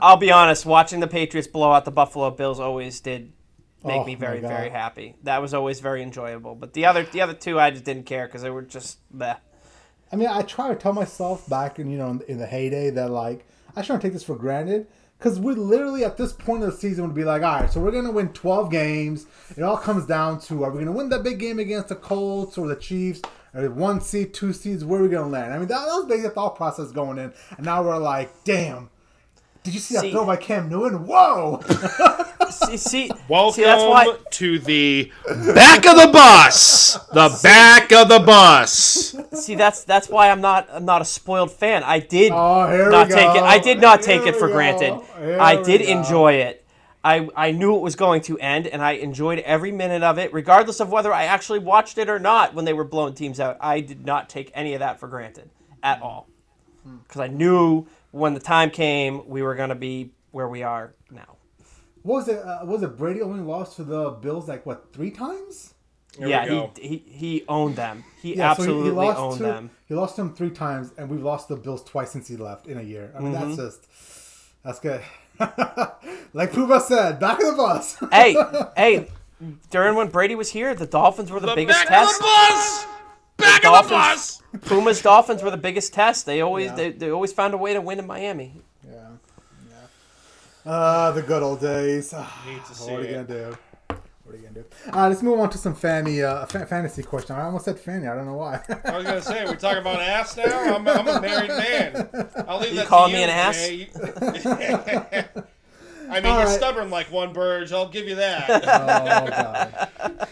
I'll 0.00 0.18
be 0.18 0.30
honest, 0.30 0.66
watching 0.66 1.00
the 1.00 1.08
Patriots 1.08 1.48
blow 1.48 1.72
out 1.72 1.84
the 1.86 1.90
Buffalo 1.90 2.30
Bills 2.30 2.60
always 2.60 3.00
did 3.00 3.32
make 3.84 4.00
Oh, 4.00 4.04
me 4.04 4.14
very 4.14 4.40
very 4.40 4.70
happy. 4.70 5.16
That 5.24 5.40
was 5.42 5.54
always 5.54 5.80
very 5.80 6.02
enjoyable. 6.02 6.54
But 6.54 6.72
the 6.72 6.86
other 6.86 7.04
the 7.04 7.20
other 7.20 7.34
two 7.34 7.58
I 7.60 7.70
just 7.70 7.84
didn't 7.84 8.06
care 8.06 8.26
because 8.26 8.42
they 8.42 8.50
were 8.50 8.62
just 8.62 8.98
bleh. 9.16 9.36
I 10.12 10.16
mean, 10.16 10.28
I 10.28 10.42
try 10.42 10.68
to 10.68 10.74
tell 10.74 10.92
myself 10.92 11.48
back 11.48 11.78
in 11.78 11.90
you 11.90 11.98
know 11.98 12.20
in 12.28 12.38
the 12.38 12.46
heyday 12.46 12.90
that 12.90 13.10
like 13.10 13.46
I 13.74 13.82
shouldn't 13.82 14.02
take 14.02 14.12
this 14.12 14.24
for 14.24 14.36
granted 14.36 14.86
because 15.18 15.38
we 15.40 15.54
literally 15.54 16.04
at 16.04 16.16
this 16.16 16.32
point 16.32 16.62
of 16.64 16.70
the 16.72 16.76
season 16.76 17.06
would 17.06 17.14
be 17.14 17.24
like, 17.24 17.42
all 17.42 17.60
right, 17.60 17.70
so 17.70 17.80
we're 17.80 17.92
gonna 17.92 18.10
win 18.12 18.28
twelve 18.32 18.70
games. 18.70 19.26
It 19.56 19.62
all 19.62 19.76
comes 19.78 20.06
down 20.06 20.40
to 20.42 20.64
are 20.64 20.70
we 20.70 20.80
gonna 20.80 20.92
win 20.92 21.08
that 21.10 21.22
big 21.22 21.38
game 21.38 21.58
against 21.58 21.88
the 21.88 21.96
Colts 21.96 22.58
or 22.58 22.66
the 22.68 22.76
Chiefs? 22.76 23.20
Or 23.54 23.60
the 23.60 23.70
one 23.70 24.00
seed, 24.00 24.32
two 24.32 24.54
seeds, 24.54 24.82
where 24.82 24.98
are 25.00 25.02
we 25.02 25.10
gonna 25.10 25.28
land? 25.28 25.52
I 25.52 25.58
mean, 25.58 25.68
that, 25.68 25.80
that 25.84 25.92
was 25.94 26.06
basically 26.06 26.28
the 26.30 26.34
thought 26.34 26.56
process 26.56 26.90
going 26.90 27.18
in, 27.18 27.34
and 27.58 27.66
now 27.66 27.82
we're 27.82 27.98
like, 27.98 28.32
damn. 28.44 28.88
Did 29.62 29.74
you 29.74 29.80
see 29.80 29.94
that 29.94 30.10
throw 30.10 30.26
by 30.26 30.36
Cam 30.36 30.68
Newton? 30.68 31.06
Whoa! 31.06 31.60
See, 32.50 32.76
see, 32.76 33.10
Welcome 33.28 33.54
see 33.54 33.62
that's 33.64 33.82
why 33.82 34.14
to 34.32 34.58
the 34.58 35.10
back 35.54 35.86
of 35.86 35.96
the 35.96 36.10
bus. 36.12 36.98
The 37.14 37.38
back 37.42 37.92
of 37.92 38.08
the 38.08 38.18
bus. 38.18 39.16
see 39.32 39.54
that's 39.54 39.84
that's 39.84 40.10
why 40.10 40.28
I'm 40.28 40.42
not 40.42 40.68
I'm 40.70 40.84
not 40.84 41.00
a 41.00 41.04
spoiled 41.04 41.50
fan. 41.50 41.82
I 41.82 41.98
did 41.98 42.30
Oh, 42.30 42.88
not 42.90 43.08
take 43.08 43.34
it. 43.36 43.42
I 43.42 43.58
did 43.58 43.80
not 43.80 44.02
take 44.02 44.26
it 44.26 44.36
for 44.36 44.48
we 44.48 44.52
granted. 44.52 45.00
Here 45.18 45.40
I 45.40 45.62
did 45.62 45.80
enjoy 45.80 46.34
it. 46.34 46.62
I, 47.04 47.28
I 47.34 47.50
knew 47.52 47.74
it 47.74 47.80
was 47.80 47.96
going 47.96 48.20
to 48.22 48.38
end, 48.38 48.66
and 48.68 48.80
I 48.82 48.92
enjoyed 48.92 49.40
every 49.40 49.72
minute 49.72 50.02
of 50.04 50.18
it, 50.18 50.32
regardless 50.32 50.78
of 50.78 50.90
whether 50.90 51.12
I 51.12 51.24
actually 51.24 51.58
watched 51.58 51.98
it 51.98 52.08
or 52.08 52.20
not 52.20 52.54
when 52.54 52.64
they 52.64 52.72
were 52.72 52.84
blowing 52.84 53.14
teams 53.14 53.40
out. 53.40 53.56
I 53.60 53.80
did 53.80 54.04
not 54.06 54.28
take 54.28 54.52
any 54.54 54.74
of 54.74 54.80
that 54.80 55.00
for 55.00 55.08
granted 55.08 55.50
at 55.82 56.00
all. 56.00 56.28
Hmm. 56.84 56.98
Because 56.98 57.20
I 57.20 57.26
knew 57.28 57.86
when 58.12 58.34
the 58.34 58.40
time 58.40 58.70
came, 58.70 59.28
we 59.28 59.42
were 59.42 59.54
going 59.56 59.68
to 59.70 59.74
be 59.74 60.12
where 60.30 60.48
we 60.48 60.62
are 60.62 60.94
now. 61.10 61.36
What 62.02 62.14
was 62.16 62.28
it? 62.28 62.38
Uh, 62.38 62.60
was 62.64 62.82
it 62.82 62.96
Brady 62.96 63.20
only 63.22 63.40
lost 63.40 63.76
to 63.76 63.84
the 63.84 64.10
Bills 64.10 64.48
like 64.48 64.64
what 64.64 64.92
three 64.92 65.10
times? 65.10 65.74
Here 66.18 66.28
yeah, 66.28 66.68
he, 66.76 66.88
he 66.88 67.04
he 67.06 67.44
owned 67.48 67.76
them. 67.76 68.04
He 68.20 68.34
Yeah, 68.36 68.52
so 68.54 68.62
absolutely 68.62 68.90
lost 68.90 69.18
owned 69.18 69.36
to- 69.38 69.42
them. 69.44 69.70
He 69.88 69.94
lost 69.94 70.16
them 70.16 70.34
three 70.34 70.50
times, 70.50 70.92
and 70.98 71.08
we've 71.08 71.22
lost 71.22 71.48
the 71.48 71.56
Bills 71.56 71.82
twice 71.84 72.10
since 72.10 72.28
he 72.28 72.36
left 72.36 72.66
in 72.66 72.78
a 72.78 72.82
year. 72.82 73.12
I 73.16 73.20
mean, 73.20 73.32
Mm-hmm. 73.32 73.56
that's 73.56 73.56
just 73.56 73.86
that's 74.64 74.78
good. 74.80 75.00
like 76.34 76.52
Puba 76.52 76.80
said, 76.82 77.18
back 77.18 77.40
of 77.40 77.46
the 77.46 77.52
bus. 77.56 77.96
hey, 78.12 78.36
hey, 78.76 79.08
during 79.70 79.94
when 79.96 80.08
Brady 80.08 80.34
was 80.34 80.50
here, 80.50 80.74
the 80.74 80.86
Dolphins 80.86 81.30
were 81.30 81.40
the, 81.40 81.46
The 81.48 81.54
biggest 81.54 81.88
back 81.88 82.06
test. 82.06 82.86
Of 83.38 83.44
the 83.44 83.44
bus. 83.44 83.46
Back 83.46 83.56
of 83.56 83.62
the 83.62 83.68
Dolphins- 83.94 84.42
bus. 84.52 84.68
Puma's 84.68 85.02
Dolphins 85.02 85.42
were 85.42 85.50
the 85.50 85.56
biggest 85.56 85.92
test. 85.94 86.26
They 86.26 86.40
always 86.42 86.66
Yeah. 86.66 86.74
they, 86.76 86.90
they 86.92 87.10
always 87.10 87.32
found 87.32 87.54
a 87.54 87.56
way 87.56 87.72
to 87.72 87.80
win 87.80 87.98
in 87.98 88.06
Miami. 88.06 88.52
yeah, 88.86 88.92
yeah. 90.64 90.70
Uh, 90.70 91.10
the 91.12 91.22
good 91.22 91.42
old 91.42 91.60
days. 91.60 92.12
Ah, 92.16 92.44
to 92.68 92.74
see 92.74 92.90
what 92.90 93.00
are 93.00 93.04
you 93.04 93.10
gonna 93.12 93.24
do? 93.24 93.56
What 93.88 94.34
are 94.34 94.36
you 94.36 94.42
gonna 94.42 94.54
do? 94.54 94.64
Uh, 94.92 95.08
let's 95.08 95.22
move 95.22 95.40
on 95.40 95.50
to 95.50 95.58
some 95.58 95.74
fanny, 95.74 96.22
uh, 96.22 96.46
fa- 96.46 96.66
fantasy 96.66 97.02
question. 97.02 97.34
I 97.34 97.44
almost 97.44 97.64
said 97.64 97.78
fanny. 97.78 98.06
I 98.06 98.14
don't 98.14 98.26
know 98.26 98.34
why. 98.36 98.60
I 98.84 98.96
was 98.96 99.04
gonna 99.04 99.20
say, 99.22 99.44
we 99.44 99.56
talking 99.56 99.78
about 99.80 100.00
ass 100.00 100.36
now. 100.36 100.74
I'm, 100.74 100.86
I'm 100.86 101.08
a 101.08 101.20
married 101.20 101.48
man. 101.48 102.08
I'll 102.46 102.60
leave 102.60 102.70
You 102.70 102.76
that 102.76 102.86
calling 102.86 103.12
to 103.12 103.16
me 103.16 103.24
you, 103.24 103.28
an 103.28 103.30
ass? 103.30 103.56
Jay. 103.56 103.88
I 106.10 106.20
mean, 106.20 106.26
All 106.30 106.38
you're 106.40 106.46
right. 106.48 106.56
stubborn 106.56 106.90
like 106.90 107.10
one, 107.10 107.32
Burge. 107.32 107.72
I'll 107.72 107.88
give 107.88 108.06
you 108.06 108.16
that. 108.16 108.50
Oh 108.50 108.60
god. 109.30 110.28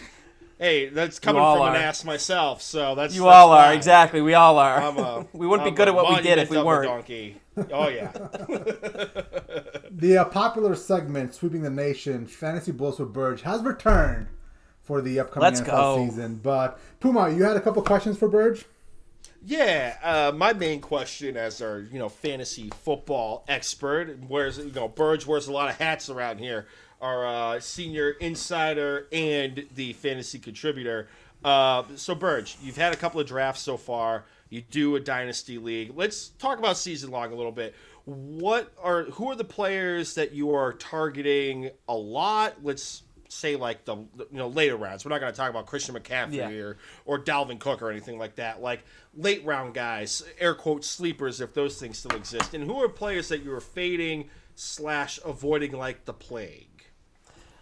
hey, 0.61 0.89
that's 0.89 1.19
coming 1.19 1.41
all 1.41 1.57
from 1.57 1.75
an 1.75 1.81
ass 1.81 2.05
myself, 2.05 2.61
so 2.61 2.95
that's 2.95 3.15
You 3.15 3.23
that's 3.23 3.35
all 3.35 3.51
are 3.51 3.73
exactly. 3.73 4.21
We 4.21 4.35
all 4.35 4.59
are. 4.59 4.81
I'm 4.81 4.97
a, 4.97 5.25
we 5.33 5.47
wouldn't 5.47 5.67
I'm 5.67 5.73
be 5.73 5.77
good 5.77 5.89
at 5.89 5.95
what 5.95 6.09
we 6.09 6.21
did 6.21 6.37
if 6.37 6.49
we 6.49 6.57
monument 6.57 6.57
of 6.57 6.65
a 6.65 6.65
weren't. 6.65 6.87
Donkey. 6.87 7.41
Oh 7.73 7.89
yeah. 7.89 8.11
The 9.93 10.19
uh, 10.19 10.25
popular 10.25 10.73
segment 10.73 11.35
sweeping 11.35 11.61
the 11.61 11.69
nation, 11.69 12.25
Fantasy 12.25 12.71
Bulls 12.71 12.97
with 12.97 13.11
Burge, 13.11 13.41
has 13.41 13.61
returned 13.61 14.27
for 14.81 15.01
the 15.01 15.19
upcoming 15.19 15.43
Let's 15.43 15.61
NFL 15.61 15.65
go. 15.65 16.05
season. 16.07 16.35
But 16.37 16.79
Puma, 17.01 17.29
you 17.29 17.43
had 17.43 17.57
a 17.57 17.61
couple 17.61 17.83
questions 17.83 18.17
for 18.17 18.29
Burge. 18.29 18.65
Yeah, 19.43 19.97
uh, 20.01 20.31
my 20.35 20.53
main 20.53 20.81
question 20.81 21.35
as 21.35 21.61
our 21.61 21.79
you 21.79 21.99
know 21.99 22.09
fantasy 22.09 22.69
football 22.83 23.43
expert 23.47 24.17
wears 24.27 24.57
you 24.59 24.71
know 24.71 24.87
Burge 24.87 25.25
wears 25.25 25.47
a 25.47 25.51
lot 25.51 25.69
of 25.69 25.77
hats 25.77 26.09
around 26.09 26.39
here. 26.39 26.67
Our 27.01 27.25
uh, 27.25 27.59
senior 27.59 28.11
insider 28.11 29.07
and 29.11 29.65
the 29.75 29.93
fantasy 29.93 30.37
contributor. 30.39 31.07
Uh, 31.43 31.83
so 31.95 32.13
Burge, 32.13 32.57
you've 32.61 32.77
had 32.77 32.93
a 32.93 32.95
couple 32.95 33.19
of 33.19 33.25
drafts 33.27 33.61
so 33.61 33.75
far. 33.75 34.25
You 34.49 34.61
do 34.61 34.95
a 34.95 34.99
dynasty 34.99 35.57
league. 35.57 35.93
Let's 35.95 36.29
talk 36.29 36.59
about 36.59 36.77
season 36.77 37.09
long 37.09 37.31
a 37.31 37.35
little 37.35 37.51
bit. 37.51 37.73
What 38.05 38.71
are 38.81 39.03
who 39.05 39.29
are 39.31 39.35
the 39.35 39.43
players 39.43 40.15
that 40.15 40.33
you 40.33 40.53
are 40.53 40.73
targeting 40.73 41.71
a 41.87 41.95
lot? 41.95 42.63
Let's 42.63 43.03
say 43.29 43.55
like 43.55 43.85
the 43.85 43.95
you 43.95 44.27
know 44.31 44.49
later 44.49 44.75
rounds. 44.75 45.05
We're 45.05 45.09
not 45.09 45.21
going 45.21 45.31
to 45.31 45.37
talk 45.37 45.49
about 45.49 45.65
Christian 45.67 45.95
McCaffrey 45.95 46.33
Yeah. 46.33 46.49
or 46.49 46.77
or 47.05 47.19
Dalvin 47.19 47.59
Cook 47.59 47.81
or 47.81 47.89
anything 47.89 48.19
like 48.19 48.35
that. 48.35 48.61
Like 48.61 48.83
late 49.15 49.43
round 49.45 49.73
guys, 49.73 50.21
air 50.39 50.53
quote 50.53 50.83
sleepers, 50.83 51.39
if 51.41 51.53
those 51.53 51.79
things 51.79 51.97
still 51.97 52.15
exist. 52.17 52.53
And 52.53 52.63
who 52.65 52.83
are 52.83 52.89
players 52.89 53.29
that 53.29 53.43
you 53.43 53.53
are 53.53 53.61
fading 53.61 54.29
slash 54.55 55.19
avoiding 55.23 55.71
like 55.71 56.05
the 56.05 56.13
plague? 56.13 56.67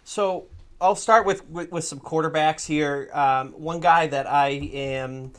So 0.04 0.46
I'll 0.80 0.94
start 0.96 1.26
with 1.26 1.48
with, 1.48 1.70
with 1.72 1.84
some 1.84 2.00
quarterbacks 2.00 2.66
here. 2.66 3.10
Um, 3.12 3.52
one 3.52 3.80
guy 3.80 4.06
that 4.06 4.26
I 4.26 4.48
am 4.48 5.32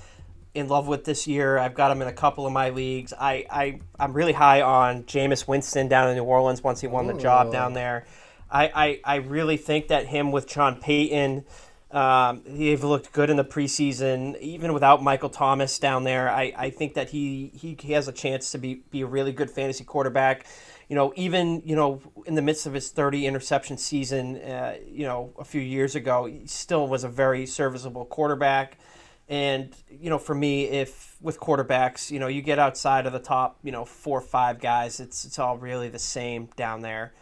in 0.54 0.68
love 0.68 0.88
with 0.88 1.06
this 1.06 1.28
year. 1.28 1.58
I've 1.58 1.74
got 1.74 1.92
him 1.92 2.02
in 2.02 2.08
a 2.08 2.14
couple 2.14 2.46
of 2.46 2.52
my 2.52 2.70
leagues. 2.70 3.14
I, 3.18 3.46
I 3.50 3.80
I'm 4.00 4.14
really 4.14 4.34
high 4.34 4.62
on 4.62 5.04
Jameis 5.04 5.48
Winston 5.48 5.88
down 5.88 6.10
in 6.10 6.18
New 6.18 6.24
Orleans 6.24 6.64
once 6.64 6.82
he 6.82 6.88
won 6.88 7.08
the 7.08 7.14
job 7.14 7.52
down 7.52 7.74
there. 7.74 8.06
I, 8.52 8.72
I, 8.76 9.00
I 9.06 9.16
really 9.18 9.56
think 9.56 9.88
that 9.88 10.08
him 10.08 10.34
with 10.34 10.52
Sean 10.52 10.76
Payton, 10.76 11.46
um, 11.92 12.42
they've 12.46 12.84
looked 12.84 13.14
good 13.14 13.30
in 13.30 13.38
the 13.38 13.46
preseason, 13.46 14.38
even 14.40 14.74
without 14.74 15.02
Michael 15.02 15.30
Thomas 15.30 15.80
down 15.80 16.04
there. 16.04 16.30
I, 16.30 16.54
I 16.58 16.70
think 16.70 16.96
that 16.96 17.10
he, 17.12 17.52
he, 17.56 17.78
he 17.80 17.94
has 17.94 18.10
a 18.10 18.12
chance 18.12 18.52
to 18.52 18.58
be, 18.58 18.84
be 18.92 19.02
a 19.02 19.06
really 19.06 19.32
good 19.32 19.50
fantasy 19.50 19.86
quarterback. 19.86 20.46
You 20.92 20.96
know, 20.96 21.14
even 21.16 21.62
you 21.64 21.78
know 21.78 22.02
in 22.26 22.36
the 22.36 22.42
midst 22.42 22.66
of 22.66 22.74
his 22.74 22.90
30 22.90 23.26
interception 23.26 23.78
season, 23.78 24.36
uh, 24.36 24.76
you 24.86 25.06
know 25.06 25.32
a 25.40 25.46
few 25.46 25.62
years 25.62 25.96
ago, 25.96 26.26
he 26.26 26.46
still 26.48 26.86
was 26.86 27.06
a 27.06 27.08
very 27.08 27.46
serviceable 27.46 28.04
quarterback. 28.04 28.78
And 29.30 29.74
you 29.90 30.10
know, 30.10 30.18
for 30.18 30.36
me, 30.36 30.66
if 30.66 31.16
with 31.22 31.40
quarterbacks, 31.40 32.12
you 32.12 32.20
know, 32.20 32.28
you 32.28 32.42
get 32.42 32.60
outside 32.60 33.06
of 33.06 33.14
the 33.14 33.20
top, 33.20 33.58
you 33.64 33.72
know, 33.72 33.86
four 33.86 34.18
or 34.18 34.22
five 34.22 34.60
guys, 34.60 35.00
it's 35.00 35.24
it's 35.24 35.40
all 35.40 35.58
really 35.58 35.88
the 35.88 35.98
same 35.98 36.50
down 36.58 36.82
there. 36.82 37.14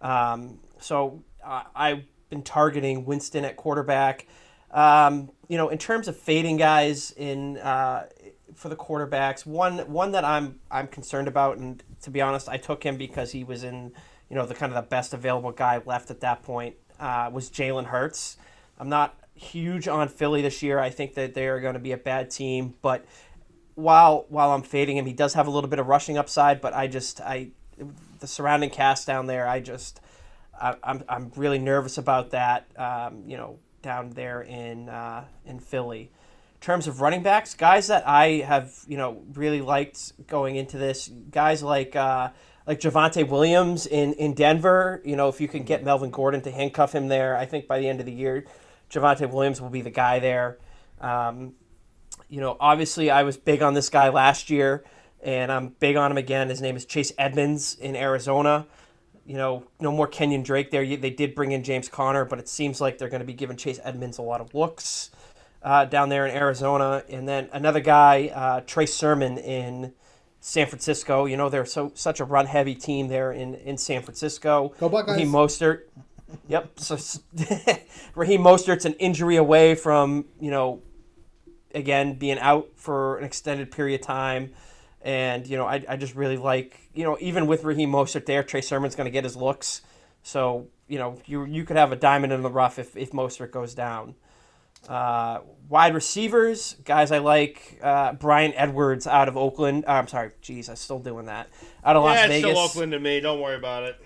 Um, 0.00 0.60
so 0.78 1.24
uh, 1.44 1.64
I've 1.74 2.04
been 2.30 2.44
targeting 2.44 3.06
Winston 3.06 3.44
at 3.44 3.56
quarterback. 3.56 4.28
Um, 4.70 5.32
you 5.48 5.56
know, 5.56 5.68
in 5.68 5.78
terms 5.78 6.06
of 6.06 6.16
fading 6.16 6.58
guys 6.58 7.10
in 7.10 7.58
uh, 7.58 8.06
for 8.54 8.68
the 8.68 8.76
quarterbacks, 8.76 9.44
one 9.44 9.78
one 9.90 10.12
that 10.12 10.24
I'm 10.24 10.60
I'm 10.70 10.86
concerned 10.86 11.26
about, 11.26 11.58
and 11.58 11.82
to 12.06 12.10
be 12.12 12.20
honest, 12.20 12.48
I 12.48 12.56
took 12.56 12.84
him 12.84 12.96
because 12.96 13.32
he 13.32 13.42
was 13.42 13.64
in 13.64 13.90
you 14.30 14.36
know 14.36 14.46
the 14.46 14.54
kind 14.54 14.72
of 14.72 14.76
the 14.76 14.88
best 14.88 15.12
available 15.12 15.50
guy 15.50 15.82
left 15.84 16.08
at 16.12 16.20
that 16.20 16.44
point 16.44 16.76
uh, 17.00 17.28
was 17.32 17.50
Jalen 17.50 17.86
Hurts. 17.86 18.36
I'm 18.78 18.88
not 18.88 19.18
huge 19.34 19.88
on 19.88 20.08
Philly 20.08 20.40
this 20.40 20.62
year. 20.62 20.78
I 20.78 20.88
think 20.88 21.14
that 21.14 21.34
they 21.34 21.48
are 21.48 21.58
going 21.58 21.74
to 21.74 21.80
be 21.80 21.90
a 21.90 21.96
bad 21.96 22.30
team, 22.30 22.74
but 22.80 23.04
while 23.74 24.24
while 24.28 24.52
I'm 24.52 24.62
fading 24.62 24.96
him, 24.96 25.04
he 25.04 25.12
does 25.12 25.34
have 25.34 25.48
a 25.48 25.50
little 25.50 25.68
bit 25.68 25.80
of 25.80 25.88
rushing 25.88 26.16
upside. 26.16 26.60
But 26.60 26.74
I 26.74 26.86
just 26.86 27.20
I 27.20 27.48
the 28.20 28.28
surrounding 28.28 28.70
cast 28.70 29.04
down 29.04 29.26
there, 29.26 29.48
I 29.48 29.58
just 29.58 30.00
I, 30.58 30.76
I'm 30.84 31.02
I'm 31.08 31.32
really 31.34 31.58
nervous 31.58 31.98
about 31.98 32.30
that. 32.30 32.68
Um, 32.78 33.24
you 33.26 33.36
know, 33.36 33.58
down 33.82 34.10
there 34.10 34.42
in 34.42 34.88
uh, 34.88 35.24
in 35.44 35.58
Philly. 35.58 36.12
Terms 36.66 36.88
of 36.88 37.00
running 37.00 37.22
backs, 37.22 37.54
guys 37.54 37.86
that 37.86 38.08
I 38.08 38.38
have 38.38 38.74
you 38.88 38.96
know 38.96 39.22
really 39.34 39.60
liked 39.60 40.26
going 40.26 40.56
into 40.56 40.78
this, 40.78 41.08
guys 41.30 41.62
like. 41.62 41.94
Uh, 41.94 42.30
like 42.66 42.80
Javonte 42.80 43.28
Williams 43.28 43.86
in, 43.86 44.14
in 44.14 44.34
Denver, 44.34 45.00
you 45.04 45.14
know, 45.14 45.28
if 45.28 45.40
you 45.40 45.46
can 45.46 45.62
get 45.62 45.84
Melvin 45.84 46.10
Gordon 46.10 46.40
to 46.40 46.50
handcuff 46.50 46.92
him 46.92 47.06
there, 47.06 47.36
I 47.36 47.46
think 47.46 47.68
by 47.68 47.78
the 47.78 47.88
end 47.88 48.00
of 48.00 48.06
the 48.06 48.12
year, 48.12 48.44
Javonte 48.90 49.30
Williams 49.30 49.60
will 49.60 49.70
be 49.70 49.82
the 49.82 49.90
guy 49.90 50.18
there. 50.18 50.58
Um, 51.00 51.52
you 52.28 52.40
know, 52.40 52.56
obviously 52.58 53.08
I 53.08 53.22
was 53.22 53.36
big 53.36 53.62
on 53.62 53.74
this 53.74 53.88
guy 53.88 54.08
last 54.08 54.50
year, 54.50 54.82
and 55.22 55.52
I'm 55.52 55.68
big 55.78 55.94
on 55.94 56.10
him 56.10 56.18
again. 56.18 56.48
His 56.48 56.60
name 56.60 56.74
is 56.74 56.84
Chase 56.84 57.12
Edmonds 57.16 57.76
in 57.76 57.94
Arizona. 57.94 58.66
You 59.24 59.36
know, 59.36 59.62
no 59.78 59.92
more 59.92 60.08
Kenyan 60.08 60.42
Drake 60.42 60.72
there. 60.72 60.84
They 60.84 61.10
did 61.10 61.36
bring 61.36 61.52
in 61.52 61.62
James 61.62 61.88
Conner, 61.88 62.24
but 62.24 62.40
it 62.40 62.48
seems 62.48 62.80
like 62.80 62.98
they're 62.98 63.08
going 63.08 63.20
to 63.20 63.26
be 63.26 63.34
giving 63.34 63.56
Chase 63.56 63.78
Edmonds 63.84 64.18
a 64.18 64.22
lot 64.22 64.40
of 64.40 64.52
looks 64.52 65.10
uh, 65.66 65.84
down 65.84 66.08
there 66.08 66.24
in 66.24 66.34
Arizona. 66.34 67.02
And 67.10 67.28
then 67.28 67.48
another 67.52 67.80
guy, 67.80 68.30
uh, 68.32 68.60
Trey 68.60 68.86
Sermon 68.86 69.36
in 69.36 69.92
San 70.38 70.68
Francisco. 70.68 71.26
You 71.26 71.36
know, 71.36 71.48
they're 71.48 71.66
so 71.66 71.90
such 71.94 72.20
a 72.20 72.24
run 72.24 72.46
heavy 72.46 72.76
team 72.76 73.08
there 73.08 73.32
in, 73.32 73.56
in 73.56 73.76
San 73.76 74.02
Francisco. 74.02 74.72
Go 74.78 74.88
Buckeyes. 74.88 75.16
Raheem 75.16 75.32
Mostert. 75.32 75.80
Yep. 76.46 76.78
So 76.78 76.94
Raheem 78.14 78.42
Mostert's 78.42 78.84
an 78.84 78.92
injury 78.94 79.36
away 79.36 79.74
from, 79.74 80.26
you 80.40 80.52
know, 80.52 80.82
again, 81.74 82.14
being 82.14 82.38
out 82.38 82.68
for 82.76 83.18
an 83.18 83.24
extended 83.24 83.72
period 83.72 84.00
of 84.00 84.06
time. 84.06 84.52
And, 85.02 85.48
you 85.48 85.56
know, 85.56 85.66
I, 85.66 85.84
I 85.88 85.96
just 85.96 86.14
really 86.14 86.36
like, 86.36 86.78
you 86.94 87.02
know, 87.02 87.18
even 87.20 87.48
with 87.48 87.64
Raheem 87.64 87.90
Mostert 87.90 88.26
there, 88.26 88.44
Trey 88.44 88.60
Sermon's 88.60 88.94
going 88.94 89.06
to 89.06 89.10
get 89.10 89.24
his 89.24 89.36
looks. 89.36 89.82
So, 90.22 90.68
you 90.86 90.98
know, 90.98 91.20
you, 91.26 91.44
you 91.44 91.64
could 91.64 91.76
have 91.76 91.90
a 91.90 91.96
diamond 91.96 92.32
in 92.32 92.42
the 92.42 92.50
rough 92.50 92.78
if, 92.78 92.96
if 92.96 93.10
Mostert 93.10 93.50
goes 93.50 93.74
down. 93.74 94.14
Uh, 94.88 95.40
wide 95.68 95.94
receivers, 95.94 96.76
guys 96.84 97.10
I 97.10 97.18
like. 97.18 97.78
Uh, 97.82 98.12
Bryan 98.12 98.52
Edwards 98.54 99.06
out 99.06 99.28
of 99.28 99.36
Oakland. 99.36 99.84
Uh, 99.86 99.92
I'm 99.92 100.08
sorry, 100.08 100.30
geez, 100.40 100.68
I'm 100.68 100.76
still 100.76 100.98
doing 100.98 101.26
that. 101.26 101.48
Out 101.84 101.96
of 101.96 102.04
Las 102.04 102.18
it's 102.18 102.28
Vegas. 102.28 102.50
still 102.50 102.58
Oakland 102.58 102.92
to 102.92 103.00
me. 103.00 103.20
Don't 103.20 103.40
worry 103.40 103.56
about 103.56 103.84
it. 103.84 104.00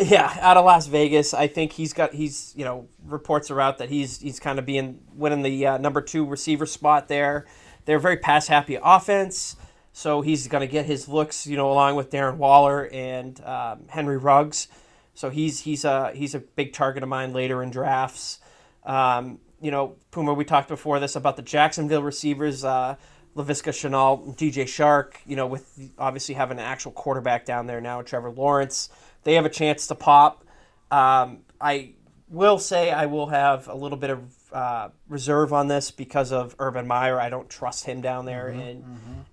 Yeah, 0.00 0.32
out 0.40 0.56
of 0.56 0.64
Las 0.64 0.86
Vegas, 0.86 1.34
I 1.34 1.48
think 1.48 1.72
he's 1.72 1.92
got 1.92 2.14
he's 2.14 2.52
you 2.56 2.64
know 2.64 2.86
reports 3.04 3.50
are 3.50 3.60
out 3.60 3.78
that 3.78 3.88
he's 3.88 4.20
he's 4.20 4.38
kind 4.38 4.58
of 4.58 4.64
being 4.66 5.00
winning 5.12 5.42
the 5.42 5.66
uh, 5.66 5.78
number 5.78 6.00
two 6.00 6.24
receiver 6.24 6.66
spot 6.66 7.08
there. 7.08 7.46
They're 7.84 7.96
a 7.96 8.00
very 8.00 8.16
pass 8.18 8.46
happy 8.46 8.78
offense, 8.80 9.56
so 9.92 10.20
he's 10.20 10.46
going 10.46 10.60
to 10.60 10.70
get 10.70 10.86
his 10.86 11.08
looks 11.08 11.46
you 11.46 11.56
know 11.56 11.70
along 11.72 11.96
with 11.96 12.10
Darren 12.10 12.36
Waller 12.36 12.88
and 12.92 13.40
um, 13.44 13.86
Henry 13.88 14.18
Ruggs. 14.18 14.68
So 15.14 15.30
he's 15.30 15.60
he's 15.60 15.84
a 15.84 16.12
he's 16.14 16.34
a 16.34 16.38
big 16.38 16.72
target 16.72 17.02
of 17.02 17.08
mine 17.08 17.32
later 17.32 17.60
in 17.60 17.70
drafts. 17.70 18.38
Um, 18.84 19.40
you 19.60 19.70
know, 19.70 19.96
Puma, 20.10 20.34
we 20.34 20.44
talked 20.44 20.68
before 20.68 21.00
this 21.00 21.16
about 21.16 21.36
the 21.36 21.42
Jacksonville 21.42 22.02
receivers, 22.02 22.64
uh, 22.64 22.96
Laviska 23.36 23.70
Shenault, 23.72 24.36
DJ 24.36 24.64
Chark. 24.64 25.14
You 25.26 25.36
know, 25.36 25.46
with 25.46 25.92
obviously 25.98 26.34
having 26.34 26.58
an 26.58 26.64
actual 26.64 26.92
quarterback 26.92 27.44
down 27.44 27.66
there 27.66 27.80
now, 27.80 28.02
Trevor 28.02 28.30
Lawrence, 28.30 28.88
they 29.24 29.34
have 29.34 29.44
a 29.44 29.50
chance 29.50 29.86
to 29.88 29.94
pop. 29.94 30.44
Um, 30.90 31.40
I 31.60 31.92
will 32.28 32.58
say 32.58 32.90
I 32.90 33.06
will 33.06 33.26
have 33.28 33.68
a 33.68 33.74
little 33.74 33.98
bit 33.98 34.10
of 34.10 34.34
uh, 34.52 34.88
reserve 35.08 35.52
on 35.52 35.68
this 35.68 35.90
because 35.90 36.32
of 36.32 36.54
Urban 36.58 36.86
Meyer. 36.86 37.20
I 37.20 37.28
don't 37.28 37.48
trust 37.48 37.84
him 37.84 38.00
down 38.00 38.24
there 38.24 38.48
in 38.48 38.84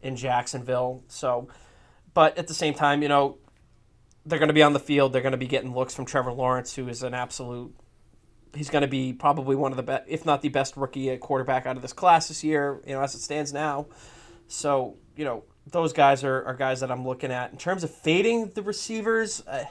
in 0.02 0.16
Jacksonville. 0.16 1.04
So, 1.08 1.48
but 2.14 2.38
at 2.38 2.48
the 2.48 2.54
same 2.54 2.74
time, 2.74 3.02
you 3.02 3.10
know, 3.10 3.38
they're 4.26 4.40
going 4.40 4.50
to 4.50 4.54
be 4.54 4.64
on 4.64 4.74
the 4.74 4.80
field. 4.80 5.14
They're 5.14 5.22
going 5.22 5.32
to 5.32 5.38
be 5.38 5.48
getting 5.48 5.74
looks 5.74 5.94
from 5.96 6.06
Trevor 6.06 6.32
Lawrence, 6.32 6.76
who 6.76 6.88
is 6.88 7.04
an 7.04 7.14
absolute. 7.14 7.74
He's 8.56 8.70
going 8.70 8.84
to 8.84 8.88
be 8.88 9.14
probably 9.14 9.56
one 9.56 9.72
of 9.72 9.78
the 9.78 9.84
best, 9.84 10.04
if 10.08 10.26
not 10.26 10.42
the 10.42 10.50
best 10.50 10.78
rookie 10.78 11.10
at 11.10 11.20
quarterback 11.20 11.66
out 11.66 11.76
of 11.76 11.82
this 11.82 11.94
class 11.94 12.28
this 12.28 12.44
year. 12.44 12.82
You 12.86 12.94
know, 12.94 13.02
as 13.02 13.16
it 13.16 13.22
stands 13.22 13.54
now. 13.54 13.88
So 14.48 14.98
you 15.16 15.26
know, 15.26 15.44
those 15.68 15.94
guys 15.94 16.24
are, 16.24 16.44
are 16.46 16.54
guys 16.54 16.80
that 16.82 16.92
I'm 16.92 17.06
looking 17.06 17.32
at 17.32 17.52
in 17.52 17.58
terms 17.58 17.84
of 17.84 17.92
fading 17.92 18.52
the 18.54 18.62
receivers. 18.62 19.42
Uh, 19.48 19.66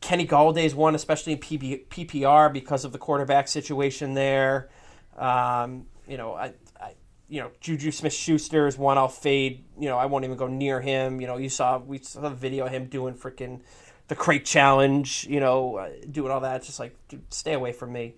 Kenny 0.00 0.26
Golladay's 0.26 0.74
one, 0.74 0.94
especially 0.94 1.32
in 1.32 1.38
PB, 1.38 1.86
PPR 1.86 2.52
because 2.52 2.84
of 2.84 2.92
the 2.92 2.98
quarterback 2.98 3.48
situation 3.48 4.14
there. 4.14 4.68
Um, 5.16 5.86
you 6.06 6.18
know, 6.18 6.34
I, 6.34 6.52
I, 6.78 6.92
you 7.28 7.40
know, 7.40 7.50
Juju 7.60 7.90
Smith-Schuster 7.90 8.66
is 8.66 8.76
one 8.76 8.98
I'll 8.98 9.08
fade. 9.08 9.64
You 9.78 9.88
know, 9.88 9.96
I 9.96 10.06
won't 10.06 10.24
even 10.24 10.36
go 10.36 10.46
near 10.46 10.80
him. 10.80 11.20
You 11.20 11.26
know, 11.26 11.38
you 11.38 11.48
saw 11.48 11.78
we 11.78 11.98
saw 11.98 12.20
the 12.20 12.30
video 12.30 12.66
of 12.66 12.72
him 12.72 12.86
doing 12.86 13.14
freaking 13.14 13.62
the 14.08 14.14
crate 14.14 14.44
challenge. 14.44 15.26
You 15.28 15.40
know, 15.40 15.76
uh, 15.76 15.90
doing 16.10 16.30
all 16.30 16.40
that. 16.40 16.56
It's 16.56 16.66
just 16.66 16.80
like, 16.80 16.96
dude, 17.08 17.32
stay 17.32 17.52
away 17.52 17.72
from 17.72 17.92
me. 17.92 18.14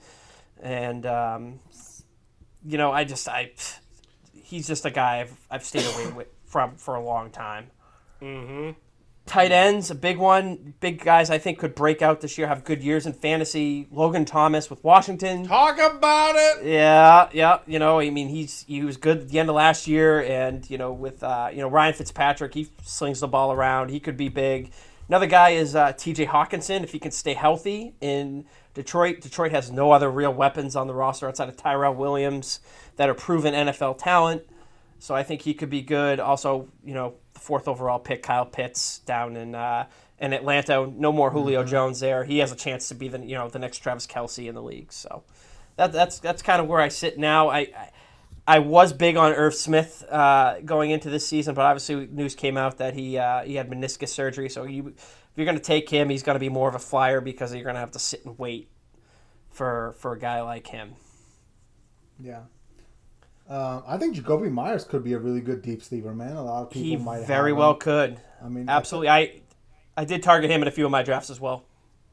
And 0.60 1.04
um, 1.06 1.60
you 2.64 2.78
know, 2.78 2.92
I 2.92 3.04
just 3.04 3.28
I, 3.28 3.52
he's 4.32 4.66
just 4.66 4.84
a 4.84 4.90
guy 4.90 5.20
I've 5.20 5.40
I've 5.50 5.64
stayed 5.64 5.86
away 5.94 6.12
with, 6.12 6.28
from 6.44 6.76
for 6.76 6.94
a 6.94 7.02
long 7.02 7.30
time. 7.30 7.70
Mm-hmm. 8.20 8.70
Tight 9.26 9.50
ends, 9.50 9.90
a 9.90 9.96
big 9.96 10.18
one. 10.18 10.74
Big 10.78 11.02
guys 11.02 11.30
I 11.30 11.38
think 11.38 11.58
could 11.58 11.74
break 11.74 12.00
out 12.00 12.20
this 12.20 12.38
year, 12.38 12.46
have 12.46 12.62
good 12.62 12.80
years 12.82 13.06
in 13.06 13.12
fantasy. 13.12 13.88
Logan 13.90 14.24
Thomas 14.24 14.70
with 14.70 14.84
Washington. 14.84 15.44
Talk 15.48 15.78
about 15.80 16.36
it. 16.36 16.64
Yeah, 16.64 17.28
yeah. 17.32 17.58
You 17.66 17.80
know, 17.80 17.98
I 17.98 18.10
mean, 18.10 18.28
he's 18.28 18.64
he 18.68 18.84
was 18.84 18.96
good 18.96 19.22
at 19.22 19.28
the 19.28 19.40
end 19.40 19.48
of 19.48 19.56
last 19.56 19.88
year, 19.88 20.22
and 20.22 20.68
you 20.70 20.78
know, 20.78 20.92
with 20.92 21.24
uh, 21.24 21.48
you 21.52 21.58
know 21.58 21.68
Ryan 21.68 21.94
Fitzpatrick, 21.94 22.54
he 22.54 22.68
slings 22.84 23.18
the 23.18 23.26
ball 23.26 23.52
around. 23.52 23.90
He 23.90 23.98
could 23.98 24.16
be 24.16 24.28
big. 24.28 24.70
Another 25.08 25.26
guy 25.26 25.50
is 25.50 25.76
uh, 25.76 25.92
T.J. 25.92 26.26
Hockenson 26.26 26.82
if 26.82 26.92
he 26.92 26.98
can 26.98 27.12
stay 27.12 27.34
healthy 27.34 27.94
in 28.00 28.44
Detroit. 28.74 29.20
Detroit 29.20 29.52
has 29.52 29.70
no 29.70 29.92
other 29.92 30.10
real 30.10 30.32
weapons 30.32 30.74
on 30.74 30.88
the 30.88 30.94
roster 30.94 31.28
outside 31.28 31.48
of 31.48 31.56
Tyrell 31.56 31.94
Williams 31.94 32.60
that 32.96 33.08
are 33.08 33.14
proven 33.14 33.54
NFL 33.54 33.98
talent. 33.98 34.42
So 34.98 35.14
I 35.14 35.22
think 35.22 35.42
he 35.42 35.54
could 35.54 35.70
be 35.70 35.82
good. 35.82 36.18
Also, 36.18 36.68
you 36.84 36.94
know, 36.94 37.14
the 37.34 37.40
fourth 37.40 37.68
overall 37.68 37.98
pick, 37.98 38.22
Kyle 38.22 38.46
Pitts 38.46 38.98
down 39.00 39.36
in 39.36 39.54
uh, 39.54 39.86
in 40.18 40.32
Atlanta. 40.32 40.86
No 40.86 41.12
more 41.12 41.30
Julio 41.30 41.62
Jones 41.64 42.00
there. 42.00 42.24
He 42.24 42.38
has 42.38 42.50
a 42.50 42.56
chance 42.56 42.88
to 42.88 42.94
be 42.94 43.08
the 43.08 43.20
you 43.20 43.34
know 43.34 43.48
the 43.48 43.58
next 43.58 43.78
Travis 43.78 44.06
Kelce 44.06 44.48
in 44.48 44.54
the 44.54 44.62
league. 44.62 44.92
So 44.92 45.22
that, 45.76 45.92
that's 45.92 46.18
that's 46.18 46.42
kind 46.42 46.60
of 46.60 46.66
where 46.66 46.80
I 46.80 46.88
sit 46.88 47.18
now. 47.18 47.48
I, 47.48 47.58
I 47.58 47.90
I 48.48 48.60
was 48.60 48.92
big 48.92 49.16
on 49.16 49.32
Irv 49.32 49.54
Smith 49.54 50.04
uh, 50.10 50.60
going 50.64 50.90
into 50.90 51.10
this 51.10 51.26
season, 51.26 51.54
but 51.54 51.62
obviously 51.64 52.06
news 52.06 52.34
came 52.34 52.56
out 52.56 52.78
that 52.78 52.94
he 52.94 53.18
uh, 53.18 53.42
he 53.42 53.56
had 53.56 53.68
meniscus 53.68 54.08
surgery. 54.08 54.48
So 54.48 54.64
you, 54.64 54.88
if 54.96 55.32
you're 55.34 55.46
going 55.46 55.58
to 55.58 55.62
take 55.62 55.88
him, 55.90 56.08
he's 56.08 56.22
going 56.22 56.36
to 56.36 56.40
be 56.40 56.48
more 56.48 56.68
of 56.68 56.74
a 56.74 56.78
flyer 56.80 57.20
because 57.20 57.52
you're 57.54 57.64
going 57.64 57.74
to 57.74 57.80
have 57.80 57.90
to 57.92 57.98
sit 57.98 58.24
and 58.24 58.38
wait 58.38 58.68
for 59.50 59.94
for 59.98 60.12
a 60.12 60.18
guy 60.18 60.40
like 60.42 60.68
him. 60.68 60.94
Yeah. 62.20 62.42
Um, 63.48 63.84
I 63.86 63.96
think 63.96 64.16
Jakobi 64.16 64.50
Meyers 64.50 64.84
could 64.84 65.04
be 65.04 65.12
a 65.12 65.18
really 65.18 65.40
good 65.40 65.62
deep 65.62 65.82
sleeper, 65.82 66.12
man. 66.12 66.36
A 66.36 66.42
lot 66.42 66.62
of 66.62 66.70
people 66.70 66.88
He 66.88 66.96
might 66.96 67.26
very 67.26 67.52
well 67.52 67.72
him. 67.74 67.78
could. 67.78 68.20
I 68.44 68.48
mean, 68.48 68.68
Absolutely, 68.68 69.08
I 69.08 69.40
I 69.96 70.04
did 70.04 70.22
target 70.22 70.50
him 70.50 70.62
in 70.62 70.68
a 70.68 70.72
few 70.72 70.84
of 70.84 70.90
my 70.90 71.02
drafts 71.02 71.30
as 71.30 71.40
well. 71.40 71.64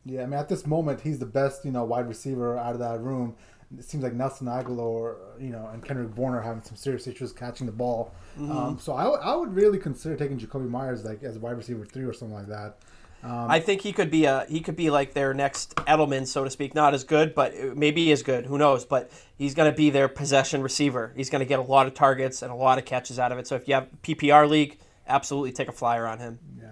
Yeah, 0.06 0.24
I 0.24 0.26
mean, 0.26 0.38
at 0.40 0.50
this 0.50 0.68
moment, 0.68 1.02
he's 1.02 1.20
the 1.20 1.26
best, 1.26 1.64
you 1.64 1.72
know, 1.72 1.86
wide 1.86 2.08
receiver 2.08 2.58
out 2.58 2.74
of 2.74 2.80
that 2.80 3.00
room. 3.02 3.36
It 3.78 3.86
seems 3.86 4.04
like 4.04 4.14
Nelson 4.14 4.48
Agholor, 4.48 5.16
you 5.40 5.50
know, 5.50 5.70
and 5.74 5.84
Kendrick 5.84 6.14
Bourne 6.14 6.34
are 6.34 6.42
having 6.42 6.64
some 6.64 6.76
serious 6.76 7.08
issues 7.08 7.32
catching 7.32 7.66
the 7.66 7.72
ball. 7.72 8.14
Mm-hmm. 8.40 8.52
Um, 8.52 8.80
so 8.80 8.94
I, 8.94 9.36
would- 9.36 9.54
really 9.54 9.78
consider 9.78 10.16
taking 10.16 10.40
Jakobi 10.40 10.70
Meyers 10.70 11.04
like 11.04 11.24
as 11.24 11.38
wide 11.38 11.58
receiver 11.58 11.86
three 11.86 12.06
or 12.06 12.14
something 12.14 12.36
like 12.36 12.48
that. 12.48 12.78
Um, 13.24 13.50
I 13.50 13.62
think 13.62 13.82
he 13.82 13.94
could 13.94 14.12
be 14.12 14.26
a 14.26 14.46
he 14.50 14.60
could 14.60 14.76
be 14.76 14.90
like 14.90 15.14
their 15.14 15.34
next 15.34 15.76
Edelman, 15.76 16.28
so 16.28 16.44
to 16.44 16.50
speak. 16.50 16.76
Not 16.76 16.94
as 16.94 17.06
good, 17.06 17.34
but 17.34 17.54
maybe 17.78 18.12
as 18.12 18.22
good. 18.22 18.46
Who 18.46 18.58
knows? 18.58 18.84
But 18.84 19.12
he's 19.38 19.54
going 19.54 19.72
to 19.72 19.76
be 19.76 19.90
their 19.90 20.10
possession 20.10 20.62
receiver. 20.62 21.14
He's 21.16 21.30
going 21.30 21.40
to 21.40 21.46
get 21.46 21.60
a 21.60 21.64
lot 21.64 21.88
of 21.88 21.94
targets 21.94 22.42
and 22.42 22.52
a 22.52 22.56
lot 22.56 22.78
of 22.78 22.86
catches 22.86 23.20
out 23.20 23.32
of 23.32 23.38
it. 23.38 23.48
So 23.48 23.56
if 23.56 23.66
you 23.68 23.76
have 23.76 23.88
PPR 24.02 24.50
league, 24.50 24.78
absolutely 25.08 25.54
take 25.54 25.70
a 25.70 25.72
flyer 25.72 26.06
on 26.06 26.20
him. 26.20 26.40
Yeah. 26.60 26.72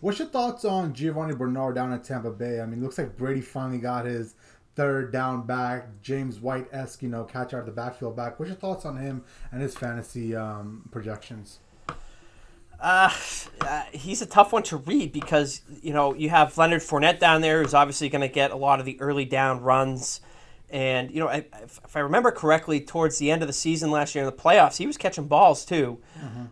What's 0.00 0.18
your 0.18 0.28
thoughts 0.28 0.66
on 0.66 0.92
Giovani 0.92 1.34
Bernard 1.34 1.76
down 1.76 1.92
at 1.92 2.04
Tampa 2.04 2.30
Bay? 2.30 2.60
I 2.60 2.66
mean, 2.66 2.82
looks 2.82 2.98
like 2.98 3.16
Brady 3.16 3.40
finally 3.40 3.78
got 3.78 4.04
his 4.04 4.34
third 4.76 5.10
down 5.10 5.46
back, 5.46 5.88
James 6.02 6.38
White 6.38 6.68
esque, 6.70 7.02
you 7.02 7.08
know, 7.08 7.24
catch 7.24 7.52
out 7.54 7.60
of 7.60 7.66
the 7.66 7.72
backfield 7.72 8.14
back. 8.14 8.38
What's 8.38 8.50
your 8.50 8.58
thoughts 8.58 8.84
on 8.84 8.98
him 8.98 9.24
and 9.50 9.60
his 9.60 9.74
fantasy 9.76 10.36
um, 10.36 10.88
projections? 10.92 11.58
Uh, 12.78 13.10
uh, 13.62 13.82
he's 13.92 14.20
a 14.20 14.26
tough 14.26 14.52
one 14.52 14.62
to 14.62 14.76
read 14.76 15.10
because 15.10 15.62
you 15.82 15.94
know 15.94 16.14
you 16.14 16.28
have 16.28 16.56
Leonard 16.58 16.82
Fournette 16.82 17.18
down 17.18 17.40
there, 17.40 17.62
who's 17.62 17.72
obviously 17.72 18.10
going 18.10 18.20
to 18.20 18.28
get 18.28 18.50
a 18.50 18.56
lot 18.56 18.80
of 18.80 18.84
the 18.84 19.00
early 19.00 19.24
down 19.24 19.62
runs, 19.62 20.20
and 20.68 21.10
you 21.10 21.18
know 21.18 21.28
I, 21.28 21.46
if, 21.62 21.80
if 21.86 21.96
I 21.96 22.00
remember 22.00 22.30
correctly, 22.30 22.82
towards 22.82 23.16
the 23.16 23.30
end 23.30 23.40
of 23.40 23.48
the 23.48 23.54
season 23.54 23.90
last 23.90 24.14
year 24.14 24.24
in 24.24 24.30
the 24.30 24.36
playoffs, 24.36 24.76
he 24.76 24.86
was 24.86 24.98
catching 24.98 25.26
balls 25.26 25.64
too. 25.64 25.98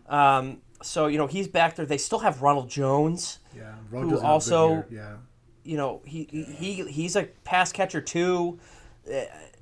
Um, 0.09 0.61
so 0.81 1.05
you 1.05 1.19
know 1.19 1.27
he's 1.27 1.47
back 1.47 1.75
there. 1.75 1.85
They 1.85 1.99
still 1.99 2.19
have 2.19 2.41
Ronald 2.41 2.71
Jones. 2.71 3.37
Yeah, 3.55 3.75
Who 3.91 4.07
a 4.07 4.09
good 4.15 4.23
also- 4.23 4.83
yeah. 4.89 5.17
You 5.65 5.77
know 5.77 6.01
he 6.05 6.27
he 6.31 6.85
he's 6.85 7.15
a 7.15 7.23
pass 7.43 7.71
catcher 7.71 8.01
too. 8.01 8.59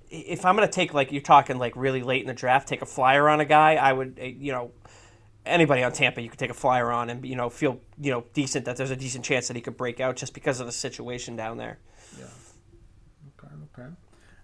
If 0.10 0.45
I'm 0.45 0.56
gonna 0.56 0.68
take 0.68 0.93
like 0.93 1.12
you're 1.12 1.22
talking 1.22 1.58
like 1.58 1.76
really 1.76 2.04
late 2.04 2.22
in 2.22 2.28
the 2.28 2.34
draft, 2.34 2.68
take 2.68 2.82
a 2.82 2.86
flyer 2.86 3.30
on 3.30 3.39
a 3.39 3.45
guy, 3.45 3.76
I 3.76 3.93
would 3.93 4.20
uh, 4.22 4.26
you 4.26 4.51
know 4.51 4.72
anybody 5.45 5.84
on 5.84 5.91
Tampa 5.91 6.22
you 6.22 6.30
could 6.30 6.39
take 6.39 6.51
a 6.51 6.56
flyer 6.56 6.91
on 6.91 7.10
and 7.10 7.26
you 7.26 7.36
know 7.36 7.49
feel 7.49 7.80
you 7.99 8.12
know 8.12 8.26
decent 8.34 8.66
that 8.66 8.78
there's 8.78 8.91
a 8.91 8.95
decent 8.95 9.26
chance 9.26 9.47
that 9.47 9.56
he 9.56 9.62
could 9.62 9.78
break 9.78 9.99
out 9.99 10.16
just 10.16 10.34
because 10.34 10.60
of 10.60 10.66
the 10.66 10.72
situation 10.72 11.36
down 11.36 11.58
there. 11.58 11.80
Yeah. 12.20 12.26
Okay, 13.39 13.54
okay. 13.74 13.89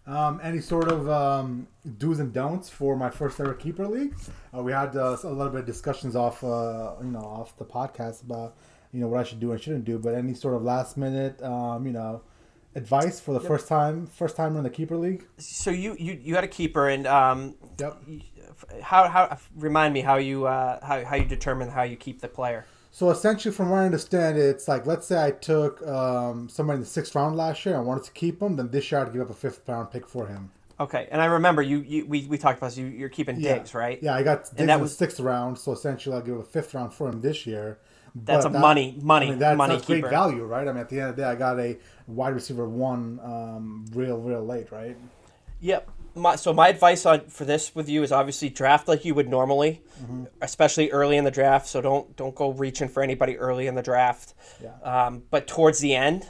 Um, 0.07 0.39
any 0.41 0.59
sort 0.59 0.91
of 0.91 1.07
um, 1.07 1.67
do's 1.99 2.19
and 2.19 2.33
don'ts 2.33 2.67
for 2.67 2.95
my 2.95 3.11
first 3.11 3.39
ever 3.39 3.53
keeper 3.53 3.87
league? 3.87 4.15
Uh, 4.55 4.63
we 4.63 4.71
had 4.71 4.95
uh, 4.95 5.17
a 5.23 5.29
little 5.29 5.49
bit 5.51 5.61
of 5.61 5.65
discussions 5.67 6.15
off, 6.15 6.43
uh, 6.43 6.95
you 7.01 7.11
know, 7.11 7.19
off 7.19 7.55
the 7.57 7.65
podcast 7.65 8.23
about, 8.23 8.55
you 8.91 8.99
know, 9.01 9.07
what 9.07 9.19
I 9.19 9.23
should 9.23 9.39
do 9.39 9.51
and 9.51 9.61
shouldn't 9.61 9.85
do. 9.85 9.99
But 9.99 10.15
any 10.15 10.33
sort 10.33 10.55
of 10.55 10.63
last 10.63 10.97
minute, 10.97 11.41
um, 11.43 11.85
you 11.85 11.93
know, 11.93 12.21
advice 12.75 13.19
for 13.19 13.33
the 13.33 13.39
first 13.39 13.67
time, 13.67 14.07
first 14.07 14.35
timer 14.35 14.57
in 14.57 14.63
the 14.63 14.69
keeper 14.69 14.97
league? 14.97 15.25
So 15.37 15.71
you 15.71 15.95
you, 15.99 16.13
you 16.21 16.35
had 16.35 16.43
a 16.43 16.47
keeper 16.47 16.87
and 16.89 17.05
um, 17.07 17.55
Yep. 17.79 17.97
how 18.81 19.07
how 19.07 19.37
remind 19.55 19.93
me 19.93 20.01
how 20.01 20.17
you 20.17 20.45
uh, 20.47 20.79
how 20.85 21.03
how 21.05 21.15
you 21.15 21.25
determine 21.25 21.69
how 21.69 21.83
you 21.83 21.95
keep 21.95 22.21
the 22.21 22.27
player. 22.27 22.65
So 22.91 23.11
essentially, 23.11 23.53
from 23.53 23.69
what 23.69 23.79
I 23.81 23.85
understand, 23.85 24.37
it's 24.37 24.67
like 24.67 24.85
let's 24.85 25.05
say 25.07 25.23
I 25.23 25.31
took 25.31 25.85
um, 25.87 26.49
somebody 26.49 26.77
in 26.77 26.81
the 26.81 26.87
sixth 26.87 27.13
round 27.15 27.35
last 27.37 27.65
year. 27.65 27.75
I 27.77 27.79
wanted 27.79 28.03
to 28.05 28.11
keep 28.11 28.41
him. 28.41 28.55
Then 28.55 28.69
this 28.71 28.91
year 28.91 29.01
I'd 29.01 29.13
give 29.13 29.21
up 29.21 29.29
a 29.29 29.33
fifth 29.33 29.61
round 29.67 29.91
pick 29.91 30.07
for 30.07 30.27
him. 30.27 30.51
Okay, 30.79 31.07
and 31.11 31.21
I 31.21 31.25
remember 31.25 31.61
you, 31.61 31.79
you 31.81 32.05
we, 32.05 32.25
we 32.27 32.37
talked 32.37 32.57
about 32.57 32.67
this, 32.67 32.77
you 32.77 32.85
you're 32.87 33.09
keeping 33.09 33.37
Yeah. 33.39 33.55
Diggs 33.55 33.73
right? 33.75 33.99
Yeah, 34.01 34.15
I 34.15 34.23
got 34.23 34.45
Diggs 34.45 34.51
that 34.67 34.69
in 34.75 34.81
was- 34.81 34.91
the 34.91 34.97
sixth 34.97 35.19
round. 35.19 35.57
So 35.59 35.71
essentially, 35.71 36.15
I'll 36.15 36.21
give 36.21 36.37
a 36.37 36.43
fifth 36.43 36.73
round 36.73 36.93
for 36.93 37.07
him 37.09 37.21
this 37.21 37.45
year. 37.45 37.77
That's 38.15 38.45
But 38.45 38.55
a 38.55 38.59
money- 38.59 38.97
money- 39.01 39.27
I 39.27 39.29
mean, 39.31 39.39
that's, 39.39 39.57
money 39.57 39.75
that's 39.75 39.85
great 39.87 40.03
value, 40.09 40.43
right? 40.45 40.67
I 40.67 40.71
mean, 40.71 40.81
at 40.81 40.89
the 40.89 40.99
end 40.99 41.09
of 41.11 41.15
the 41.15 41.21
day, 41.23 41.27
I 41.27 41.35
got 41.35 41.59
a 41.59 41.77
wide 42.07 42.33
receiver 42.33 42.67
one 42.67 43.19
um, 43.23 43.85
real, 43.93 44.17
real 44.17 44.45
late, 44.45 44.71
right? 44.71 44.97
Yep. 45.61 45.89
My, 46.15 46.35
so 46.35 46.51
my 46.53 46.69
advice 46.69 47.05
on 47.05 47.21
for 47.27 47.45
this 47.45 47.73
with 47.75 47.87
you 47.87 48.01
is 48.03 48.11
obviously 48.11 48.49
draft 48.49 48.87
like 48.87 49.05
you 49.05 49.13
would 49.13 49.29
normally, 49.29 49.81
especially 50.41 50.89
early 50.91 51.17
in 51.17 51.23
the 51.23 51.31
draft. 51.31 51.67
So 51.67 51.81
don't 51.81 52.15
don't 52.15 52.33
go 52.35 52.51
reaching 52.51 52.89
for 52.89 53.03
anybody 53.03 53.37
early 53.37 53.67
in 53.67 53.75
the 53.75 53.83
draft. 53.83 54.33
Yeah. 54.61 54.71
Um, 54.83 55.23
but 55.29 55.47
towards 55.47 55.79
the 55.79 55.93
end, 55.95 56.27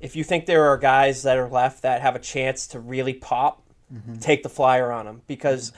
if 0.00 0.16
you 0.16 0.24
think 0.24 0.46
there 0.46 0.64
are 0.64 0.76
guys 0.76 1.22
that 1.22 1.38
are 1.38 1.48
left 1.48 1.82
that 1.82 2.02
have 2.02 2.16
a 2.16 2.18
chance 2.18 2.66
to 2.68 2.80
really 2.80 3.14
pop, 3.14 3.62
take 4.20 4.42
the 4.42 4.48
flyer 4.48 4.90
on 4.90 5.06
them 5.06 5.22
because 5.26 5.72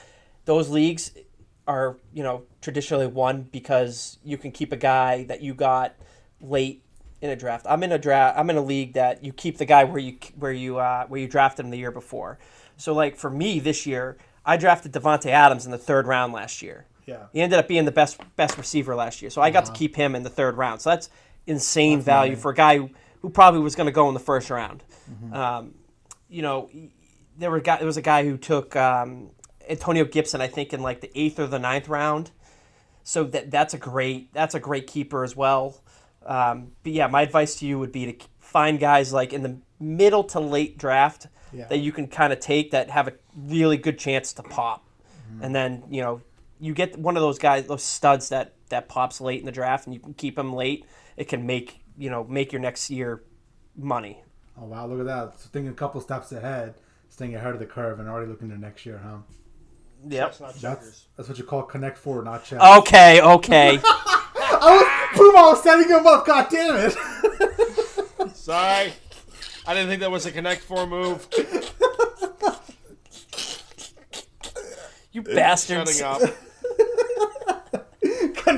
those 0.45 0.69
leagues 0.69 1.11
are 1.67 1.97
you 2.13 2.23
know 2.23 2.43
traditionally 2.61 3.07
won 3.07 3.43
because 3.51 4.17
you 4.23 4.37
can 4.37 4.51
keep 4.51 4.71
a 4.71 4.77
guy 4.77 5.23
that 5.25 5.41
you 5.41 5.53
got 5.53 5.95
late 6.41 6.83
in 7.21 7.29
a 7.29 7.35
draft. 7.35 7.65
I'm 7.67 7.83
in 7.83 7.91
a 7.91 7.97
draft. 7.97 8.37
I'm 8.37 8.49
in 8.49 8.57
a 8.57 8.61
league 8.61 8.93
that 8.93 9.23
you 9.23 9.33
keep 9.33 9.57
the 9.57 9.65
guy 9.65 9.83
where 9.83 9.99
you 9.99 10.17
where 10.37 10.51
you 10.51 10.77
uh, 10.77 11.05
where 11.07 11.19
you 11.19 11.27
drafted 11.27 11.65
him 11.65 11.71
the 11.71 11.77
year 11.77 11.91
before. 11.91 12.39
So 12.77 12.93
like 12.93 13.15
for 13.17 13.29
me 13.29 13.59
this 13.59 13.85
year, 13.85 14.17
I 14.45 14.57
drafted 14.57 14.93
Davante 14.93 15.27
Adams 15.27 15.65
in 15.65 15.71
the 15.71 15.77
third 15.77 16.07
round 16.07 16.33
last 16.33 16.61
year. 16.61 16.85
Yeah. 17.05 17.25
He 17.33 17.41
ended 17.41 17.59
up 17.59 17.67
being 17.67 17.85
the 17.85 17.91
best 17.91 18.19
best 18.35 18.57
receiver 18.57 18.95
last 18.95 19.21
year. 19.21 19.31
So 19.31 19.41
I 19.41 19.49
got 19.49 19.65
to 19.65 19.71
keep 19.71 19.95
him 19.95 20.15
in 20.15 20.23
the 20.23 20.29
third 20.29 20.57
round. 20.57 20.81
So 20.81 20.89
that's 20.89 21.09
insane 21.47 22.01
value 22.01 22.35
for 22.35 22.51
a 22.51 22.55
guy 22.55 22.77
who, 22.77 22.89
probably 23.33 23.59
was 23.59 23.75
going 23.75 23.87
to 23.87 23.91
go 23.91 24.07
in 24.07 24.13
the 24.13 24.19
first 24.19 24.51
round. 24.51 24.83
Um, 25.33 25.73
you 26.29 26.43
know, 26.43 26.69
there 27.39 27.49
were 27.49 27.59
guy, 27.59 27.77
there 27.77 27.87
was 27.87 27.97
a 27.97 28.01
guy 28.03 28.23
who 28.23 28.37
took 28.37 28.75
um, 28.75 29.31
Antonio 29.69 30.05
Gibson, 30.05 30.41
I 30.41 30.47
think, 30.47 30.73
in 30.73 30.81
like 30.81 31.01
the 31.01 31.11
eighth 31.19 31.39
or 31.39 31.47
the 31.47 31.59
ninth 31.59 31.87
round. 31.87 32.31
So 33.03 33.23
that 33.25 33.51
that's 33.51 33.73
a 33.73 33.77
great 33.77 34.33
that's 34.33 34.55
a 34.55 34.59
great 34.59 34.87
keeper 34.87 35.23
as 35.23 35.35
well. 35.35 35.81
Um, 36.25 36.71
but 36.83 36.91
yeah, 36.93 37.07
my 37.07 37.21
advice 37.21 37.55
to 37.57 37.67
you 37.67 37.77
would 37.77 37.91
be 37.91 38.11
to 38.11 38.25
find 38.39 38.79
guys 38.79 39.13
like 39.13 39.31
in 39.33 39.43
the 39.43 39.57
middle 39.79 40.23
to 40.23 40.39
late 40.39 40.77
draft 40.77 41.27
Yeah. 41.53 41.67
that 41.67 41.77
you 41.77 41.91
can 41.91 42.07
kind 42.07 42.33
of 42.33 42.39
take 42.39 42.71
that 42.71 42.89
have 42.89 43.07
a 43.07 43.13
really 43.35 43.77
good 43.77 43.99
chance 43.99 44.33
to 44.33 44.43
pop, 44.43 44.83
and 45.41 45.53
then 45.53 45.83
you 45.89 46.01
know 46.01 46.21
you 46.59 46.73
get 46.73 46.97
one 46.97 47.15
of 47.17 47.21
those 47.21 47.37
guys, 47.37 47.67
those 47.67 47.83
studs 47.83 48.29
that 48.29 48.53
that 48.69 48.87
pops 48.89 49.21
late 49.21 49.39
in 49.39 49.45
the 49.45 49.51
draft, 49.51 49.85
and 49.85 49.93
you 49.93 49.99
can 49.99 50.13
keep 50.15 50.35
them 50.35 50.53
late. 50.53 50.85
It 51.15 51.27
can 51.27 51.45
make 51.45 51.81
you 51.97 52.09
know 52.09 52.23
make 52.23 52.51
your 52.51 52.61
next 52.61 52.89
year 52.89 53.21
money. 53.77 54.23
Oh 54.59 54.65
wow, 54.65 54.87
look 54.87 54.99
at 54.99 55.05
that! 55.05 55.39
So 55.39 55.49
thinking 55.51 55.71
a 55.71 55.75
couple 55.75 56.01
steps 56.01 56.31
ahead, 56.31 56.73
staying 57.09 57.35
ahead 57.35 57.53
of 57.53 57.59
the 57.59 57.67
curve, 57.67 57.99
and 57.99 58.09
already 58.09 58.27
looking 58.31 58.49
to 58.49 58.57
next 58.57 58.85
year, 58.85 58.99
huh? 59.03 59.17
Yep. 60.07 60.37
That's 60.37 61.05
That's 61.15 61.29
what 61.29 61.37
you 61.37 61.43
call 61.43 61.63
connect 61.63 61.97
four, 61.97 62.21
not 62.23 62.43
check. 62.45 62.61
Okay. 62.61 63.21
Okay. 63.21 63.79
I 64.37 65.09
was 65.11 65.17
Puma 65.17 65.37
I 65.37 65.41
was 65.49 65.63
setting 65.63 65.89
him 65.89 66.05
up. 66.05 66.25
God 66.25 66.47
damn 66.49 66.75
it! 66.91 68.35
Sorry. 68.35 68.93
I 69.67 69.73
didn't 69.73 69.89
think 69.89 70.01
that 70.01 70.11
was 70.11 70.25
a 70.25 70.31
Connect 70.31 70.61
Four 70.61 70.85
move. 70.85 71.27
you 75.11 75.23
bastards. 75.23 75.97
Shutting 75.97 76.27
up. 76.29 76.35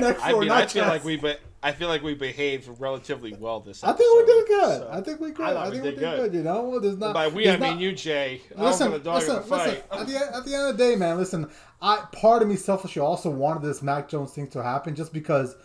connect 0.00 0.24
I 0.24 0.32
mean, 0.32 0.48
not 0.48 0.56
I 0.62 0.66
feel 0.66 0.82
check. 0.84 0.88
like 0.92 1.04
we, 1.04 1.16
be- 1.16 1.34
I 1.62 1.72
feel 1.72 1.88
like 1.88 2.02
we 2.02 2.14
behaved 2.14 2.68
relatively 2.80 3.34
well 3.34 3.60
this. 3.60 3.82
I 3.82 3.92
think 3.92 4.16
we 4.16 4.32
did 4.32 4.46
good. 4.48 4.78
so- 4.78 4.88
I 4.92 5.00
think 5.00 5.20
we 5.20 5.30
good. 5.32 5.44
I 5.46 5.50
I, 5.50 5.54
thought 5.54 5.64
we 5.66 5.70
think 5.72 5.84
we 5.84 5.90
did 5.90 5.96
did 6.00 6.00
good. 6.16 6.16
good. 6.32 6.34
You 6.38 6.42
know, 6.44 6.78
there's 6.78 6.98
not. 6.98 7.14
By 7.14 7.28
we, 7.28 7.48
I 7.48 7.56
there's 7.56 7.60
mean 7.60 7.80
you, 7.80 7.92
Jay. 7.92 8.40
Listen, 8.56 8.92
I'm 8.92 9.02
gonna 9.02 9.16
listen, 9.18 9.42
fight. 9.42 9.66
listen. 9.68 9.82
At 9.92 10.06
the, 10.06 10.36
at 10.36 10.44
the 10.44 10.54
end 10.54 10.68
of 10.70 10.76
the 10.78 10.84
day, 10.84 10.96
man, 10.96 11.16
listen. 11.16 11.48
I 11.82 12.04
part 12.12 12.42
of 12.42 12.48
me 12.48 12.56
selfishly 12.56 13.00
also 13.00 13.30
wanted 13.30 13.62
this 13.62 13.82
Mac 13.82 14.08
Jones 14.08 14.32
thing 14.32 14.48
to 14.48 14.62
happen 14.62 14.94
just 14.94 15.12
because 15.12 15.56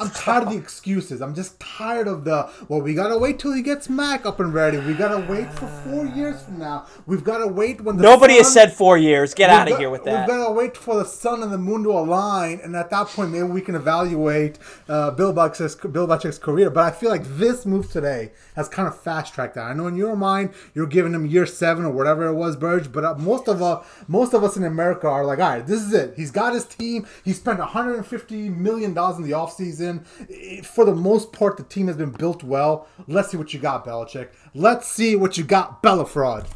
I'm 0.00 0.10
tired 0.10 0.44
of 0.44 0.50
the 0.50 0.56
excuses. 0.56 1.20
I'm 1.20 1.34
just 1.34 1.60
tired 1.60 2.08
of 2.08 2.24
the 2.24 2.50
well. 2.68 2.80
We 2.80 2.94
gotta 2.94 3.18
wait 3.18 3.38
till 3.38 3.52
he 3.52 3.60
gets 3.62 3.88
Mac 3.88 4.24
up 4.24 4.40
and 4.40 4.52
ready. 4.54 4.78
We 4.78 4.94
gotta 4.94 5.24
wait 5.30 5.52
for 5.52 5.66
four 5.66 6.06
years 6.06 6.42
from 6.42 6.58
now. 6.58 6.86
We've 7.06 7.22
gotta 7.22 7.46
wait 7.46 7.82
when 7.82 7.98
the 7.98 8.02
Nobody 8.02 8.38
has 8.38 8.50
said 8.52 8.72
four 8.72 8.96
years. 8.96 9.34
Get 9.34 9.50
out 9.50 9.70
of 9.70 9.76
here 9.78 9.90
with 9.90 10.04
that. 10.04 10.26
We've 10.26 10.36
got 10.38 10.46
to 10.48 10.52
wait 10.52 10.76
for 10.76 10.96
the 10.96 11.04
sun 11.04 11.42
and 11.42 11.52
the 11.52 11.58
moon 11.58 11.84
to 11.84 11.90
align, 11.90 12.60
and 12.62 12.74
at 12.74 12.88
that 12.90 13.08
point, 13.08 13.30
maybe 13.30 13.44
we 13.44 13.60
can 13.60 13.74
evaluate 13.74 14.58
uh, 14.88 15.10
Bill 15.10 15.34
Belichick's 15.34 15.74
Bill 15.74 16.06
Belichick's 16.06 16.38
career. 16.38 16.70
But 16.70 16.84
I 16.84 16.90
feel 16.90 17.10
like 17.10 17.24
this 17.24 17.66
move 17.66 17.90
today 17.90 18.32
has 18.56 18.68
kind 18.68 18.88
of 18.88 18.98
fast 18.98 19.34
tracked 19.34 19.54
that. 19.56 19.64
I 19.64 19.74
know 19.74 19.86
in 19.86 19.96
your 19.96 20.16
mind 20.16 20.50
you're 20.74 20.86
giving 20.86 21.12
him 21.12 21.26
year 21.26 21.44
seven 21.44 21.84
or 21.84 21.90
whatever 21.90 22.26
it 22.26 22.34
was, 22.34 22.56
Burge. 22.56 22.90
But 22.90 23.04
uh, 23.04 23.14
most 23.16 23.48
of 23.48 23.62
uh, 23.62 23.82
most 24.08 24.32
of 24.32 24.42
us 24.44 24.56
in 24.56 24.64
America 24.64 25.08
are 25.08 25.24
like, 25.24 25.40
all 25.40 25.50
right, 25.50 25.66
this 25.66 25.82
is 25.82 25.92
it. 25.92 26.14
He's 26.16 26.30
got 26.30 26.54
his 26.54 26.64
team. 26.64 27.06
He 27.24 27.32
spent 27.32 27.58
150 27.58 28.48
million 28.48 28.94
dollars 28.94 29.18
in 29.18 29.24
the 29.24 29.32
offseason. 29.32 29.89
Eh, 30.30 30.62
For 30.62 30.84
the 30.84 30.94
most 30.94 31.32
part, 31.32 31.56
the 31.56 31.62
team 31.64 31.86
has 31.88 31.96
been 31.96 32.10
built 32.12 32.42
well. 32.42 32.86
Let's 33.06 33.30
see 33.30 33.36
what 33.36 33.52
you 33.52 33.60
got, 33.60 33.84
Belichick. 33.84 34.28
Let's 34.54 34.88
see 34.88 35.16
what 35.16 35.36
you 35.36 35.44
got, 35.44 35.82
Bella 35.82 36.06
Fraud. 36.06 36.46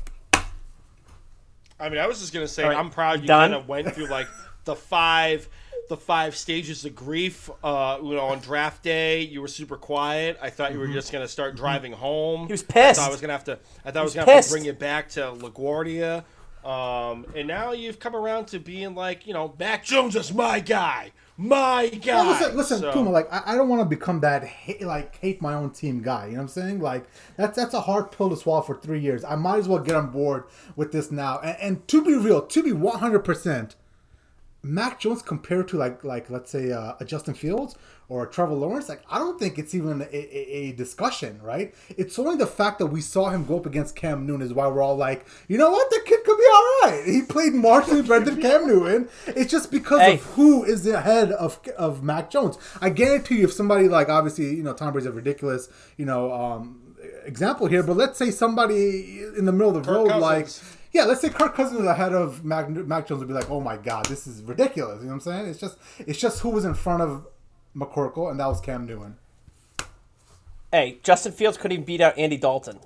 I 1.81 1.89
mean, 1.89 1.99
I 1.99 2.07
was 2.07 2.21
just 2.21 2.33
gonna 2.33 2.49
say, 2.49 2.63
All 2.63 2.71
right, 2.71 2.79
I'm 2.79 2.91
proud 2.91 3.21
you 3.23 3.27
kind 3.27 3.53
of 3.55 3.69
went 3.69 3.93
through 3.95 4.07
like 4.07 4.29
the 4.65 4.77
five, 4.77 5.49
the 5.89 5.97
five 5.97 6.37
stages 6.37 6.85
of 6.85 6.95
grief. 6.95 7.51
Uh, 7.63 7.99
you 8.03 8.15
know, 8.15 8.21
on 8.21 8.39
draft 8.39 8.83
day, 8.83 9.21
you 9.23 9.41
were 9.43 9.49
super 9.49 9.77
quiet. 9.77 10.39
I 10.41 10.51
thought 10.51 10.73
you 10.73 10.79
were 10.79 10.87
just 10.89 11.13
gonna 11.13 11.29
start 11.29 11.57
driving 11.57 11.93
home. 11.93 12.47
He 12.47 12.53
was 12.53 12.63
I 12.63 12.73
pissed. 12.73 13.01
thought 13.01 13.09
I 13.09 13.13
was 13.13 13.21
gonna 13.21 13.33
have 13.33 13.45
to. 13.45 13.59
I 13.85 13.91
thought 13.91 14.01
I 14.01 14.03
was 14.03 14.15
was 14.15 14.25
gonna 14.25 14.33
have 14.37 14.45
to 14.45 14.51
bring 14.51 14.65
you 14.65 14.73
back 14.73 15.09
to 15.11 15.21
LaGuardia. 15.33 16.25
Um, 16.65 17.27
and 17.37 17.47
now 17.47 17.73
you've 17.73 17.99
come 17.99 18.17
around 18.17 18.47
to 18.47 18.59
being 18.59 18.95
like, 18.95 19.27
you 19.27 19.35
know, 19.35 19.55
Mac 19.59 19.85
Jones 19.85 20.17
is 20.17 20.33
my 20.33 20.61
guy, 20.61 21.11
my 21.37 21.89
guy. 21.89 22.15
Well, 22.15 22.31
listen, 22.31 22.57
listen, 22.57 22.79
So- 22.81 22.93
Puma. 22.93 23.11
Like, 23.11 23.33
I, 23.33 23.53
I 23.53 23.57
don't 23.57 23.69
want 23.69 23.81
to 23.83 23.85
become 23.87 24.21
that 24.21 24.45
hate, 24.45 24.83
like 24.83 25.17
hate 25.19 25.43
my 25.43 25.55
own 25.55 25.71
team 25.71 26.01
guy. 26.03 26.27
You 26.27 26.33
know 26.33 26.37
what 26.39 26.43
I'm 26.43 26.49
saying? 26.49 26.81
Like, 26.81 27.05
that's 27.37 27.57
that's 27.57 27.75
a 27.75 27.81
hard 27.81 28.13
pill 28.13 28.31
to 28.31 28.37
swallow 28.37 28.63
for 28.63 28.77
three 28.77 29.01
years. 29.01 29.25
I 29.25 29.35
might 29.37 29.59
as 29.59 29.69
well 29.69 29.81
get 29.81 29.97
on 29.97 30.11
board 30.11 30.45
with 30.77 30.93
this 30.93 31.11
now. 31.11 31.39
And, 31.41 31.57
and 31.61 31.89
to 31.89 32.05
be 32.05 32.15
real, 32.15 32.43
to 32.43 32.63
be 32.63 32.73
100 32.73 33.21
percent, 33.21 33.75
Mac 34.63 35.01
Jones 35.01 35.23
compared 35.23 35.69
to 35.69 35.77
like 35.77 36.05
like 36.05 36.31
let's 36.31 36.51
say 36.51 36.73
uh, 36.73 36.95
a 37.01 37.05
Justin 37.05 37.35
Fields 37.35 37.77
or 38.09 38.25
a 38.25 38.31
Trevor 38.31 38.55
Lawrence, 38.55 38.89
like 38.89 39.03
I 39.11 39.19
don't 39.19 39.39
think 39.39 39.59
it's 39.59 39.75
even 39.75 40.03
a, 40.03 40.05
a, 40.05 40.69
a 40.69 40.73
discussion, 40.73 41.41
right? 41.43 41.75
It's 41.91 42.19
only 42.19 42.37
the 42.37 42.47
fact 42.47 42.79
that 42.79 42.87
we 42.87 43.01
saw 43.01 43.31
him 43.31 43.45
go 43.45 43.57
up 43.59 43.67
against 43.67 43.97
Cam 43.97 44.27
Newton 44.27 44.43
is 44.47 44.53
why 44.55 44.67
we're 44.69 44.83
all 44.83 44.97
like, 44.97 45.27
you 45.49 45.57
know 45.59 45.71
what, 45.71 45.91
the 45.91 46.01
kid 46.07 46.24
be 46.45 46.51
all 46.53 46.91
right. 46.91 47.03
He 47.07 47.23
played 47.23 47.53
marginally 47.53 48.07
better 48.09 48.25
than 48.25 48.41
Cam 48.41 48.67
Newton. 48.67 49.09
It's 49.27 49.51
just 49.51 49.71
because 49.71 50.01
Hey. 50.01 50.15
of 50.15 50.23
who 50.35 50.65
is 50.65 50.87
ahead 50.87 51.33
of 51.33 51.61
of 51.77 52.03
Mac 52.03 52.31
Jones. 52.31 52.59
I 52.81 52.91
guarantee 52.91 53.37
you, 53.39 53.45
if 53.45 53.53
somebody 53.53 53.89
like 53.89 54.09
obviously 54.09 54.55
you 54.55 54.63
know 54.63 54.73
Tom 54.75 54.93
Brady's 54.93 55.07
a 55.07 55.13
ridiculous 55.13 55.69
you 55.97 56.05
know 56.07 56.33
um, 56.33 56.95
example 57.25 57.67
here, 57.67 57.83
but 57.83 57.97
let's 57.97 58.19
say 58.19 58.31
somebody 58.31 59.23
in 59.37 59.45
the 59.45 59.53
middle 59.53 59.77
of 59.77 59.85
the 59.85 59.93
road 59.93 60.17
like. 60.21 60.49
Yeah, 60.93 61.07
let's 61.07 61.21
say 61.23 61.29
Kirk 61.29 61.57
Cousins 61.57 61.81
is 61.81 61.87
ahead 61.87 62.13
of 62.13 62.45
Mac, 62.45 62.69
Mac 62.71 63.09
Jones 63.09 63.19
would 63.19 63.27
be 63.27 63.35
like, 63.35 63.51
"Oh 63.51 63.61
my 63.61 63.77
God, 63.77 64.07
this 64.07 64.29
is 64.29 64.41
ridiculous." 64.43 64.99
You 65.01 65.07
know 65.07 65.15
what 65.17 65.27
I'm 65.27 65.33
saying? 65.33 65.47
It's 65.49 65.59
just, 65.59 65.77
it's 65.99 66.21
just 66.21 66.39
who 66.43 66.51
was 66.51 66.65
in 66.65 66.75
front 66.75 67.03
of 67.03 67.27
McCorkle, 67.77 68.31
and 68.31 68.39
that 68.39 68.47
was 68.47 68.61
Cam 68.61 68.87
Newton. 68.87 69.17
Hey, 70.71 70.99
Justin 71.03 71.33
Fields 71.33 71.57
couldn't 71.57 71.73
even 71.73 71.85
beat 71.85 72.01
out 72.01 72.17
Andy 72.17 72.37
Dalton. 72.37 72.79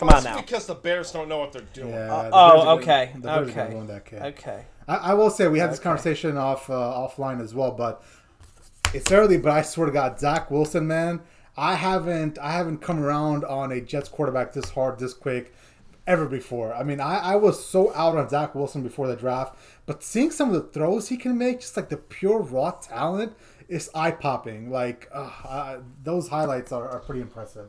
Come 0.00 0.06
Well, 0.08 0.16
on 0.16 0.24
now. 0.24 0.36
because 0.40 0.66
the 0.66 0.74
Bears 0.74 1.12
don't 1.12 1.28
know 1.28 1.36
what 1.36 1.52
they're 1.52 1.60
doing. 1.74 1.90
Yeah. 1.90 2.10
Uh, 2.10 2.22
the 2.22 2.30
oh, 2.32 2.48
Bears 2.48 2.60
are 2.62 2.64
gonna- 2.64 2.70
okay, 2.80 3.12
the 3.14 3.20
Bears 3.20 3.48
are 3.50 3.52
gonna 3.52 3.76
okay. 3.76 3.86
that 3.86 4.04
kid. 4.06 4.22
Okay. 4.22 4.64
I, 4.88 4.96
I 4.96 5.14
will 5.14 5.28
say 5.28 5.46
we 5.46 5.58
had 5.58 5.70
this 5.70 5.78
Okay. 5.78 5.84
conversation 5.90 6.38
off 6.38 6.70
uh, 6.70 6.72
offline 6.72 7.38
as 7.42 7.54
well, 7.54 7.72
but 7.72 8.02
it's 8.94 9.12
early. 9.12 9.36
But 9.36 9.52
I 9.52 9.60
swear 9.60 9.86
to 9.86 9.92
God, 9.92 10.18
Zach 10.18 10.50
Wilson, 10.50 10.86
man, 10.86 11.20
I 11.54 11.74
haven't 11.74 12.38
I 12.38 12.52
haven't 12.52 12.78
come 12.78 13.02
around 13.02 13.44
on 13.44 13.72
a 13.72 13.80
Jets 13.82 14.08
quarterback 14.08 14.54
this 14.54 14.70
hard, 14.70 14.98
this 14.98 15.12
quick, 15.12 15.52
ever 16.06 16.24
before. 16.24 16.72
I 16.74 16.82
mean, 16.82 16.98
I, 16.98 17.18
I 17.18 17.36
was 17.36 17.62
so 17.62 17.94
out 17.94 18.16
on 18.16 18.26
Zach 18.30 18.54
Wilson 18.54 18.82
before 18.82 19.06
the 19.06 19.16
draft, 19.16 19.58
but 19.84 20.02
seeing 20.02 20.30
some 20.30 20.48
of 20.48 20.54
the 20.54 20.62
throws 20.70 21.10
he 21.10 21.18
can 21.18 21.36
make, 21.36 21.60
just 21.60 21.76
like 21.76 21.90
the 21.90 21.98
pure 21.98 22.40
raw 22.40 22.70
talent, 22.70 23.34
is 23.68 23.90
eye 23.94 24.12
popping. 24.12 24.70
Like 24.70 25.10
uh, 25.14 25.30
uh, 25.44 25.78
those 26.02 26.28
highlights 26.30 26.72
are, 26.72 26.88
are 26.88 27.00
pretty 27.00 27.20
impressive. 27.20 27.68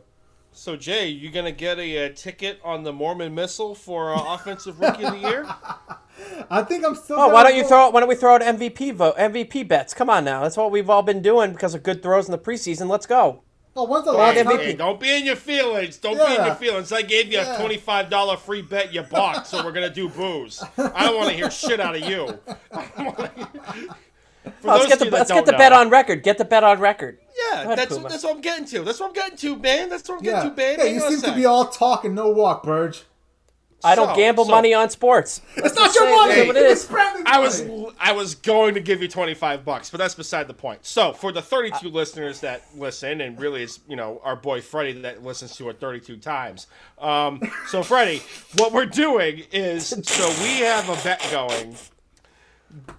So 0.54 0.76
Jay, 0.76 1.08
you 1.08 1.30
gonna 1.32 1.52
get 1.52 1.80
a, 1.80 2.06
uh 2.06 2.10
ticket 2.16 2.60
on 2.64 2.84
the 2.84 2.91
Mormon 2.93 3.34
Missile 3.34 3.74
for 3.74 4.14
uh, 4.14 4.36
offensive 4.36 4.80
rookie 4.80 5.04
of 5.06 5.14
the 5.14 5.20
year? 5.20 5.45
I 6.52 6.62
think 6.64 6.86
I'm 6.86 6.93
still. 6.95 7.18
Oh, 7.20 7.30
why 7.30 7.43
don't 7.43 7.56
you 7.56 7.64
go- 7.64 7.70
throw? 7.70 7.89
Why 7.89 7.99
don't 8.02 8.10
we 8.10 8.16
throw 8.16 8.36
out 8.36 8.41
MVP 8.41 8.93
vote? 8.93 9.16
MVP 9.18 9.68
bets. 9.68 9.93
Come 9.93 10.10
on 10.10 10.24
now. 10.26 10.41
That's 10.43 10.58
what 10.58 10.70
we've 10.72 10.89
all 10.89 11.02
been 11.04 11.22
doing 11.22 11.54
because 11.54 11.74
of 11.74 11.84
good 11.84 12.04
throws 12.04 12.28
in 12.28 12.32
the 12.32 12.38
preseason. 12.38 12.89
Let's 12.89 13.06
go. 13.06 13.43
Oh, 13.76 13.86
when's 13.86 14.04
the 14.04 14.12
Hey, 14.12 14.18
last 14.18 14.36
hey, 14.36 14.43
time? 14.43 14.58
MVP. 14.58 14.78
don't 14.78 14.99
be 14.99 15.16
in 15.18 15.26
your 15.26 15.38
feelings. 15.38 15.97
Don't 15.97 16.18
be 16.18 16.36
in 16.36 16.45
your 16.45 16.56
feelings. 16.56 16.91
I 16.91 17.02
gave 17.04 17.28
you 17.32 17.38
Yeah. 17.39 17.56
a 17.56 17.60
twenty-five 17.60 18.10
dollar 18.10 18.36
free 18.36 18.62
bet 18.62 18.93
you 18.93 19.02
bought, 19.04 19.47
so 19.47 19.64
we're 19.64 19.72
gonna 19.72 19.89
do 19.89 20.10
booze. 20.10 20.62
I 20.78 21.06
don't 21.06 21.16
want 21.16 21.30
to 21.30 21.36
hear 21.36 21.49
shit 21.49 21.80
out 21.80 21.95
of 21.95 22.02
you. 22.08 22.38
For 24.60 24.70
Oh, 24.72 24.76
let's 24.78 24.88
get 24.88 24.99
the 24.99 25.10
let's 25.10 25.32
get 25.32 25.45
the 25.45 25.52
know- 25.54 25.58
bet 25.58 25.72
on 25.72 25.89
record. 25.89 26.24
Get 26.24 26.38
the 26.38 26.45
bet 26.45 26.64
on 26.64 26.80
record. 26.80 27.20
Yeah, 27.52 27.62
ahead, 27.62 27.78
that's 27.78 27.96
Puma. 27.96 28.10
that's 28.10 28.24
what 28.24 28.36
I'm 28.36 28.42
getting 28.42 28.66
to. 28.66 28.84
That's 28.84 29.00
what 29.00 29.08
I'm 29.08 29.14
getting 29.14 29.38
to, 29.38 29.56
man. 29.58 29.89
That's 29.89 30.08
what 30.10 30.20
I'm 30.20 30.26
Yeah, 30.26 30.32
getting 30.44 30.50
to, 30.52 30.58
man. 30.58 30.76
yeah. 30.80 30.84
Hang 30.86 30.94
You 30.96 31.00
seem 31.02 31.22
to 31.22 31.36
be 31.36 31.46
all 31.46 31.66
talk 31.66 32.06
and 32.06 32.16
no 32.16 32.30
walk, 32.30 32.64
Burge. 32.64 33.04
I 33.84 33.96
don't 33.96 34.10
So- 34.10 34.16
gamble 34.16 34.46
so- 34.46 34.52
money 34.52 34.76
on 34.76 34.92
sports. 34.92 35.42
It's 35.58 35.74
not 35.76 35.96
your 35.96 36.06
money. 36.16 36.36
that's 36.36 36.50
it 36.50 36.66
It's 36.72 36.84
is. 36.84 36.92
I 37.26 37.39
was. 37.39 37.64
I 38.00 38.12
was 38.12 38.36
going 38.36 38.76
to 38.76 38.80
give 38.80 39.02
you 39.02 39.08
25 39.08 39.66
bucks, 39.66 39.89
but 39.89 39.98
that's 39.98 40.14
beside 40.14 40.48
the 40.48 40.54
point. 40.54 40.86
So, 40.86 41.14
for 41.14 41.32
the 41.32 41.42
32 41.42 41.89
listeners 41.89 42.42
that 42.42 42.62
listen 42.76 43.22
and 43.22 43.39
really 43.39 43.64
it's, 43.64 43.80
you 43.88 43.96
know, 43.96 44.22
our 44.24 44.36
boy 44.36 44.62
Freddie 44.62 45.02
that 45.02 45.24
listens 45.24 45.56
to 45.58 45.68
it 45.70 45.80
32 45.80 46.18
times. 46.18 46.68
Um, 47.00 47.42
so 47.70 47.82
Freddie, 47.82 48.22
what 48.58 48.72
we're 48.72 48.86
doing 48.86 49.44
is 49.52 49.88
so 49.88 50.28
we 50.44 50.60
have 50.60 50.88
a 50.89 51.04
bet 51.04 51.26
going 51.32 51.76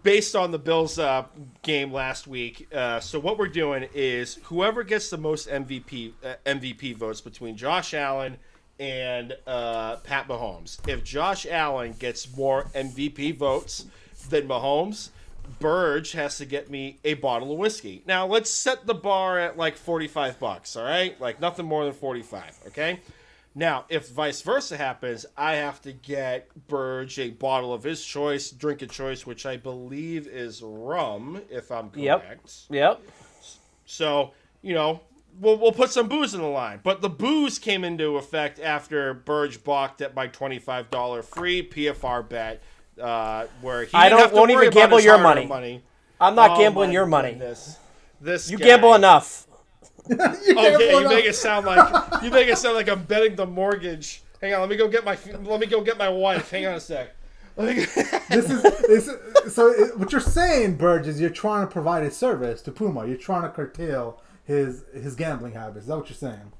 based 0.02 0.36
on 0.36 0.50
the 0.50 0.58
Bills 0.58 0.98
uh, 0.98 1.24
game 1.62 1.92
last 1.92 2.26
week. 2.26 2.68
Uh, 2.74 3.00
so 3.00 3.18
what 3.18 3.38
we're 3.38 3.48
doing 3.48 3.88
is 3.94 4.38
whoever 4.44 4.82
gets 4.82 5.10
the 5.10 5.18
most 5.18 5.48
MVP 5.48 6.12
uh, 6.24 6.34
MVP 6.46 6.96
votes 6.96 7.20
between 7.20 7.56
Josh 7.56 7.94
Allen 7.94 8.36
and 8.78 9.36
uh, 9.46 9.96
Pat 9.96 10.28
Mahomes. 10.28 10.86
If 10.88 11.04
Josh 11.04 11.46
Allen 11.46 11.94
gets 11.98 12.34
more 12.36 12.64
MVP 12.74 13.36
votes 13.36 13.86
than 14.28 14.48
Mahomes, 14.48 15.10
Burge 15.58 16.12
has 16.12 16.38
to 16.38 16.46
get 16.46 16.70
me 16.70 16.98
a 17.04 17.14
bottle 17.14 17.52
of 17.52 17.58
whiskey. 17.58 18.02
Now 18.06 18.26
let's 18.26 18.50
set 18.50 18.86
the 18.86 18.94
bar 18.94 19.38
at 19.38 19.56
like 19.56 19.76
forty-five 19.76 20.38
bucks. 20.38 20.76
All 20.76 20.84
right, 20.84 21.20
like 21.20 21.40
nothing 21.40 21.66
more 21.66 21.84
than 21.84 21.92
forty-five. 21.94 22.58
Okay. 22.68 23.00
Now, 23.54 23.84
if 23.90 24.08
vice 24.08 24.40
versa 24.40 24.76
happens, 24.78 25.26
I 25.36 25.54
have 25.56 25.80
to 25.82 25.92
get 25.92 26.48
Burge 26.68 27.18
a 27.18 27.30
bottle 27.30 27.74
of 27.74 27.82
his 27.82 28.02
choice, 28.04 28.50
drink 28.50 28.80
of 28.82 28.90
choice, 28.90 29.26
which 29.26 29.44
I 29.44 29.58
believe 29.58 30.26
is 30.26 30.62
rum, 30.62 31.42
if 31.50 31.70
I'm 31.70 31.90
correct. 31.90 32.52
Yep. 32.70 32.98
Yep. 33.00 33.02
So, 33.84 34.30
you 34.62 34.72
know, 34.74 35.00
we'll, 35.38 35.58
we'll 35.58 35.72
put 35.72 35.90
some 35.90 36.08
booze 36.08 36.32
in 36.32 36.40
the 36.40 36.46
line. 36.46 36.80
But 36.82 37.02
the 37.02 37.10
booze 37.10 37.58
came 37.58 37.84
into 37.84 38.16
effect 38.16 38.58
after 38.58 39.12
Burge 39.12 39.62
balked 39.62 40.00
at 40.00 40.14
my 40.14 40.28
$25 40.28 41.22
free 41.24 41.62
PFR 41.68 42.26
bet, 42.26 42.62
uh, 42.98 43.46
where 43.60 43.84
he 43.84 43.90
I 43.94 44.08
don't- 44.08 44.32
won't 44.32 44.50
even 44.50 44.70
gamble 44.70 44.98
your 45.00 45.18
hard-earned 45.18 45.48
money. 45.50 45.82
I'm 46.18 46.34
not 46.34 46.52
Oh, 46.52 46.56
gambling 46.58 46.92
your 46.92 47.04
money. 47.04 47.30
goodness. 47.32 47.78
This 48.20 48.50
You 48.50 48.56
guy. 48.56 48.64
gamble 48.66 48.94
enough. 48.94 49.46
You 50.46 50.58
Okay, 50.58 50.78
gamble 50.78 51.02
you 51.02 51.08
make 51.08 51.24
it 51.24 51.34
sound 51.34 51.66
like 51.66 52.22
you 52.22 52.30
make 52.30 52.48
it 52.48 52.58
sound 52.58 52.76
like 52.76 52.88
I'm 52.88 53.02
betting 53.04 53.36
the 53.36 53.46
mortgage. 53.46 54.22
Hang 54.40 54.54
on, 54.54 54.60
let 54.60 54.68
me 54.68 54.76
go 54.76 54.88
get 54.88 55.04
my 55.04 55.16
let 55.42 55.60
me 55.60 55.66
go 55.66 55.80
get 55.80 55.98
my 55.98 56.08
wife. 56.08 56.50
Hang 56.50 56.66
on 56.66 56.74
a 56.74 56.80
sec. 56.80 57.14
This 57.56 58.48
is, 58.50 58.62
this 58.62 59.08
is 59.08 59.54
so. 59.54 59.68
It, 59.68 59.98
what 59.98 60.10
you're 60.10 60.22
saying, 60.22 60.76
Burge, 60.76 61.06
is 61.06 61.20
you're 61.20 61.28
trying 61.28 61.66
to 61.66 61.70
provide 61.70 62.02
a 62.02 62.10
service 62.10 62.62
to 62.62 62.72
Puma. 62.72 63.06
You're 63.06 63.18
trying 63.18 63.42
to 63.42 63.50
curtail 63.50 64.22
his 64.44 64.84
his 64.94 65.14
gambling 65.14 65.52
habits. 65.52 65.82
Is 65.82 65.88
that 65.88 65.96
what 65.98 66.08
you're 66.08 66.16
saying? 66.16 66.52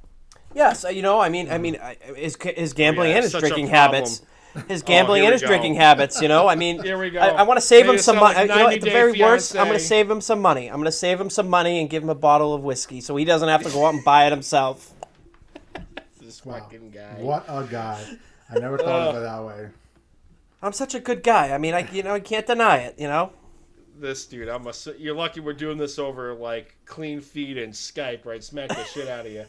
Yes, 0.55 0.85
uh, 0.85 0.89
you 0.89 1.01
know, 1.01 1.19
I 1.19 1.31
mean, 1.31 1.51
I 1.51 1.57
mean, 1.57 1.79
his 2.15 2.37
his 2.43 2.75
gambling 2.75 3.09
yeah, 3.09 3.17
and 3.17 3.25
his 3.25 3.33
drinking 3.33 3.69
habits, 3.69 4.21
his 4.69 4.83
oh, 4.83 4.87
gambling 4.87 5.23
here 5.23 5.31
and 5.31 5.33
his 5.33 5.43
go. 5.43 5.49
drinking 5.49 5.75
habits. 5.75 6.21
You 6.21 6.29
know, 6.29 6.49
I 6.49 6.55
mean, 6.55 6.83
Here 6.85 6.99
we 6.99 7.11
go. 7.11 7.21
I, 7.21 7.29
I 7.29 7.43
want 7.43 7.59
to 7.59 7.67
save 7.67 7.87
Made 7.87 7.95
him 7.95 7.99
some 7.99 8.17
money. 8.17 8.35
like 8.35 8.49
you 8.49 8.55
know, 8.55 8.69
at 8.69 8.81
the 8.81 8.87
Day 8.87 8.93
very 8.93 9.21
worst, 9.21 9.57
I'm 9.57 9.67
going 9.67 9.79
to 9.79 9.85
save 9.85 10.11
him 10.11 10.21
some 10.21 10.41
money. 10.41 10.69
I'm 10.69 10.77
going 10.77 10.85
to 10.85 10.93
save 10.93 11.21
him 11.21 11.31
some 11.31 11.49
money 11.49 11.81
and 11.81 11.89
give 11.89 12.03
him 12.03 12.11
a 12.11 12.15
bottle 12.15 12.55
of 12.55 12.63
whiskey, 12.63 13.01
so 13.01 13.17
he 13.17 13.25
doesn't 13.25 13.49
have 13.49 13.63
to 13.63 13.71
go 13.71 13.87
out 13.87 13.95
and 13.95 14.05
buy 14.05 14.27
it 14.27 14.31
himself. 14.31 14.93
this 16.21 16.41
fucking 16.41 16.91
guy. 16.91 17.15
What 17.19 17.45
a 17.49 17.67
guy! 17.71 18.05
I 18.51 18.59
never 18.59 18.79
thought 18.79 19.09
of 19.09 19.17
it 19.17 19.21
that 19.21 19.45
way. 19.45 19.69
I'm 20.63 20.73
such 20.73 20.95
a 20.95 21.01
good 21.01 21.23
guy. 21.23 21.53
I 21.53 21.59
mean, 21.59 21.75
I 21.75 21.91
you 21.91 22.03
know, 22.03 22.15
I 22.15 22.21
can't 22.21 22.47
deny 22.47 22.79
it. 22.79 22.97
You 22.99 23.09
know. 23.09 23.33
This 23.99 24.27
dude, 24.27 24.49
I'm 24.49 24.67
a. 24.67 24.73
You're 24.99 25.15
lucky 25.15 25.41
we're 25.41 25.53
doing 25.53 25.79
this 25.79 25.99
over 25.99 26.35
like 26.35 26.77
clean 26.87 27.21
feed 27.21 27.59
and 27.59 27.73
Skype, 27.73 28.25
right? 28.25 28.43
Smack 28.43 28.69
the 28.69 28.85
shit 28.85 29.09
out 29.09 29.27
of 29.27 29.33
you. 29.33 29.45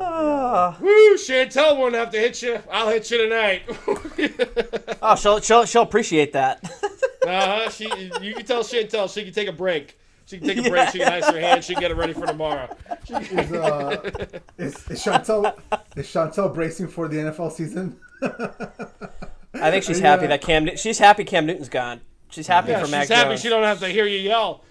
Woo! 0.00 1.14
Chantel 1.16 1.76
won't 1.76 1.94
have 1.94 2.10
to 2.10 2.18
hit 2.18 2.40
you. 2.42 2.58
I'll 2.70 2.88
hit 2.88 3.10
you 3.10 3.18
tonight. 3.18 3.62
Oh, 5.02 5.16
she'll 5.16 5.40
she'll 5.40 5.64
she'll 5.64 5.82
appreciate 5.82 6.32
that. 6.34 6.62
Uh-huh. 7.26 7.68
She, 7.68 7.84
you 8.22 8.34
can 8.34 8.46
tell 8.46 8.62
Chantel 8.62 9.12
she 9.12 9.24
can 9.24 9.32
take 9.34 9.46
a 9.46 9.52
break. 9.52 9.98
She 10.24 10.38
can 10.38 10.48
take 10.48 10.66
a 10.66 10.70
break. 10.70 10.88
She 10.88 10.98
can 10.98 11.12
ice 11.12 11.26
her 11.28 11.38
hands. 11.38 11.66
She 11.66 11.74
can 11.74 11.82
get 11.82 11.90
it 11.90 11.96
ready 11.98 12.14
for 12.14 12.26
tomorrow. 12.26 12.74
Can- 13.06 13.22
Is, 13.22 13.52
uh, 13.52 14.10
is, 14.58 14.74
is 14.88 15.04
Chantel 15.04 15.54
is 15.96 16.06
Chantel 16.06 16.52
bracing 16.52 16.88
for 16.88 17.08
the 17.08 17.16
NFL 17.18 17.52
season? 17.52 17.98
I 19.54 19.70
think 19.70 19.84
she's 19.84 20.00
Are 20.00 20.04
happy 20.04 20.26
that 20.28 20.40
Cam. 20.40 20.74
She's 20.76 20.98
happy 20.98 21.24
Cam 21.24 21.44
Newton's 21.44 21.68
gone. 21.68 22.00
She's 22.30 22.46
happy 22.46 22.70
yeah, 22.70 22.80
for 22.80 22.86
she's 22.86 23.08
happy 23.08 23.28
Jones. 23.30 23.40
she 23.42 23.48
don't 23.50 23.62
have 23.64 23.80
to 23.80 23.88
hear 23.88 24.06
you 24.06 24.18
yell. 24.18 24.64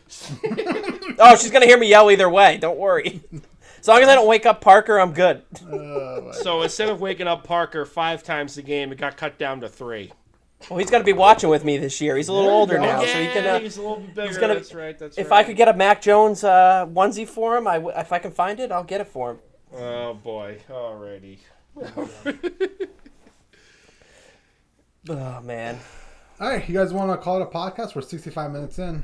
Oh, 1.20 1.36
she's 1.36 1.52
gonna 1.52 1.68
hear 1.68 1.78
me 1.78 1.88
yell 1.88 2.10
either 2.10 2.30
way. 2.30 2.58
Don't 2.58 2.80
worry. 2.80 3.22
As 3.90 3.92
long 3.92 4.04
as 4.04 4.10
I 4.10 4.14
don't 4.14 4.28
wake 4.28 4.46
up 4.46 4.62
Parker, 4.62 5.00
I'm 5.00 5.14
good. 5.14 5.42
So 6.44 6.62
instead 6.62 6.90
of 6.90 7.02
waking 7.02 7.26
up 7.28 7.44
Parker 7.44 7.88
five 7.88 8.22
times 8.22 8.56
a 8.60 8.62
game, 8.62 8.92
it 8.92 9.00
got 9.00 9.18
cut 9.18 9.40
down 9.40 9.62
to 9.62 9.68
three. 9.68 10.12
Well, 10.70 10.78
he's 10.78 10.92
gonna 10.92 11.04
be 11.04 11.14
watching 11.14 11.50
with 11.50 11.66
me 11.66 11.80
this 11.80 12.00
year. 12.00 12.16
He's 12.16 12.28
a 12.28 12.34
little 12.34 12.52
older 12.52 12.78
now, 12.78 13.02
yeah, 13.02 13.14
so 13.14 13.20
he 13.20 13.28
can. 13.30 13.46
Uh, 13.48 13.60
he's 13.60 13.78
a 13.78 13.82
little 13.82 13.98
bit 14.02 14.14
bigger. 14.14 14.40
gonna- 14.40 14.54
that's 14.54 14.76
right. 14.76 15.00
That's 15.00 15.18
if 15.18 15.32
right. 15.32 15.40
I 15.40 15.44
could 15.44 15.56
get 15.58 15.70
a 15.70 15.74
Mac 15.74 16.04
Jones 16.04 16.44
uh, 16.44 16.86
onesie 16.88 17.28
for 17.28 17.58
him, 17.58 17.66
I 17.68 17.76
w- 17.78 17.96
if 17.98 18.14
I 18.14 18.20
can 18.20 18.30
find 18.30 18.60
it, 18.60 18.72
I'll 18.72 18.84
get 18.84 19.02
it 19.02 19.08
for 19.08 19.32
him. 19.32 19.40
Oh 19.74 20.14
boy. 20.14 20.60
Alrighty. 20.70 21.40
Oh 25.10 25.42
man. 25.42 25.80
All 26.40 26.50
right, 26.50 26.68
you 26.70 26.76
guys 26.76 26.94
want 26.94 27.10
to 27.12 27.18
call 27.18 27.42
it 27.42 27.44
a 27.44 27.46
podcast? 27.48 27.96
We're 27.96 28.02
65 28.02 28.52
minutes 28.52 28.78
in. 28.78 29.02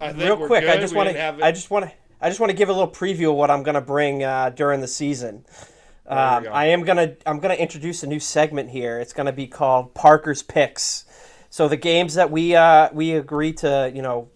I 0.00 0.08
think 0.08 0.24
Real 0.24 0.36
we're 0.36 0.46
quick, 0.48 0.64
I 0.68 0.76
just 0.76 0.94
want 0.94 1.08
didn't 1.08 1.20
have 1.20 1.38
to. 1.38 1.44
I 1.46 1.52
just 1.52 1.70
want 1.70 1.86
to. 1.86 1.92
I 2.20 2.28
just 2.28 2.40
want 2.40 2.50
to 2.50 2.56
give 2.56 2.68
a 2.68 2.72
little 2.72 2.90
preview 2.90 3.30
of 3.30 3.36
what 3.36 3.50
I'm 3.50 3.62
gonna 3.62 3.80
bring 3.80 4.24
uh, 4.24 4.50
during 4.50 4.80
the 4.80 4.88
season. 4.88 5.44
Um. 6.06 6.46
I 6.50 6.66
am 6.66 6.84
gonna. 6.84 7.16
I'm 7.26 7.38
gonna 7.38 7.54
introduce 7.54 8.02
a 8.02 8.06
new 8.06 8.18
segment 8.18 8.70
here. 8.70 8.98
It's 8.98 9.12
gonna 9.12 9.32
be 9.32 9.46
called 9.46 9.94
Parker's 9.94 10.42
Picks. 10.42 11.04
So 11.50 11.68
the 11.68 11.76
games 11.76 12.14
that 12.14 12.30
we 12.30 12.56
uh, 12.56 12.88
we 12.92 13.12
agree 13.12 13.52
to, 13.54 13.92
you 13.94 14.02
know, 14.02 14.28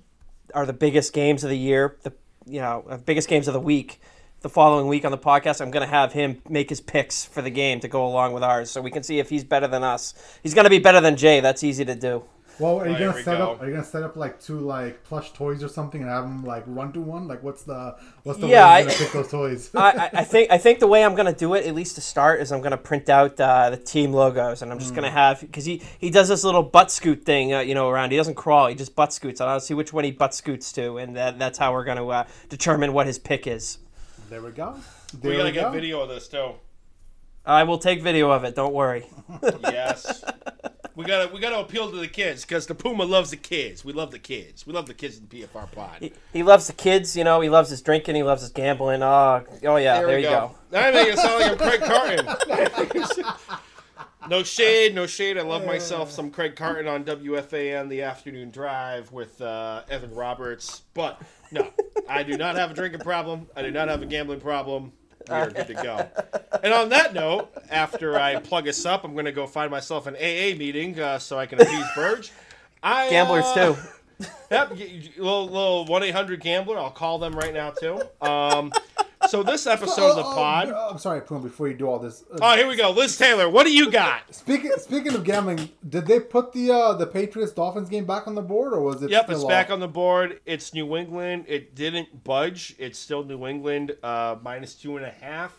are 0.55 0.67
the 0.67 0.73
biggest 0.73 1.13
games 1.13 1.45
of 1.45 1.51
the 1.51 1.59
year. 1.59 1.97
The 2.03 2.13
you 2.47 2.61
know 2.61 2.85
uh, 2.89 2.97
biggest 2.99 3.29
games 3.29 3.49
of 3.49 3.55
the 3.55 3.61
week. 3.61 4.01
The 4.43 4.49
following 4.49 4.89
week 4.89 5.05
on 5.05 5.13
the 5.13 5.19
podcast, 5.19 5.61
I'm 5.61 5.71
gonna 5.71 5.87
have 5.87 6.13
him 6.13 6.43
make 6.49 6.69
his 6.69 6.81
picks 6.81 7.25
for 7.25 7.43
the 7.43 7.51
game 7.51 7.81
to 7.81 7.89
go 7.89 8.05
along 8.05 8.33
with 8.33 8.43
ours, 8.43 8.71
so 8.71 8.81
we 8.81 8.91
can 8.91 9.03
see 9.03 9.19
if 9.19 9.31
he's 9.31 9.45
better 9.45 9.69
than 9.69 9.83
us. 9.83 10.15
He's 10.43 10.53
gonna 10.53 10.71
be 10.71 10.81
better 10.81 11.01
than 11.01 11.17
Jay. 11.17 11.41
That's 11.41 11.65
easy 11.65 11.85
to 11.85 11.95
do. 11.95 12.25
Well, 12.63 12.79
are 12.81 12.89
you 12.89 12.99
gonna 12.99 13.23
set 13.23 13.39
go. 13.39 13.53
up? 13.53 13.61
Are 13.63 13.67
you 13.67 13.73
gonna 13.73 13.85
set 13.85 14.03
up 14.03 14.17
like 14.17 14.41
two 14.41 14.59
like 14.61 15.03
plush 15.05 15.33
toys 15.33 15.63
or 15.63 15.69
something 15.69 16.01
and 16.01 16.09
have 16.09 16.25
them 16.25 16.45
like 16.45 16.65
run 16.67 16.93
to 16.93 17.01
one? 17.01 17.27
Like, 17.29 17.43
what's 17.43 17.63
the 17.65 17.97
what's 18.23 18.39
the 18.39 18.47
Yeah, 18.47 18.65
way 18.65 18.71
I- 18.71 18.79
you're 18.79 18.87
gonna 18.89 18.99
pick 18.99 19.13
those 19.13 19.29
toys? 19.31 19.71
I, 19.75 19.91
I- 19.91 20.11
I 20.21 20.25
think 20.25 20.51
I 20.51 20.59
think 20.59 20.79
the 20.79 20.87
way 20.87 21.05
I'm 21.05 21.15
gonna 21.15 21.35
do 21.35 21.55
it, 21.55 21.67
at 21.67 21.75
least 21.75 21.97
to 21.97 22.01
start, 22.01 22.41
is 22.41 22.53
I'm 22.53 22.61
gonna 22.63 22.77
print 22.77 23.09
out 23.09 23.39
uh, 23.41 23.71
the 23.71 23.77
team 23.77 24.13
logos, 24.13 24.63
and 24.63 24.71
I'm 24.73 24.79
just 24.79 24.95
gonna 24.95 25.11
have 25.11 25.41
because 25.41 25.65
he 25.65 25.83
he 25.99 26.09
does 26.11 26.29
this 26.29 26.45
little 26.45 26.63
butt 26.63 26.91
scoot 26.91 27.25
thing, 27.25 27.53
uh, 27.53 27.61
you 27.61 27.75
know, 27.75 27.89
around. 27.89 28.11
He 28.13 28.17
doesn't 28.17 28.37
crawl, 28.37 28.69
he 28.69 28.75
just 28.75 28.95
butt 28.95 29.13
scoots. 29.13 29.41
And 29.41 29.51
I'll 29.51 29.61
see 29.61 29.75
which 29.75 29.93
one 29.93 30.05
he 30.05 30.13
butt 30.13 30.35
scoots 30.35 30.73
to, 30.73 30.99
and 30.99 31.17
that, 31.17 31.39
that's 31.39 31.59
how 31.59 31.73
we're 31.73 31.85
gonna 31.85 32.07
uh, 32.07 32.25
determine 32.49 32.93
what 32.93 33.07
his 33.07 33.19
pick 33.19 33.47
is. 33.47 33.79
there 34.31 34.41
we 34.43 34.51
go. 34.53 34.77
There 35.21 35.31
we 35.31 35.37
gotta 35.37 35.49
we 35.51 35.53
get 35.53 35.63
go. 35.65 35.71
video 35.73 36.01
of 36.01 36.09
this 36.09 36.29
too. 36.29 36.53
I 37.45 37.65
will 37.65 37.79
take 37.79 38.03
video 38.03 38.31
of 38.31 38.45
it. 38.45 38.55
Don't 38.55 38.73
worry. 38.73 39.07
Yes. 39.63 40.23
we 40.95 41.05
gotta 41.05 41.33
we 41.33 41.41
gotta 41.41 41.59
appeal 41.59 41.91
to 41.91 41.97
the 41.97 42.09
kids 42.09 42.45
because 42.45 42.67
the 42.67 42.75
Puma 42.75 43.05
loves 43.05 43.31
the 43.31 43.37
kids. 43.37 43.85
We 43.85 43.93
love 43.93 44.11
the 44.11 44.19
kids. 44.19 44.67
We 44.67 44.73
love 44.73 44.87
the 44.87 44.95
kids 44.95 45.19
in 45.19 45.27
the 45.29 45.43
PFR 45.43 45.71
pod. 45.73 45.97
He, 46.01 46.13
he 46.33 46.43
loves 46.43 46.67
the 46.67 46.73
kids, 46.73 47.17
you 47.17 47.25
know. 47.25 47.41
He 47.41 47.49
loves 47.49 47.71
his 47.71 47.81
drinking. 47.83 48.15
He 48.15 48.23
loves 48.23 48.43
his 48.43 48.51
gambling. 48.51 49.03
Oh, 49.03 49.45
oh 49.65 49.77
yeah. 49.77 50.01
There, 50.01 50.09
we 50.09 50.17
you 50.17 50.29
go. 50.29 50.55
I 50.73 50.91
make 50.91 51.09
it 51.09 51.19
sound 51.19 51.41
like 51.41 51.53
I'm 51.53 51.59
Craig 51.59 51.81
Carton. 53.11 53.27
no 54.29 54.43
shade, 54.43 54.95
no 54.95 55.07
shade. 55.07 55.39
I 55.39 55.43
love 55.43 55.65
myself 55.65 56.11
some 56.11 56.31
Craig 56.31 56.57
Carton 56.57 56.87
on 56.87 57.05
WFAN 57.05 57.89
the 57.89 58.03
afternoon 58.03 58.51
drive 58.51 59.13
with 59.13 59.41
uh, 59.41 59.83
Evan 59.89 60.15
Roberts. 60.15 60.83
But 60.95 61.21
no, 61.51 61.69
I 62.09 62.23
do 62.23 62.37
not 62.37 62.57
have 62.57 62.71
a 62.71 62.75
drinking 62.75 63.01
problem. 63.01 63.49
I 63.57 63.63
do 63.63 63.71
not 63.71 63.89
have 63.89 64.03
a 64.03 64.07
gambling 64.07 64.41
problem. 64.41 64.93
We 65.29 65.35
are 65.35 65.51
good 65.51 65.67
to 65.69 65.75
go. 65.75 66.09
And 66.63 66.73
on 66.73 66.89
that 66.91 67.15
note, 67.15 67.53
after 67.71 68.19
I 68.19 68.37
plug 68.37 68.69
us 68.69 68.85
up, 68.85 69.05
I'm 69.05 69.13
going 69.13 69.25
to 69.25 69.33
go 69.33 69.47
find 69.47 69.71
myself 69.71 70.07
an 70.07 70.15
AA 70.17 70.57
meeting 70.57 70.99
uh, 71.01 71.19
so 71.19 71.39
I 71.39 71.47
can 71.47 71.61
appease 71.61 71.87
Burge. 71.95 72.33
I, 72.83 73.09
Gamblers 73.11 73.45
uh, 73.45 73.75
too. 73.75 73.77
Yep, 74.51 74.71
little 75.17 75.47
little 75.47 75.85
one 75.87 76.03
eight 76.03 76.15
hundred 76.15 76.41
gambler. 76.41 76.79
I'll 76.79 76.91
call 76.91 77.19
them 77.19 77.35
right 77.35 77.53
now 77.53 77.71
too. 77.71 78.03
Um, 78.21 78.73
so 79.33 79.43
this 79.43 79.67
episode 79.67 80.11
of 80.11 80.17
the 80.17 80.23
Oh, 80.23 80.35
pod. 80.35 80.69
oh, 80.69 80.89
I'm 80.93 80.99
sorry, 80.99 81.21
Puma. 81.23 81.41
Before 81.43 81.67
you 81.67 81.75
do 81.75 81.89
all 81.89 81.99
this, 81.99 82.23
uh, 82.33 82.39
Oh, 82.41 82.57
here 82.57 82.69
we 82.69 82.77
go. 82.77 82.91
Liz 82.91 83.17
Taylor, 83.19 83.49
what 83.49 83.65
do 83.65 83.73
you 83.73 83.91
got? 83.91 84.33
speaking 84.35 84.71
speaking 84.79 85.15
of 85.15 85.25
gambling, 85.25 85.71
did 85.89 86.07
they 86.07 86.21
put 86.21 86.53
the 86.53 86.71
uh, 86.71 86.93
the 86.93 87.07
Patriots 87.07 87.53
Dolphins 87.53 87.89
game 87.89 88.05
back 88.05 88.27
on 88.29 88.35
the 88.35 88.43
board, 88.43 88.73
or 88.73 88.81
was 88.83 89.03
it? 89.03 89.11
Yep, 89.11 89.25
still 89.25 89.35
it's 89.37 89.45
off? 89.45 89.51
back 89.51 89.71
on 89.71 89.81
the 89.81 89.89
board. 89.89 90.41
It's 90.47 90.73
New 90.75 90.97
England. 90.97 91.47
It 91.49 91.75
didn't 91.75 92.23
budge. 92.25 92.75
It's 92.79 92.99
still 92.99 93.25
New 93.25 93.47
England 93.47 93.97
uh, 94.03 94.37
minus 94.43 94.75
two 94.75 94.97
and 94.97 95.05
a 95.07 95.11
half. 95.11 95.57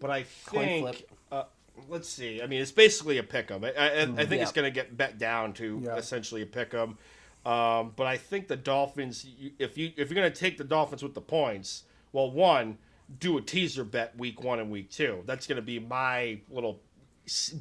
But 0.00 0.10
I 0.10 0.22
think. 0.24 1.04
Uh, 1.32 1.44
let's 1.88 2.08
see. 2.08 2.42
I 2.42 2.46
mean, 2.46 2.60
it's 2.62 2.72
basically 2.72 3.18
a 3.18 3.22
pick 3.22 3.50
'em. 3.50 3.64
I, 3.64 3.72
I, 3.72 4.02
I 4.02 4.06
think 4.06 4.32
Yeah. 4.32 4.42
it's 4.42 4.52
going 4.52 4.66
to 4.66 4.70
get 4.70 4.96
bet 4.96 5.18
down 5.18 5.52
to 5.54 5.80
Yeah. 5.84 5.96
essentially 5.96 6.42
a 6.42 6.46
pick 6.46 6.74
'em. 6.74 6.98
Um, 7.46 7.92
but 7.96 8.06
I 8.06 8.16
think 8.16 8.48
the 8.48 8.56
Dolphins. 8.56 9.24
you- 9.24 9.52
If 9.58 9.76
you 9.78 9.92
if 9.96 10.10
you're 10.10 10.14
going 10.20 10.30
to 10.32 10.38
take 10.38 10.56
the 10.58 10.64
Dolphins 10.64 11.02
with 11.02 11.14
the 11.14 11.20
points, 11.20 11.84
well, 12.12 12.30
one, 12.30 12.78
do 13.20 13.38
a 13.38 13.40
teaser 13.40 13.84
bet 13.84 14.16
week 14.16 14.42
one 14.42 14.60
and 14.60 14.70
week 14.70 14.90
two. 14.90 15.22
That's 15.26 15.46
going 15.46 15.56
to 15.56 15.62
be 15.62 15.78
my 15.78 16.40
little 16.50 16.80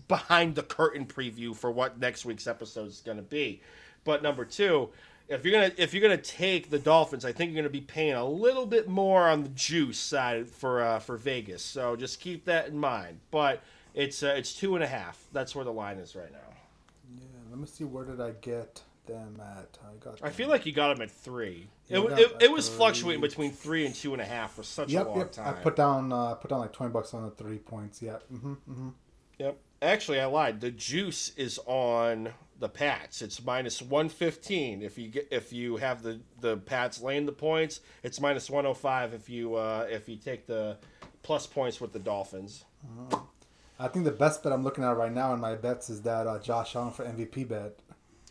behind 0.08 0.56
the 0.56 0.64
curtain 0.64 1.06
preview 1.06 1.56
for 1.56 1.72
what 1.72 2.00
next 2.00 2.26
week's 2.26 2.48
episode 2.48 2.88
is 2.88 3.02
going 3.02 3.18
to 3.18 3.24
be. 3.24 3.62
But 4.04 4.24
number 4.24 4.46
two, 4.46 4.90
if 5.30 5.46
you're 5.46 5.54
gonna 5.54 5.72
if 5.78 5.94
you're 5.94 6.02
gonna 6.02 6.18
take 6.18 6.70
the 6.70 6.80
Dolphins, 6.80 7.24
I 7.24 7.32
think 7.32 7.52
you're 7.52 7.62
gonna 7.62 7.72
be 7.72 7.82
paying 7.82 8.14
a 8.14 8.26
little 8.26 8.66
bit 8.66 8.90
more 8.90 9.30
on 9.30 9.44
the 9.44 9.50
juice 9.50 9.98
side 9.98 10.50
for 10.50 10.82
uh, 10.82 11.00
for 11.00 11.18
Vegas. 11.18 11.64
So 11.64 11.96
just 11.96 12.20
keep 12.20 12.46
that 12.46 12.68
in 12.68 12.78
mind. 12.78 13.20
But 13.32 13.62
it's 13.94 14.22
uh, 14.22 14.34
it's 14.38 14.54
two 14.54 14.76
and 14.76 14.84
a 14.84 14.88
half. 14.88 15.26
That's 15.32 15.56
where 15.56 15.66
the 15.66 15.72
line 15.72 15.98
is 15.98 16.16
right 16.16 16.32
now. 16.32 16.38
Yeah, 17.18 17.26
let 17.50 17.60
me 17.60 17.68
see. 17.68 17.86
Where 17.86 18.04
did 18.04 18.20
I 18.20 18.32
get 18.42 18.82
them 19.06 19.40
at? 19.42 19.78
I 19.84 19.96
got. 20.04 20.20
I 20.22 20.30
feel 20.30 20.48
like 20.50 20.66
you 20.66 20.72
got 20.74 20.94
them 20.94 21.02
at 21.04 21.12
three. 21.12 21.68
It, 21.90 22.08
got 22.08 22.20
it, 22.20 22.32
it 22.42 22.52
was 22.52 22.68
three. 22.70 22.78
fluctuating 22.78 23.22
between 23.22 23.52
three 23.52 23.86
and 23.86 23.94
two 23.94 24.14
and 24.14 24.22
a 24.22 24.26
half 24.26 24.54
for 24.56 24.64
such 24.64 24.90
Yep, 24.90 25.06
a 25.06 25.10
long 25.10 25.18
yep. 25.20 25.32
time. 25.32 25.48
I 25.48 25.52
put 25.54 25.76
down 25.76 26.12
uh, 26.12 26.36
put 26.36 26.50
down 26.50 26.60
like 26.60 26.74
twenty 26.74 26.92
bucks 26.92 27.14
on 27.14 27.24
the 27.24 27.32
three 27.32 27.58
points. 27.58 28.02
Yeah. 28.02 28.18
Mm-hmm, 28.34 28.54
mm-hmm. 28.54 28.90
Yep. 29.40 29.58
Actually, 29.82 30.22
I 30.22 30.26
lied. 30.26 30.62
The 30.62 30.72
juice 30.72 31.34
is 31.36 31.60
on 31.66 32.30
the 32.60 32.70
Pats. 32.70 33.22
It's 33.22 33.44
minus 33.44 33.82
one 33.82 34.08
fifteen 34.10 34.82
if 34.82 34.98
you 34.98 35.10
get 35.10 35.28
if 35.32 35.52
you 35.52 35.78
have 35.78 36.02
the 36.04 36.20
the 36.40 36.58
Pats 36.58 37.02
laying 37.02 37.26
the 37.26 37.32
points. 37.34 37.82
It's 38.04 38.20
minus 38.22 38.50
one 38.50 38.64
hundred 38.64 38.76
five 38.76 39.14
if 39.14 39.30
you 39.30 39.56
uh, 39.56 39.88
if 39.90 40.08
you 40.08 40.16
take 40.16 40.46
the 40.48 40.78
plus 41.24 41.46
points 41.48 41.82
with 41.82 41.92
the 41.94 42.00
Dolphins. 42.00 42.66
I 43.80 43.88
think 43.88 44.06
the 44.06 44.12
best 44.12 44.44
bet 44.44 44.54
I'm 44.54 44.64
looking 44.64 44.84
at 44.84 44.96
right 44.96 45.12
now 45.12 45.34
in 45.34 45.40
my 45.40 45.56
bets 45.56 45.90
is 45.90 46.02
that 46.04 46.28
uh, 46.28 46.40
Josh 46.40 46.76
Allen 46.76 46.92
for 46.92 47.04
MVP 47.06 47.48
bet. 47.48 47.80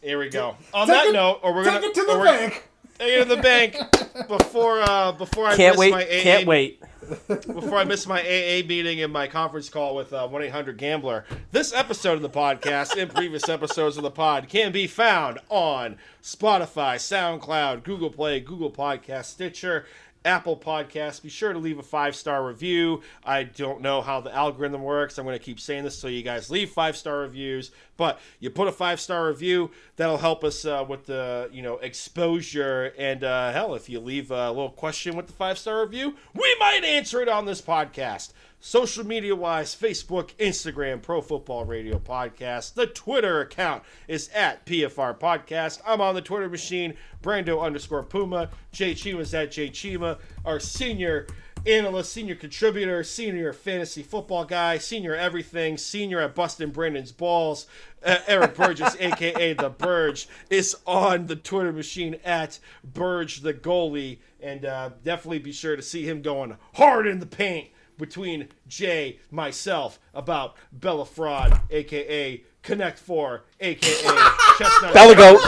Here 0.02 0.18
we 0.18 0.28
go. 0.28 0.56
On 0.74 0.86
Take 0.86 0.96
that 0.96 1.06
it- 1.06 1.12
note, 1.12 1.40
or 1.42 1.54
we're 1.54 1.64
Take 1.64 1.74
gonna 1.74 1.86
take 1.88 1.90
it 1.90 1.94
to 2.06 2.12
the 2.12 2.18
bank. 2.24 2.68
Take 2.98 3.08
it 3.18 3.28
to 3.28 3.36
the 3.36 3.42
bank 3.42 4.28
before 4.28 4.80
uh, 4.82 5.12
before 5.12 5.46
I 5.46 5.56
Can't 5.56 5.74
miss 5.74 5.80
wait. 5.80 5.90
my 5.92 6.02
AA 6.04 6.22
Can't 6.22 6.46
wait. 6.46 6.82
before 7.28 7.76
I 7.78 7.84
miss 7.84 8.06
my 8.06 8.20
AA 8.20 8.64
meeting 8.66 9.02
and 9.02 9.12
my 9.12 9.26
conference 9.26 9.68
call 9.68 9.96
with 9.96 10.12
uh, 10.12 10.26
1 10.28 10.42
800 10.44 10.78
Gambler, 10.78 11.24
this 11.50 11.72
episode 11.74 12.14
of 12.14 12.22
the 12.22 12.30
podcast 12.30 12.96
and 13.00 13.12
previous 13.12 13.48
episodes 13.48 13.96
of 13.96 14.02
the 14.04 14.10
pod 14.10 14.48
can 14.48 14.70
be 14.72 14.86
found 14.86 15.38
on 15.48 15.96
Spotify, 16.22 16.96
SoundCloud, 16.96 17.82
Google 17.82 18.10
Play, 18.10 18.38
Google 18.40 18.70
Podcast, 18.70 19.24
Stitcher, 19.26 19.84
Apple 20.24 20.56
Podcasts. 20.56 21.22
Be 21.22 21.28
sure 21.28 21.52
to 21.52 21.58
leave 21.58 21.78
a 21.78 21.82
five 21.82 22.14
star 22.14 22.46
review. 22.46 23.02
I 23.24 23.44
don't 23.44 23.80
know 23.80 24.02
how 24.02 24.20
the 24.20 24.34
algorithm 24.34 24.82
works. 24.82 25.18
I'm 25.18 25.24
going 25.24 25.38
to 25.38 25.44
keep 25.44 25.60
saying 25.60 25.84
this 25.84 26.00
till 26.00 26.10
you 26.10 26.22
guys 26.22 26.50
leave 26.50 26.70
five 26.70 26.96
star 26.96 27.18
reviews. 27.18 27.70
But 27.96 28.20
you 28.40 28.50
put 28.50 28.68
a 28.68 28.72
five 28.72 29.00
star 29.00 29.28
review, 29.28 29.70
that'll 29.96 30.18
help 30.18 30.44
us 30.44 30.64
uh, 30.64 30.84
with 30.88 31.06
the 31.06 31.48
you 31.52 31.62
know 31.62 31.78
exposure. 31.78 32.92
And 32.98 33.24
uh, 33.24 33.52
hell, 33.52 33.74
if 33.74 33.88
you 33.88 34.00
leave 34.00 34.30
a 34.30 34.48
little 34.48 34.70
question 34.70 35.16
with 35.16 35.26
the 35.26 35.32
five 35.32 35.58
star 35.58 35.82
review, 35.82 36.16
we 36.34 36.56
might 36.58 36.84
answer 36.84 37.20
it 37.20 37.28
on 37.28 37.44
this 37.44 37.60
podcast. 37.60 38.32
Social 38.64 39.04
media 39.04 39.34
wise, 39.34 39.74
Facebook, 39.74 40.36
Instagram, 40.36 41.02
Pro 41.02 41.20
Football 41.20 41.64
Radio 41.64 41.98
Podcast. 41.98 42.74
The 42.74 42.86
Twitter 42.86 43.40
account 43.40 43.82
is 44.06 44.28
at 44.28 44.64
PFR 44.66 45.18
Podcast. 45.18 45.80
I'm 45.84 46.00
on 46.00 46.14
the 46.14 46.22
Twitter 46.22 46.48
machine, 46.48 46.94
Brando 47.24 47.60
underscore 47.60 48.04
Puma. 48.04 48.50
Jay 48.70 48.94
Chima's 48.94 49.34
at 49.34 49.50
Jay 49.50 49.68
Chima. 49.68 50.20
Our 50.44 50.60
senior 50.60 51.26
analyst, 51.66 52.12
senior 52.12 52.36
contributor, 52.36 53.02
senior 53.02 53.52
fantasy 53.52 54.04
football 54.04 54.44
guy, 54.44 54.78
senior 54.78 55.16
everything, 55.16 55.76
senior 55.76 56.20
at 56.20 56.36
Bustin' 56.36 56.70
Brandon's 56.70 57.10
Balls. 57.10 57.66
Uh, 58.06 58.18
Eric 58.28 58.54
Burgess, 58.54 58.96
aka 59.00 59.54
The 59.54 59.70
Burge, 59.70 60.28
is 60.50 60.76
on 60.86 61.26
the 61.26 61.34
Twitter 61.34 61.72
machine 61.72 62.14
at 62.24 62.60
Burge 62.84 63.40
the 63.40 63.54
Goalie. 63.54 64.18
And 64.40 64.64
uh, 64.64 64.90
definitely 65.02 65.40
be 65.40 65.50
sure 65.50 65.74
to 65.74 65.82
see 65.82 66.08
him 66.08 66.22
going 66.22 66.56
hard 66.74 67.08
in 67.08 67.18
the 67.18 67.26
paint 67.26 67.70
between 68.06 68.48
Jay, 68.66 69.20
myself, 69.30 70.00
about 70.12 70.56
Bella 70.72 71.06
Fraud, 71.06 71.60
aka 71.70 72.42
Connect 72.62 72.98
Four, 72.98 73.44
aka 73.60 73.88
Chestnut, 74.58 74.92
Bella 74.92 75.14
Goat. 75.14 75.40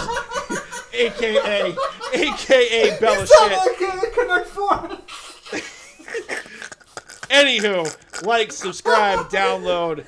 aka 0.94 1.74
aka 2.14 3.00
Bella 3.00 3.20
You 3.20 3.26
shit. 3.26 3.82
like 3.82 4.04
a 4.04 4.10
Connect 4.12 4.46
Four. 4.46 4.98
Anywho, 7.30 8.24
like, 8.24 8.52
subscribe, 8.52 9.28
download. 9.30 10.04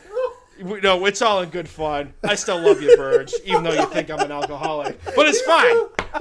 We- 0.63 0.81
No, 0.81 1.05
it's 1.07 1.21
all 1.23 1.43
in 1.43 1.51
good 1.51 1.69
fun. 1.69 2.15
I 2.23 2.37
still 2.37 2.61
love 2.61 2.81
you, 2.81 2.97
Burge, 2.97 3.33
even 3.45 3.65
though 3.65 3.73
you 3.73 3.87
think 3.87 4.09
I'm 4.11 4.21
an 4.21 4.31
alcoholic. 4.31 5.03
But 5.17 5.27
it's 5.27 5.41
fine. 5.43 5.77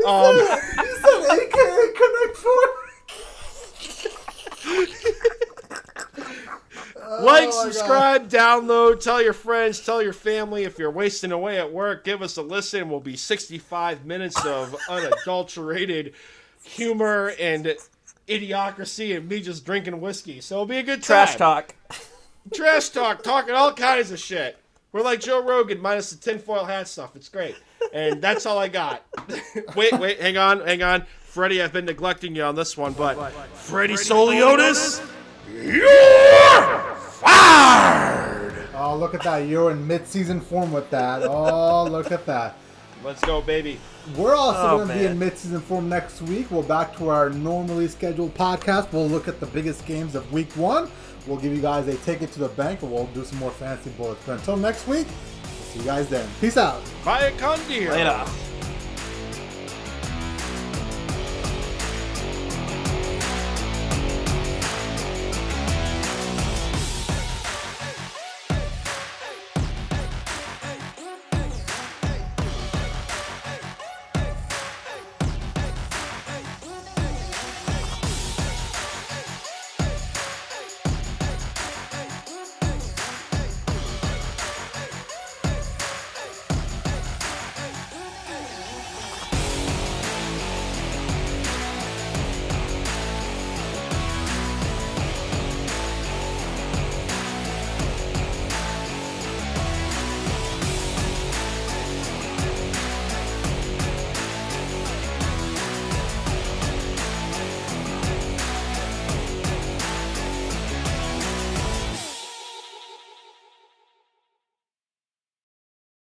Um, 0.05 0.35
You 0.35 0.45
said 0.47 1.37
AKA 1.37 1.93
Connect 1.93 2.37
Four. 2.37 2.63
Like, 7.25 7.49
Oh 7.51 7.63
subscribe, 7.63 8.29
download, 8.29 9.01
tell 9.01 9.21
your 9.21 9.33
friends, 9.33 9.83
tell 9.83 10.01
your 10.01 10.13
family. 10.13 10.63
If 10.63 10.79
you're 10.79 10.91
wasting 10.91 11.31
away 11.31 11.57
at 11.57 11.71
work, 11.71 12.03
give 12.03 12.21
us 12.21 12.37
a 12.37 12.41
listen. 12.41 12.89
We'll 12.89 12.99
be 12.99 13.15
65 13.17 14.05
minutes 14.05 14.43
of 14.45 14.75
unadulterated 14.89 16.13
humor 16.63 17.33
and 17.39 17.75
idiocracy 18.27 19.15
and 19.15 19.27
me 19.27 19.41
just 19.41 19.65
drinking 19.65 19.99
whiskey. 20.01 20.41
So 20.41 20.55
it'll 20.55 20.65
be 20.65 20.77
a 20.77 20.83
good 20.83 21.03
time. 21.03 21.27
Trash 21.27 21.35
talk. 21.35 21.75
Trash 22.53 22.89
talk, 22.89 23.23
talking 23.23 23.55
all 23.55 23.73
kinds 23.73 24.11
of 24.11 24.19
shit. 24.19 24.57
We're 24.91 25.01
like 25.01 25.19
Joe 25.19 25.43
Rogan 25.43 25.81
minus 25.81 26.11
the 26.11 26.17
tinfoil 26.17 26.63
hat 26.63 26.87
stuff. 26.87 27.15
It's 27.15 27.27
great. 27.27 27.55
And 27.93 28.21
that's 28.21 28.45
all 28.45 28.57
I 28.57 28.69
got. 28.69 29.03
wait, 29.75 29.93
wait, 29.99 30.19
hang 30.21 30.37
on, 30.37 30.61
hang 30.61 30.83
on. 30.83 31.05
Freddie, 31.21 31.61
I've 31.61 31.73
been 31.73 31.85
neglecting 31.85 32.35
you 32.35 32.43
on 32.43 32.55
this 32.55 32.77
one, 32.77 32.93
but 32.93 33.15
Freddie 33.55 33.95
Soliotis, 33.95 35.05
you're 35.53 36.95
fired! 37.25 38.67
Oh, 38.75 38.95
look 38.97 39.13
at 39.13 39.23
that. 39.23 39.47
You're 39.47 39.71
in 39.71 39.85
mid-season 39.87 40.41
form 40.41 40.71
with 40.71 40.89
that. 40.91 41.23
Oh, 41.23 41.85
look 41.85 42.11
at 42.11 42.25
that. 42.25 42.57
Let's 43.03 43.21
go, 43.21 43.41
baby. 43.41 43.79
We're 44.17 44.35
also 44.35 44.59
Oh, 44.59 44.77
going 44.77 44.87
to 44.89 44.93
be 44.95 45.05
in 45.05 45.17
mid-season 45.19 45.61
form 45.61 45.87
next 45.89 46.21
week. 46.23 46.49
We're 46.51 46.63
back 46.63 46.95
to 46.97 47.09
our 47.09 47.29
normally 47.29 47.87
scheduled 47.87 48.33
podcast. 48.33 48.91
We'll 48.91 49.07
look 49.07 49.27
at 49.27 49.39
the 49.39 49.45
biggest 49.47 49.85
games 49.85 50.15
of 50.15 50.31
week 50.33 50.51
one. 50.53 50.89
We'll 51.27 51.37
give 51.37 51.53
you 51.55 51.61
guys 51.61 51.87
a 51.87 51.95
ticket 51.97 52.31
to 52.33 52.39
the 52.39 52.49
bank, 52.49 52.81
and 52.81 52.91
we'll 52.91 53.07
do 53.07 53.23
some 53.23 53.39
more 53.39 53.51
fancy 53.51 53.89
bullets. 53.91 54.21
But 54.25 54.39
until 54.39 54.57
next 54.57 54.87
week, 54.87 55.07
see 55.71 55.79
you 55.79 55.85
guys 55.85 56.07
then. 56.09 56.27
Peace 56.41 56.57
out. 56.57 56.81
Bye, 57.03 57.31
Condir. 57.37 57.89
Later. 57.91 58.25